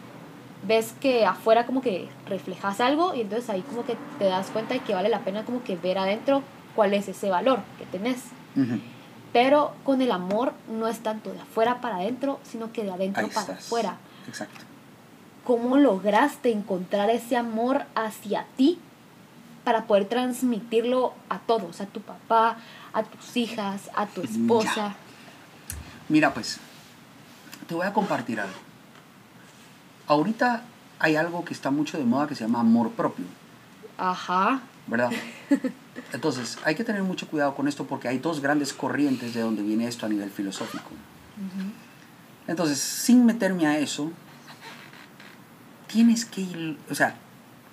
ves 0.64 0.94
que 1.00 1.26
afuera 1.26 1.66
como 1.66 1.82
que 1.82 2.08
reflejas 2.26 2.80
algo 2.80 3.12
y 3.12 3.22
entonces 3.22 3.50
ahí 3.50 3.62
como 3.62 3.84
que 3.84 3.96
te 4.20 4.26
das 4.26 4.50
cuenta 4.50 4.74
de 4.74 4.80
que 4.80 4.94
vale 4.94 5.08
la 5.08 5.20
pena 5.20 5.44
como 5.44 5.64
que 5.64 5.74
ver 5.74 5.98
adentro 5.98 6.44
cuál 6.76 6.94
es 6.94 7.08
ese 7.08 7.28
valor 7.28 7.58
que 7.76 7.86
tenés. 7.86 8.20
Pero 9.32 9.72
con 9.84 10.00
el 10.00 10.12
amor 10.12 10.52
no 10.70 10.86
es 10.86 11.00
tanto 11.00 11.32
de 11.32 11.40
afuera 11.40 11.80
para 11.80 11.96
adentro, 11.96 12.38
sino 12.44 12.72
que 12.72 12.84
de 12.84 12.92
adentro 12.92 13.24
Ahí 13.24 13.30
para 13.30 13.40
estás. 13.52 13.66
afuera. 13.66 13.96
Exacto. 14.28 14.60
¿Cómo 15.44 15.76
lograste 15.76 16.52
encontrar 16.52 17.10
ese 17.10 17.36
amor 17.36 17.84
hacia 17.96 18.46
ti 18.56 18.78
para 19.64 19.86
poder 19.86 20.04
transmitirlo 20.04 21.14
a 21.28 21.40
todos, 21.40 21.80
a 21.80 21.86
tu 21.86 22.00
papá, 22.00 22.58
a 22.92 23.02
tus 23.02 23.36
hijas, 23.36 23.90
a 23.96 24.06
tu 24.06 24.22
esposa? 24.22 24.94
Mira, 26.08 26.32
pues, 26.32 26.58
te 27.66 27.74
voy 27.74 27.86
a 27.86 27.92
compartir 27.92 28.40
algo. 28.40 28.67
Ahorita 30.08 30.64
hay 30.98 31.16
algo 31.16 31.44
que 31.44 31.54
está 31.54 31.70
mucho 31.70 31.98
de 31.98 32.04
moda 32.04 32.26
que 32.26 32.34
se 32.34 32.44
llama 32.44 32.60
amor 32.60 32.90
propio, 32.92 33.26
Ajá, 33.98 34.60
¿verdad? 34.86 35.10
Entonces, 36.12 36.56
hay 36.64 36.76
que 36.76 36.84
tener 36.84 37.02
mucho 37.02 37.28
cuidado 37.28 37.54
con 37.54 37.66
esto 37.66 37.84
porque 37.84 38.06
hay 38.06 38.18
dos 38.18 38.40
grandes 38.40 38.72
corrientes 38.72 39.34
de 39.34 39.40
donde 39.40 39.62
viene 39.62 39.88
esto 39.88 40.06
a 40.06 40.08
nivel 40.08 40.30
filosófico. 40.30 40.90
Entonces, 42.46 42.78
sin 42.78 43.26
meterme 43.26 43.66
a 43.66 43.78
eso, 43.78 44.12
tienes 45.88 46.24
que 46.24 46.42
ir, 46.42 46.78
o 46.90 46.94
sea, 46.94 47.16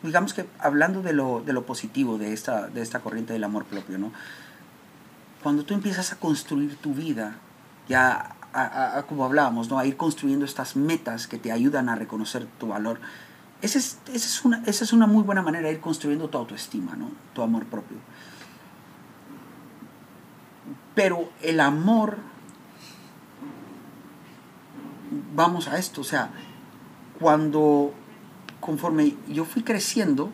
digamos 0.02 0.34
que 0.34 0.48
hablando 0.60 1.02
de 1.02 1.14
lo, 1.14 1.41
de 1.45 1.53
lo 1.53 1.66
positivo 1.66 2.18
de 2.18 2.34
esta, 2.34 2.68
de 2.68 2.82
esta 2.82 2.99
corriente 2.99 3.34
del 3.34 3.44
amor 3.44 3.66
propio, 3.66 3.98
¿no? 3.98 4.12
Cuando 5.44 5.64
tú 5.64 5.76
empiezas 5.76 6.12
a 6.12 6.16
construir 6.16 6.76
tu 6.78 6.95
vida, 6.95 7.36
ya 7.88 8.36
a- 8.64 9.03
como 9.03 9.26
hablábamos, 9.26 9.69
¿no? 9.69 9.77
A 9.80 9.86
ir 9.86 9.98
construyendo 9.98 10.45
estas 10.45 10.76
metas 10.76 11.27
que 11.27 11.38
te 11.38 11.52
ayudan 11.52 11.90
a 11.90 11.95
reconocer 11.95 12.45
tu 12.60 12.68
valor. 12.68 12.99
Esa 13.61 13.80
es, 13.80 13.99
esa 14.07 14.27
es, 14.27 14.45
una, 14.45 14.64
esa 14.65 14.84
es 14.84 14.94
una 14.94 15.07
muy 15.07 15.23
buena 15.23 15.41
manera 15.41 15.68
de 15.68 15.73
ir 15.73 15.80
construyendo 15.82 16.30
tu 16.30 16.38
autoestima, 16.38 16.95
¿no? 16.95 17.10
Tu 17.34 17.41
amor 17.41 17.65
propio. 17.65 17.98
Pero 20.94 21.30
el 21.41 21.60
amor, 21.60 22.18
vamos 25.36 25.68
a 25.68 25.77
esto, 25.77 26.02
o 26.02 26.03
sea, 26.06 26.30
cuando, 27.19 27.94
conforme 28.60 29.15
yo 29.27 29.45
fui 29.45 29.64
creciendo, 29.64 30.32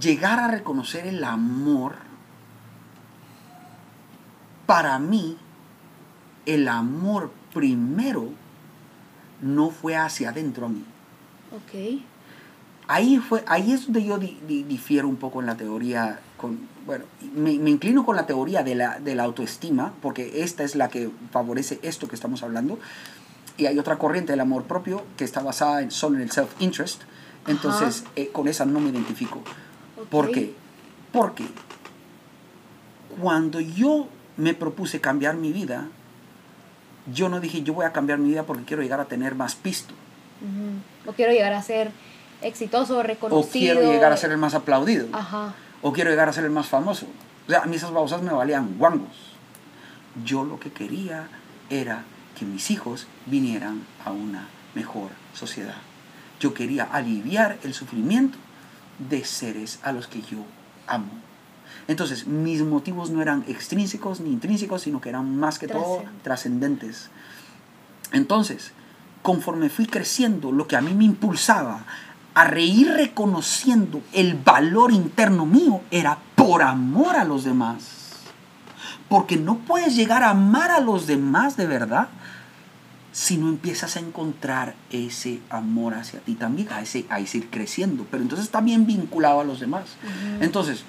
llegar 0.00 0.38
a 0.40 0.48
reconocer 0.48 1.06
el 1.06 1.22
amor, 1.24 1.96
para 4.66 4.98
mí, 4.98 5.36
el 6.46 6.68
amor 6.68 7.30
primero 7.54 8.30
no 9.40 9.70
fue 9.70 9.96
hacia 9.96 10.30
adentro 10.30 10.66
a 10.66 10.68
mí. 10.68 10.84
ok, 11.54 12.00
Ahí, 12.88 13.18
fue, 13.18 13.44
ahí 13.46 13.72
es 13.72 13.84
donde 13.84 14.04
yo 14.04 14.18
di- 14.18 14.38
di- 14.46 14.64
difiero 14.64 15.08
un 15.08 15.16
poco 15.16 15.40
en 15.40 15.46
la 15.46 15.56
teoría, 15.56 16.20
con, 16.36 16.58
bueno, 16.84 17.04
me, 17.34 17.56
me 17.58 17.70
inclino 17.70 18.04
con 18.04 18.16
la 18.16 18.26
teoría 18.26 18.62
de 18.64 18.74
la, 18.74 18.98
de 18.98 19.14
la 19.14 19.22
autoestima, 19.22 19.92
porque 20.02 20.42
esta 20.42 20.64
es 20.64 20.74
la 20.74 20.88
que 20.88 21.10
favorece 21.30 21.78
esto 21.82 22.08
que 22.08 22.16
estamos 22.16 22.42
hablando, 22.42 22.78
y 23.56 23.66
hay 23.66 23.78
otra 23.78 23.98
corriente 23.98 24.32
del 24.32 24.40
amor 24.40 24.64
propio 24.64 25.04
que 25.16 25.24
está 25.24 25.42
basada 25.42 25.80
en, 25.82 25.90
solo 25.90 26.16
en 26.16 26.22
el 26.22 26.30
self-interest, 26.32 27.02
entonces 27.46 28.04
eh, 28.16 28.28
con 28.32 28.48
esa 28.48 28.66
no 28.66 28.80
me 28.80 28.90
identifico. 28.90 29.38
ok. 29.98 30.08
¿Por 30.10 30.30
qué? 30.32 30.52
Porque 31.12 31.44
cuando 33.20 33.60
yo 33.60 34.08
me 34.36 34.54
propuse 34.54 35.00
cambiar 35.00 35.36
mi 35.36 35.52
vida, 35.52 35.88
yo 37.12 37.28
no 37.28 37.40
dije 37.40 37.62
yo 37.62 37.74
voy 37.74 37.84
a 37.84 37.92
cambiar 37.92 38.18
mi 38.18 38.30
vida 38.30 38.44
porque 38.44 38.64
quiero 38.64 38.82
llegar 38.82 39.00
a 39.00 39.06
tener 39.06 39.34
más 39.34 39.54
pisto. 39.54 39.94
O 41.06 41.12
quiero 41.12 41.32
llegar 41.32 41.52
a 41.52 41.62
ser 41.62 41.90
exitoso, 42.40 42.98
o 42.98 43.02
reconocido. 43.02 43.74
quiero 43.76 43.92
llegar 43.92 44.12
a 44.12 44.16
ser 44.16 44.32
el 44.32 44.38
más 44.38 44.54
aplaudido 44.54 45.06
Ajá, 45.12 45.54
o 45.82 45.92
quiero 45.92 46.10
llegar 46.10 46.28
a 46.28 46.32
ser 46.32 46.44
el 46.44 46.50
más 46.50 46.66
famoso. 46.66 47.06
O 47.46 47.50
sea, 47.50 47.62
a 47.62 47.66
mí 47.66 47.76
esas 47.76 47.92
babosas 47.92 48.22
me 48.22 48.32
valían 48.32 48.78
guangos. 48.78 49.36
Yo 50.24 50.44
lo 50.44 50.60
que 50.60 50.70
quería 50.70 51.28
era 51.70 52.04
que 52.38 52.44
mis 52.44 52.70
hijos 52.70 53.06
vinieran 53.26 53.82
a 54.04 54.10
una 54.12 54.48
mejor 54.74 55.10
sociedad. 55.34 55.76
Yo 56.40 56.54
quería 56.54 56.84
aliviar 56.84 57.58
el 57.62 57.74
sufrimiento 57.74 58.38
de 58.98 59.24
seres 59.24 59.80
a 59.82 59.92
los 59.92 60.06
que 60.06 60.20
yo 60.22 60.44
amo. 60.86 61.12
Entonces, 61.88 62.26
mis 62.26 62.62
motivos 62.62 63.10
no 63.10 63.22
eran 63.22 63.44
extrínsecos 63.48 64.20
ni 64.20 64.30
intrínsecos, 64.30 64.82
sino 64.82 65.00
que 65.00 65.08
eran 65.08 65.36
más 65.36 65.58
que 65.58 65.68
todo 65.68 66.04
Trascendentes. 66.22 67.10
Entonces, 68.12 68.72
conforme 69.22 69.68
fui 69.68 69.86
creciendo, 69.86 70.52
lo 70.52 70.66
que 70.66 70.76
a 70.76 70.80
mí 70.80 70.94
me 70.94 71.04
impulsaba 71.04 71.84
a 72.34 72.44
reír 72.44 72.88
reconociendo 72.88 74.00
el 74.12 74.34
valor 74.34 74.92
interno 74.92 75.44
mío 75.44 75.82
era 75.90 76.18
por 76.34 76.62
amor 76.62 77.16
a 77.16 77.24
los 77.24 77.44
demás. 77.44 78.20
Porque 79.08 79.36
no 79.36 79.58
puedes 79.58 79.94
llegar 79.94 80.22
a 80.22 80.30
amar 80.30 80.70
a 80.70 80.80
los 80.80 81.06
demás 81.06 81.56
de 81.56 81.66
verdad 81.66 82.08
si 83.12 83.36
no 83.36 83.48
empiezas 83.50 83.96
a 83.96 84.00
encontrar 84.00 84.74
ese 84.90 85.40
amor 85.50 85.94
hacia 85.94 86.20
ti 86.20 86.34
también, 86.34 86.68
a 86.72 86.80
ese, 86.80 87.04
a 87.10 87.20
ese 87.20 87.38
ir 87.38 87.50
creciendo. 87.50 88.06
Pero 88.10 88.22
entonces 88.22 88.46
está 88.46 88.62
bien 88.62 88.86
vinculado 88.86 89.40
a 89.40 89.44
los 89.44 89.60
demás. 89.60 89.96
Entonces, 90.40 90.84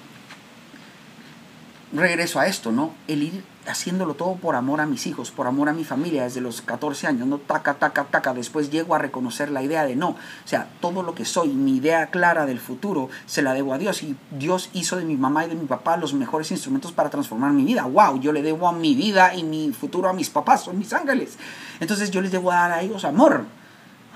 regreso 1.94 2.40
a 2.40 2.46
esto, 2.46 2.72
¿no? 2.72 2.92
El 3.06 3.22
ir 3.22 3.44
haciéndolo 3.66 4.14
todo 4.14 4.34
por 4.36 4.56
amor 4.56 4.80
a 4.80 4.86
mis 4.86 5.06
hijos, 5.06 5.30
por 5.30 5.46
amor 5.46 5.68
a 5.68 5.72
mi 5.72 5.84
familia 5.84 6.24
desde 6.24 6.40
los 6.40 6.60
14 6.60 7.06
años, 7.06 7.26
no 7.26 7.38
taca, 7.38 7.74
taca, 7.74 8.04
taca, 8.04 8.34
después 8.34 8.70
llego 8.70 8.94
a 8.94 8.98
reconocer 8.98 9.50
la 9.50 9.62
idea 9.62 9.84
de 9.84 9.96
no, 9.96 10.10
o 10.10 10.16
sea, 10.44 10.68
todo 10.80 11.02
lo 11.02 11.14
que 11.14 11.24
soy, 11.24 11.48
mi 11.48 11.76
idea 11.76 12.08
clara 12.08 12.46
del 12.46 12.60
futuro, 12.60 13.08
se 13.26 13.42
la 13.42 13.54
debo 13.54 13.72
a 13.72 13.78
Dios 13.78 14.02
y 14.02 14.16
Dios 14.30 14.70
hizo 14.74 14.96
de 14.96 15.04
mi 15.04 15.16
mamá 15.16 15.46
y 15.46 15.48
de 15.48 15.54
mi 15.54 15.66
papá 15.66 15.96
los 15.96 16.14
mejores 16.14 16.50
instrumentos 16.50 16.92
para 16.92 17.10
transformar 17.10 17.52
mi 17.52 17.64
vida, 17.64 17.84
wow, 17.84 18.20
yo 18.20 18.32
le 18.32 18.42
debo 18.42 18.68
a 18.68 18.72
mi 18.72 18.94
vida 18.94 19.34
y 19.34 19.44
mi 19.44 19.72
futuro 19.72 20.08
a 20.08 20.12
mis 20.12 20.30
papás, 20.30 20.64
son 20.64 20.78
mis 20.78 20.92
ángeles, 20.92 21.38
entonces 21.80 22.10
yo 22.10 22.20
les 22.20 22.32
debo 22.32 22.50
dar 22.50 22.72
a 22.72 22.82
ellos 22.82 23.04
amor, 23.04 23.46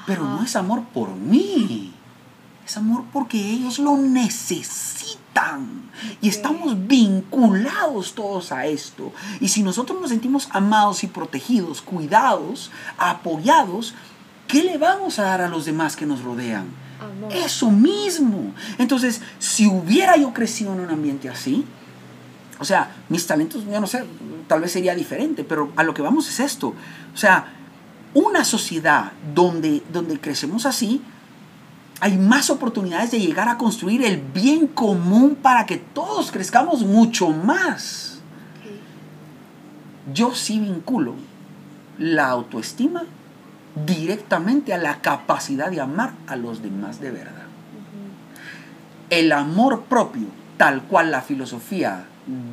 pero 0.07 0.25
no 0.25 0.43
es 0.43 0.57
amor 0.57 0.85
por 0.93 1.11
mí, 1.11 1.95
es 2.67 2.77
amor 2.77 3.05
porque 3.13 3.39
ellos 3.39 3.79
lo 3.79 3.97
necesitan. 3.97 5.08
Y 6.21 6.29
estamos 6.29 6.87
vinculados 6.87 8.15
todos 8.15 8.53
a 8.53 8.67
esto. 8.67 9.13
Y 9.41 9.49
si 9.49 9.63
nosotros 9.63 10.01
nos 10.01 10.11
sentimos 10.11 10.49
amados 10.53 11.03
y 11.05 11.09
protegidos, 11.09 11.83
cuidados, 11.83 12.71
apoyados, 12.99 13.95
¿qué 14.47 14.63
le 14.63 14.79
vamos 14.79 15.19
a 15.19 15.25
dar 15.25 15.41
a 15.41 15.49
los 15.49 15.65
demás 15.65 15.97
que 15.97 16.07
nos 16.07 16.23
rodean? 16.23 16.67
Amor. 17.01 17.33
Eso 17.33 17.71
mismo. 17.71 18.53
Entonces, 18.79 19.21
si 19.39 19.67
hubiera 19.67 20.17
yo 20.17 20.33
crecido 20.33 20.73
en 20.73 20.81
un 20.81 20.91
ambiente 20.91 21.29
así, 21.29 21.65
o 22.59 22.65
sea, 22.65 22.91
mis 23.09 23.27
talentos, 23.27 23.65
yo 23.65 23.81
no 23.81 23.87
sé, 23.87 24.05
tal 24.49 24.61
vez 24.61 24.73
sería 24.73 24.95
diferente, 24.95 25.45
pero 25.45 25.73
a 25.77 25.85
lo 25.85 25.95
que 25.95 26.03
vamos 26.03 26.29
es 26.29 26.41
esto. 26.41 26.75
O 27.15 27.17
sea, 27.17 27.53
una 28.15 28.45
sociedad 28.45 29.13
donde, 29.35 29.83
donde 29.93 30.19
crecemos 30.21 30.67
así, 30.67 31.03
hay 32.01 32.17
más 32.17 32.51
oportunidades 32.51 33.11
de 33.11 33.21
llegar 33.21 33.49
a 33.49 33.59
construir 33.59 34.05
el 34.05 34.19
bien 34.19 34.67
común 34.69 35.37
para 35.41 35.67
que 35.67 35.77
todos 35.77 36.31
crezcamos 36.31 36.83
mucho 36.83 37.31
más. 37.31 38.21
Yo 40.13 40.35
sí 40.35 40.59
vinculo 40.59 41.15
la 41.99 42.29
autoestima 42.29 43.03
directamente 43.87 44.73
a 44.73 44.79
la 44.79 45.01
capacidad 45.01 45.71
de 45.71 45.81
amar 45.81 46.13
a 46.27 46.37
los 46.37 46.63
demás 46.63 47.01
de 47.01 47.11
verdad. 47.11 47.33
El 49.11 49.33
amor 49.33 49.85
propio, 49.85 50.27
tal 50.57 50.83
cual 50.83 51.11
la 51.11 51.23
filosofía 51.23 52.05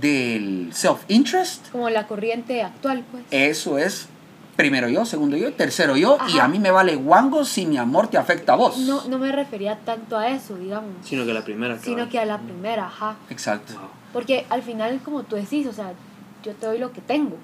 del 0.01 0.69
self-interest, 0.73 1.69
Como 1.71 1.89
la 1.89 2.07
corriente 2.07 2.63
actual, 2.63 3.03
pues. 3.11 3.23
eso 3.31 3.77
es 3.77 4.07
primero 4.55 4.87
yo, 4.89 5.05
segundo 5.05 5.35
yo, 5.37 5.53
tercero 5.53 5.95
yo, 5.97 6.17
y 6.33 6.39
a 6.39 6.47
mí 6.47 6.59
me 6.59 6.71
vale 6.71 6.95
guango 6.95 7.43
si 7.45 7.65
mi 7.65 7.77
amor 7.77 8.07
te 8.07 8.17
afecta 8.17 8.53
a 8.53 8.55
vos. 8.55 8.77
No, 8.79 9.05
no 9.07 9.17
me 9.17 9.31
refería 9.31 9.77
tanto 9.79 10.17
a 10.17 10.29
eso, 10.29 10.55
digamos, 10.55 10.91
Sino 11.03 11.25
que 11.25 11.33
la 11.33 11.43
primera. 11.43 11.77
sino 11.79 12.07
que 12.09 12.19
a 12.19 12.25
la 12.25 12.39
primera, 12.39 12.87
ajá. 12.87 13.15
Exacto. 13.29 13.73
Wow. 13.73 13.89
Porque 14.13 14.45
al 14.49 14.61
final, 14.61 15.01
como 15.03 15.23
tú 15.23 15.35
decís, 15.35 15.67
o 15.67 15.73
sea, 15.73 15.93
yo 16.43 16.53
te 16.53 16.65
doy 16.67 16.77
lo 16.77 16.91
que 16.93 17.01
tengo, 17.01 17.37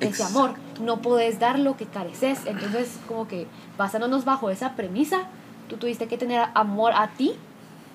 ese 0.00 0.10
Exacto. 0.10 0.38
amor. 0.38 0.54
No 0.80 1.00
podés 1.02 1.38
dar 1.38 1.58
lo 1.58 1.76
que 1.76 1.86
careces. 1.86 2.40
Entonces, 2.46 2.98
como 3.08 3.26
que 3.28 3.46
basándonos 3.78 4.24
bajo 4.24 4.50
esa 4.50 4.74
premisa, 4.76 5.22
tú 5.68 5.76
tuviste 5.76 6.08
que 6.08 6.18
tener 6.18 6.46
amor 6.54 6.92
a 6.94 7.08
ti 7.08 7.32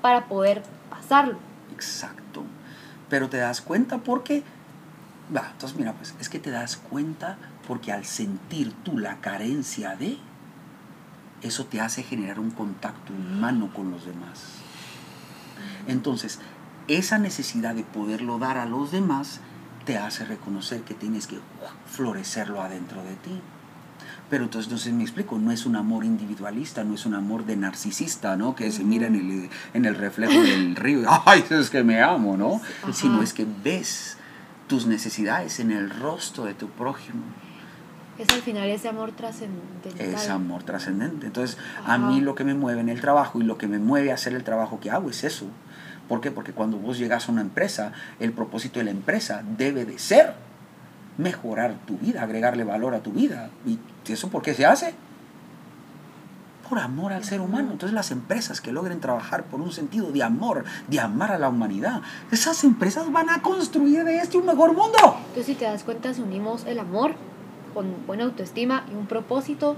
para 0.02 0.26
poder 0.26 0.64
pasarlo. 0.90 1.38
Exacto. 1.74 2.44
Pero 3.10 3.30
te 3.30 3.38
das 3.38 3.62
cuenta 3.62 3.98
porque, 4.00 4.44
va, 5.36 5.50
entonces 5.52 5.78
mira, 5.78 5.94
pues 5.94 6.16
es 6.20 6.30
que 6.30 6.40
te 6.40 6.50
das 6.52 6.78
cuenta 6.78 7.38
porque 7.68 7.92
al 7.92 8.06
sentir 8.06 8.74
tú 8.84 8.98
la 8.98 9.20
carencia 9.22 9.96
de, 9.96 10.18
eso 11.42 11.66
te 11.66 11.82
hace 11.82 12.04
generar 12.04 12.40
un 12.40 12.52
contacto 12.52 13.14
humano 13.14 13.72
con 13.74 13.92
los 13.92 14.06
demás. 14.06 14.44
Entonces, 15.88 16.40
esa 16.88 17.18
necesidad 17.18 17.76
de 17.76 17.84
poderlo 17.84 18.40
dar 18.40 18.58
a 18.58 18.66
los 18.66 18.92
demás 18.92 19.40
te 19.86 19.98
hace 19.98 20.26
reconocer 20.26 20.82
que 20.82 20.94
tienes 20.94 21.28
que 21.28 21.40
florecerlo 21.86 22.62
adentro 22.62 23.04
de 23.04 23.16
ti. 23.16 23.42
Pero 24.30 24.46
entonces, 24.46 24.68
entonces 24.68 24.94
me 24.94 25.04
explico, 25.04 25.38
no 25.38 25.52
es 25.52 25.68
un 25.68 25.76
amor 25.76 26.04
individualista, 26.04 26.84
no 26.84 26.96
es 26.96 27.06
un 27.06 27.14
amor 27.14 27.46
de 27.46 27.56
narcisista, 27.56 28.36
¿no? 28.36 28.56
Que 28.56 28.72
se 28.72 28.84
mira 28.84 29.06
en 29.06 29.16
el, 29.16 29.50
en 29.76 29.86
el 29.86 29.96
reflejo 29.96 30.42
del 30.42 30.76
río, 30.76 31.02
y, 31.02 31.06
ay, 31.26 31.46
es 31.48 31.70
que 31.70 31.84
me 31.84 32.02
amo, 32.02 32.36
¿no? 32.36 32.60
Sino 32.92 33.22
es 33.22 33.34
que 33.34 33.46
ves 33.64 34.18
tus 34.68 34.88
necesidades 34.88 35.60
en 35.60 35.72
el 35.72 35.92
rostro 35.92 36.46
de 36.46 36.56
tu 36.56 36.70
prójimo. 36.70 37.22
Es 38.18 38.30
al 38.30 38.42
final 38.42 38.70
ese 38.70 38.88
amor 38.88 39.12
trascendental. 39.12 39.94
Es 40.00 40.30
amor 40.30 40.64
trascendente. 40.64 41.28
Entonces, 41.28 41.58
a 41.86 41.98
mí 41.98 42.22
lo 42.22 42.34
que 42.34 42.46
me 42.46 42.54
mueve 42.54 42.80
en 42.82 42.90
el 42.90 43.02
trabajo 43.02 43.42
y 43.42 43.44
lo 43.44 43.58
que 43.58 43.68
me 43.68 43.78
mueve 43.78 44.12
a 44.12 44.14
hacer 44.14 44.34
el 44.34 44.44
trabajo 44.44 44.80
que 44.80 44.90
hago 44.90 45.10
es 45.10 45.24
eso. 45.24 45.48
¿Por 46.08 46.22
qué? 46.22 46.32
Porque 46.32 46.54
cuando 46.54 46.78
vos 46.78 46.98
llegas 46.98 47.28
a 47.28 47.32
una 47.32 47.42
empresa, 47.42 47.92
el 48.20 48.32
propósito 48.32 48.80
de 48.80 48.86
la 48.86 48.92
empresa 48.92 49.44
debe 49.58 49.86
de 49.86 50.00
ser 50.00 50.34
mejorar 51.18 51.76
tu 51.86 51.98
vida, 51.98 52.24
agregarle 52.24 52.64
valor 52.64 52.96
a 52.96 53.00
tu 53.00 53.12
vida. 53.12 53.50
¿Y 53.66 53.80
eso 54.12 54.30
por 54.30 54.42
qué 54.42 54.54
se 54.54 54.66
hace? 54.66 54.94
Por 56.70 56.80
amor 56.80 57.12
al 57.12 57.24
ser 57.24 57.42
humano. 57.42 57.72
Entonces 57.72 57.94
las 57.94 58.12
empresas 58.12 58.62
que 58.62 58.72
logren 58.72 59.00
trabajar 59.00 59.44
por 59.44 59.62
un 59.62 59.72
sentido 59.72 60.12
de 60.12 60.24
amor, 60.24 60.64
de 60.88 61.00
amar 61.00 61.32
a 61.32 61.38
la 61.38 61.50
humanidad, 61.50 62.02
esas 62.32 62.64
empresas 62.64 63.12
van 63.12 63.30
a 63.30 63.42
construir 63.42 64.04
de 64.04 64.18
este 64.18 64.38
un 64.38 64.46
mejor 64.46 64.74
mundo. 64.74 65.18
Entonces, 65.28 65.46
si 65.46 65.56
te 65.56 65.66
das 65.66 65.84
cuenta, 65.84 66.14
si 66.14 66.22
unimos 66.22 66.66
el 66.66 66.80
amor 66.80 67.16
con 67.76 68.08
buena 68.08 68.24
autoestima 68.24 68.86
y 68.92 68.96
un 68.96 69.06
propósito, 69.06 69.78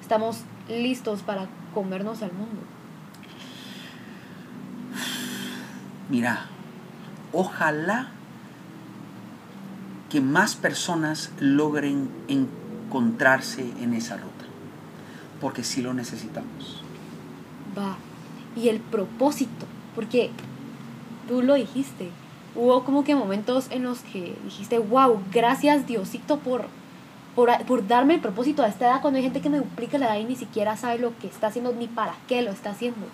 estamos 0.00 0.42
listos 0.68 1.22
para 1.22 1.48
comernos 1.74 2.22
al 2.22 2.32
mundo. 2.32 2.60
Mira, 6.08 6.44
ojalá 7.32 8.10
que 10.10 10.20
más 10.20 10.54
personas 10.54 11.32
logren 11.40 12.10
encontrarse 12.28 13.62
en 13.80 13.94
esa 13.94 14.18
ruta, 14.18 14.44
porque 15.40 15.64
sí 15.64 15.80
lo 15.80 15.94
necesitamos. 15.94 16.84
Va. 17.76 17.96
Y 18.54 18.68
el 18.68 18.80
propósito, 18.80 19.66
porque 19.94 20.30
tú 21.26 21.42
lo 21.42 21.54
dijiste. 21.54 22.10
Hubo 22.54 22.84
como 22.84 23.04
que 23.04 23.14
momentos 23.14 23.68
en 23.70 23.84
los 23.84 24.00
que 24.00 24.36
dijiste, 24.44 24.78
wow, 24.78 25.18
gracias 25.32 25.86
Diosito 25.86 26.38
por, 26.40 26.66
por, 27.34 27.50
por 27.64 27.86
darme 27.86 28.14
el 28.14 28.20
propósito 28.20 28.62
a 28.62 28.68
esta 28.68 28.86
edad, 28.86 29.00
cuando 29.00 29.18
hay 29.18 29.24
gente 29.24 29.40
que 29.40 29.50
me 29.50 29.58
duplica 29.58 29.98
la 29.98 30.06
edad 30.06 30.20
y 30.20 30.24
ni 30.24 30.36
siquiera 30.36 30.76
sabe 30.76 30.98
lo 30.98 31.16
que 31.18 31.26
está 31.26 31.48
haciendo 31.48 31.72
ni 31.72 31.88
para 31.88 32.14
qué 32.28 32.42
lo 32.42 32.50
está 32.50 32.70
haciendo. 32.70 33.06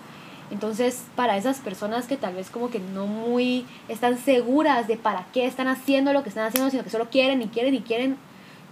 Entonces, 0.51 1.05
para 1.15 1.37
esas 1.37 1.59
personas 1.59 2.07
que 2.07 2.17
tal 2.17 2.33
vez 2.33 2.49
como 2.49 2.69
que 2.69 2.79
no 2.79 3.05
muy 3.05 3.65
están 3.87 4.17
seguras 4.17 4.87
de 4.87 4.97
para 4.97 5.25
qué 5.31 5.45
están 5.45 5.67
haciendo 5.67 6.11
lo 6.11 6.23
que 6.23 6.29
están 6.29 6.45
haciendo, 6.45 6.71
sino 6.71 6.83
que 6.83 6.89
solo 6.89 7.09
quieren 7.09 7.41
y 7.41 7.47
quieren 7.47 7.75
y 7.75 7.81
quieren, 7.81 8.17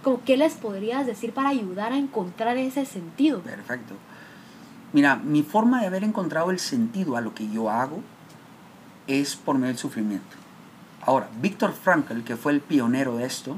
como 0.02 0.22
qué 0.24 0.36
les 0.36 0.54
podrías 0.54 1.06
decir 1.06 1.32
para 1.32 1.50
ayudar 1.50 1.92
a 1.92 1.98
encontrar 1.98 2.56
ese 2.56 2.84
sentido. 2.84 3.40
Perfecto. 3.40 3.94
Mira, 4.92 5.16
mi 5.16 5.42
forma 5.42 5.80
de 5.80 5.86
haber 5.86 6.02
encontrado 6.02 6.50
el 6.50 6.58
sentido 6.58 7.16
a 7.16 7.20
lo 7.20 7.34
que 7.34 7.48
yo 7.48 7.70
hago 7.70 8.02
es 9.06 9.36
por 9.36 9.56
medio 9.56 9.68
del 9.68 9.78
sufrimiento. 9.78 10.36
Ahora, 11.02 11.28
Víctor 11.40 11.72
Frankl, 11.72 12.22
que 12.22 12.36
fue 12.36 12.52
el 12.52 12.60
pionero 12.60 13.16
de 13.16 13.24
esto, 13.24 13.56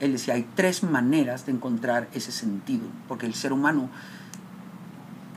él 0.00 0.12
decía, 0.12 0.34
hay 0.34 0.46
tres 0.54 0.82
maneras 0.82 1.46
de 1.46 1.52
encontrar 1.52 2.08
ese 2.12 2.32
sentido, 2.32 2.86
porque 3.08 3.26
el 3.26 3.34
ser 3.34 3.52
humano, 3.52 3.88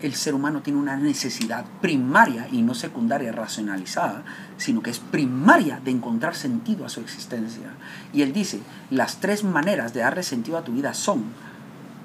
el 0.02 0.16
ser 0.16 0.34
humano 0.34 0.62
tiene 0.62 0.80
una 0.80 0.98
necesidad 0.98 1.66
primaria 1.82 2.48
y 2.52 2.62
no 2.62 2.74
secundaria 2.74 3.32
racionalizada, 3.32 4.24
sino 4.58 4.82
que 4.82 4.90
es 4.90 5.00
primaria 5.00 5.80
de 5.84 5.92
encontrar 5.92 6.36
sentido 6.36 6.86
a 6.86 6.90
su 6.90 7.00
existencia. 7.00 7.72
Y 8.14 8.22
él 8.22 8.34
dice, 8.34 8.60
las 8.90 9.18
tres 9.18 9.44
maneras 9.44 9.94
de 9.94 10.02
darle 10.02 10.24
sentido 10.24 10.58
a 10.58 10.64
tu 10.64 10.74
vida 10.74 10.94
son, 10.94 11.24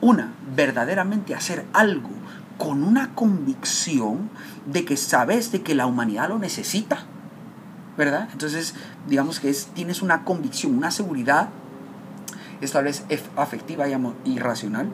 una, 0.01 0.33
verdaderamente 0.55 1.35
hacer 1.35 1.65
algo 1.73 2.11
con 2.59 2.85
una 2.85 3.15
convicción 3.15 4.31
de 4.67 4.85
que 4.85 4.97
sabes 4.97 5.51
de 5.51 5.63
que 5.63 5.75
la 5.75 5.87
humanidad 5.87 6.29
lo 6.29 6.39
necesita, 6.39 7.05
¿verdad? 7.97 8.29
Entonces, 8.33 8.75
digamos 9.09 9.41
que 9.41 9.51
es, 9.51 9.67
tienes 9.75 10.03
una 10.03 10.25
convicción, 10.25 10.77
una 10.77 10.91
seguridad, 10.91 11.49
esta 12.65 12.81
vez 12.81 13.05
afectiva 13.37 13.87
y 14.25 14.39
racional, 14.39 14.89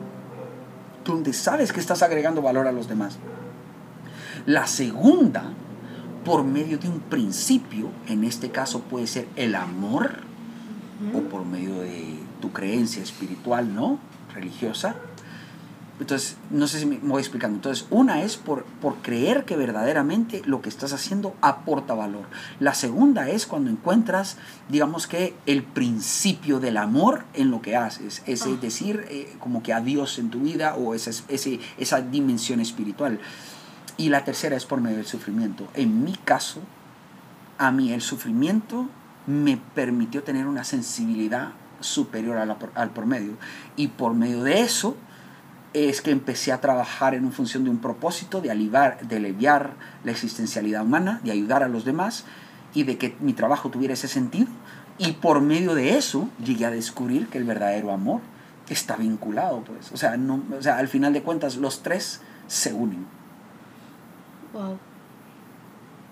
donde 1.05 1.33
sabes 1.33 1.73
que 1.73 1.79
estás 1.79 2.03
agregando 2.03 2.41
valor 2.41 2.67
a 2.67 2.71
los 2.71 2.87
demás. 2.87 3.17
La 4.45 4.67
segunda, 4.67 5.43
por 6.25 6.43
medio 6.43 6.77
de 6.77 6.87
un 6.87 6.99
principio, 6.99 7.89
en 8.07 8.23
este 8.23 8.51
caso 8.51 8.81
puede 8.81 9.07
ser 9.07 9.27
el 9.35 9.55
amor, 9.55 10.11
o 11.15 11.21
por 11.21 11.45
medio 11.45 11.79
de 11.81 12.19
tu 12.41 12.51
creencia 12.51 13.01
espiritual, 13.01 13.73
¿no? 13.73 13.99
Religiosa. 14.33 14.95
Entonces, 16.01 16.35
no 16.49 16.67
sé 16.67 16.79
si 16.79 16.85
me 16.87 16.97
voy 16.97 17.21
explicando. 17.21 17.55
Entonces, 17.57 17.85
una 17.91 18.23
es 18.23 18.35
por, 18.35 18.63
por 18.81 18.95
creer 18.97 19.45
que 19.45 19.55
verdaderamente 19.55 20.41
lo 20.45 20.61
que 20.61 20.67
estás 20.69 20.93
haciendo 20.93 21.35
aporta 21.41 21.93
valor. 21.93 22.25
La 22.59 22.73
segunda 22.73 23.29
es 23.29 23.45
cuando 23.45 23.69
encuentras, 23.69 24.37
digamos 24.67 25.05
que, 25.05 25.35
el 25.45 25.61
principio 25.63 26.59
del 26.59 26.77
amor 26.77 27.23
en 27.35 27.51
lo 27.51 27.61
que 27.61 27.75
haces. 27.75 28.23
Es 28.25 28.41
Ah. 28.47 28.49
decir, 28.59 29.05
eh, 29.09 29.31
como 29.39 29.61
que 29.61 29.73
a 29.73 29.79
Dios 29.81 30.17
en 30.17 30.31
tu 30.31 30.39
vida 30.39 30.75
o 30.75 30.95
esa, 30.95 31.11
ese, 31.29 31.59
esa 31.77 32.01
dimensión 32.01 32.59
espiritual. 32.59 33.19
Y 33.97 34.09
la 34.09 34.25
tercera 34.25 34.55
es 34.57 34.65
por 34.65 34.81
medio 34.81 34.97
del 34.97 35.05
sufrimiento. 35.05 35.67
En 35.75 36.03
mi 36.03 36.13
caso, 36.15 36.61
a 37.59 37.71
mí 37.71 37.93
el 37.93 38.01
sufrimiento 38.01 38.87
me 39.27 39.55
permitió 39.75 40.23
tener 40.23 40.47
una 40.47 40.63
sensibilidad 40.63 41.49
superior 41.79 42.37
a 42.37 42.45
la 42.47 42.57
por- 42.57 42.71
al 42.73 42.89
promedio. 42.89 43.33
Y 43.75 43.89
por 43.89 44.15
medio 44.15 44.41
de 44.43 44.61
eso 44.61 44.97
es 45.73 46.01
que 46.01 46.11
empecé 46.11 46.51
a 46.51 46.59
trabajar 46.59 47.13
en 47.15 47.31
función 47.31 47.63
de 47.63 47.69
un 47.69 47.77
propósito 47.79 48.41
de 48.41 48.51
aliviar, 48.51 49.07
de 49.07 49.15
aliviar 49.17 49.73
la 50.03 50.11
existencialidad 50.11 50.83
humana, 50.83 51.21
de 51.23 51.31
ayudar 51.31 51.63
a 51.63 51.67
los 51.69 51.85
demás 51.85 52.25
y 52.73 52.83
de 52.83 52.97
que 52.97 53.15
mi 53.19 53.33
trabajo 53.33 53.69
tuviera 53.69 53.93
ese 53.93 54.07
sentido. 54.07 54.47
Y 54.97 55.13
por 55.13 55.41
medio 55.41 55.73
de 55.73 55.97
eso 55.97 56.29
llegué 56.43 56.65
a 56.65 56.71
descubrir 56.71 57.27
que 57.27 57.37
el 57.37 57.45
verdadero 57.45 57.91
amor 57.91 58.21
está 58.69 58.95
vinculado, 58.97 59.63
pues. 59.63 59.91
O 59.91 59.97
sea, 59.97 60.17
no, 60.17 60.43
o 60.57 60.61
sea, 60.61 60.77
al 60.77 60.87
final 60.87 61.13
de 61.13 61.21
cuentas 61.23 61.55
los 61.57 61.83
tres 61.83 62.21
se 62.47 62.73
unen. 62.73 63.05
Wow. 64.53 64.77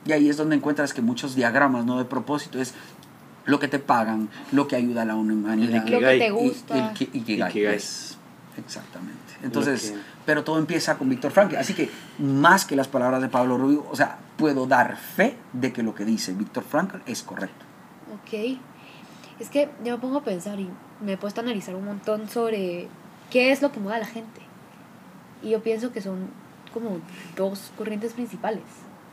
Y 0.06 0.12
ahí 0.14 0.30
es 0.30 0.38
donde 0.38 0.56
encuentras 0.56 0.94
que 0.94 1.02
muchos 1.02 1.36
diagramas, 1.36 1.86
¿no? 1.86 1.98
De 1.98 2.06
propósito 2.06 2.60
es 2.62 2.74
lo 3.46 3.60
que 3.60 3.68
te 3.68 3.80
pagan, 3.80 4.30
lo 4.52 4.68
que 4.68 4.76
ayuda 4.76 5.02
a 5.02 5.06
la 5.06 5.16
humanidad. 5.16 5.86
El 5.86 5.92
Lo 5.94 6.00
que 6.00 6.18
te 6.18 6.32
gusta. 6.32 6.94
y 7.14 7.34
el 7.34 7.74
es- 7.74 8.19
exactamente. 8.58 9.20
Entonces, 9.44 9.92
que- 9.92 9.98
pero 10.26 10.44
todo 10.44 10.58
empieza 10.60 10.98
con 10.98 11.10
Víctor 11.10 11.32
Frank. 11.32 11.54
Así 11.56 11.74
que, 11.74 11.90
más 12.20 12.66
que 12.66 12.76
las 12.76 12.88
palabras 12.88 13.22
de 13.22 13.30
Pablo 13.30 13.58
Rubio, 13.58 13.86
o 13.90 13.96
sea, 13.96 14.18
puedo 14.38 14.66
dar 14.68 14.98
fe 14.98 15.38
de 15.54 15.72
que 15.74 15.84
lo 15.84 15.96
que 15.96 16.06
dice 16.06 16.34
Víctor 16.34 16.64
Frankl 16.64 16.98
es 17.06 17.24
correcto. 17.24 17.66
Ok. 18.14 18.58
Es 19.40 19.50
que 19.50 19.70
yo 19.86 19.94
me 19.96 19.98
pongo 20.02 20.18
a 20.18 20.24
pensar 20.24 20.60
y 20.60 20.70
me 21.02 21.14
he 21.14 21.18
puesto 21.18 21.40
a 21.42 21.44
analizar 21.44 21.76
un 21.76 21.86
montón 21.86 22.28
sobre 22.30 22.88
qué 23.30 23.52
es 23.52 23.62
lo 23.62 23.72
que 23.72 23.80
mueve 23.80 23.98
a 23.98 24.02
la 24.02 24.06
gente. 24.06 24.42
Y 25.42 25.52
yo 25.52 25.64
pienso 25.64 25.94
que 25.94 26.02
son 26.02 26.28
como 26.74 27.00
dos 27.38 27.72
corrientes 27.78 28.14
principales. 28.14 28.64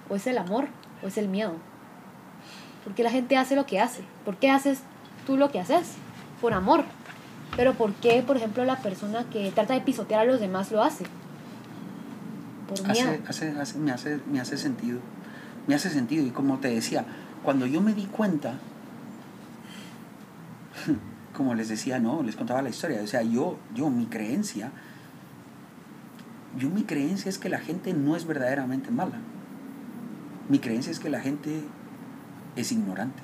O 0.09 0.17
es 0.17 0.27
el 0.27 0.39
amor 0.39 0.67
o 1.03 1.07
es 1.07 1.17
el 1.19 1.29
miedo. 1.29 1.55
Porque 2.85 3.03
la 3.03 3.11
gente 3.11 3.37
hace 3.37 3.55
lo 3.57 3.67
que 3.67 3.81
hace. 3.81 4.03
¿Por 4.25 4.37
qué 4.37 4.51
haces 4.51 4.81
tú 5.27 5.37
lo 5.37 5.51
que 5.51 5.61
haces? 5.61 5.93
Por 6.41 6.53
amor. 6.53 6.85
Pero 7.57 7.75
¿por 7.75 7.93
qué, 7.95 8.23
por 8.27 8.37
ejemplo, 8.37 8.65
la 8.65 8.77
persona 8.77 9.25
que 9.31 9.51
trata 9.51 9.75
de 9.75 9.81
pisotear 9.81 10.21
a 10.21 10.25
los 10.25 10.41
demás 10.41 10.71
lo 10.71 10.83
hace? 10.83 11.05
Por 12.69 12.91
hace, 12.91 13.21
hace- 13.55 13.79
me, 13.79 13.93
hace, 13.93 14.21
me 14.31 14.41
hace 14.41 14.59
sentido. 14.59 14.99
Me 15.67 15.75
hace 15.75 15.89
sentido. 15.91 16.27
Y 16.27 16.31
como 16.31 16.59
te 16.59 16.69
decía, 16.69 17.05
cuando 17.43 17.67
yo 17.67 17.81
me 17.81 17.95
di 17.95 18.05
cuenta, 18.07 18.55
como 21.35 21.55
les 21.55 21.69
decía, 21.69 21.99
no, 21.99 22.23
les 22.23 22.37
contaba 22.37 22.61
la 22.63 22.69
historia. 22.69 23.01
O 23.03 23.07
sea, 23.07 23.23
yo, 23.23 23.57
yo, 23.75 23.89
mi 23.91 24.07
creencia, 24.07 24.71
yo 26.59 26.69
mi 26.69 26.83
creencia 26.85 27.29
es 27.29 27.39
que 27.39 27.49
la 27.49 27.59
gente 27.59 27.95
no 27.95 28.17
es 28.17 28.27
verdaderamente 28.27 28.91
mala. 28.91 29.17
Mi 30.49 30.59
creencia 30.59 30.93
es 30.93 30.99
que 31.01 31.11
la 31.11 31.21
gente 31.21 31.63
es 32.55 32.71
ignorante. 32.73 33.23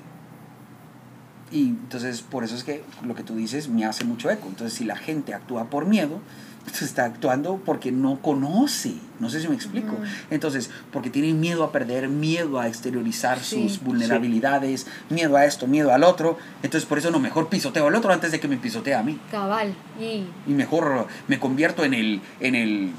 Y 1.51 1.67
entonces 1.69 2.21
por 2.21 2.43
eso 2.43 2.55
es 2.55 2.63
que 2.63 2.83
lo 3.03 3.13
que 3.15 3.23
tú 3.23 3.35
dices 3.35 3.67
me 3.69 3.85
hace 3.85 4.05
mucho 4.05 4.29
eco. 4.31 4.47
Entonces 4.47 4.77
si 4.77 4.83
la 4.85 4.95
gente 4.95 5.33
actúa 5.33 5.65
por 5.65 5.85
miedo, 5.85 6.19
pues 6.65 6.81
está 6.81 7.03
actuando 7.05 7.57
porque 7.63 7.91
no 7.91 8.19
conoce. 8.21 8.93
No 9.19 9.29
sé 9.29 9.41
si 9.41 9.47
me 9.49 9.53
explico. 9.55 9.95
Entonces, 10.31 10.69
porque 10.93 11.09
tiene 11.09 11.33
miedo 11.33 11.63
a 11.65 11.71
perder, 11.73 12.07
miedo 12.07 12.57
a 12.59 12.67
exteriorizar 12.69 13.39
Sí. 13.39 13.67
sus 13.67 13.83
vulnerabilidades, 13.83 14.87
miedo 15.09 15.35
a 15.35 15.45
esto, 15.45 15.67
miedo 15.67 15.93
al 15.93 16.03
otro. 16.05 16.37
Entonces 16.63 16.87
por 16.87 16.97
eso 16.97 17.11
no, 17.11 17.19
mejor 17.19 17.49
pisoteo 17.49 17.85
al 17.87 17.95
otro 17.95 18.13
antes 18.13 18.31
de 18.31 18.39
que 18.39 18.47
me 18.47 18.55
pisotee 18.57 18.93
a 18.95 19.03
mí. 19.03 19.19
Cabal. 19.29 19.75
Y 19.99 20.25
Y 20.47 20.53
mejor 20.53 21.07
me 21.27 21.37
convierto 21.37 21.83
en 21.83 21.93
el, 21.93 22.21
en 22.39 22.55
el, 22.55 22.91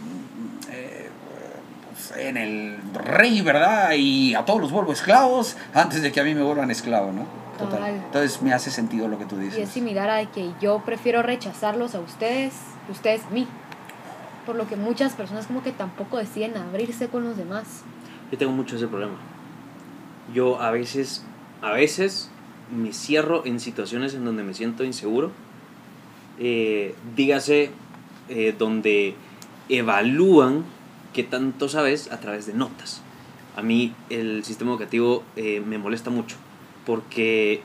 eh, 0.70 1.08
en 2.18 2.36
el 2.36 2.76
rey, 2.92 3.40
¿verdad? 3.40 3.92
Y 3.96 4.34
a 4.34 4.44
todos 4.44 4.60
los 4.60 4.70
vuelvo 4.70 4.92
esclavos 4.92 5.56
antes 5.72 6.02
de 6.02 6.12
que 6.12 6.20
a 6.20 6.24
mí 6.24 6.34
me 6.34 6.42
vuelvan 6.42 6.70
esclavo, 6.70 7.12
¿no? 7.12 7.43
Total. 7.58 7.94
Entonces 7.94 8.42
me 8.42 8.52
hace 8.52 8.70
sentido 8.70 9.08
lo 9.08 9.18
que 9.18 9.24
tú 9.26 9.36
Y 9.40 9.46
es 9.46 9.54
dices. 9.54 9.68
similar 9.70 10.10
a 10.10 10.26
que 10.30 10.50
yo 10.60 10.82
prefiero 10.84 11.22
rechazarlos 11.22 11.94
a 11.94 12.00
ustedes 12.00 12.52
ustedes 12.90 13.22
a 13.24 13.30
mí. 13.30 13.46
Por 14.46 14.56
lo 14.56 14.66
que 14.68 14.76
muchas 14.76 15.14
personas 15.14 15.46
como 15.46 15.62
que 15.62 15.72
tampoco 15.72 16.18
deciden 16.18 16.56
abrirse 16.56 17.08
con 17.08 17.24
los 17.24 17.36
demás. 17.36 17.82
Yo 18.30 18.38
tengo 18.38 18.52
mucho 18.52 18.76
ese 18.76 18.86
problema. 18.88 19.14
Yo 20.34 20.60
a 20.60 20.70
veces, 20.70 21.24
a 21.62 21.72
veces 21.72 22.30
me 22.74 22.92
cierro 22.92 23.44
en 23.46 23.60
situaciones 23.60 24.14
en 24.14 24.24
donde 24.24 24.42
me 24.42 24.54
siento 24.54 24.84
inseguro. 24.84 25.30
Eh, 26.38 26.94
dígase, 27.16 27.70
eh, 28.28 28.54
donde 28.58 29.14
evalúan 29.68 30.64
qué 31.12 31.22
tanto 31.22 31.68
sabes 31.68 32.10
a 32.10 32.18
través 32.20 32.46
de 32.46 32.54
notas. 32.54 33.00
A 33.56 33.62
mí 33.62 33.94
el 34.10 34.44
sistema 34.44 34.72
educativo 34.72 35.22
eh, 35.36 35.62
me 35.64 35.78
molesta 35.78 36.10
mucho 36.10 36.36
porque 36.86 37.62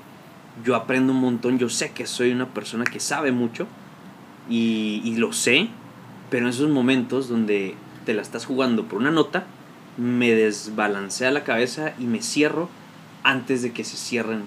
yo 0.66 0.76
aprendo 0.76 1.14
un 1.14 1.20
montón, 1.20 1.60
yo 1.60 1.70
sé 1.70 1.92
que 1.92 2.06
soy 2.08 2.32
una 2.32 2.48
persona 2.48 2.84
que 2.86 3.00
sabe 3.00 3.32
mucho 3.32 3.68
y, 4.50 5.02
y 5.06 5.16
lo 5.16 5.34
sé, 5.34 5.68
pero 6.30 6.46
en 6.46 6.50
esos 6.50 6.70
momentos 6.70 7.30
donde 7.30 7.76
te 8.06 8.14
la 8.14 8.22
estás 8.22 8.46
jugando 8.46 8.86
por 8.86 9.00
una 9.00 9.12
nota, 9.12 9.46
me 9.98 10.32
desbalancea 10.32 11.32
la 11.32 11.44
cabeza 11.44 11.94
y 12.00 12.04
me 12.06 12.22
cierro 12.22 12.70
antes 13.24 13.62
de 13.62 13.72
que 13.74 13.84
se 13.84 13.98
cierren 13.98 14.44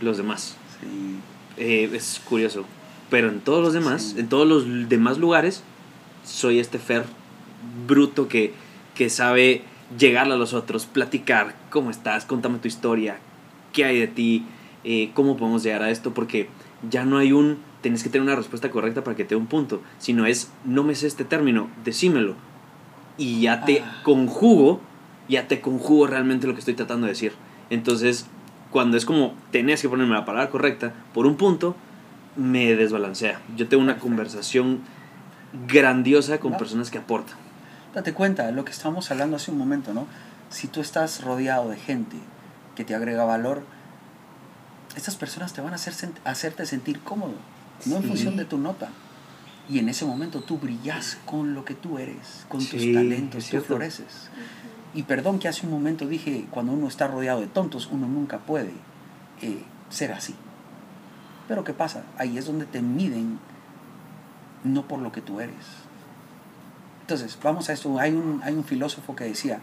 los 0.00 0.16
demás. 0.16 0.56
Sí. 0.80 1.16
Eh, 1.56 1.90
es 1.92 2.20
curioso. 2.24 2.64
Pero 3.10 3.28
en 3.28 3.40
todos 3.40 3.62
los 3.62 3.72
demás, 3.72 4.12
Sí. 4.14 4.20
en 4.20 4.28
todos 4.28 4.46
los 4.46 4.88
demás 4.88 5.18
lugares, 5.18 5.62
soy 6.24 6.58
este 6.60 6.78
Fer 6.78 7.04
bruto 7.86 8.28
que, 8.28 8.54
que 8.94 9.10
sabe 9.10 9.62
llegar 9.98 10.30
a 10.30 10.36
los 10.36 10.54
otros, 10.54 10.86
platicar, 10.86 11.56
¿cómo 11.70 11.90
estás? 11.90 12.24
Contame 12.24 12.58
tu 12.58 12.68
historia, 12.68 13.18
¿qué 13.72 13.84
hay 13.84 13.98
de 14.00 14.06
ti? 14.08 14.46
Eh, 14.84 15.10
¿Cómo 15.14 15.36
podemos 15.36 15.62
llegar 15.62 15.82
a 15.82 15.90
esto? 15.90 16.14
Porque 16.14 16.48
ya 16.88 17.04
no 17.04 17.18
hay 17.18 17.32
un, 17.32 17.58
tenés 17.82 18.02
que 18.02 18.08
tener 18.10 18.26
una 18.26 18.36
respuesta 18.36 18.70
correcta 18.70 19.04
para 19.04 19.16
que 19.16 19.24
te 19.24 19.30
dé 19.30 19.36
un 19.36 19.46
punto, 19.46 19.82
sino 19.98 20.26
es, 20.26 20.50
no 20.64 20.82
me 20.84 20.94
sé 20.94 21.06
este 21.06 21.24
término, 21.24 21.68
decímelo. 21.84 22.34
Y 23.18 23.42
ya 23.42 23.64
te 23.64 23.80
Ah. 23.80 24.00
conjugo, 24.02 24.80
ya 25.28 25.46
te 25.48 25.60
conjugo 25.60 26.06
realmente 26.06 26.46
lo 26.46 26.54
que 26.54 26.60
estoy 26.60 26.74
tratando 26.74 27.06
de 27.06 27.12
decir. 27.12 27.32
Entonces, 27.68 28.26
cuando 28.70 28.96
es 28.96 29.04
como 29.04 29.34
tenés 29.50 29.82
que 29.82 29.88
ponerme 29.88 30.14
la 30.14 30.24
palabra 30.24 30.50
correcta 30.50 30.94
por 31.12 31.26
un 31.26 31.36
punto, 31.36 31.76
me 32.36 32.74
desbalancea. 32.76 33.40
Yo 33.56 33.68
tengo 33.68 33.82
una 33.82 33.98
conversación 33.98 34.80
grandiosa 35.68 36.38
con 36.38 36.56
personas 36.56 36.90
que 36.90 36.98
aportan. 36.98 37.36
Date 37.94 38.12
cuenta 38.14 38.50
lo 38.52 38.64
que 38.64 38.70
estábamos 38.70 39.10
hablando 39.10 39.36
hace 39.36 39.50
un 39.50 39.58
momento, 39.58 39.92
¿no? 39.92 40.06
Si 40.48 40.68
tú 40.68 40.80
estás 40.80 41.22
rodeado 41.24 41.68
de 41.68 41.76
gente 41.76 42.16
que 42.80 42.84
te 42.86 42.94
agrega 42.94 43.24
valor, 43.26 43.62
estas 44.96 45.16
personas 45.16 45.52
te 45.52 45.60
van 45.60 45.72
a 45.72 45.76
hacer 45.76 45.92
sent- 45.92 46.18
hacerte 46.24 46.64
sentir 46.64 47.00
cómodo, 47.00 47.34
no 47.84 47.96
en 47.96 48.02
Sí. 48.02 48.08
función 48.08 48.36
de 48.38 48.46
tu 48.46 48.56
nota. 48.56 48.88
Y 49.68 49.78
en 49.80 49.90
ese 49.90 50.06
momento 50.06 50.40
tú 50.40 50.56
brillas 50.58 51.18
con 51.26 51.52
lo 51.54 51.66
que 51.66 51.74
tú 51.74 51.98
eres, 51.98 52.46
con 52.48 52.60
tus 52.60 52.80
talentos, 52.94 53.50
tú 53.50 53.60
floreces. 53.60 54.30
Y 54.94 55.02
perdón 55.02 55.38
que 55.38 55.46
hace 55.48 55.66
un 55.66 55.72
momento 55.72 56.06
dije, 56.06 56.46
cuando 56.50 56.72
uno 56.72 56.88
está 56.88 57.06
rodeado 57.06 57.40
de 57.42 57.48
tontos, 57.48 57.86
uno 57.92 58.08
nunca 58.08 58.38
puede 58.38 58.72
eh, 59.42 59.62
ser 59.90 60.12
así. 60.12 60.34
Pero 61.48 61.62
¿qué 61.64 61.74
pasa? 61.74 62.04
Ahí 62.16 62.38
es 62.38 62.46
donde 62.46 62.64
te 62.64 62.80
miden, 62.80 63.38
no 64.64 64.88
por 64.88 65.00
lo 65.00 65.12
que 65.12 65.20
tú 65.20 65.40
eres. 65.40 65.54
Entonces, 67.02 67.38
vamos 67.42 67.68
a 67.68 67.74
esto. 67.74 67.98
Hay 67.98 68.12
un, 68.12 68.40
hay 68.42 68.54
un 68.54 68.64
filósofo 68.64 69.14
que 69.14 69.24
decía, 69.24 69.60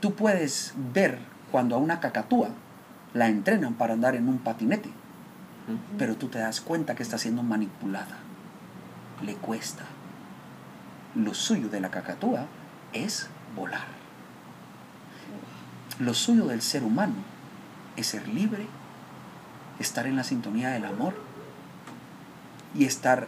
tú 0.00 0.14
puedes 0.14 0.74
ver 0.94 1.18
cuando 1.50 1.74
a 1.74 1.78
una 1.78 2.00
cacatúa 2.00 2.50
la 3.14 3.28
entrenan 3.28 3.74
para 3.74 3.94
andar 3.94 4.14
en 4.14 4.28
un 4.28 4.38
patinete, 4.38 4.90
pero 5.98 6.16
tú 6.16 6.28
te 6.28 6.38
das 6.38 6.60
cuenta 6.60 6.94
que 6.94 7.02
está 7.02 7.18
siendo 7.18 7.42
manipulada. 7.42 8.18
Le 9.22 9.34
cuesta. 9.34 9.84
Lo 11.14 11.34
suyo 11.34 11.68
de 11.68 11.80
la 11.80 11.90
cacatúa 11.90 12.46
es 12.92 13.28
volar. 13.54 13.86
Lo 15.98 16.14
suyo 16.14 16.46
del 16.46 16.62
ser 16.62 16.82
humano 16.82 17.14
es 17.96 18.06
ser 18.06 18.26
libre, 18.28 18.66
estar 19.78 20.06
en 20.06 20.16
la 20.16 20.24
sintonía 20.24 20.70
del 20.70 20.84
amor 20.84 21.14
y 22.74 22.84
estar, 22.84 23.26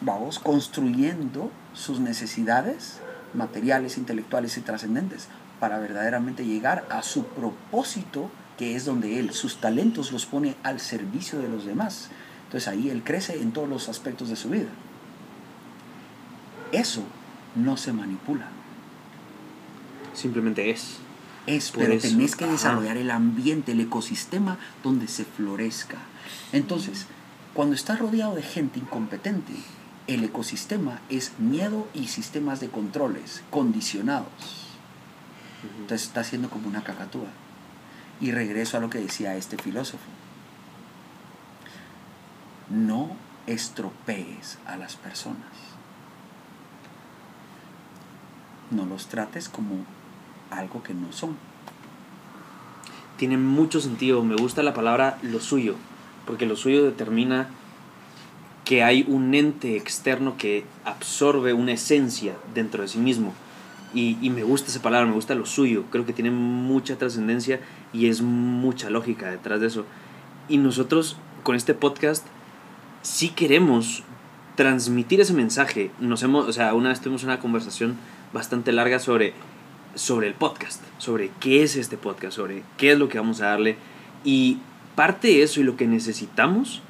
vamos, 0.00 0.38
construyendo 0.38 1.50
sus 1.74 2.00
necesidades 2.00 3.00
materiales, 3.34 3.98
intelectuales 3.98 4.56
y 4.56 4.60
trascendentes 4.60 5.28
para 5.60 5.78
verdaderamente 5.78 6.44
llegar 6.44 6.86
a 6.90 7.02
su 7.02 7.24
propósito, 7.26 8.30
que 8.58 8.74
es 8.74 8.84
donde 8.84 9.20
él, 9.20 9.32
sus 9.32 9.60
talentos 9.60 10.10
los 10.10 10.26
pone 10.26 10.56
al 10.62 10.80
servicio 10.80 11.38
de 11.38 11.48
los 11.48 11.64
demás. 11.64 12.08
Entonces 12.46 12.66
ahí 12.66 12.88
él 12.90 13.04
crece 13.04 13.40
en 13.40 13.52
todos 13.52 13.68
los 13.68 13.88
aspectos 13.88 14.28
de 14.28 14.36
su 14.36 14.48
vida. 14.48 14.70
Eso 16.72 17.02
no 17.54 17.76
se 17.76 17.92
manipula. 17.92 18.48
Simplemente 20.14 20.70
es. 20.70 20.96
Es, 21.46 21.70
Por 21.70 21.84
pero 21.84 21.94
eso, 21.94 22.08
tenés 22.08 22.36
que 22.36 22.44
ajá. 22.44 22.52
desarrollar 22.52 22.96
el 22.96 23.10
ambiente, 23.10 23.72
el 23.72 23.80
ecosistema 23.80 24.58
donde 24.82 25.08
se 25.08 25.24
florezca. 25.24 25.98
Entonces, 26.52 27.06
cuando 27.54 27.74
estás 27.74 27.98
rodeado 27.98 28.34
de 28.34 28.42
gente 28.42 28.78
incompetente, 28.78 29.52
el 30.06 30.24
ecosistema 30.24 31.00
es 31.08 31.32
miedo 31.38 31.86
y 31.94 32.08
sistemas 32.08 32.60
de 32.60 32.68
controles 32.68 33.42
condicionados. 33.50 34.28
Entonces 35.78 36.06
está 36.06 36.24
siendo 36.24 36.48
como 36.50 36.68
una 36.68 36.82
cacatúa. 36.82 37.28
Y 38.20 38.32
regreso 38.32 38.76
a 38.76 38.80
lo 38.80 38.90
que 38.90 38.98
decía 38.98 39.36
este 39.36 39.56
filósofo. 39.56 40.04
No 42.68 43.16
estropees 43.46 44.58
a 44.66 44.76
las 44.76 44.96
personas. 44.96 45.38
No 48.70 48.86
los 48.86 49.08
trates 49.08 49.48
como 49.48 49.84
algo 50.50 50.82
que 50.82 50.94
no 50.94 51.12
son. 51.12 51.36
Tiene 53.16 53.36
mucho 53.36 53.80
sentido. 53.80 54.22
Me 54.22 54.36
gusta 54.36 54.62
la 54.62 54.74
palabra 54.74 55.18
lo 55.22 55.40
suyo, 55.40 55.76
porque 56.26 56.46
lo 56.46 56.56
suyo 56.56 56.84
determina 56.84 57.48
que 58.64 58.84
hay 58.84 59.04
un 59.08 59.34
ente 59.34 59.76
externo 59.76 60.36
que 60.36 60.64
absorbe 60.84 61.52
una 61.52 61.72
esencia 61.72 62.36
dentro 62.54 62.82
de 62.82 62.88
sí 62.88 62.98
mismo. 62.98 63.34
Y, 63.92 64.16
y 64.20 64.30
me 64.30 64.44
gusta 64.44 64.70
esa 64.70 64.82
palabra, 64.82 65.06
me 65.06 65.14
gusta 65.14 65.34
lo 65.34 65.46
suyo. 65.46 65.84
Creo 65.90 66.06
que 66.06 66.12
tiene 66.12 66.30
mucha 66.30 66.96
trascendencia 66.96 67.60
y 67.92 68.06
es 68.06 68.22
mucha 68.22 68.90
lógica 68.90 69.30
detrás 69.30 69.60
de 69.60 69.66
eso. 69.66 69.84
Y 70.48 70.58
nosotros 70.58 71.16
con 71.42 71.56
este 71.56 71.74
podcast 71.74 72.26
sí 73.02 73.30
queremos 73.30 74.02
transmitir 74.56 75.20
ese 75.20 75.32
mensaje. 75.32 75.90
Nos 76.00 76.22
hemos, 76.22 76.46
o 76.46 76.52
sea, 76.52 76.74
una 76.74 76.90
vez 76.90 77.00
tuvimos 77.00 77.24
una 77.24 77.40
conversación 77.40 77.96
bastante 78.32 78.72
larga 78.72 78.98
sobre, 78.98 79.32
sobre 79.94 80.28
el 80.28 80.34
podcast, 80.34 80.82
sobre 80.98 81.30
qué 81.40 81.62
es 81.62 81.76
este 81.76 81.96
podcast, 81.96 82.36
sobre 82.36 82.62
qué 82.76 82.92
es 82.92 82.98
lo 82.98 83.08
que 83.08 83.18
vamos 83.18 83.40
a 83.40 83.46
darle. 83.46 83.76
Y 84.24 84.58
parte 84.94 85.28
de 85.28 85.42
eso 85.42 85.60
y 85.60 85.64
lo 85.64 85.76
que 85.76 85.86
necesitamos 85.86 86.82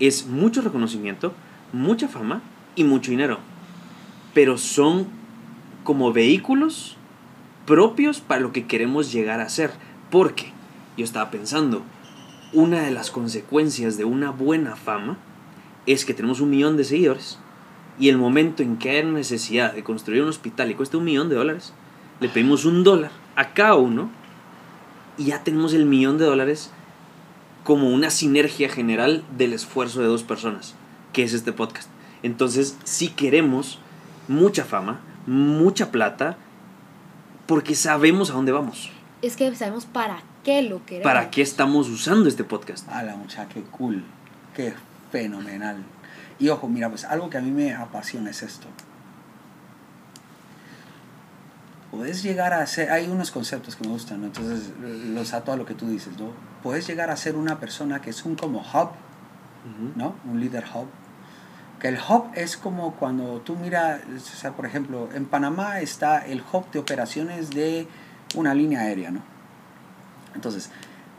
es 0.00 0.26
mucho 0.26 0.62
reconocimiento, 0.62 1.32
mucha 1.72 2.08
fama 2.08 2.42
y 2.74 2.84
mucho 2.84 3.10
dinero. 3.10 3.38
Pero 4.34 4.58
son 4.58 5.06
como 5.84 6.12
vehículos 6.12 6.96
propios 7.66 8.20
para 8.20 8.40
lo 8.40 8.52
que 8.52 8.66
queremos 8.66 9.12
llegar 9.12 9.40
a 9.40 9.48
ser. 9.48 9.72
Porque 10.10 10.52
yo 10.96 11.04
estaba 11.04 11.30
pensando, 11.30 11.82
una 12.52 12.82
de 12.82 12.90
las 12.90 13.10
consecuencias 13.10 13.96
de 13.96 14.04
una 14.04 14.30
buena 14.30 14.76
fama 14.76 15.16
es 15.86 16.04
que 16.04 16.14
tenemos 16.14 16.40
un 16.40 16.50
millón 16.50 16.76
de 16.76 16.84
seguidores 16.84 17.38
y 17.98 18.08
el 18.08 18.18
momento 18.18 18.62
en 18.62 18.76
que 18.76 18.90
hay 18.90 19.04
necesidad 19.04 19.74
de 19.74 19.84
construir 19.84 20.22
un 20.22 20.28
hospital 20.28 20.70
y 20.70 20.74
cuesta 20.74 20.98
un 20.98 21.04
millón 21.04 21.28
de 21.28 21.36
dólares, 21.36 21.72
le 22.20 22.28
pedimos 22.28 22.64
un 22.64 22.84
dólar 22.84 23.10
a 23.36 23.52
cada 23.52 23.74
uno 23.74 24.10
y 25.18 25.26
ya 25.26 25.44
tenemos 25.44 25.74
el 25.74 25.86
millón 25.86 26.18
de 26.18 26.24
dólares 26.24 26.70
como 27.64 27.90
una 27.90 28.10
sinergia 28.10 28.68
general 28.68 29.22
del 29.36 29.52
esfuerzo 29.52 30.00
de 30.00 30.06
dos 30.06 30.22
personas, 30.22 30.74
que 31.12 31.22
es 31.22 31.32
este 31.32 31.52
podcast. 31.52 31.88
Entonces, 32.22 32.78
si 32.84 33.08
queremos 33.08 33.78
mucha 34.28 34.64
fama, 34.64 35.00
mucha 35.26 35.90
plata, 35.90 36.36
porque 37.46 37.74
sabemos 37.74 38.30
a 38.30 38.34
dónde 38.34 38.52
vamos. 38.52 38.90
Es 39.20 39.36
que 39.36 39.54
sabemos 39.54 39.86
para 39.86 40.22
qué 40.44 40.62
lo 40.62 40.84
queremos. 40.84 41.04
¿Para 41.04 41.30
qué 41.30 41.42
estamos 41.42 41.88
usando 41.88 42.28
este 42.28 42.44
podcast? 42.44 42.88
A 42.88 43.02
la 43.02 43.16
muchacha, 43.16 43.48
qué 43.48 43.62
cool, 43.62 44.04
qué 44.54 44.74
fenomenal. 45.10 45.84
Y 46.38 46.48
ojo, 46.48 46.68
mira, 46.68 46.88
pues 46.88 47.04
algo 47.04 47.30
que 47.30 47.38
a 47.38 47.40
mí 47.40 47.50
me 47.50 47.74
apasiona 47.74 48.30
es 48.30 48.42
esto. 48.42 48.66
Puedes 51.90 52.22
llegar 52.22 52.54
a 52.54 52.66
ser, 52.66 52.90
hay 52.90 53.06
unos 53.06 53.30
conceptos 53.30 53.76
que 53.76 53.84
me 53.84 53.90
gustan, 53.90 54.22
¿no? 54.22 54.26
entonces 54.28 54.70
los 54.80 55.34
ato 55.34 55.52
a 55.52 55.56
lo 55.56 55.66
que 55.66 55.74
tú 55.74 55.86
dices, 55.88 56.18
¿no? 56.18 56.30
Puedes 56.62 56.86
llegar 56.86 57.10
a 57.10 57.16
ser 57.16 57.36
una 57.36 57.60
persona 57.60 58.00
que 58.00 58.08
es 58.10 58.24
un 58.24 58.34
como 58.34 58.60
hub, 58.60 58.88
Ujú. 59.64 59.92
¿no? 59.94 60.14
Un 60.24 60.40
líder 60.40 60.64
hub. 60.74 60.86
Que 61.82 61.88
el 61.88 61.98
hub 61.98 62.26
es 62.36 62.56
como 62.56 62.92
cuando 62.92 63.40
tú 63.40 63.56
miras, 63.56 64.02
o 64.16 64.36
sea, 64.36 64.52
por 64.52 64.66
ejemplo, 64.66 65.08
en 65.16 65.26
Panamá 65.26 65.80
está 65.80 66.24
el 66.24 66.40
hub 66.52 66.70
de 66.70 66.78
operaciones 66.78 67.50
de 67.50 67.88
una 68.36 68.54
línea 68.54 68.82
aérea, 68.82 69.10
¿no? 69.10 69.20
Entonces, 70.36 70.70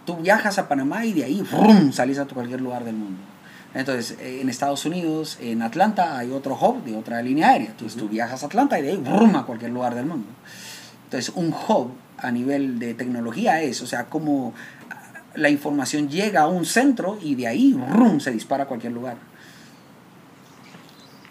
tú 0.06 0.16
viajas 0.16 0.60
a 0.60 0.70
Panamá 0.70 1.06
y 1.06 1.12
de 1.12 1.26
ahí 1.26 1.42
¡vrum! 1.42 1.92
salís 1.92 2.18
a 2.18 2.26
cualquier 2.26 2.62
lugar 2.62 2.86
del 2.86 2.96
mundo. 2.96 3.20
Entonces, 3.74 4.18
en 4.22 4.48
Estados 4.48 4.86
Unidos, 4.86 5.38
en 5.42 5.64
Atlanta, 5.64 6.18
hay 6.18 6.32
otro 6.32 6.56
hub 6.56 6.82
de 6.86 6.96
otra 6.96 7.22
línea 7.22 7.50
aérea. 7.50 7.72
Entonces, 7.72 8.00
tú 8.00 8.08
viajas 8.08 8.44
a 8.44 8.46
Atlanta 8.46 8.80
y 8.80 8.84
de 8.84 8.92
ahí 8.92 8.98
¡vrum! 8.98 9.36
a 9.36 9.46
cualquier 9.46 9.72
lugar 9.72 9.96
del 9.96 10.06
mundo. 10.06 10.28
Entonces, 11.04 11.34
un 11.36 11.54
hub 11.54 11.92
a 12.18 12.32
nivel 12.32 12.80
de 12.80 12.94
tecnología 12.94 13.62
es, 13.62 13.82
o 13.82 13.86
sea, 13.86 14.06
como 14.06 14.54
la 15.36 15.50
información 15.50 16.08
llega 16.08 16.44
a 16.44 16.48
un 16.48 16.66
centro 16.66 17.20
y 17.22 17.36
de 17.36 17.48
ahí 17.48 17.74
¡vrum! 17.74 18.22
se 18.22 18.32
dispara 18.32 18.64
a 18.64 18.68
cualquier 18.68 18.94
lugar. 18.94 19.33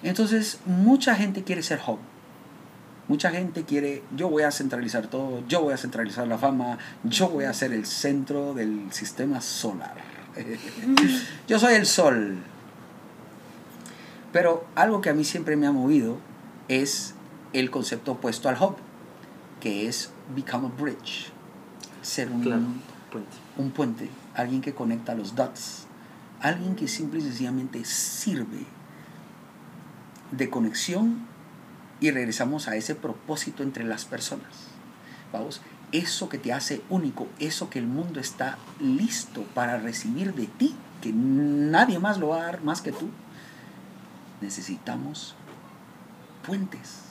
Entonces, 0.02 0.58
mucha 0.66 1.14
gente 1.14 1.44
quiere 1.44 1.62
ser 1.62 1.80
hub. 1.86 1.98
Mucha 3.08 3.30
gente 3.30 3.64
quiere, 3.64 4.02
yo 4.16 4.28
voy 4.28 4.44
a 4.44 4.50
centralizar 4.50 5.08
todo, 5.08 5.42
yo 5.48 5.62
voy 5.62 5.74
a 5.74 5.76
centralizar 5.76 6.26
la 6.26 6.38
fama, 6.38 6.78
yo 7.04 7.28
voy 7.28 7.44
a 7.44 7.52
ser 7.52 7.72
el 7.72 7.84
centro 7.84 8.54
del 8.54 8.92
sistema 8.92 9.40
solar. 9.40 9.94
yo 11.48 11.58
soy 11.58 11.74
el 11.74 11.86
sol. 11.86 12.38
Pero 14.32 14.64
algo 14.74 15.00
que 15.00 15.10
a 15.10 15.14
mí 15.14 15.24
siempre 15.24 15.56
me 15.56 15.66
ha 15.66 15.72
movido 15.72 16.18
es 16.68 17.14
el 17.52 17.70
concepto 17.70 18.12
opuesto 18.12 18.48
al 18.48 18.56
hub, 18.62 18.76
que 19.60 19.88
es 19.88 20.10
become 20.34 20.68
a 20.68 20.82
bridge. 20.82 21.30
Ser 22.00 22.30
un, 22.30 22.40
Claro, 22.40 22.62
puente. 23.10 23.30
un 23.58 23.70
puente, 23.72 24.08
alguien 24.34 24.62
que 24.62 24.72
conecta 24.72 25.14
los 25.14 25.34
dots, 25.34 25.86
alguien 26.40 26.74
que 26.76 26.88
simple 26.88 27.18
y 27.20 27.22
sencillamente 27.22 27.84
sirve 27.84 28.64
de 30.32 30.50
conexión 30.50 31.26
y 32.00 32.10
regresamos 32.10 32.66
a 32.68 32.74
ese 32.76 32.94
propósito 32.96 33.62
entre 33.62 33.84
las 33.84 34.04
personas. 34.04 34.48
Vamos, 35.32 35.60
eso 35.92 36.28
que 36.28 36.38
te 36.38 36.52
hace 36.52 36.82
único, 36.90 37.28
eso 37.38 37.70
que 37.70 37.78
el 37.78 37.86
mundo 37.86 38.18
está 38.18 38.58
listo 38.80 39.44
para 39.54 39.78
recibir 39.78 40.34
de 40.34 40.46
ti, 40.46 40.74
que 41.00 41.12
nadie 41.12 41.98
más 41.98 42.18
lo 42.18 42.28
va 42.28 42.40
a 42.40 42.44
dar 42.46 42.64
más 42.64 42.80
que 42.82 42.92
tú. 42.92 43.08
Necesitamos 44.40 45.34
puentes. 46.46 47.02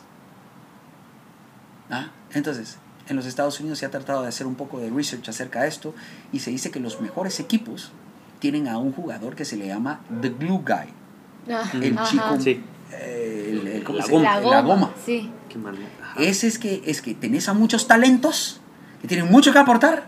¿Ah? 1.89 2.07
Entonces, 2.33 2.77
en 3.07 3.15
los 3.15 3.25
Estados 3.25 3.59
Unidos 3.59 3.79
se 3.79 3.85
ha 3.85 3.91
tratado 3.91 4.21
de 4.23 4.27
hacer 4.29 4.47
un 4.47 4.55
poco 4.55 4.79
de 4.79 4.89
research 4.89 5.27
acerca 5.29 5.61
de 5.61 5.67
esto 5.69 5.93
y 6.31 6.39
se 6.39 6.51
dice 6.51 6.71
que 6.71 6.79
los 6.79 7.01
mejores 7.01 7.39
equipos 7.39 7.91
tienen 8.39 8.67
a 8.67 8.77
un 8.77 8.91
jugador 8.93 9.35
que 9.35 9.45
se 9.45 9.55
le 9.57 9.67
llama 9.67 10.01
The 10.21 10.29
Glue 10.29 10.59
Guy. 10.65 11.53
Ah, 11.53 11.69
El 11.73 11.97
ajá. 11.97 12.09
chico, 12.09 12.39
Sí. 12.39 12.63
El- 12.99 13.67
el- 13.67 13.83
¿cómo 13.83 13.99
La 13.99 14.05
se 14.05 14.11
goma. 14.11 14.23
llama? 14.23 14.35
La 14.35 14.41
goma. 14.41 14.55
La 14.55 14.61
goma. 14.61 14.91
Sí. 15.05 15.29
Qué. 15.49 15.59
Ese 16.29 16.47
es 16.47 16.57
que, 16.59 16.81
es 16.85 17.01
que 17.01 17.13
tenés 17.13 17.49
a 17.49 17.53
muchos 17.53 17.87
talentos 17.87 18.61
que 19.01 19.07
tienen 19.07 19.29
mucho 19.31 19.51
que 19.53 19.59
aportar, 19.59 20.05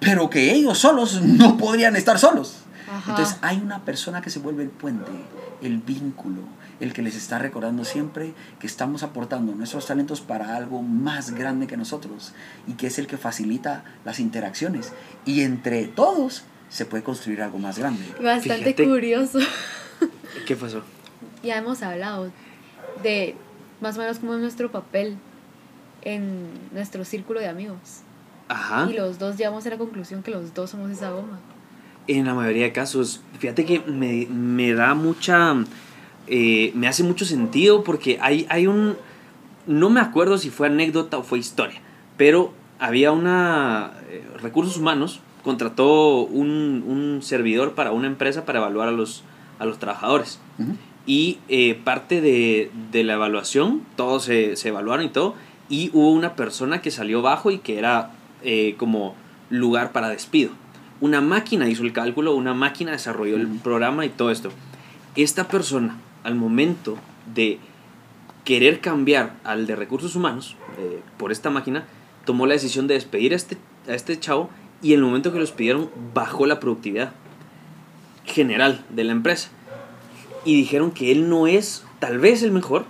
pero 0.00 0.30
que 0.30 0.52
ellos 0.52 0.78
solos 0.78 1.20
no 1.22 1.56
podrían 1.56 1.94
estar 1.96 2.18
solos. 2.18 2.56
Ajá. 2.90 3.10
Entonces 3.10 3.36
hay 3.42 3.58
una 3.58 3.84
persona 3.84 4.20
que 4.20 4.30
se 4.30 4.38
vuelve 4.38 4.62
el 4.64 4.70
puente, 4.70 5.10
el 5.62 5.78
vínculo, 5.78 6.42
el 6.80 6.92
que 6.92 7.02
les 7.02 7.14
está 7.14 7.38
recordando 7.38 7.84
siempre 7.84 8.34
que 8.58 8.66
estamos 8.66 9.02
aportando 9.04 9.54
nuestros 9.54 9.86
talentos 9.86 10.20
para 10.20 10.56
algo 10.56 10.82
más 10.82 11.30
grande 11.30 11.66
que 11.68 11.76
nosotros 11.76 12.32
y 12.66 12.72
que 12.72 12.88
es 12.88 12.98
el 12.98 13.06
que 13.06 13.16
facilita 13.16 13.84
las 14.04 14.18
interacciones. 14.18 14.92
Y 15.24 15.42
entre 15.42 15.86
todos 15.86 16.42
se 16.68 16.84
puede 16.86 17.02
construir 17.04 17.40
algo 17.42 17.58
más 17.58 17.78
grande. 17.78 18.04
Bastante 18.22 18.64
Fíjate. 18.74 18.84
curioso. 18.88 19.38
¿Qué 20.46 20.56
pasó? 20.56 20.82
Ya 21.42 21.58
hemos 21.58 21.82
hablado 21.82 22.30
de 23.02 23.34
más 23.80 23.96
o 23.96 24.00
menos 24.00 24.18
cómo 24.18 24.34
es 24.34 24.40
nuestro 24.40 24.70
papel 24.70 25.16
en 26.02 26.48
nuestro 26.72 27.04
círculo 27.04 27.40
de 27.40 27.48
amigos. 27.48 28.02
Ajá. 28.48 28.88
Y 28.90 28.94
los 28.94 29.18
dos 29.18 29.36
llegamos 29.36 29.66
a 29.66 29.70
la 29.70 29.78
conclusión 29.78 30.22
que 30.22 30.30
los 30.30 30.54
dos 30.54 30.70
somos 30.70 30.90
esa 30.90 31.10
goma. 31.10 31.38
En 32.06 32.26
la 32.26 32.34
mayoría 32.34 32.64
de 32.64 32.72
casos, 32.72 33.22
fíjate 33.38 33.64
que 33.64 33.80
me, 33.80 34.26
me 34.26 34.74
da 34.74 34.94
mucha, 34.94 35.54
eh, 36.26 36.72
me 36.74 36.88
hace 36.88 37.02
mucho 37.02 37.24
sentido 37.24 37.84
porque 37.84 38.18
hay, 38.20 38.46
hay 38.48 38.66
un, 38.66 38.96
no 39.66 39.88
me 39.88 40.00
acuerdo 40.00 40.36
si 40.38 40.50
fue 40.50 40.66
anécdota 40.66 41.18
o 41.18 41.22
fue 41.22 41.38
historia, 41.38 41.80
pero 42.16 42.52
había 42.80 43.12
una, 43.12 43.92
eh, 44.08 44.24
recursos 44.40 44.76
humanos 44.76 45.20
contrató 45.44 46.22
un, 46.22 46.84
un 46.86 47.22
servidor 47.22 47.74
para 47.74 47.92
una 47.92 48.06
empresa 48.06 48.44
para 48.44 48.58
evaluar 48.58 48.88
a 48.88 48.92
los, 48.92 49.22
a 49.58 49.64
los 49.64 49.78
trabajadores. 49.78 50.40
Ujú. 50.58 50.76
Y 51.06 51.38
eh, 51.48 51.74
parte 51.82 52.20
de, 52.20 52.70
de 52.92 53.04
la 53.04 53.14
evaluación, 53.14 53.82
todos 53.96 54.24
se, 54.24 54.56
se 54.56 54.68
evaluaron 54.68 55.06
y 55.06 55.08
todo, 55.08 55.34
y 55.68 55.90
hubo 55.92 56.10
una 56.12 56.36
persona 56.36 56.82
que 56.82 56.90
salió 56.90 57.22
bajo 57.22 57.50
y 57.50 57.58
que 57.58 57.78
era 57.78 58.10
eh, 58.42 58.74
como 58.76 59.14
lugar 59.50 59.92
para 59.92 60.08
despido. 60.08 60.50
Una 61.00 61.20
máquina 61.20 61.68
hizo 61.68 61.82
el 61.82 61.92
cálculo, 61.92 62.34
una 62.34 62.54
máquina 62.54 62.92
desarrolló 62.92 63.36
el 63.36 63.48
programa 63.48 64.04
y 64.04 64.08
todo 64.08 64.30
esto. 64.30 64.50
Esta 65.16 65.48
persona, 65.48 65.98
al 66.24 66.34
momento 66.34 66.96
de 67.34 67.58
querer 68.44 68.80
cambiar 68.80 69.34
al 69.44 69.66
de 69.66 69.76
recursos 69.76 70.14
humanos 70.14 70.56
eh, 70.78 71.00
por 71.16 71.32
esta 71.32 71.50
máquina, 71.50 71.84
tomó 72.24 72.46
la 72.46 72.54
decisión 72.54 72.86
de 72.86 72.94
despedir 72.94 73.32
a 73.32 73.36
este, 73.36 73.56
a 73.88 73.94
este 73.94 74.18
chavo 74.18 74.50
y 74.82 74.92
en 74.92 75.00
el 75.00 75.04
momento 75.06 75.32
que 75.32 75.38
lo 75.38 75.44
despidieron 75.44 75.90
bajó 76.14 76.46
la 76.46 76.60
productividad 76.60 77.12
general 78.24 78.84
de 78.90 79.04
la 79.04 79.12
empresa. 79.12 79.50
Y 80.44 80.56
dijeron 80.56 80.90
que 80.90 81.12
él 81.12 81.28
no 81.28 81.46
es 81.46 81.84
tal 82.00 82.18
vez 82.18 82.42
el 82.42 82.50
mejor, 82.50 82.84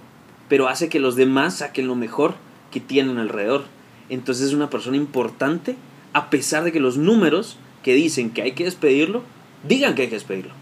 pero 0.48 0.68
hace 0.68 0.88
que 0.88 1.00
los 1.00 1.16
demás 1.16 1.58
saquen 1.58 1.86
lo 1.86 1.94
mejor 1.94 2.34
que 2.70 2.80
tienen 2.80 3.18
alrededor. 3.18 3.64
Entonces 4.08 4.48
es 4.48 4.54
una 4.54 4.70
persona 4.70 4.96
importante 4.96 5.76
a 6.14 6.28
pesar 6.30 6.64
de 6.64 6.72
que 6.72 6.80
los 6.80 6.96
números 6.98 7.56
que 7.82 7.94
dicen 7.94 8.30
que 8.30 8.42
hay 8.42 8.52
que 8.52 8.64
despedirlo, 8.64 9.22
digan 9.66 9.94
que 9.94 10.02
hay 10.02 10.08
que 10.08 10.14
despedirlo. 10.16 10.52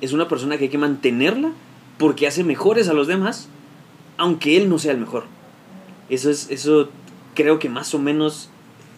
Es 0.00 0.12
una 0.12 0.28
persona 0.28 0.56
que 0.58 0.64
hay 0.64 0.70
que 0.70 0.78
mantenerla 0.78 1.52
porque 1.98 2.26
hace 2.26 2.44
mejores 2.44 2.88
a 2.88 2.92
los 2.94 3.06
demás, 3.06 3.48
aunque 4.18 4.56
él 4.56 4.68
no 4.68 4.78
sea 4.78 4.92
el 4.92 4.98
mejor. 4.98 5.24
Eso 6.08 6.30
es, 6.30 6.50
eso 6.50 6.90
creo 7.34 7.58
que 7.58 7.68
más 7.68 7.94
o 7.94 7.98
menos 7.98 8.50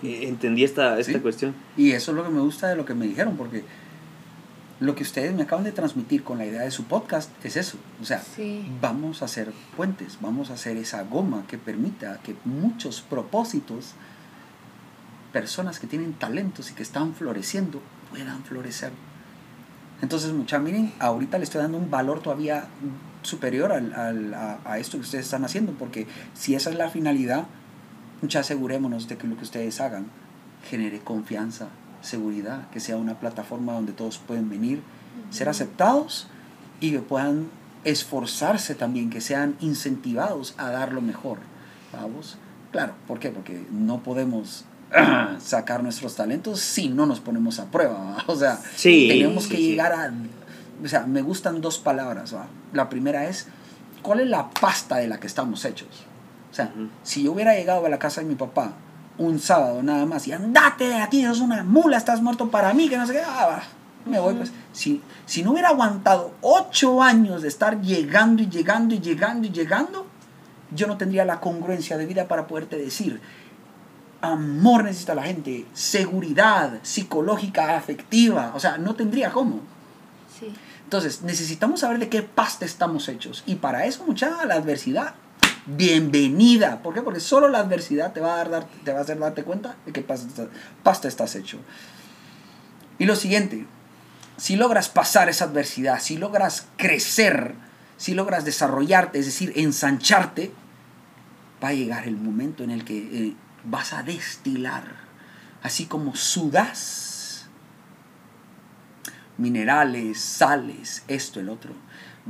eh, 0.02 0.24
entendí 0.28 0.64
esta, 0.64 0.98
esta 0.98 1.12
Sí. 1.12 1.19
cuestión. 1.20 1.55
Y 1.77 1.93
eso 1.93 2.10
es 2.12 2.16
lo 2.16 2.24
que 2.24 2.31
me 2.31 2.40
gusta 2.40 2.69
de 2.69 2.77
lo 2.77 2.85
que 2.85 2.94
me 2.94 3.06
dijeron, 3.06 3.36
porque 3.36 3.64
lo 4.82 4.94
que 4.96 5.02
ustedes 5.04 5.32
me 5.34 5.42
acaban 5.44 5.64
de 5.64 5.72
transmitir 5.72 6.24
con 6.24 6.38
la 6.38 6.44
idea 6.46 6.62
de 6.62 6.70
su 6.72 6.84
podcast 6.84 7.30
es 7.44 7.56
eso. 7.56 7.78
O 8.00 8.04
sea, 8.04 8.20
Sí. 8.20 8.66
vamos 8.80 9.22
a 9.22 9.26
hacer 9.26 9.52
puentes, 9.76 10.18
vamos 10.20 10.50
a 10.50 10.54
hacer 10.54 10.76
esa 10.76 11.02
goma 11.04 11.44
que 11.46 11.56
permita 11.56 12.18
que 12.24 12.34
muchos 12.44 13.00
propósitos, 13.00 13.92
personas 15.32 15.78
que 15.78 15.86
tienen 15.86 16.12
talentos 16.14 16.70
y 16.70 16.74
que 16.74 16.82
están 16.82 17.14
floreciendo, 17.14 17.80
puedan 18.10 18.42
florecer. 18.44 18.92
Entonces, 20.02 20.32
mucha, 20.32 20.59
miren, 20.59 20.92
ahorita 20.98 21.38
le 21.38 21.44
estoy 21.44 21.62
dando 21.62 21.78
un 21.78 21.90
valor 21.90 22.20
todavía 22.20 22.66
superior 23.22 23.72
al, 23.72 23.92
al- 23.94 24.34
a, 24.34 24.59
a 24.64 24.78
esto 24.78 24.98
que 24.98 25.04
ustedes 25.04 25.26
están 25.26 25.44
haciendo, 25.44 25.72
porque 25.72 26.06
si 26.34 26.54
esa 26.56 26.70
es 26.70 26.76
la 26.76 26.90
finalidad, 26.90 27.46
mucha 28.20 28.40
asegurémonos 28.40 29.06
de 29.09 29.16
que 29.16 29.26
lo 29.28 29.36
que 29.36 29.44
ustedes 29.44 29.80
hagan 29.80 30.06
genere 30.68 30.98
confianza, 31.00 31.68
seguridad, 32.02 32.68
que 32.70 32.80
sea 32.80 32.96
una 32.96 33.18
plataforma 33.18 33.72
donde 33.72 33.92
todos 33.92 34.18
pueden 34.18 34.50
venir, 34.50 34.82
ser 35.30 35.48
aceptados 35.48 36.26
y 36.80 36.90
que 36.92 36.98
puedan 37.00 37.46
esforzarse 37.84 38.74
también, 38.74 39.10
que 39.10 39.20
sean 39.20 39.56
incentivados 39.60 40.54
a 40.58 40.70
dar 40.70 40.92
lo 40.92 41.00
mejor. 41.00 41.38
¿Vamos? 41.92 42.38
Claro, 42.70 42.94
¿por 43.06 43.18
qué? 43.18 43.30
Porque 43.30 43.66
no 43.70 44.02
podemos 44.02 44.64
sacar 45.38 45.82
nuestros 45.82 46.16
talentos 46.16 46.60
si 46.60 46.88
no 46.88 47.06
nos 47.06 47.20
ponemos 47.20 47.58
a 47.58 47.66
prueba. 47.70 47.94
¿va? 47.98 48.24
O 48.26 48.36
sea, 48.36 48.58
Sí, 48.76 49.08
tenemos 49.08 49.46
que 49.46 49.56
sí. 49.56 49.62
llegar 49.70 49.92
a... 49.92 50.12
O 50.84 50.88
sea, 50.88 51.06
me 51.06 51.22
gustan 51.22 51.60
dos 51.60 51.78
palabras. 51.78 52.34
¿va? 52.34 52.46
La 52.72 52.88
primera 52.88 53.26
es, 53.28 53.46
¿cuál 54.02 54.20
es 54.20 54.28
la 54.28 54.50
pasta 54.50 54.96
de 54.96 55.08
la 55.08 55.20
que 55.20 55.26
estamos 55.26 55.64
hechos? 55.64 55.88
O 56.50 56.54
sea, 56.54 56.72
Ujú. 56.74 56.88
si 57.02 57.22
yo 57.24 57.32
hubiera 57.32 57.54
llegado 57.54 57.84
a 57.86 57.88
la 57.88 57.98
casa 57.98 58.20
de 58.22 58.26
mi 58.26 58.34
papá 58.34 58.72
un 59.18 59.39
sábado 59.39 59.82
nada 59.82 60.06
más 60.06 60.26
y 60.26 60.32
andate 60.32 60.89
de 60.89 60.97
aquí, 60.97 61.22
eres 61.22 61.40
una 61.40 61.62
mula, 61.62 61.97
estás 61.97 62.22
muerto 62.22 62.51
para 62.51 62.72
mí, 62.72 62.89
que 62.89 62.97
no 62.97 63.06
sé 63.06 63.14
qué, 63.14 63.22
ah, 63.24 63.62
me 64.05 64.18
voy 64.18 64.34
pues. 64.34 64.52
Si, 64.72 65.02
si 65.26 65.43
no 65.43 65.52
hubiera 65.52 65.68
aguantado 65.68 66.34
ocho 66.40 67.02
años 67.02 67.43
de 67.43 67.48
estar 67.48 67.80
llegando 67.80 68.43
y 68.43 68.48
llegando 68.48 68.94
y 68.94 69.01
llegando 69.01 69.47
y 69.47 69.51
llegando, 69.51 70.06
yo 70.74 70.86
no 70.86 70.97
tendría 70.97 71.24
la 71.24 71.40
congruencia 71.40 71.97
de 71.97 72.06
vida 72.06 72.26
para 72.26 72.47
poderte 72.47 72.76
decir, 72.76 73.20
amor 74.20 74.84
necesita 74.84 75.14
la 75.14 75.24
gente, 75.24 75.66
seguridad 75.74 76.78
psicológica, 76.82 77.76
afectiva, 77.76 78.52
o 78.55 78.60
sea, 78.60 78.78
no 78.78 78.94
tendría 78.94 79.30
cómo. 79.30 79.60
Sí. 80.39 80.52
Entonces, 80.84 81.22
necesitamos 81.22 81.80
saber 81.80 81.98
de 81.98 82.09
qué 82.09 82.22
pasta 82.22 82.64
estamos 82.64 83.09
hechos. 83.09 83.43
Y 83.47 83.56
para 83.56 83.86
eso, 83.86 84.05
mucha 84.06 84.44
la 84.44 84.55
adversidad, 84.55 85.14
bienvenida. 85.66 86.82
¿Por 86.82 86.94
qué? 86.94 87.02
Porque 87.02 87.20
solo 87.20 87.48
la 87.48 87.59
adversidad 87.59 88.12
te 88.12 88.20
va 88.20 88.40
a, 88.40 88.44
dar, 88.44 88.66
te 88.84 88.93
va 88.93 89.01
a 89.01 89.02
hacer 89.02 89.18
darte 89.18 89.44
cuenta 89.44 89.76
de 89.86 89.93
estás- 89.93 90.26
pasta 90.82 91.09
estás 91.09 91.34
hecho. 91.36 91.59
Y 92.98 93.06
lo 93.06 93.16
siguiente, 93.16 93.66
si 94.36 94.56
logras 94.56 94.89
pasar 94.89 95.28
esa 95.28 95.44
adversidad, 95.44 96.01
si 96.01 96.16
logras 96.16 96.66
crecer, 96.76 97.55
si 97.97 98.14
logras 98.14 98.44
desarrollarte, 98.44 99.18
es 99.18 99.26
decir, 99.26 99.52
ensancharte, 99.56 100.52
va 101.62 101.68
a 101.68 101.74
llegar 101.74 102.06
el 102.09 102.16
momento 102.16 102.64
en 102.64 102.70
el 102.70 102.84
que 102.84 102.98
eh, 102.98 103.36
vas 103.64 103.93
a 103.93 104.02
destilar, 104.02 104.84
así 105.62 105.86
como 105.86 106.16
sudas 106.16 107.47
minerales, 109.39 110.20
sales, 110.20 111.05
esto, 111.09 111.40
el 111.40 111.48
otro. 111.48 111.72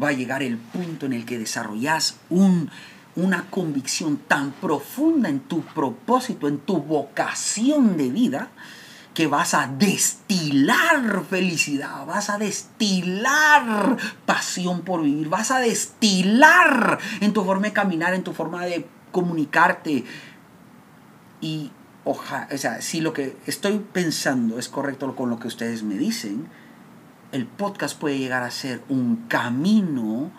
Va 0.03 0.09
a 0.09 0.13
llegar 0.13 0.43
el 0.43 0.57
punto 0.57 1.07
en 1.07 1.13
el 1.13 1.25
que 1.27 1.39
desarrollas 1.39 2.17
un, 2.31 2.71
una 3.17 3.51
convicción 3.51 4.17
tan 4.17 4.53
profunda 4.53 5.29
en 5.29 5.41
tu 5.41 5.63
propósito, 5.63 6.49
en 6.49 6.59
tu 6.59 6.79
vocación 6.79 7.97
de 7.97 8.11
vida, 8.11 8.49
que 9.15 9.27
vas 9.27 9.53
a 9.53 9.67
destilar 9.67 11.25
felicidad, 11.29 12.07
vas 12.07 12.31
a 12.31 12.39
destilar 12.39 13.99
pasión 14.25 14.83
por 14.83 15.03
vivir, 15.03 15.29
vas 15.29 15.51
a 15.51 15.61
destilar 15.61 16.99
en 17.21 17.33
tu 17.33 17.45
forma 17.45 17.67
de 17.67 17.73
caminar, 17.73 18.15
en 18.15 18.25
tu 18.25 18.33
forma 18.33 18.65
de 18.65 18.87
comunicarte. 19.11 20.05
Y 21.43 21.71
oja, 22.05 22.49
o 22.53 22.57
sea, 22.57 22.81
si 22.81 23.01
lo 23.01 23.13
que 23.13 23.37
estoy 23.47 23.79
pensando 23.93 24.59
es 24.59 24.69
correcto 24.69 25.15
con 25.15 25.29
lo 25.29 25.39
que 25.39 25.49
ustedes 25.49 25.83
me 25.83 25.97
dicen, 25.97 26.49
el 27.33 27.47
podcast 27.47 27.99
puede 27.99 28.19
llegar 28.19 28.43
a 28.43 28.51
ser 28.51 28.83
un 28.89 29.27
camino 29.29 30.31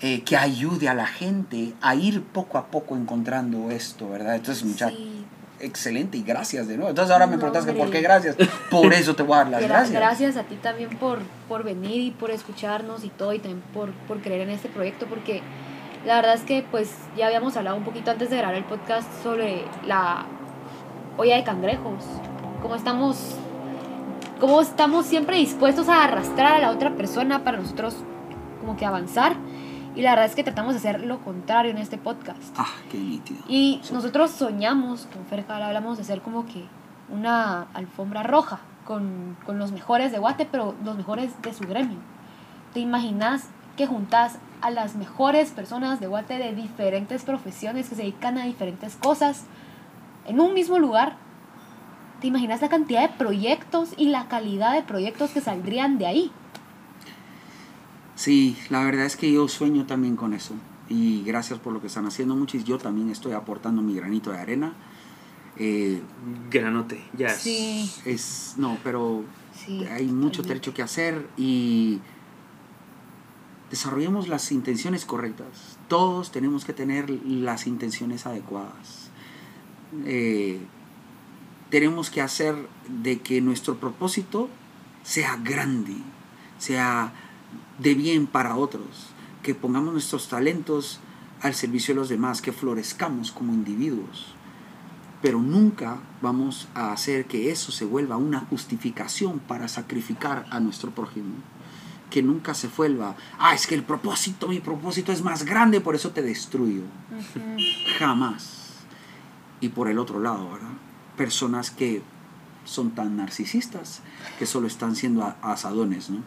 eh, 0.00 0.22
que 0.22 0.36
ayude 0.36 0.88
a 0.88 0.94
la 0.94 1.06
gente 1.06 1.72
a 1.80 1.94
ir 1.94 2.22
poco 2.22 2.58
a 2.58 2.66
poco 2.66 2.96
encontrando 2.96 3.70
esto, 3.70 4.08
¿verdad? 4.10 4.34
Entonces, 4.36 4.64
muchachos, 4.64 4.98
Sí. 4.98 5.24
excelente 5.60 6.18
y 6.18 6.22
gracias 6.22 6.66
de 6.68 6.74
nuevo. 6.76 6.90
Entonces 6.90 7.12
ahora 7.12 7.26
me 7.26 7.36
preguntas 7.38 7.64
que 7.64 7.72
por 7.72 7.90
qué 7.90 8.00
gracias. 8.02 8.36
Por 8.70 8.92
eso 8.92 9.14
te 9.16 9.22
voy 9.22 9.34
a 9.34 9.38
dar 9.38 9.48
las 9.50 9.62
Gra- 9.62 9.68
gracias. 9.68 9.92
Gracias 9.92 10.36
a 10.36 10.42
ti 10.42 10.56
también 10.56 10.90
por, 10.98 11.20
por 11.48 11.62
venir 11.64 12.00
y 12.02 12.10
por 12.10 12.30
escucharnos 12.30 13.04
y 13.04 13.08
todo, 13.08 13.32
y 13.32 13.38
también 13.38 13.62
por, 13.72 13.92
por 14.08 14.20
creer 14.20 14.42
en 14.42 14.50
este 14.50 14.68
proyecto, 14.68 15.06
porque 15.06 15.40
la 16.04 16.16
verdad 16.16 16.34
es 16.34 16.42
que 16.42 16.66
pues 16.70 16.90
ya 17.16 17.26
habíamos 17.28 17.56
hablado 17.56 17.76
un 17.76 17.84
poquito 17.84 18.10
antes 18.10 18.28
de 18.28 18.36
grabar 18.36 18.56
el 18.56 18.64
podcast 18.64 19.08
sobre 19.22 19.64
la 19.86 20.26
olla 21.16 21.36
de 21.36 21.44
cangrejos, 21.44 22.02
cómo 22.60 22.74
estamos, 22.74 23.36
cómo 24.40 24.60
estamos 24.60 25.06
siempre 25.06 25.36
dispuestos 25.36 25.88
a 25.88 26.04
arrastrar 26.04 26.54
a 26.56 26.58
la 26.58 26.70
otra 26.72 26.90
persona 26.94 27.42
para 27.44 27.56
nosotros 27.58 27.96
como 28.60 28.76
que 28.76 28.84
avanzar, 28.84 29.36
y 29.94 30.02
la 30.02 30.10
verdad 30.10 30.26
es 30.26 30.34
que 30.34 30.44
tratamos 30.44 30.72
de 30.74 30.78
hacer 30.78 31.04
lo 31.04 31.20
contrario 31.20 31.70
en 31.70 31.78
este 31.78 31.98
podcast. 31.98 32.54
Ah, 32.56 32.66
qué 32.90 32.98
nítido. 32.98 33.40
Y 33.48 33.80
Sí. 33.82 33.92
nosotros 33.94 34.30
soñamos, 34.30 35.06
con 35.12 35.24
Fer 35.26 35.46
Jara 35.46 35.68
hablamos 35.68 35.96
de 35.98 36.02
hacer 36.02 36.20
como 36.22 36.46
que 36.46 36.64
una 37.08 37.62
alfombra 37.74 38.22
roja 38.22 38.58
con, 38.84 39.36
con 39.46 39.58
los 39.58 39.72
mejores 39.72 40.12
de 40.12 40.18
Guate, 40.18 40.46
pero 40.50 40.74
los 40.84 40.96
mejores 40.96 41.40
de 41.42 41.52
su 41.54 41.64
gremio. 41.64 41.98
¿Te 42.72 42.80
imaginas 42.80 43.48
que 43.76 43.86
juntas 43.86 44.38
a 44.60 44.70
las 44.70 44.94
mejores 44.96 45.50
personas 45.50 46.00
de 46.00 46.06
Guate 46.06 46.38
de 46.38 46.54
diferentes 46.54 47.22
profesiones 47.24 47.88
que 47.88 47.94
se 47.94 48.02
dedican 48.02 48.38
a 48.38 48.44
diferentes 48.44 48.96
cosas 48.96 49.44
en 50.26 50.40
un 50.40 50.54
mismo 50.54 50.78
lugar? 50.78 51.16
¿Te 52.20 52.28
imaginas 52.28 52.62
la 52.62 52.68
cantidad 52.68 53.02
de 53.02 53.08
proyectos 53.16 53.90
y 53.96 54.06
la 54.08 54.28
calidad 54.28 54.72
de 54.72 54.82
proyectos 54.82 55.30
que 55.32 55.40
saldrían 55.40 55.98
de 55.98 56.06
ahí? 56.06 56.32
Sí, 58.14 58.56
la 58.70 58.84
verdad 58.84 59.06
es 59.06 59.16
que 59.16 59.30
yo 59.32 59.48
sueño 59.48 59.86
también 59.86 60.16
con 60.16 60.34
eso. 60.34 60.54
Y 60.88 61.22
gracias 61.24 61.58
por 61.58 61.72
lo 61.72 61.80
que 61.80 61.86
están 61.88 62.06
haciendo, 62.06 62.36
muchis. 62.36 62.64
Yo 62.64 62.78
también 62.78 63.10
estoy 63.10 63.32
aportando 63.32 63.82
mi 63.82 63.94
granito 63.94 64.30
de 64.30 64.38
arena. 64.38 64.74
Eh, 65.56 66.00
Granote, 66.50 67.02
ya. 67.16 67.30
Sí. 67.30 67.90
es, 68.04 68.54
no, 68.56 68.76
pero 68.82 69.24
Sí, 69.54 69.84
hay 69.86 70.06
mucho 70.06 70.42
trecho 70.42 70.74
que 70.74 70.82
hacer 70.82 71.28
y 71.36 72.00
desarrollemos 73.70 74.28
las 74.28 74.50
intenciones 74.52 75.04
correctas. 75.04 75.78
Todos 75.88 76.32
tenemos 76.32 76.64
que 76.64 76.72
tener 76.72 77.08
las 77.10 77.66
intenciones 77.66 78.26
adecuadas. 78.26 79.10
Eh, 80.04 80.60
tenemos 81.70 82.10
que 82.10 82.20
hacer 82.20 82.56
de 82.88 83.20
que 83.20 83.40
nuestro 83.40 83.76
propósito 83.76 84.48
sea 85.02 85.36
grande, 85.36 85.96
sea 86.58 87.12
de 87.78 87.94
bien 87.94 88.26
para 88.26 88.56
otros, 88.56 89.08
que 89.42 89.54
pongamos 89.54 89.92
nuestros 89.92 90.28
talentos 90.28 91.00
al 91.42 91.54
servicio 91.54 91.94
de 91.94 92.00
los 92.00 92.08
demás, 92.08 92.40
que 92.40 92.52
florezcamos 92.52 93.32
como 93.32 93.52
individuos. 93.52 94.34
Pero 95.20 95.40
nunca 95.40 95.98
vamos 96.22 96.68
a 96.74 96.92
hacer 96.92 97.26
que 97.26 97.50
eso 97.50 97.72
se 97.72 97.84
vuelva 97.84 98.16
una 98.16 98.40
justificación 98.40 99.38
para 99.40 99.68
sacrificar 99.68 100.46
a 100.50 100.60
nuestro 100.60 100.90
prójimo. 100.90 101.34
Que 102.10 102.22
nunca 102.22 102.54
se 102.54 102.68
vuelva, 102.68 103.16
ah, 103.38 103.54
es 103.54 103.66
que 103.66 103.74
el 103.74 103.82
propósito, 103.82 104.48
mi 104.48 104.60
propósito 104.60 105.12
es 105.12 105.22
más 105.22 105.44
grande, 105.44 105.80
por 105.80 105.94
eso 105.94 106.10
te 106.10 106.22
destruyo. 106.22 106.82
Jamás. 107.98 108.84
Y 109.60 109.70
por 109.70 109.88
el 109.88 109.98
otro 109.98 110.20
lado, 110.20 110.50
¿verdad? 110.52 110.68
Personas 111.16 111.70
que 111.70 112.02
son 112.64 112.90
tan 112.92 113.16
narcisistas 113.16 114.00
que 114.38 114.46
solo 114.46 114.66
están 114.66 114.96
siendo 114.96 115.34
asadones, 115.42 116.10
¿no? 116.10 116.22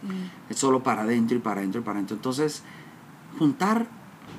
Sí. 0.00 0.30
Es 0.50 0.58
solo 0.58 0.82
para 0.82 1.02
adentro 1.02 1.36
y 1.36 1.40
para 1.40 1.60
adentro 1.60 1.80
y 1.80 1.84
para 1.84 1.98
adentro. 1.98 2.16
Entonces, 2.16 2.62
juntar, 3.38 3.86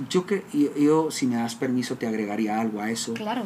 yo, 0.10 0.26
que, 0.26 0.46
yo, 0.54 0.76
yo, 0.76 1.12
si 1.12 1.28
me 1.28 1.36
das 1.38 1.56
permiso, 1.56 1.96
te 1.96 2.08
agregaría 2.08 2.60
algo 2.60 2.82
a 2.82 2.90
eso. 2.92 3.14
Claro. 3.14 3.44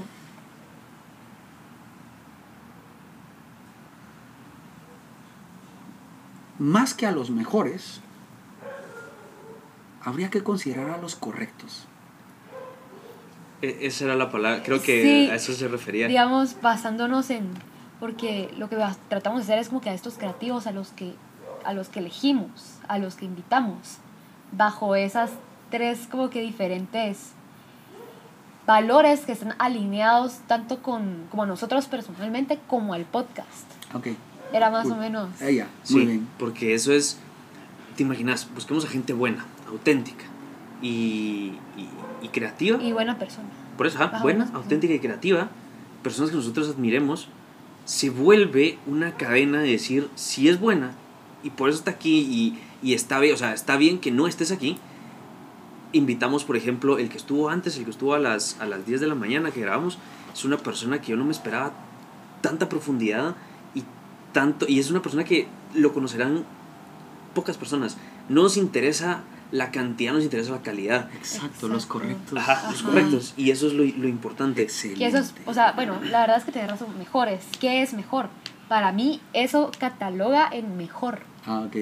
Más 6.60 6.94
que 6.94 7.08
a 7.08 7.12
los 7.12 7.30
mejores, 7.32 8.02
habría 10.04 10.30
que 10.30 10.44
considerar 10.44 10.92
a 10.92 10.98
los 10.98 11.16
correctos. 11.16 11.88
E- 13.62 13.80
Esa 13.82 14.06
era 14.06 14.16
la 14.16 14.32
palabra, 14.32 14.64
creo 14.64 14.82
que 14.82 15.02
Sí. 15.02 15.30
a 15.32 15.36
eso 15.36 15.54
se 15.54 15.68
refería. 15.68 16.08
digamos, 16.08 16.58
basándonos 16.62 17.30
en, 17.32 17.48
porque 18.00 18.54
lo 18.58 18.70
que 18.70 18.78
tratamos 19.10 19.40
de 19.40 19.44
hacer 19.46 19.60
es 19.60 19.70
como 19.70 19.82
que 19.82 19.90
a 19.90 19.94
estos 19.94 20.16
creativos, 20.18 20.68
a 20.68 20.72
los 20.72 20.90
que, 20.90 21.14
a 21.66 21.74
los 21.74 21.90
que 21.90 22.00
elegimos, 22.00 22.78
a 22.88 22.98
los 22.98 23.16
que 23.16 23.26
invitamos, 23.26 23.98
bajo 24.52 24.96
esas 24.96 25.32
tres 25.70 26.08
como 26.10 26.30
que 26.30 26.42
diferentes 26.42 27.32
valores 28.68 29.22
que 29.22 29.32
están 29.32 29.56
alineados 29.58 30.40
tanto 30.48 30.82
con 30.82 31.26
como 31.30 31.46
nosotros 31.46 31.88
personalmente 31.88 32.60
como 32.68 32.94
al 32.94 33.06
podcast. 33.06 33.66
Ok. 33.94 34.08
Era 34.54 34.70
más 34.70 34.84
Cool. 34.84 34.94
o 34.94 34.96
menos. 34.98 35.42
Ella, 35.42 35.68
Sí, 35.84 35.96
muy 35.96 36.06
bien. 36.06 36.28
porque 36.38 36.74
eso 36.74 36.92
es, 36.94 37.18
te 37.96 38.04
imaginas, 38.04 38.48
busquemos 38.54 38.86
a 38.86 38.90
gente 38.90 39.14
buena, 39.14 39.46
auténtica 39.70 40.26
y, 40.82 41.54
y- 41.78 41.90
y 42.22 42.28
creativa. 42.30 42.82
Y 42.82 42.92
buena 42.92 43.18
persona. 43.18 43.48
Por 43.78 43.88
eso, 43.88 43.98
Ah, 44.02 44.20
buena, 44.22 44.44
bueno. 44.46 44.60
auténtica 44.60 44.94
y 44.94 45.00
creativa, 45.00 45.48
personas 46.04 46.30
que 46.32 46.36
nosotros 46.36 46.70
admiremos, 46.70 47.30
se 47.86 48.10
vuelve 48.10 48.78
una 48.86 49.14
cadena 49.16 49.62
de 49.62 49.72
decir 49.72 50.10
si 50.16 50.50
es 50.50 50.60
buena 50.60 50.92
y 51.44 51.50
por 51.52 51.70
eso 51.70 51.80
está 51.80 51.92
aquí 51.92 52.20
y, 52.20 52.60
y 52.88 52.94
está 52.94 53.20
bien, 53.20 53.34
o 53.34 53.38
sea, 53.38 53.54
está 53.54 53.78
bien 53.78 54.00
que 54.00 54.12
no 54.12 54.28
estés 54.28 54.52
aquí. 54.52 54.78
Invitamos, 55.94 56.46
por 56.46 56.56
ejemplo, 56.56 56.98
el 57.00 57.10
que 57.10 57.18
estuvo 57.18 57.50
antes, 57.50 57.78
el 57.78 57.84
que 57.84 57.92
estuvo 57.92 58.14
a 58.14 58.20
las, 58.20 58.58
a 58.62 58.66
las 58.66 58.86
10 58.86 59.02
de 59.02 59.08
la 59.08 59.16
mañana 59.16 59.52
que 59.52 59.60
grabamos, 59.62 59.98
es 60.34 60.46
una 60.46 60.58
persona 60.58 61.02
que 61.02 61.12
yo 61.12 61.18
no 61.18 61.26
me 61.26 61.32
esperaba 61.32 61.74
tanta 62.42 62.70
profundidad 62.70 63.36
y 63.76 63.84
tanto, 64.32 64.66
y 64.70 64.80
es 64.80 64.90
una 64.90 65.02
persona 65.02 65.26
que 65.26 65.48
lo 65.74 65.94
conocerán 65.94 66.46
pocas 67.34 67.58
personas. 67.58 67.98
No 68.30 68.44
nos 68.44 68.56
interesa 68.56 69.24
la 69.52 69.72
cantidad, 69.72 70.14
nos 70.14 70.24
interesa 70.24 70.52
la 70.52 70.62
calidad. 70.62 71.10
Exacto, 71.14 71.68
los 71.68 71.84
Exacto. 71.84 71.94
correctos. 71.94 72.40
Ajá, 72.40 72.72
los 72.72 72.80
Ajá. 72.80 72.90
correctos. 72.90 73.34
Y 73.36 73.52
eso 73.52 73.68
es 73.68 73.74
lo, 73.74 73.84
lo 73.84 74.08
importante. 74.08 74.62
Excelente. 74.62 75.00
Que 75.00 75.08
eso 75.08 75.18
es, 75.18 75.34
o 75.46 75.54
sea, 75.54 75.74
bueno, 75.74 76.00
la 76.10 76.22
verdad 76.22 76.38
es 76.38 76.46
que 76.46 76.54
tienes 76.54 76.72
razón, 76.72 76.98
mejores. 76.98 77.44
¿Qué 77.60 77.82
es 77.82 77.94
mejor? 77.94 78.30
Para 78.70 78.94
mí, 78.94 79.20
eso 79.34 79.72
cataloga 79.78 80.48
en 80.50 80.78
mejor. 80.78 81.24
Ah, 81.46 81.62
ok. 81.68 81.76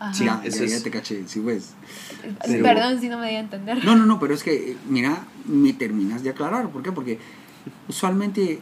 Ajá. 0.00 0.12
Sí, 0.12 0.24
ya, 0.24 0.42
ya, 0.44 0.82
te 0.82 0.90
caché, 0.90 1.22
sí, 1.26 1.40
pues. 1.40 1.74
Pero- 2.44 2.62
Perdón 2.62 3.00
si 3.00 3.08
no 3.08 3.18
me 3.18 3.30
di 3.30 3.36
a 3.36 3.40
entender. 3.40 3.84
No, 3.84 3.94
no, 3.96 4.04
no, 4.06 4.18
pero 4.18 4.34
es 4.34 4.42
que, 4.42 4.72
eh, 4.72 4.76
mira, 4.88 5.24
me 5.46 5.72
terminas 5.72 6.22
de 6.22 6.30
aclarar. 6.30 6.68
¿Por 6.70 6.82
qué? 6.82 6.90
Porque 6.92 7.18
usualmente 7.88 8.60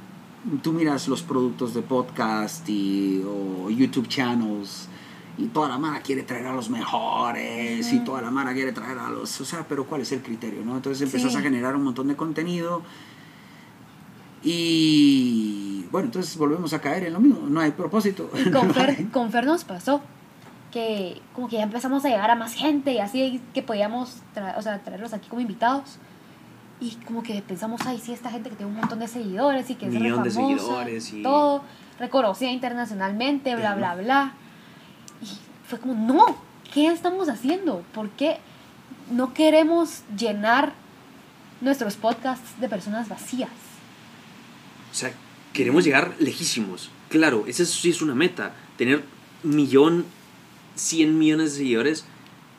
tú 0.63 0.73
miras 0.73 1.09
los 1.09 1.23
productos 1.23 1.73
de 1.75 1.83
podcast 1.83 2.69
y, 2.69 3.23
o 3.27 3.71
YouTube 3.71 4.09
channels 4.09 4.89
y 5.39 5.47
toda 5.47 5.69
la 5.69 5.79
mara 5.79 6.01
quiere 6.03 6.23
traer 6.25 6.47
a 6.47 6.53
los 6.53 6.69
mejores 6.69 7.91
y 7.93 8.01
toda 8.01 8.21
la 8.21 8.31
mara 8.31 8.53
quiere 8.53 8.73
traer 8.73 8.99
a 8.99 9.09
los... 9.09 9.41
O 9.41 9.45
sea, 9.47 9.65
pero 9.67 9.87
¿cuál 9.87 10.03
es 10.03 10.13
el 10.13 10.21
criterio? 10.21 10.63
¿no? 10.65 10.77
Entonces 10.77 11.01
empezás 11.03 11.33
Sí. 11.33 11.39
a 11.39 11.41
generar 11.41 11.75
un 11.75 11.85
montón 11.85 12.09
de 12.09 12.17
contenido 12.17 12.83
y... 14.45 15.87
Bueno, 15.91 16.07
entonces 16.07 16.37
volvemos 16.37 16.73
a 16.73 16.81
caer 16.81 17.05
en 17.05 17.13
lo 17.15 17.21
mismo. 17.21 17.47
No 17.49 17.61
hay 17.61 17.71
propósito. 17.73 18.31
Y 18.45 18.51
con 18.51 18.73
Fer, 18.75 19.09
con 19.11 19.31
Fer 19.31 19.47
nos 19.47 19.65
pasó 19.65 20.03
que 20.73 21.21
como 21.35 21.49
que 21.49 21.57
ya 21.57 21.63
empezamos 21.63 22.05
a 22.05 22.09
llegar 22.09 22.31
a 22.31 22.35
más 22.35 22.55
gente 22.55 22.93
y 22.93 22.99
así 22.99 23.41
que 23.55 23.63
podíamos 23.63 24.17
tra- 24.35 24.57
o 24.57 24.63
sea, 24.63 24.79
traerlos 24.81 25.13
aquí 25.13 25.29
como 25.29 25.41
invitados. 25.41 25.99
Y 26.81 26.97
como 27.07 27.23
que 27.23 27.41
pensamos, 27.43 27.81
ay, 27.87 28.01
sí, 28.03 28.13
esta 28.13 28.29
gente 28.31 28.51
que 28.51 28.57
tiene 28.57 28.73
un 28.73 28.79
montón 28.79 28.99
de 28.99 29.07
seguidores 29.07 29.71
y 29.71 29.77
que 29.77 29.87
es 29.87 29.95
re 29.95 30.01
Millón 30.01 30.25
de 30.25 30.31
famosa, 30.31 30.57
seguidores 30.59 31.13
y- 31.13 31.23
todo, 31.23 31.63
reconocida 32.01 32.51
internacionalmente, 32.51 33.55
bla, 33.55 33.77
bla, 33.77 33.95
bla. 33.95 34.33
Y 35.23 35.29
fue 35.69 35.79
como, 35.79 35.95
no, 35.95 36.25
¿qué 36.75 36.89
estamos 36.89 37.29
haciendo? 37.29 37.85
¿Por 37.95 38.11
qué 38.11 38.39
no 39.13 39.33
queremos 39.33 40.03
llenar 40.19 40.73
nuestros 41.61 41.95
podcasts 41.95 42.61
de 42.61 42.69
personas 42.69 43.09
vacías? 43.09 43.51
O 44.91 44.95
sea, 44.95 45.13
queremos 45.53 45.85
llegar 45.85 46.13
lejísimos. 46.19 46.91
Claro, 47.11 47.45
esa 47.47 47.65
sí 47.65 47.91
es 47.91 48.03
una 48.03 48.15
meta. 48.17 48.53
Tener 48.77 49.05
millón, 49.45 50.05
cien 50.83 51.19
millones 51.19 51.53
de 51.53 51.59
seguidores. 51.59 52.05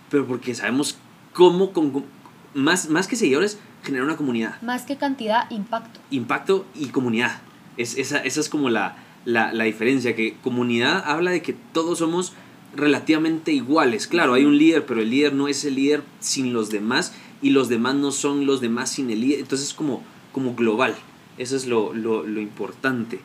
Pero 0.10 0.28
porque 0.28 0.54
sabemos 0.56 0.98
cómo, 1.34 1.74
con, 1.74 1.92
con- 1.92 2.06
más, 2.54 2.90
más 2.90 3.08
que 3.08 3.16
seguidores, 3.16 3.58
generar 3.84 4.06
una 4.06 4.16
comunidad. 4.18 4.62
Más 4.62 4.84
que 4.84 4.98
cantidad, 4.98 5.50
impacto. 5.52 6.00
Impacto 6.12 6.66
y 6.76 6.88
comunidad. 6.88 7.42
Es, 7.78 7.98
esa, 7.98 8.20
esa 8.20 8.40
es 8.40 8.50
como 8.50 8.70
la, 8.70 8.98
la, 9.26 9.52
la 9.54 9.64
diferencia. 9.64 10.16
Que 10.16 10.38
comunidad 10.44 11.04
habla 11.06 11.32
de 11.32 11.42
que 11.42 11.54
todos 11.74 12.00
somos 12.00 12.34
relativamente 12.76 13.52
iguales. 13.52 14.08
Claro, 14.08 14.34
hay 14.34 14.46
un 14.46 14.58
líder, 14.58 14.86
pero 14.86 15.02
el 15.02 15.10
líder 15.10 15.34
no 15.34 15.48
es 15.48 15.66
el 15.66 15.76
líder 15.76 16.04
sin 16.20 16.54
los 16.54 16.70
demás. 16.70 17.14
Y 17.42 17.50
los 17.50 17.68
demás 17.68 17.96
no 17.96 18.12
son 18.12 18.46
los 18.46 18.62
demás 18.62 18.92
sin 18.92 19.10
el 19.10 19.22
líder. 19.22 19.40
Entonces 19.40 19.70
es 19.70 19.74
como, 19.74 20.04
como 20.32 20.56
global. 20.56 20.96
Eso 21.38 21.56
es 21.56 21.66
lo, 21.66 21.94
lo, 21.94 22.24
lo 22.24 22.40
importante. 22.40 23.20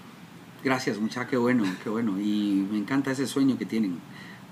Gracias, 0.64 0.98
muchacha, 0.98 1.28
qué 1.28 1.36
bueno, 1.36 1.64
qué 1.84 1.90
bueno. 1.90 2.18
Y 2.18 2.66
me 2.70 2.78
encanta 2.78 3.10
ese 3.12 3.26
sueño 3.26 3.58
que 3.58 3.66
tienen 3.66 3.98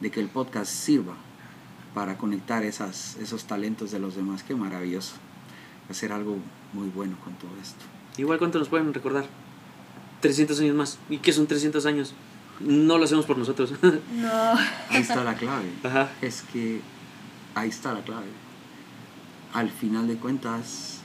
de 0.00 0.10
que 0.10 0.20
el 0.20 0.28
podcast 0.28 0.72
sirva 0.72 1.14
para 1.94 2.18
conectar 2.18 2.64
esas, 2.64 3.16
esos 3.16 3.44
talentos 3.44 3.90
de 3.90 3.98
los 3.98 4.16
demás. 4.16 4.42
Qué 4.42 4.54
maravilloso. 4.54 5.14
Hacer 5.90 6.12
algo 6.12 6.36
muy 6.72 6.88
bueno 6.88 7.16
con 7.24 7.34
todo 7.34 7.50
esto. 7.62 7.84
Igual 8.18 8.38
cuánto 8.38 8.58
nos 8.58 8.68
pueden 8.68 8.92
recordar. 8.92 9.26
300 10.20 10.60
años 10.60 10.74
más. 10.74 10.98
¿Y 11.08 11.18
qué 11.18 11.32
son 11.32 11.46
300 11.46 11.86
años? 11.86 12.14
No 12.60 12.98
lo 12.98 13.04
hacemos 13.04 13.26
por 13.26 13.38
nosotros. 13.38 13.72
No. 14.12 14.52
Ahí 14.90 15.02
está 15.02 15.22
la 15.24 15.34
clave. 15.34 15.70
Ajá. 15.84 16.10
Es 16.20 16.42
que 16.52 16.80
ahí 17.54 17.68
está 17.68 17.92
la 17.92 18.02
clave. 18.02 18.26
Al 19.52 19.70
final 19.70 20.08
de 20.08 20.16
cuentas, 20.16 21.00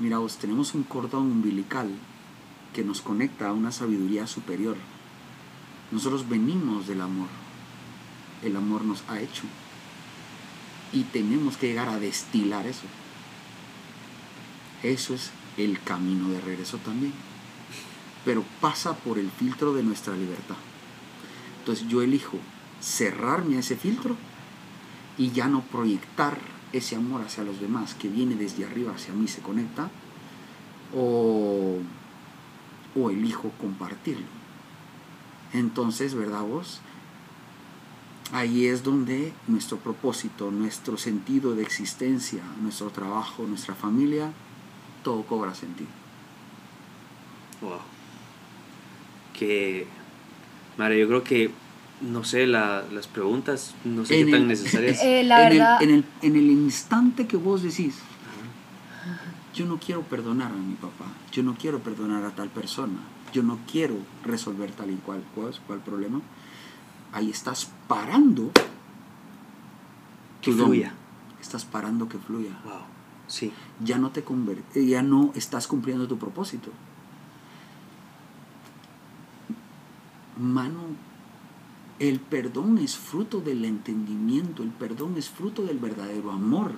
mira 0.00 0.18
vos, 0.18 0.38
tenemos 0.38 0.74
un 0.74 0.82
cordón 0.82 1.22
umbilical 1.22 1.88
que 2.72 2.82
nos 2.82 3.00
conecta 3.00 3.48
a 3.48 3.52
una 3.52 3.70
sabiduría 3.72 4.26
superior. 4.26 4.76
Nosotros 5.90 6.28
venimos 6.28 6.86
del 6.86 7.00
amor. 7.00 7.28
El 8.42 8.56
amor 8.56 8.84
nos 8.84 9.02
ha 9.08 9.20
hecho. 9.20 9.44
Y 10.92 11.04
tenemos 11.04 11.56
que 11.56 11.68
llegar 11.68 11.88
a 11.88 11.98
destilar 11.98 12.66
eso. 12.66 12.84
Eso 14.82 15.14
es 15.14 15.30
el 15.56 15.80
camino 15.80 16.28
de 16.28 16.40
regreso 16.40 16.78
también. 16.78 17.12
Pero 18.24 18.44
pasa 18.60 18.94
por 18.94 19.18
el 19.18 19.30
filtro 19.30 19.72
de 19.74 19.82
nuestra 19.82 20.14
libertad. 20.14 20.56
Entonces 21.60 21.88
yo 21.88 22.02
elijo 22.02 22.38
cerrarme 22.80 23.56
a 23.56 23.60
ese 23.60 23.76
filtro 23.76 24.16
y 25.16 25.30
ya 25.32 25.48
no 25.48 25.62
proyectar 25.62 26.38
ese 26.72 26.96
amor 26.96 27.22
hacia 27.22 27.44
los 27.44 27.60
demás 27.60 27.94
que 27.94 28.08
viene 28.08 28.36
desde 28.36 28.64
arriba 28.64 28.92
hacia 28.94 29.14
mí, 29.14 29.26
se 29.26 29.40
conecta, 29.40 29.90
o, 30.94 31.78
o 32.94 33.10
elijo 33.10 33.50
compartirlo. 33.60 34.26
Entonces, 35.52 36.14
¿verdad 36.14 36.42
vos? 36.42 36.80
Ahí 38.32 38.66
es 38.66 38.82
donde 38.84 39.32
nuestro 39.46 39.78
propósito, 39.78 40.50
nuestro 40.50 40.98
sentido 40.98 41.54
de 41.54 41.62
existencia, 41.62 42.42
nuestro 42.60 42.90
trabajo, 42.90 43.44
nuestra 43.46 43.74
familia, 43.74 44.30
todo 45.02 45.22
cobra 45.22 45.54
sentido. 45.54 45.88
Wow. 47.62 47.78
Que. 49.38 49.86
Madre, 50.76 50.98
yo 51.00 51.08
creo 51.08 51.24
que. 51.24 51.50
No 52.00 52.22
sé, 52.22 52.46
la- 52.46 52.84
las 52.92 53.08
preguntas, 53.08 53.74
no 53.84 54.04
sé 54.04 54.20
En 54.20 54.26
qué 54.26 54.32
tan 54.32 54.46
necesarias. 54.46 54.98
Eh, 55.02 55.24
la 55.24 55.42
en, 55.44 55.48
verdad- 55.58 55.82
El, 55.82 55.88
en, 55.88 55.94
el, 55.96 56.04
en 56.22 56.36
el 56.36 56.50
instante 56.50 57.26
que 57.26 57.36
vos 57.36 57.62
decís, 57.64 57.96
yo 59.52 59.66
no 59.66 59.78
quiero 59.78 60.02
perdonar 60.02 60.52
a 60.52 60.54
mi 60.54 60.74
papá, 60.74 61.06
yo 61.32 61.42
no 61.42 61.56
quiero 61.56 61.80
perdonar 61.80 62.24
a 62.24 62.30
tal 62.30 62.50
persona, 62.50 62.98
yo 63.32 63.42
no 63.42 63.58
quiero 63.70 63.94
resolver 64.24 64.70
tal 64.72 64.90
y 64.90 64.96
cual, 64.96 65.22
cual, 65.34 65.54
cual 65.66 65.80
problema, 65.80 66.20
ahí 67.12 67.30
estás 67.30 67.70
parando 67.86 68.50
Que 70.42 70.52
fluya. 70.52 70.92
Estás 71.40 71.64
parando 71.64 72.08
que 72.08 72.18
fluya. 72.18 72.50
Wow. 72.64 72.82
Sí. 73.26 73.52
Ya 73.84 73.98
no 73.98 74.10
te 74.10 74.24
conver- 74.24 74.62
ya 74.74 75.02
no 75.02 75.32
estás 75.34 75.66
cumpliendo 75.66 76.06
tu 76.08 76.18
propósito. 76.18 76.70
Mano, 80.38 80.80
el 81.98 82.20
perdón 82.20 82.78
es 82.78 82.96
fruto 82.96 83.40
del 83.40 83.64
entendimiento, 83.64 84.62
el 84.62 84.70
perdón 84.70 85.16
es 85.16 85.28
fruto 85.28 85.62
del 85.62 85.78
verdadero 85.78 86.30
amor. 86.30 86.72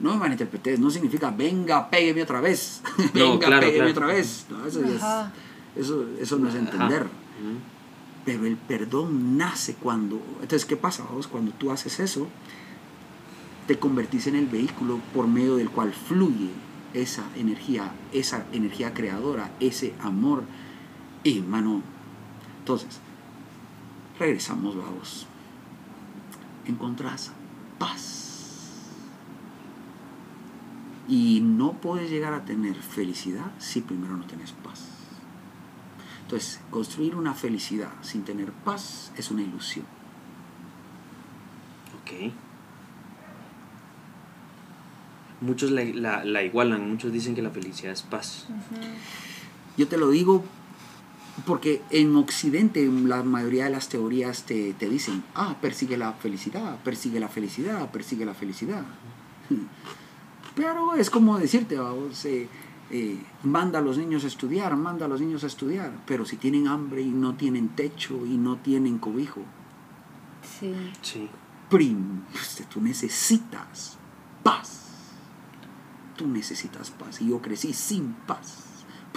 No 0.00 0.12
me 0.14 0.18
malinterpretes, 0.18 0.80
no 0.80 0.90
significa 0.90 1.30
venga, 1.30 1.88
pégueme 1.88 2.22
otra 2.22 2.40
vez. 2.40 2.82
No, 3.14 3.32
venga, 3.32 3.46
claro, 3.46 3.60
pégueme 3.66 3.76
claro. 3.76 3.90
otra 3.92 4.06
vez. 4.08 4.46
No, 4.50 4.66
eso, 4.66 4.80
ya 4.80 4.88
es- 4.88 5.02
Ajá. 5.02 5.32
Eso, 5.76 6.06
eso 6.20 6.38
no 6.38 6.48
es 6.48 6.54
entender. 6.54 7.06
Pero 8.24 8.46
el 8.46 8.56
perdón 8.56 9.36
nace 9.36 9.74
cuando... 9.74 10.22
Entonces, 10.34 10.64
¿qué 10.64 10.76
pasa? 10.76 11.04
vos? 11.12 11.26
Cuando 11.26 11.52
tú 11.52 11.70
haces 11.70 11.98
eso, 11.98 12.28
te 13.66 13.78
convertís 13.78 14.26
en 14.28 14.36
el 14.36 14.46
vehículo 14.46 15.00
por 15.12 15.26
medio 15.26 15.56
del 15.56 15.70
cual 15.70 15.92
fluye 15.92 16.50
esa 16.94 17.24
energía, 17.36 17.92
esa 18.12 18.46
energía 18.52 18.94
creadora, 18.94 19.50
ese 19.60 19.94
amor. 20.00 20.44
Y, 21.24 21.40
mano, 21.40 21.82
entonces, 22.58 23.00
regresamos, 24.18 24.76
vamos. 24.76 25.26
Encontrás 26.66 27.32
paz. 27.78 28.82
Y 31.08 31.40
no 31.42 31.72
puedes 31.72 32.08
llegar 32.08 32.34
a 32.34 32.44
tener 32.44 32.76
felicidad 32.76 33.50
si 33.58 33.80
primero 33.80 34.16
no 34.16 34.24
tienes 34.24 34.52
paz. 34.52 35.01
Entonces, 36.32 36.60
construir 36.70 37.14
una 37.14 37.34
felicidad 37.34 37.90
sin 38.00 38.22
tener 38.24 38.52
paz 38.52 39.12
es 39.18 39.30
una 39.30 39.42
ilusión. 39.42 39.84
Ok. 42.00 42.32
Muchos 45.42 45.70
la, 45.72 45.84
la- 45.84 46.24
la 46.24 46.42
igualan, 46.42 46.88
muchos 46.88 47.12
dicen 47.12 47.34
que 47.34 47.42
la 47.42 47.50
felicidad 47.50 47.92
es 47.92 48.00
paz. 48.00 48.46
Yo 49.76 49.88
te 49.88 49.98
lo 49.98 50.08
digo 50.08 50.42
Porque 51.46 51.82
en 51.90 52.16
Occidente 52.16 52.86
la 52.86 53.22
mayoría 53.22 53.64
de 53.64 53.70
las 53.70 53.90
teorías 53.90 54.44
te, 54.44 54.72
te 54.72 54.88
dicen, 54.88 55.22
ah, 55.34 55.56
persigue 55.60 55.98
la 55.98 56.12
felicidad, 56.14 56.78
persigue 56.82 57.20
la 57.20 57.28
felicidad, 57.28 57.90
persigue 57.90 58.24
la 58.24 58.32
felicidad. 58.34 58.84
Pero 60.54 60.94
es 60.94 61.10
como 61.10 61.38
decirte, 61.38 61.76
vamos, 61.78 62.24
eh, 62.24 62.48
eh, 62.94 63.18
manda 63.42 63.78
a 63.78 63.82
los 63.82 63.96
niños 63.98 64.22
a 64.24 64.26
estudiar, 64.26 64.76
manda 64.76 65.06
a 65.06 65.08
los 65.08 65.20
niños 65.20 65.42
a 65.44 65.46
estudiar, 65.48 65.90
pero 66.06 66.24
si 66.26 66.36
tienen 66.36 66.68
hambre 66.68 67.00
y 67.02 67.08
no 67.10 67.34
tienen 67.34 67.70
techo 67.70 68.26
y 68.26 68.36
no 68.36 68.58
tienen 68.58 68.98
cobijo, 68.98 69.40
Sí. 70.60 70.74
Sí. 71.00 71.28
prim, 71.70 72.20
pues, 72.32 72.62
tú 72.68 72.80
necesitas 72.82 73.96
paz. 74.42 74.80
Tú 76.16 76.26
necesitas 76.26 76.90
paz. 76.90 77.20
Y 77.22 77.28
yo 77.30 77.40
crecí 77.40 77.72
sin 77.72 78.12
paz. 78.26 78.58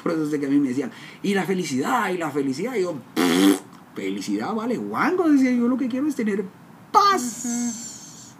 Por 0.01 0.13
eso 0.13 0.23
es 0.23 0.31
de 0.31 0.39
que 0.39 0.45
a 0.45 0.49
mí 0.49 0.59
me 0.59 0.69
decían, 0.69 0.91
y 1.21 1.33
la 1.33 1.43
felicidad, 1.43 2.09
y 2.09 2.17
la 2.17 2.31
felicidad. 2.31 2.75
Y 2.75 2.81
yo, 2.83 2.93
"Pff, 3.15 3.59
felicidad, 3.95 4.53
vale, 4.53 4.77
guango. 4.77 5.29
Decía 5.29 5.51
yo, 5.51 5.67
lo 5.67 5.77
que 5.77 5.87
quiero 5.89 6.07
es 6.07 6.15
tener 6.15 6.45
paz. 6.91 8.35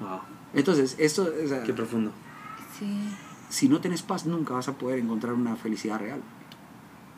Wow. 0.00 0.20
Entonces, 0.54 0.96
esto, 0.98 1.28
o 1.44 1.48
sea, 1.48 1.62
Qué 1.62 1.72
profundo. 1.74 2.12
Sí. 2.78 2.86
Si 3.50 3.68
no 3.68 3.80
tienes 3.80 4.02
paz, 4.02 4.24
nunca 4.24 4.54
vas 4.54 4.68
a 4.68 4.78
poder 4.78 5.00
encontrar 5.00 5.34
una 5.34 5.56
felicidad 5.56 5.98
real. 5.98 6.22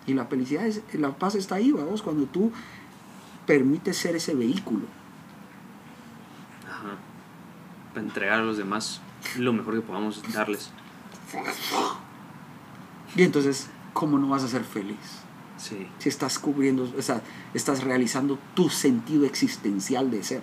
Y 0.06 0.14
la 0.14 0.26
felicidad, 0.26 0.66
es, 0.66 0.82
la 0.94 1.12
paz 1.16 1.36
está 1.36 1.56
ahí, 1.56 1.70
vamos, 1.70 2.02
cuando 2.02 2.24
tú 2.24 2.50
permites 3.46 3.96
ser 3.98 4.16
ese 4.16 4.34
vehículo. 4.34 4.86
Ajá. 6.66 6.96
Para 7.90 8.06
entregar 8.06 8.40
a 8.40 8.42
los 8.42 8.56
demás 8.56 9.00
lo 9.38 9.52
mejor 9.52 9.74
que 9.74 9.82
podamos 9.82 10.22
darles. 10.32 10.72
Y 13.14 13.22
entonces, 13.22 13.68
¿cómo 13.92 14.18
no 14.18 14.28
vas 14.28 14.42
a 14.42 14.48
ser 14.48 14.64
feliz? 14.64 14.96
Sí. 15.58 15.86
Si 15.98 16.08
estás 16.08 16.38
cubriendo, 16.38 16.90
o 16.98 17.02
sea, 17.02 17.22
estás 17.54 17.84
realizando 17.84 18.38
tu 18.54 18.70
sentido 18.70 19.26
existencial 19.26 20.10
de 20.10 20.22
ser. 20.24 20.42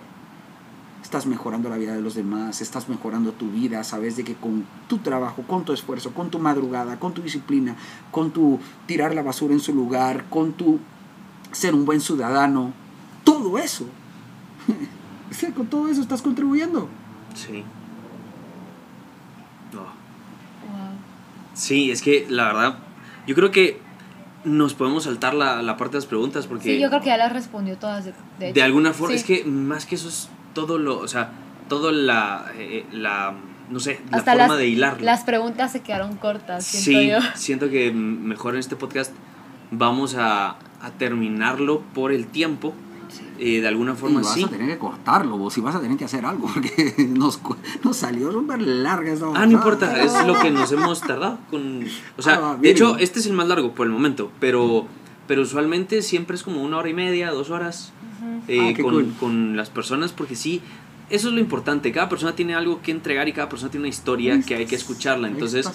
Estás 1.10 1.26
mejorando 1.26 1.68
la 1.68 1.76
vida 1.76 1.92
de 1.92 2.00
los 2.00 2.14
demás, 2.14 2.60
estás 2.60 2.88
mejorando 2.88 3.32
tu 3.32 3.50
vida, 3.50 3.82
sabes 3.82 4.16
de 4.16 4.22
que 4.22 4.34
con 4.36 4.64
tu 4.86 4.98
trabajo, 4.98 5.42
con 5.42 5.64
tu 5.64 5.72
esfuerzo, 5.72 6.12
con 6.14 6.30
tu 6.30 6.38
madrugada, 6.38 7.00
con 7.00 7.12
tu 7.14 7.20
disciplina, 7.20 7.74
con 8.12 8.30
tu 8.30 8.60
tirar 8.86 9.12
la 9.12 9.22
basura 9.24 9.52
en 9.52 9.58
su 9.58 9.74
lugar, 9.74 10.26
con 10.30 10.52
tu 10.52 10.78
ser 11.50 11.74
un 11.74 11.84
buen 11.84 12.00
ciudadano, 12.00 12.72
todo 13.24 13.58
eso, 13.58 13.86
es 15.32 15.38
que 15.38 15.50
con 15.52 15.66
todo 15.66 15.88
eso 15.88 16.00
estás 16.00 16.22
contribuyendo. 16.22 16.88
Sí. 17.34 17.64
Oh. 19.74 19.78
Wow. 19.78 19.88
Sí, 21.54 21.90
es 21.90 22.02
que 22.02 22.24
la 22.30 22.44
verdad, 22.44 22.78
yo 23.26 23.34
creo 23.34 23.50
que 23.50 23.80
nos 24.44 24.74
podemos 24.74 25.02
saltar 25.02 25.34
la, 25.34 25.60
la 25.60 25.76
parte 25.76 25.94
de 25.94 25.98
las 25.98 26.06
preguntas 26.06 26.46
porque 26.46 26.76
Sí, 26.76 26.80
yo 26.80 26.88
creo 26.88 27.00
que 27.00 27.08
ya 27.08 27.16
las 27.16 27.32
respondió 27.32 27.76
todas. 27.78 28.04
De, 28.38 28.52
de 28.52 28.62
alguna 28.62 28.92
forma, 28.92 29.16
Sí. 29.16 29.18
es 29.18 29.24
que 29.24 29.44
más 29.44 29.86
que 29.86 29.96
eso 29.96 30.08
es 30.08 30.28
todo 30.54 30.78
lo, 30.78 30.98
o 30.98 31.08
sea, 31.08 31.30
todo 31.68 31.92
la, 31.92 32.46
eh, 32.56 32.84
la 32.92 33.34
no 33.70 33.78
sé, 33.80 34.00
la 34.10 34.18
Hasta 34.18 34.32
forma 34.32 34.48
las, 34.48 34.58
de 34.58 34.66
hilarlo. 34.68 35.04
las 35.04 35.22
preguntas 35.24 35.70
se 35.72 35.80
quedaron 35.80 36.16
cortas, 36.16 36.64
sí, 36.66 36.78
siento 36.92 37.18
yo. 37.24 37.30
siento 37.36 37.68
que 37.70 37.92
mm, 37.92 37.96
mejor 38.24 38.54
en 38.54 38.60
este 38.60 38.74
podcast 38.76 39.12
vamos 39.70 40.16
a, 40.16 40.56
a 40.80 40.90
terminarlo 40.98 41.80
por 41.94 42.12
el 42.12 42.26
tiempo. 42.26 42.74
Eh, 43.40 43.60
de 43.62 43.66
alguna 43.68 43.92
Y 43.92 43.96
forma 43.96 44.20
vas 44.20 44.34
sí. 44.34 44.44
a 44.44 44.48
tener 44.48 44.68
que 44.68 44.78
cortarlo, 44.78 45.36
vos, 45.38 45.56
y 45.56 45.60
vas 45.62 45.74
a 45.74 45.80
tener 45.80 45.96
que 45.96 46.04
hacer 46.04 46.24
algo, 46.26 46.46
porque 46.54 46.94
nos, 47.08 47.38
cu- 47.38 47.56
nos 47.82 47.96
salió 47.96 48.30
súper 48.30 48.60
larga 48.60 49.12
esta 49.12 49.26
Ah, 49.34 49.46
no 49.46 49.52
importa, 49.52 50.00
es 50.02 50.12
lo 50.26 50.38
que 50.38 50.50
nos 50.50 50.70
hemos 50.72 51.00
tardado 51.00 51.38
con... 51.50 51.84
O 52.18 52.22
sea, 52.22 52.34
Ah, 52.42 52.56
de 52.60 52.70
hecho, 52.70 52.98
este 52.98 53.18
es 53.18 53.26
el 53.26 53.32
más 53.32 53.48
largo 53.48 53.72
por 53.74 53.86
el 53.86 53.92
momento, 53.92 54.30
pero, 54.38 54.86
pero 55.26 55.42
usualmente 55.42 56.02
siempre 56.02 56.36
es 56.36 56.42
como 56.42 56.62
una 56.62 56.76
hora 56.76 56.88
y 56.90 56.94
media, 56.94 57.30
dos 57.32 57.48
horas 57.50 57.92
eh, 58.48 58.58
Ah, 58.60 58.72
qué 58.74 58.82
con, 58.82 58.94
cool. 58.94 59.14
con 59.18 59.56
las 59.56 59.70
personas, 59.70 60.12
porque 60.12 60.36
sí, 60.36 60.60
eso 61.08 61.28
es 61.28 61.34
lo 61.34 61.40
importante, 61.40 61.92
cada 61.92 62.08
persona 62.08 62.34
tiene 62.34 62.54
algo 62.54 62.82
que 62.82 62.90
entregar 62.90 63.28
y 63.28 63.32
cada 63.32 63.48
persona 63.48 63.70
tiene 63.70 63.82
una 63.82 63.88
historia 63.88 64.40
que 64.42 64.54
hay 64.54 64.66
que 64.66 64.76
escucharla, 64.76 65.28
entonces 65.28 65.68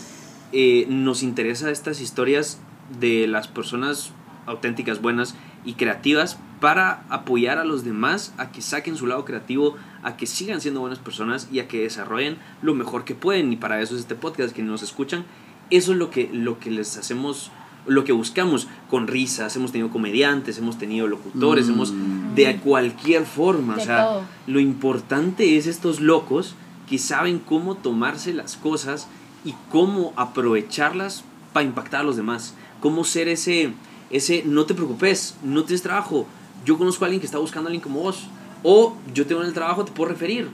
eh, 0.51 0.85
nos 0.89 1.23
interesa 1.23 1.71
estas 1.71 1.99
historias 1.99 2.59
de 2.99 3.27
las 3.27 3.47
personas 3.47 4.11
auténticas, 4.45 5.01
buenas 5.01 5.35
y 5.65 5.73
creativas 5.73 6.37
para 6.61 7.03
apoyar 7.09 7.57
a 7.57 7.65
los 7.65 7.83
demás 7.83 8.33
a 8.37 8.51
que 8.51 8.61
saquen 8.61 8.95
su 8.95 9.07
lado 9.07 9.25
creativo, 9.25 9.75
a 10.03 10.17
que 10.17 10.25
sigan 10.25 10.61
siendo 10.61 10.79
buenas 10.79 10.99
personas 10.99 11.49
y 11.51 11.59
a 11.59 11.67
que 11.67 11.81
desarrollen 11.81 12.37
lo 12.61 12.73
mejor 12.73 13.03
que 13.03 13.15
pueden. 13.15 13.51
Y 13.51 13.57
para 13.57 13.81
eso 13.81 13.95
es 13.95 14.01
este 14.01 14.15
podcast, 14.15 14.55
que 14.55 14.63
nos 14.63 14.83
escuchan. 14.83 15.25
Eso 15.71 15.91
es 15.91 15.97
lo 15.97 16.11
que, 16.11 16.29
lo 16.31 16.59
que 16.59 16.71
les 16.71 16.97
hacemos, 16.97 17.51
lo 17.87 18.03
que 18.03 18.11
buscamos 18.11 18.67
con 18.89 19.07
risas. 19.07 19.55
Hemos 19.55 19.71
tenido 19.71 19.89
comediantes, 19.89 20.57
hemos 20.57 20.77
tenido 20.77 21.07
locutores, 21.07 21.67
Mm. 21.67 21.71
hemos 21.73 21.93
de 22.35 22.57
cualquier 22.57 23.25
forma. 23.25 23.75
De 23.75 23.81
o 23.81 23.85
sea, 23.85 24.03
todo. 24.05 24.21
lo 24.47 24.59
importante 24.59 25.57
es 25.57 25.67
estos 25.67 25.99
locos 25.99 26.55
que 26.89 26.97
saben 26.99 27.39
cómo 27.39 27.75
tomarse 27.75 28.33
las 28.33 28.57
cosas 28.57 29.07
y 29.43 29.53
cómo 29.71 30.13
aprovecharlas 30.15 31.23
para 31.53 31.65
impactar 31.65 32.01
a 32.01 32.03
los 32.03 32.15
demás. 32.15 32.53
Cómo 32.81 33.03
ser 33.03 33.27
ese, 33.27 33.73
ese, 34.09 34.43
no 34.45 34.65
te 34.65 34.73
preocupes, 34.73 35.35
no 35.43 35.63
tienes 35.63 35.81
trabajo. 35.81 36.27
Yo 36.65 36.77
conozco 36.77 37.05
a 37.05 37.07
alguien 37.07 37.19
que 37.19 37.25
está 37.25 37.37
buscando 37.37 37.67
a 37.67 37.69
alguien 37.69 37.81
como 37.81 38.01
vos. 38.01 38.27
O 38.63 38.95
yo 39.13 39.25
tengo 39.25 39.41
en 39.41 39.47
el 39.47 39.53
trabajo, 39.53 39.85
te 39.85 39.91
puedo 39.91 40.09
referir. 40.09 40.49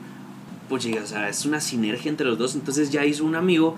Pues 0.69 0.83
llega, 0.83 1.03
o 1.03 1.07
sea, 1.07 1.27
es 1.29 1.45
una 1.45 1.59
sinergia 1.61 2.09
entre 2.09 2.25
los 2.27 2.37
dos. 2.37 2.55
Entonces 2.55 2.91
ya 2.91 3.05
hizo 3.05 3.25
un 3.25 3.35
amigo. 3.35 3.75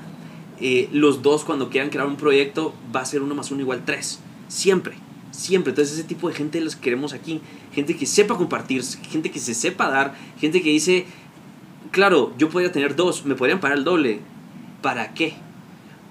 Eh, 0.59 0.89
los 0.91 1.21
dos 1.21 1.43
cuando 1.43 1.69
quieran 1.69 1.89
crear 1.89 2.07
un 2.07 2.15
proyecto 2.15 2.73
va 2.95 3.01
a 3.01 3.05
ser 3.05 3.21
uno 3.21 3.35
más 3.35 3.51
uno 3.51 3.61
igual 3.61 3.83
tres. 3.85 4.19
Siempre. 4.47 4.95
Siempre. 5.31 5.71
Entonces 5.71 5.97
ese 5.97 6.07
tipo 6.07 6.29
de 6.29 6.35
gente 6.35 6.61
los 6.61 6.75
queremos 6.75 7.13
aquí. 7.13 7.41
Gente 7.73 7.95
que 7.95 8.05
sepa 8.05 8.37
compartir, 8.37 8.83
gente 8.83 9.31
que 9.31 9.39
se 9.39 9.53
sepa 9.53 9.89
dar, 9.89 10.15
gente 10.39 10.61
que 10.61 10.69
dice, 10.69 11.05
claro, 11.91 12.33
yo 12.37 12.49
podría 12.49 12.71
tener 12.71 12.95
dos, 12.95 13.25
me 13.25 13.35
podrían 13.35 13.59
pagar 13.59 13.77
el 13.77 13.83
doble. 13.83 14.19
¿Para 14.81 15.13
qué? 15.13 15.33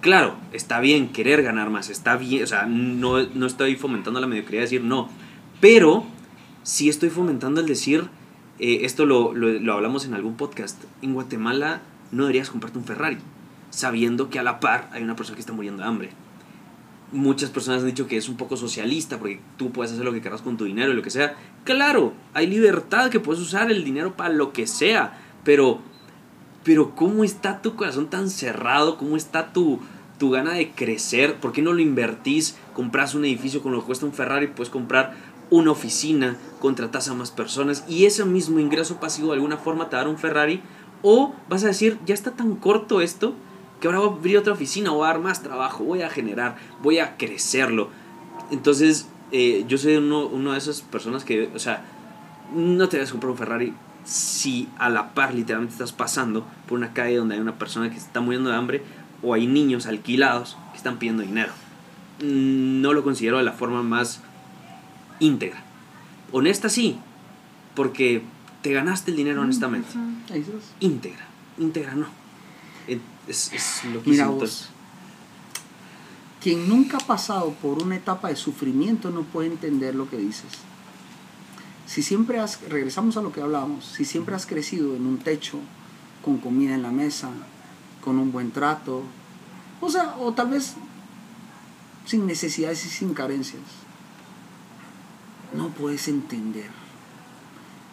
Claro, 0.02 0.34
está 0.52 0.80
bien 0.80 1.12
querer 1.12 1.44
ganar 1.44 1.70
más, 1.70 1.88
está 1.88 2.16
bien, 2.16 2.42
o 2.42 2.46
sea, 2.48 2.66
no, 2.66 3.22
no 3.22 3.46
estoy 3.46 3.76
fomentando 3.76 4.20
la 4.20 4.26
mediocridad 4.26 4.62
de 4.62 4.66
decir 4.66 4.82
no, 4.82 5.08
pero 5.60 6.04
sí 6.64 6.88
estoy 6.88 7.08
fomentando 7.08 7.60
el 7.60 7.68
decir, 7.68 8.08
eh, 8.58 8.80
esto 8.82 9.06
lo, 9.06 9.32
lo, 9.32 9.48
lo 9.60 9.72
hablamos 9.74 10.04
en 10.04 10.14
algún 10.14 10.36
podcast, 10.36 10.82
en 11.02 11.14
Guatemala 11.14 11.82
no 12.10 12.24
deberías 12.24 12.50
comprarte 12.50 12.78
un 12.78 12.84
Ferrari, 12.84 13.18
sabiendo 13.72 14.30
que 14.30 14.38
a 14.38 14.42
la 14.42 14.60
par 14.60 14.88
hay 14.92 15.02
una 15.02 15.16
persona 15.16 15.34
que 15.34 15.40
está 15.40 15.52
muriendo 15.52 15.82
de 15.82 15.88
hambre. 15.88 16.10
Muchas 17.10 17.50
personas 17.50 17.80
han 17.80 17.88
dicho 17.88 18.06
que 18.06 18.16
es 18.16 18.28
un 18.28 18.36
poco 18.36 18.56
socialista 18.56 19.18
porque 19.18 19.40
tú 19.56 19.72
puedes 19.72 19.92
hacer 19.92 20.04
lo 20.04 20.12
que 20.12 20.20
quieras 20.20 20.42
con 20.42 20.56
tu 20.56 20.64
dinero 20.64 20.92
y 20.92 20.94
lo 20.94 21.02
que 21.02 21.10
sea. 21.10 21.34
Claro, 21.64 22.12
hay 22.34 22.46
libertad 22.46 23.10
que 23.10 23.20
puedes 23.20 23.42
usar 23.42 23.70
el 23.70 23.82
dinero 23.82 24.16
para 24.16 24.32
lo 24.32 24.52
que 24.52 24.66
sea, 24.66 25.18
pero 25.42 25.80
pero 26.64 26.94
¿cómo 26.94 27.24
está 27.24 27.60
tu 27.60 27.74
corazón 27.74 28.08
tan 28.08 28.30
cerrado? 28.30 28.96
¿Cómo 28.96 29.16
está 29.16 29.52
tu, 29.52 29.80
tu 30.18 30.30
gana 30.30 30.52
de 30.52 30.70
crecer? 30.70 31.40
¿Por 31.40 31.52
qué 31.52 31.60
no 31.60 31.72
lo 31.72 31.80
invertís? 31.80 32.56
Compras 32.72 33.14
un 33.14 33.24
edificio 33.24 33.62
con 33.62 33.72
lo 33.72 33.80
que 33.80 33.86
cuesta 33.86 34.06
un 34.06 34.12
Ferrari, 34.12 34.46
puedes 34.46 34.70
comprar 34.70 35.14
una 35.50 35.72
oficina, 35.72 36.36
contratas 36.60 37.08
a 37.08 37.14
más 37.14 37.30
personas 37.30 37.84
y 37.88 38.04
ese 38.06 38.24
mismo 38.24 38.60
ingreso 38.60 39.00
pasivo 39.00 39.28
de 39.28 39.34
alguna 39.34 39.56
forma 39.56 39.88
te 39.88 39.96
dará 39.96 40.08
un 40.08 40.18
Ferrari. 40.18 40.62
O 41.02 41.34
vas 41.48 41.64
a 41.64 41.68
decir, 41.68 41.98
ya 42.06 42.14
está 42.14 42.30
tan 42.30 42.54
corto 42.54 43.00
esto 43.00 43.34
que 43.82 43.88
ahora 43.88 43.98
voy 43.98 44.10
a 44.10 44.12
abrir 44.12 44.38
otra 44.38 44.52
oficina, 44.52 44.90
voy 44.90 45.04
a 45.04 45.08
dar 45.08 45.18
más 45.18 45.42
trabajo, 45.42 45.82
voy 45.82 46.02
a 46.02 46.08
generar, 46.08 46.54
voy 46.82 47.00
a 47.00 47.16
crecerlo. 47.16 47.88
Entonces, 48.52 49.08
eh, 49.32 49.64
yo 49.66 49.76
soy 49.76 49.96
uno, 49.96 50.24
uno 50.26 50.52
de 50.52 50.58
esas 50.58 50.82
personas 50.82 51.24
que, 51.24 51.50
o 51.52 51.58
sea, 51.58 51.84
no 52.54 52.88
te 52.88 53.00
vas 53.00 53.08
a 53.08 53.10
comprar 53.10 53.32
un 53.32 53.38
Ferrari 53.38 53.74
si 54.04 54.68
a 54.78 54.88
la 54.88 55.14
par 55.14 55.34
literalmente 55.34 55.72
estás 55.72 55.90
pasando 55.90 56.46
por 56.68 56.78
una 56.78 56.92
calle 56.92 57.16
donde 57.16 57.34
hay 57.34 57.40
una 57.40 57.58
persona 57.58 57.90
que 57.90 57.98
se 57.98 58.06
está 58.06 58.20
muriendo 58.20 58.50
de 58.50 58.56
hambre 58.56 58.82
o 59.20 59.34
hay 59.34 59.48
niños 59.48 59.86
alquilados 59.86 60.56
que 60.70 60.76
están 60.76 60.98
pidiendo 60.98 61.24
dinero. 61.24 61.52
No 62.20 62.92
lo 62.92 63.02
considero 63.02 63.38
de 63.38 63.42
la 63.42 63.52
forma 63.52 63.82
más 63.82 64.20
íntegra. 65.18 65.60
Honesta 66.30 66.68
sí, 66.68 67.00
porque 67.74 68.22
te 68.62 68.72
ganaste 68.72 69.10
el 69.10 69.16
dinero 69.16 69.42
honestamente. 69.42 69.88
Íntegra, 70.78 71.26
íntegra 71.58 71.96
no. 71.96 72.21
Es, 73.32 73.50
es 73.52 73.84
lo 73.84 74.02
que 74.02 74.10
Mira 74.10 74.26
vos. 74.26 74.68
Quien 76.42 76.68
nunca 76.68 76.98
ha 76.98 77.06
pasado 77.06 77.54
por 77.62 77.82
una 77.82 77.96
etapa 77.96 78.28
de 78.28 78.36
sufrimiento 78.36 79.10
no 79.10 79.22
puede 79.22 79.48
entender 79.48 79.94
lo 79.94 80.10
que 80.10 80.18
dices. 80.18 80.52
Si 81.86 82.02
siempre 82.02 82.40
has, 82.40 82.60
regresamos 82.68 83.16
a 83.16 83.22
lo 83.22 83.32
que 83.32 83.40
hablábamos, 83.40 83.86
si 83.86 84.04
siempre 84.04 84.34
has 84.34 84.44
crecido 84.44 84.94
en 84.96 85.06
un 85.06 85.18
techo, 85.18 85.58
con 86.22 86.36
comida 86.38 86.74
en 86.74 86.82
la 86.82 86.90
mesa, 86.90 87.30
con 88.04 88.18
un 88.18 88.32
buen 88.32 88.50
trato, 88.50 89.02
o 89.80 89.88
sea, 89.88 90.14
o 90.18 90.32
tal 90.32 90.50
vez 90.50 90.74
sin 92.04 92.26
necesidades 92.26 92.84
y 92.84 92.88
sin 92.90 93.14
carencias, 93.14 93.62
no 95.56 95.68
puedes 95.68 96.06
entender. 96.08 96.70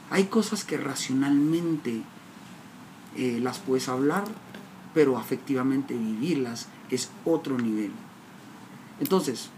Hay 0.10 0.26
cosas 0.26 0.66
que 0.66 0.78
racionalmente 0.78 2.02
eh, 3.16 3.40
las 3.42 3.60
puedes 3.60 3.88
hablar, 3.88 4.26
pero 4.94 5.18
afectivamente 5.18 5.94
vivirlas 5.94 6.68
es 6.90 7.10
otro 7.26 7.58
nivel. 7.58 7.92
Entonces, 9.00 9.50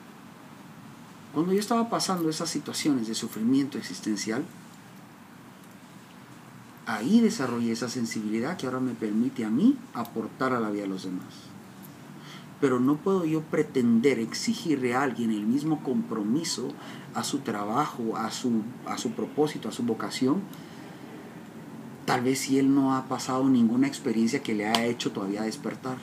Cuando 1.33 1.53
yo 1.53 1.59
estaba 1.59 1.89
pasando 1.89 2.29
esas 2.29 2.49
situaciones 2.49 3.07
de 3.07 3.15
sufrimiento 3.15 3.77
existencial, 3.77 4.43
ahí 6.85 7.21
desarrollé 7.21 7.71
esa 7.71 7.87
sensibilidad 7.87 8.57
que 8.57 8.65
ahora 8.65 8.81
me 8.81 8.93
permite 8.93 9.45
a 9.45 9.49
mí 9.49 9.77
aportar 9.93 10.51
a 10.51 10.59
la 10.59 10.69
vida 10.69 10.83
de 10.83 10.89
los 10.89 11.03
demás. 11.03 11.33
Pero 12.59 12.79
no 12.79 12.97
puedo 12.97 13.25
yo 13.25 13.41
pretender 13.43 14.19
exigirle 14.19 14.93
a 14.93 15.03
alguien 15.03 15.31
el 15.31 15.45
mismo 15.45 15.81
compromiso 15.83 16.73
a 17.15 17.23
su 17.23 17.39
trabajo, 17.39 18.17
a 18.17 18.29
su, 18.29 18.61
a 18.85 18.97
su 18.97 19.11
propósito, 19.11 19.69
a 19.69 19.71
su 19.71 19.83
vocación, 19.83 20.41
tal 22.11 22.23
vez 22.23 22.39
si 22.39 22.59
él 22.59 22.75
no 22.75 22.93
ha 22.93 23.05
pasado 23.05 23.47
ninguna 23.47 23.87
experiencia 23.87 24.43
que 24.43 24.53
le 24.53 24.67
haya 24.67 24.85
hecho 24.85 25.13
todavía 25.13 25.43
despertar. 25.43 25.95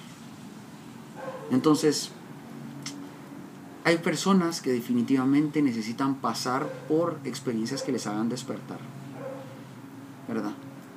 Entonces, 1.51 2.13
hay 3.85 3.99
personas 3.99 4.63
que 4.63 4.73
definitivamente 4.73 5.61
necesitan 5.61 6.15
pasar 6.15 6.67
por 6.89 7.19
experiencias 7.25 7.83
que 7.83 7.93
les 7.93 8.07
hagan 8.07 8.31
despertar. 8.31 8.79
¿Verdad? 10.27 10.53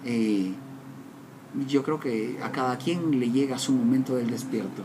Eh, 0.05 0.53
yo 1.67 1.83
creo 1.83 1.99
que 1.99 2.39
a 2.41 2.53
cada 2.53 2.77
quien 2.77 3.19
le 3.19 3.31
llega 3.31 3.59
su 3.59 3.73
momento 3.73 4.15
del 4.15 4.31
despierto. 4.31 4.81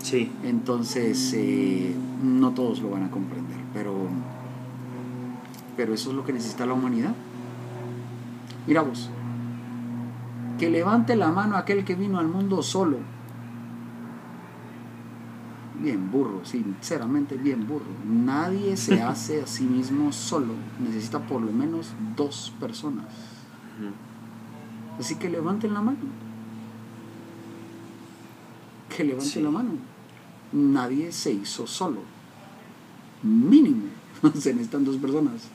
Sí. 0.00 0.30
Entonces, 0.44 1.32
eh, 1.34 1.96
no 2.22 2.54
todos 2.54 2.80
lo 2.80 2.90
van 2.90 3.02
a 3.02 3.10
comprender, 3.10 3.58
pero, 3.74 4.06
pero 5.76 5.94
eso 5.94 6.10
es 6.10 6.16
lo 6.16 6.24
que 6.24 6.32
necesita 6.32 6.64
la 6.64 6.74
humanidad. 6.74 7.12
Mira 8.68 8.82
vos, 8.82 9.10
que 10.58 10.70
levante 10.70 11.16
la 11.16 11.30
mano 11.30 11.56
aquel 11.56 11.84
que 11.84 11.94
vino 11.94 12.18
al 12.18 12.28
mundo 12.28 12.62
solo. 12.62 12.98
Bien 15.80 16.10
burro, 16.10 16.44
sinceramente 16.44 17.36
bien 17.36 17.66
burro. 17.68 17.86
Nadie 18.04 18.76
se 18.76 19.00
hace 19.02 19.42
a 19.42 19.46
sí 19.46 19.64
mismo 19.64 20.12
solo. 20.12 20.54
Necesita 20.80 21.20
por 21.20 21.40
lo 21.40 21.52
menos 21.52 21.92
dos 22.16 22.52
personas. 22.58 23.06
Así 24.98 25.14
que 25.14 25.28
levanten 25.30 25.72
la 25.74 25.80
mano. 25.80 25.98
Que 28.94 29.04
levanten 29.04 29.28
Sí. 29.30 29.40
la 29.40 29.50
mano. 29.50 29.70
Nadie 30.52 31.12
se 31.12 31.32
hizo 31.32 31.66
solo. 31.68 32.00
Mínimo. 33.22 33.84
Se 34.34 34.52
necesitan 34.52 34.84
dos 34.84 34.96
personas. 34.96 35.48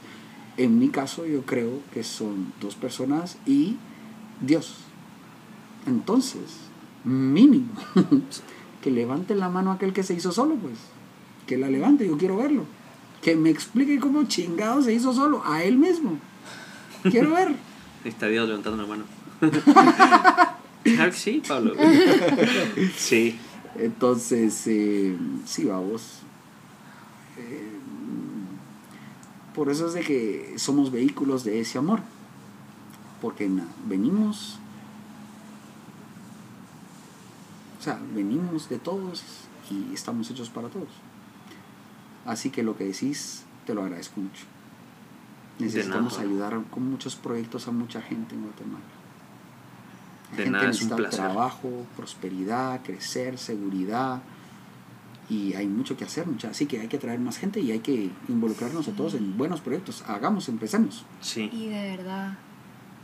En 0.56 0.80
mi 0.80 0.88
caso 0.90 1.26
yo 1.26 1.42
creo 1.46 1.80
que 1.94 2.04
son 2.04 2.54
dos 2.62 2.76
personas 2.76 3.38
y 3.46 3.76
Dios. 4.40 4.78
Entonces, 5.86 6.42
mínimo. 7.04 7.70
que 8.82 8.92
levante 8.92 9.36
la 9.36 9.50
mano 9.50 9.72
aquel 9.72 9.94
que 9.94 10.04
se 10.04 10.14
hizo 10.14 10.32
solo, 10.32 10.56
pues. 10.56 10.76
Que 11.48 11.58
la 11.58 11.70
levante, 11.70 12.08
yo 12.08 12.18
quiero 12.18 12.38
verlo. 12.38 12.66
Que 13.22 13.36
me 13.36 13.50
explique 13.50 14.00
cómo 14.00 14.24
chingado 14.26 14.82
se 14.82 14.94
hizo 14.94 15.14
solo, 15.14 15.42
a 15.46 15.64
él 15.64 15.78
mismo. 15.78 16.18
Quiero 17.04 17.32
ver. 17.32 17.56
Está 18.04 18.28
Dios 18.28 18.48
levantando 18.48 18.84
la 18.84 18.88
mano. 18.88 19.06
claro 20.84 21.12
que 21.12 21.18
sí, 21.18 21.42
Pablo. 21.48 21.74
Sí. 22.98 23.38
Entonces, 23.76 24.68
eh, 24.68 25.16
sí, 25.46 25.66
vamos. 25.66 26.20
Eh, 27.38 27.72
por 29.56 29.70
eso 29.70 29.88
es 29.88 29.94
de 29.94 30.02
que 30.02 30.54
somos 30.58 30.92
vehículos 30.92 31.44
de 31.44 31.60
ese 31.60 31.78
amor. 31.78 32.02
Porque 33.22 33.50
venimos, 33.88 34.60
o 37.84 37.86
sea, 37.86 38.00
venimos 38.16 38.70
de 38.70 38.80
todos 38.80 39.22
y 39.70 39.94
estamos 39.94 40.32
hechos 40.32 40.50
para 40.50 40.70
todos. 40.70 40.88
Así 42.26 42.50
que 42.50 42.64
lo 42.64 42.78
que 42.78 42.86
decís, 42.86 43.44
te 43.66 43.74
lo 43.74 43.84
agradezco 43.84 44.22
mucho. 44.22 44.46
Necesitamos 45.60 46.14
nada. 46.14 46.24
ayudar 46.24 46.64
con 46.72 46.90
muchos 46.90 47.18
proyectos 47.18 47.68
a 47.68 47.72
mucha 47.72 48.02
gente 48.02 48.36
en 48.36 48.44
Guatemala. 48.44 48.86
De 50.32 50.44
gente 50.44 50.52
nada, 50.52 50.64
es 50.70 50.82
un 50.82 50.88
necesita 50.88 50.96
placer. 50.96 51.20
trabajo, 51.20 51.86
prosperidad, 51.98 52.82
crecer, 52.84 53.38
seguridad. 53.38 54.22
Y 55.30 55.54
hay 55.56 55.68
mucho 55.68 55.98
que 55.98 56.06
hacer, 56.06 56.26
mucha. 56.26 56.52
Así 56.52 56.66
que 56.66 56.80
hay 56.80 56.88
que 56.88 57.00
traer 57.00 57.20
más 57.20 57.38
gente 57.38 57.60
y 57.60 57.72
hay 57.72 57.80
que 57.80 58.12
involucrarnos 58.30 58.88
a 58.88 58.94
todos 58.94 59.14
en 59.16 59.38
buenos 59.38 59.60
proyectos. 59.60 60.06
Hagamos, 60.08 60.48
empecemos. 60.48 61.04
Sí. 61.20 61.50
Y 61.52 61.68
de 61.68 61.98
verdad, 61.98 62.38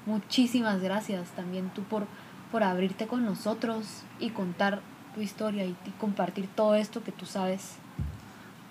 muchísimas 0.05 0.81
gracias 0.81 1.27
también 1.35 1.69
tú 1.75 1.83
por, 1.83 2.07
por 2.51 2.63
abrirte 2.63 3.07
con 3.07 3.25
nosotros 3.25 3.85
y 4.19 4.29
contar 4.29 4.81
tu 5.15 5.21
historia 5.21 5.65
y, 5.65 5.75
compartir 5.99 6.47
todo 6.55 6.75
esto 6.75 7.03
que 7.03 7.11
tú 7.11 7.25
sabes. 7.25 7.75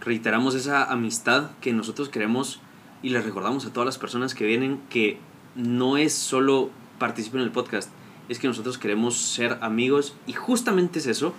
reiteramos 0.00 0.54
esa 0.54 0.84
amistad 0.84 1.50
que 1.60 1.72
nosotros 1.72 2.08
queremos 2.08 2.60
y 3.02 3.10
les 3.10 3.24
recordamos 3.24 3.66
a 3.66 3.72
todas 3.72 3.86
las 3.86 3.98
personas 3.98 4.34
que 4.34 4.46
vienen 4.46 4.80
que 4.88 5.18
no 5.54 5.96
es 5.96 6.14
solo 6.14 6.70
participar 6.98 7.40
en 7.40 7.46
el 7.46 7.52
podcast, 7.52 7.90
es 8.28 8.38
que 8.38 8.48
nosotros 8.48 8.78
queremos 8.78 9.16
ser 9.16 9.58
amigos 9.60 10.14
y 10.26 10.32
justamente 10.32 10.98
es 10.98 11.06
eso. 11.06 11.34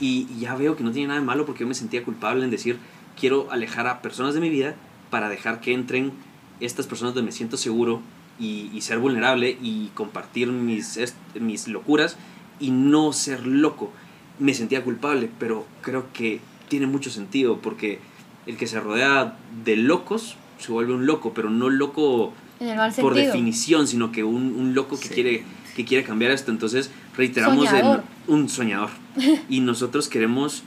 Y 0.00 0.26
ya 0.38 0.56
veo 0.56 0.76
que 0.76 0.82
no 0.82 0.90
tiene 0.90 1.08
nada 1.08 1.20
de 1.20 1.26
malo 1.26 1.46
porque 1.46 1.60
yo 1.60 1.68
me 1.68 1.74
sentía 1.74 2.02
culpable 2.02 2.44
en 2.44 2.50
decir 2.50 2.78
quiero 3.18 3.50
alejar 3.50 3.86
a 3.86 4.02
personas 4.02 4.34
de 4.34 4.40
mi 4.40 4.48
vida 4.48 4.74
para 5.10 5.28
dejar 5.28 5.60
que 5.60 5.72
entren 5.72 6.12
estas 6.60 6.86
personas 6.86 7.14
donde 7.14 7.26
me 7.26 7.32
siento 7.32 7.56
seguro 7.56 8.00
y, 8.38 8.70
y 8.74 8.80
ser 8.80 8.98
vulnerable 8.98 9.56
y 9.62 9.88
compartir 9.94 10.48
mis, 10.48 10.98
mis 11.40 11.68
locuras 11.68 12.16
y 12.60 12.70
no 12.70 13.12
ser 13.12 13.46
loco. 13.46 13.92
Me 14.38 14.54
sentía 14.54 14.82
culpable, 14.82 15.30
pero 15.38 15.66
creo 15.82 16.06
que 16.12 16.40
tiene 16.68 16.86
mucho 16.86 17.10
sentido 17.10 17.58
porque 17.58 18.00
el 18.46 18.56
que 18.56 18.66
se 18.66 18.80
rodea 18.80 19.36
de 19.64 19.76
locos 19.76 20.36
se 20.58 20.72
vuelve 20.72 20.94
un 20.94 21.06
loco, 21.06 21.32
pero 21.34 21.50
no 21.50 21.70
loco 21.70 22.32
En 22.60 22.68
el 22.68 22.76
mal 22.76 22.92
por 23.00 23.14
definición, 23.14 23.86
sino 23.86 24.12
que 24.12 24.24
un, 24.24 24.54
un 24.56 24.74
loco 24.74 24.98
que, 24.98 25.08
Sí. 25.08 25.14
quiere, 25.14 25.44
que 25.76 25.84
quiere 25.84 26.04
cambiar 26.04 26.30
esto. 26.30 26.50
Entonces, 26.50 26.90
reiteramos 27.16 27.72
en 27.72 28.00
un 28.26 28.48
soñador. 28.48 28.90
y 29.48 29.60
nosotros 29.60 30.08
queremos, 30.08 30.62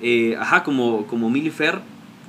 eh, 0.00 0.36
ajá, 0.38 0.62
como, 0.64 1.06
como 1.06 1.30
Mili 1.30 1.50
Fer, 1.50 1.80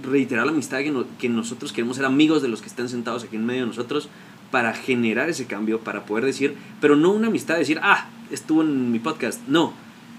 reiterar 0.04 0.46
la 0.46 0.52
amistad 0.52 0.80
que, 0.80 0.92
no- 0.92 1.06
que 1.18 1.30
nosotros 1.30 1.72
queremos 1.74 1.98
ser 1.98 2.06
amigos 2.06 2.42
de 2.42 2.48
los 2.50 2.62
que 2.62 2.68
están 2.68 2.88
sentados 2.90 3.24
aquí 3.24 3.36
en 3.36 3.46
medio 3.46 3.62
de 3.62 3.68
nosotros 3.68 4.10
para 4.52 4.74
generar 4.74 5.30
ese 5.30 5.46
cambio, 5.46 5.80
para 5.82 6.06
poder 6.06 6.26
decir, 6.26 6.56
pero 6.82 6.96
no 6.96 7.12
una 7.12 7.28
amistad 7.28 7.56
de 7.56 7.62
decir, 7.62 7.80
ah, 7.84 8.08
estuvo 8.32 8.62
en 8.62 8.92
mi 8.92 9.00
podcast. 9.00 9.42
No, 9.48 9.74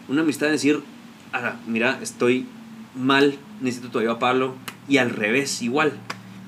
una 0.08 0.22
amistad 0.22 0.46
de 0.46 0.52
decir, 0.52 0.80
ah, 1.32 1.56
mira, 1.66 1.98
estoy 2.02 2.46
mal, 2.94 3.36
necesito 3.60 3.90
tu 3.90 3.98
ayuda, 4.00 4.18
Pablo. 4.18 4.54
Y 4.88 4.98
al 4.98 5.10
revés, 5.10 5.62
igual. 5.62 5.92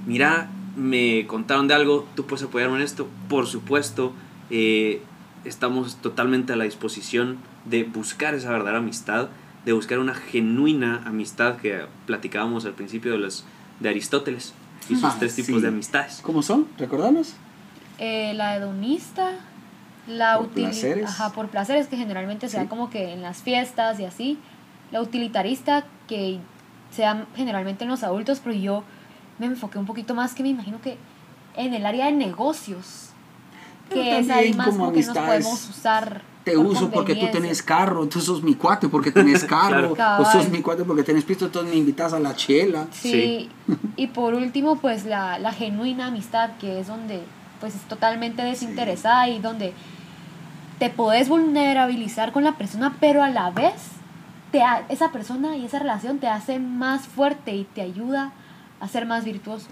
Mira, 0.07 0.51
me 0.77 1.27
contaron 1.27 1.69
de 1.69 1.75
algo, 1.75 2.07
tú 2.17 2.27
puedes 2.27 2.45
apoyarme 2.45 2.77
en 2.77 2.83
esto. 2.83 3.09
Por 3.29 3.47
supuesto, 3.47 4.13
eh, 4.51 5.03
estamos 5.45 5.97
totalmente 5.97 6.53
a 6.53 6.57
la 6.57 6.65
disposición 6.65 7.39
de 7.65 7.85
buscar 7.85 8.35
esa 8.35 8.51
verdadera 8.51 8.79
amistad, 8.79 9.29
de 9.65 9.73
buscar 9.73 9.99
una 9.99 10.15
genuina 10.15 11.03
amistad 11.07 11.57
que 11.57 11.83
platicábamos 12.07 12.65
al 12.65 12.73
principio 12.73 13.13
de, 13.13 13.19
los, 13.19 13.45
de 13.81 13.89
Aristóteles 13.91 14.55
y 14.89 14.95
sus 14.95 15.05
Ah, 15.05 15.17
tres 15.19 15.35
tipos 15.35 15.57
sí. 15.57 15.61
de 15.61 15.69
amistades. 15.69 16.21
¿Cómo 16.23 16.43
son? 16.43 16.67
¿Recordanos? 16.79 17.35
Eh, 18.01 18.33
la 18.35 18.57
hedonista, 18.57 19.33
la 20.09 20.39
Por 20.39 20.49
placeres. 20.49 21.07
Ajá, 21.09 21.31
por 21.33 21.49
placeres 21.49 21.87
que 21.87 21.97
generalmente 21.97 22.49
se 22.49 22.57
Sí. 22.57 22.63
da 22.65 22.69
como 22.69 22.91
que 22.91 23.13
en 23.13 23.23
las 23.23 23.43
fiestas 23.43 24.01
y 24.01 24.05
así. 24.07 24.39
La 24.91 25.01
utilitarista 25.03 25.85
que 26.09 26.39
se 26.91 27.03
da 27.03 27.27
generalmente 27.37 27.85
en 27.85 27.91
los 27.91 28.03
adultos, 28.03 28.41
pero 28.43 28.57
yo 28.57 28.83
me 29.39 29.47
enfoqué 29.47 29.79
un 29.79 29.87
poquito 29.87 30.15
más 30.15 30.35
que 30.35 30.43
me 30.43 30.49
imagino 30.49 30.81
que 30.81 30.97
en 31.57 31.75
el 31.75 31.85
área 31.87 32.07
de 32.07 32.13
negocios. 32.13 33.11
Pero 33.89 34.03
Que 34.03 34.19
es 34.21 34.31
ahí 34.31 34.53
más 34.55 34.69
como 34.69 34.93
que 34.93 35.03
nos 35.05 35.17
podemos 35.17 35.69
usar. 35.69 36.23
Te 36.45 36.53
por 36.53 36.67
uso 36.67 36.91
porque 36.91 37.15
tú 37.15 37.27
tenés 37.31 37.63
carro, 37.63 38.09
tú 38.09 38.19
sos 38.21 38.43
mi 38.43 38.55
cuate 38.55 38.89
porque 38.89 39.13
tenés 39.13 39.45
carro, 39.45 39.95
Claro. 39.95 40.23
o 40.23 40.33
sos 40.33 40.49
mi 40.49 40.63
cuate 40.63 40.85
porque 40.85 41.03
tenés 41.03 41.23
pisto, 41.25 41.45
entonces 41.47 41.71
me 41.71 41.77
invitas 41.79 42.15
a 42.15 42.19
la 42.19 42.35
chela. 42.35 42.87
Sí. 42.93 43.51
y 43.97 44.07
por 44.07 44.33
último, 44.35 44.77
pues 44.77 45.05
la, 45.05 45.39
la 45.39 45.53
genuina 45.53 46.07
amistad, 46.07 46.51
que 46.59 46.81
es 46.81 46.87
donde 46.87 47.21
pues 47.61 47.75
es 47.75 47.83
totalmente 47.83 48.43
desinteresada 48.43 49.29
y 49.29 49.39
donde 49.39 49.73
te 50.79 50.91
podés 50.91 51.29
vulnerabilizar 51.29 52.33
con 52.33 52.43
la 52.45 52.57
persona, 52.57 52.97
pero 53.01 53.23
a 53.23 53.29
la 53.31 53.51
vez 53.51 53.75
te 54.51 54.63
ha- 54.63 54.85
esa 54.89 55.13
persona 55.13 55.57
y 55.57 55.65
esa 55.67 55.79
relación 55.79 56.19
te 56.19 56.27
hace 56.29 56.59
más 56.59 57.07
fuerte 57.07 57.55
y 57.55 57.65
te 57.65 57.83
ayuda 57.83 58.33
a 58.81 58.89
ser 58.89 59.05
más 59.07 59.25
virtuoso. 59.25 59.67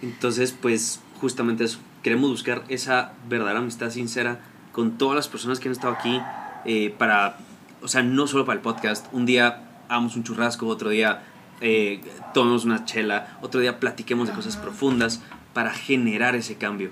Entonces, 0.00 0.52
pues 0.52 1.00
justamente 1.20 1.64
eso. 1.64 1.78
Queremos 2.02 2.30
buscar 2.30 2.62
esa 2.68 3.12
verdadera 3.28 3.60
amistad 3.60 3.90
sincera 3.90 4.40
con 4.72 4.98
todas 4.98 5.14
las 5.16 5.28
personas 5.28 5.60
que 5.60 5.68
han 5.68 5.72
estado 5.72 5.92
aquí 5.94 6.20
eh, 6.64 6.94
para, 6.98 7.36
o 7.82 7.88
sea, 7.88 8.02
no 8.02 8.26
solo 8.26 8.44
para 8.44 8.56
el 8.56 8.62
podcast. 8.62 9.06
Un 9.12 9.26
día 9.26 9.60
hagamos 9.88 10.16
un 10.16 10.24
churrasco, 10.24 10.66
otro 10.66 10.88
día 10.90 11.22
eh, 11.60 12.00
tomemos 12.34 12.64
una 12.64 12.84
chela, 12.84 13.36
otro 13.42 13.60
día 13.60 13.78
platiquemos 13.78 14.28
de 14.28 14.34
cosas 14.34 14.56
profundas 14.56 15.20
para 15.52 15.72
generar 15.72 16.34
ese 16.34 16.56
cambio. 16.56 16.90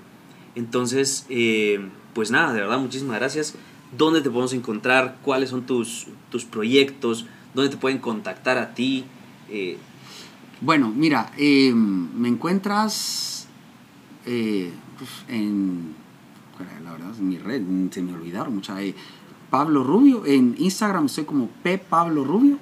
Entonces, 0.55 1.25
eh, 1.29 1.79
pues 2.13 2.31
nada, 2.31 2.53
de 2.53 2.61
verdad, 2.61 2.79
muchísimas 2.79 3.17
gracias. 3.17 3.55
¿Dónde 3.97 4.21
te 4.21 4.29
podemos 4.29 4.53
encontrar? 4.53 5.17
¿Cuáles 5.21 5.49
son 5.49 5.65
tus, 5.65 6.07
tus 6.29 6.45
proyectos? 6.45 7.25
¿Dónde 7.53 7.69
te 7.71 7.77
pueden 7.77 7.97
contactar 7.99 8.57
a 8.57 8.73
ti? 8.73 9.05
Eh, 9.49 9.77
Bueno, 10.61 10.91
mira, 10.95 11.31
eh, 11.37 11.73
me 11.73 12.27
encuentras 12.29 13.47
eh, 14.25 14.71
pues, 14.97 15.09
en. 15.27 15.99
La 16.83 16.91
verdad, 16.91 17.11
en 17.17 17.27
mi 17.27 17.37
red, 17.39 17.61
se 17.91 18.01
me 18.03 18.13
olvidaron 18.13 18.53
mucha. 18.55 18.81
eh, 18.83 18.93
Pablo 19.49 19.83
Rubio, 19.83 20.25
en 20.25 20.55
Instagram 20.59 21.07
estoy 21.07 21.25
como 21.25 21.47
P. 21.63 21.77
Pablo 21.79 22.23
Rubio. 22.23 22.57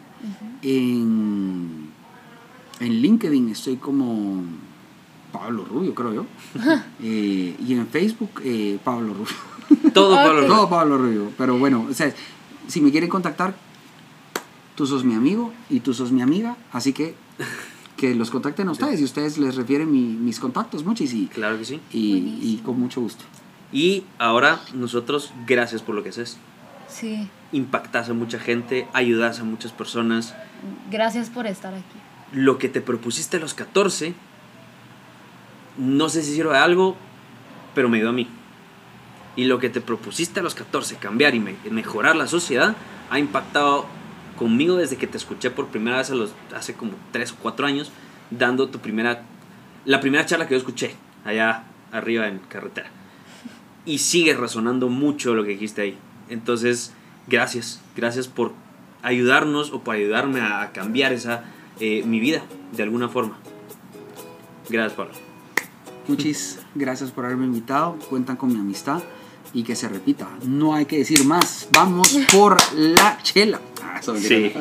en, 0.62 1.90
en 2.80 3.02
LinkedIn 3.02 3.50
estoy 3.50 3.76
como 3.78 4.42
Pablo 5.32 5.66
Rubio, 5.66 5.94
creo 5.96 6.14
yo. 6.14 6.26
Eh, 7.02 7.56
y 7.66 7.74
en 7.74 7.88
Facebook, 7.88 8.42
eh, 8.44 8.78
Pablo 8.84 9.14
Rubio. 9.14 9.92
Todo. 9.94 10.16
Pablo 10.16 10.42
Rubio. 10.42 10.48
Todo 10.56 10.70
Pablo 10.70 10.98
Rubio. 10.98 11.32
Pero 11.38 11.58
bueno, 11.58 11.88
o 11.90 11.94
sea, 11.94 12.14
si 12.68 12.82
me 12.82 12.92
quieren 12.92 13.10
contactar, 13.10 13.56
tú 14.76 14.86
sos 14.86 15.04
mi 15.04 15.16
amigo 15.16 15.54
y 15.70 15.80
tú 15.82 15.94
sos 15.94 16.12
mi 16.12 16.22
amiga. 16.22 16.58
Así 16.72 16.94
que 16.94 17.16
que 17.98 18.16
los 18.16 18.30
contacten 18.32 18.68
a 18.70 18.72
ustedes 18.72 19.02
y 19.02 19.04
ustedes 19.04 19.38
les 19.38 19.56
refieren 19.56 19.92
mi- 19.92 20.00
mis 20.16 20.40
contactos, 20.40 20.86
muchis, 20.86 21.14
y, 21.14 21.28
Claro 21.28 21.58
que 21.58 21.66
sí. 21.66 21.82
y, 21.92 22.40
y 22.42 22.62
con 22.64 22.80
mucho 22.80 23.02
gusto. 23.02 23.26
Y 23.74 24.06
ahora 24.18 24.62
nosotros, 24.74 25.34
gracias 25.46 25.82
por 25.82 25.96
lo 25.96 26.02
que 26.04 26.10
haces. 26.10 26.38
Sí, 26.88 27.28
Impactas 27.52 28.10
a 28.10 28.14
mucha 28.14 28.40
gente, 28.40 28.88
ayudas 28.94 29.40
a 29.42 29.44
muchas 29.44 29.74
personas. 29.74 30.34
gracias 30.90 31.30
por 31.30 31.46
estar 31.46 31.74
aquí. 31.74 31.84
Lo 32.32 32.58
que 32.58 32.70
te 32.70 32.80
propusiste 32.80 33.36
a 33.38 33.40
los 33.42 33.54
14, 33.54 34.14
no 35.80 36.10
sé 36.10 36.22
si 36.22 36.34
sirve 36.36 36.52
de 36.52 36.60
algo, 36.60 36.96
pero 37.74 37.90
me 37.90 37.98
ayudó 37.98 38.10
a 38.10 38.14
mí. 38.14 38.28
Y 39.36 39.46
lo 39.46 39.60
que 39.60 39.70
te 39.70 39.80
propusiste 39.82 40.42
a 40.42 40.44
los 40.44 40.54
14, 40.56 40.98
cambiar 40.98 41.34
y 41.34 41.40
me- 41.40 41.56
mejorar 41.72 42.16
la 42.16 42.28
sociedad, 42.28 42.76
ha 43.10 43.20
impactado 43.20 43.86
conmigo 44.38 44.76
desde 44.76 44.98
que 44.98 45.08
te 45.08 45.18
escuché 45.18 45.50
por 45.52 45.68
primera 45.68 45.98
vez 45.98 46.12
hace 46.56 46.74
como 46.74 46.92
3 47.12 47.32
o 47.32 47.36
4 47.42 47.66
años, 47.66 47.92
dando 48.32 48.70
tu 48.70 48.80
primera, 48.80 49.24
la 49.86 50.00
primera 50.02 50.26
charla 50.26 50.48
que 50.48 50.54
yo 50.54 50.58
escuché 50.60 50.96
allá 51.26 51.64
arriba 51.92 52.28
en 52.28 52.40
carretera. 52.40 52.90
Y 53.86 54.00
sigue 54.00 54.34
resonando 54.36 54.90
mucho 54.90 55.34
lo 55.34 55.44
que 55.44 55.52
dijiste 55.52 55.82
ahí. 55.82 55.98
Entonces, 56.30 56.94
gracias, 57.28 57.82
gracias 57.96 58.28
por 58.28 58.54
ayudarnos 59.02 59.72
o 59.72 59.82
por 59.82 59.96
ayudarme 59.96 60.42
a, 60.42 60.62
a 60.62 60.72
cambiar 60.74 61.14
esa, 61.14 61.44
eh, 61.80 62.04
mi 62.06 62.20
vida 62.20 62.44
de 62.74 62.84
alguna 62.84 63.08
forma. 63.10 63.38
Gracias, 64.70 64.94
Pablo. 64.94 65.14
Muchis 66.10 66.60
gracias 66.76 67.12
por 67.12 67.26
haberme 67.26 67.46
invitado. 67.46 67.98
Cuentan 68.10 68.36
con 68.36 68.52
mi 68.52 68.60
amistad 68.60 69.02
y 69.54 69.64
que 69.64 69.76
se 69.76 69.88
repita. 69.88 70.28
No 70.44 70.74
hay 70.74 70.86
que 70.86 70.98
decir 70.98 71.24
más. 71.24 71.68
Vamos 71.72 72.18
por 72.34 72.58
la 72.74 73.18
chela. 73.22 73.62
Ah, 73.84 74.02
Sí. 74.02 74.54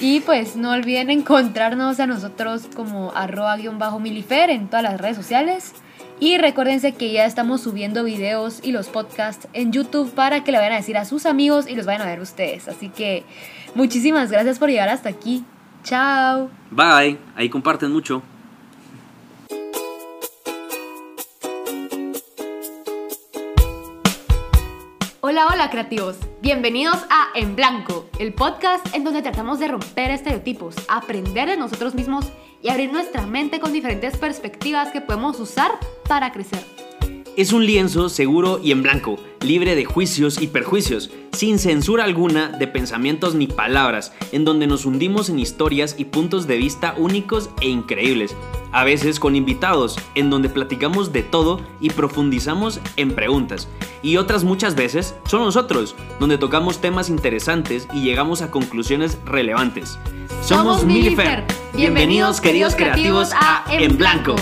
Y 0.00 0.20
pues 0.20 0.54
no 0.56 0.70
olviden 0.72 1.10
encontrarnos 1.10 1.98
a 1.98 2.06
nosotros 2.06 2.68
como 2.74 3.12
arroba 3.14 3.56
guion 3.56 3.78
bajo 3.78 3.98
milifer 3.98 4.50
en 4.50 4.68
todas 4.68 4.82
las 4.82 5.00
redes 5.00 5.16
sociales. 5.16 5.72
Y 6.20 6.38
recuérdense 6.38 6.92
que 6.92 7.12
ya 7.12 7.24
estamos 7.24 7.62
subiendo 7.62 8.04
videos 8.04 8.60
y 8.62 8.72
los 8.72 8.88
podcasts 8.88 9.48
en 9.54 9.72
YouTube 9.72 10.10
para 10.12 10.44
que 10.44 10.52
le 10.52 10.58
vayan 10.58 10.74
a 10.74 10.76
decir 10.76 10.96
a 10.96 11.04
sus 11.04 11.26
amigos 11.26 11.66
y 11.68 11.74
los 11.74 11.84
vayan 11.84 12.02
a 12.02 12.06
ver 12.06 12.20
ustedes. 12.20 12.68
Así 12.68 12.90
que 12.90 13.24
muchísimas 13.74 14.30
gracias 14.30 14.58
por 14.58 14.68
llegar 14.68 14.88
hasta 14.88 15.08
aquí. 15.08 15.44
Chao. 15.84 16.50
Bye. 16.70 17.18
Ahí 17.34 17.48
comparten 17.48 17.90
mucho. 17.92 18.22
Hola, 25.36 25.48
hola 25.52 25.70
creativos. 25.70 26.16
Bienvenidos 26.40 26.96
a 27.10 27.28
En 27.34 27.56
Blanco, 27.56 28.06
el 28.18 28.32
podcast 28.32 28.86
en 28.94 29.04
donde 29.04 29.20
tratamos 29.20 29.58
de 29.58 29.68
romper 29.68 30.10
estereotipos, 30.10 30.74
aprender 30.88 31.50
de 31.50 31.58
nosotros 31.58 31.94
mismos 31.94 32.32
y 32.62 32.70
abrir 32.70 32.90
nuestra 32.90 33.20
mente 33.26 33.60
con 33.60 33.70
diferentes 33.70 34.16
perspectivas 34.16 34.92
que 34.92 35.02
podemos 35.02 35.38
usar 35.38 35.72
para 36.08 36.32
crecer. 36.32 36.85
Es 37.36 37.52
un 37.52 37.66
lienzo 37.66 38.08
seguro 38.08 38.60
y 38.62 38.72
en 38.72 38.82
blanco, 38.82 39.18
libre 39.42 39.74
de 39.74 39.84
juicios 39.84 40.40
y 40.40 40.46
perjuicios, 40.46 41.10
sin 41.32 41.58
censura 41.58 42.04
alguna 42.04 42.48
de 42.48 42.66
pensamientos 42.66 43.34
ni 43.34 43.46
palabras, 43.46 44.14
en 44.32 44.46
donde 44.46 44.66
nos 44.66 44.86
hundimos 44.86 45.28
en 45.28 45.38
historias 45.38 45.96
y 45.98 46.06
puntos 46.06 46.46
de 46.46 46.56
vista 46.56 46.94
únicos 46.96 47.50
e 47.60 47.68
increíbles, 47.68 48.34
a 48.72 48.84
veces 48.84 49.20
con 49.20 49.36
invitados, 49.36 49.98
en 50.14 50.30
donde 50.30 50.48
platicamos 50.48 51.12
de 51.12 51.24
todo 51.24 51.60
y 51.78 51.90
profundizamos 51.90 52.80
en 52.96 53.14
preguntas, 53.14 53.68
y 54.02 54.16
otras 54.16 54.42
muchas 54.42 54.74
veces 54.74 55.14
son 55.26 55.42
nosotros, 55.42 55.94
donde 56.18 56.38
tocamos 56.38 56.80
temas 56.80 57.10
interesantes 57.10 57.86
y 57.92 58.00
llegamos 58.00 58.40
a 58.40 58.50
conclusiones 58.50 59.18
relevantes. 59.26 59.98
Somos 60.40 60.86
Milifer. 60.86 61.44
Bienvenidos, 61.74 62.40
queridos 62.40 62.74
creativos, 62.74 63.32
a 63.34 63.62
En 63.70 63.98
Blanco. 63.98 64.36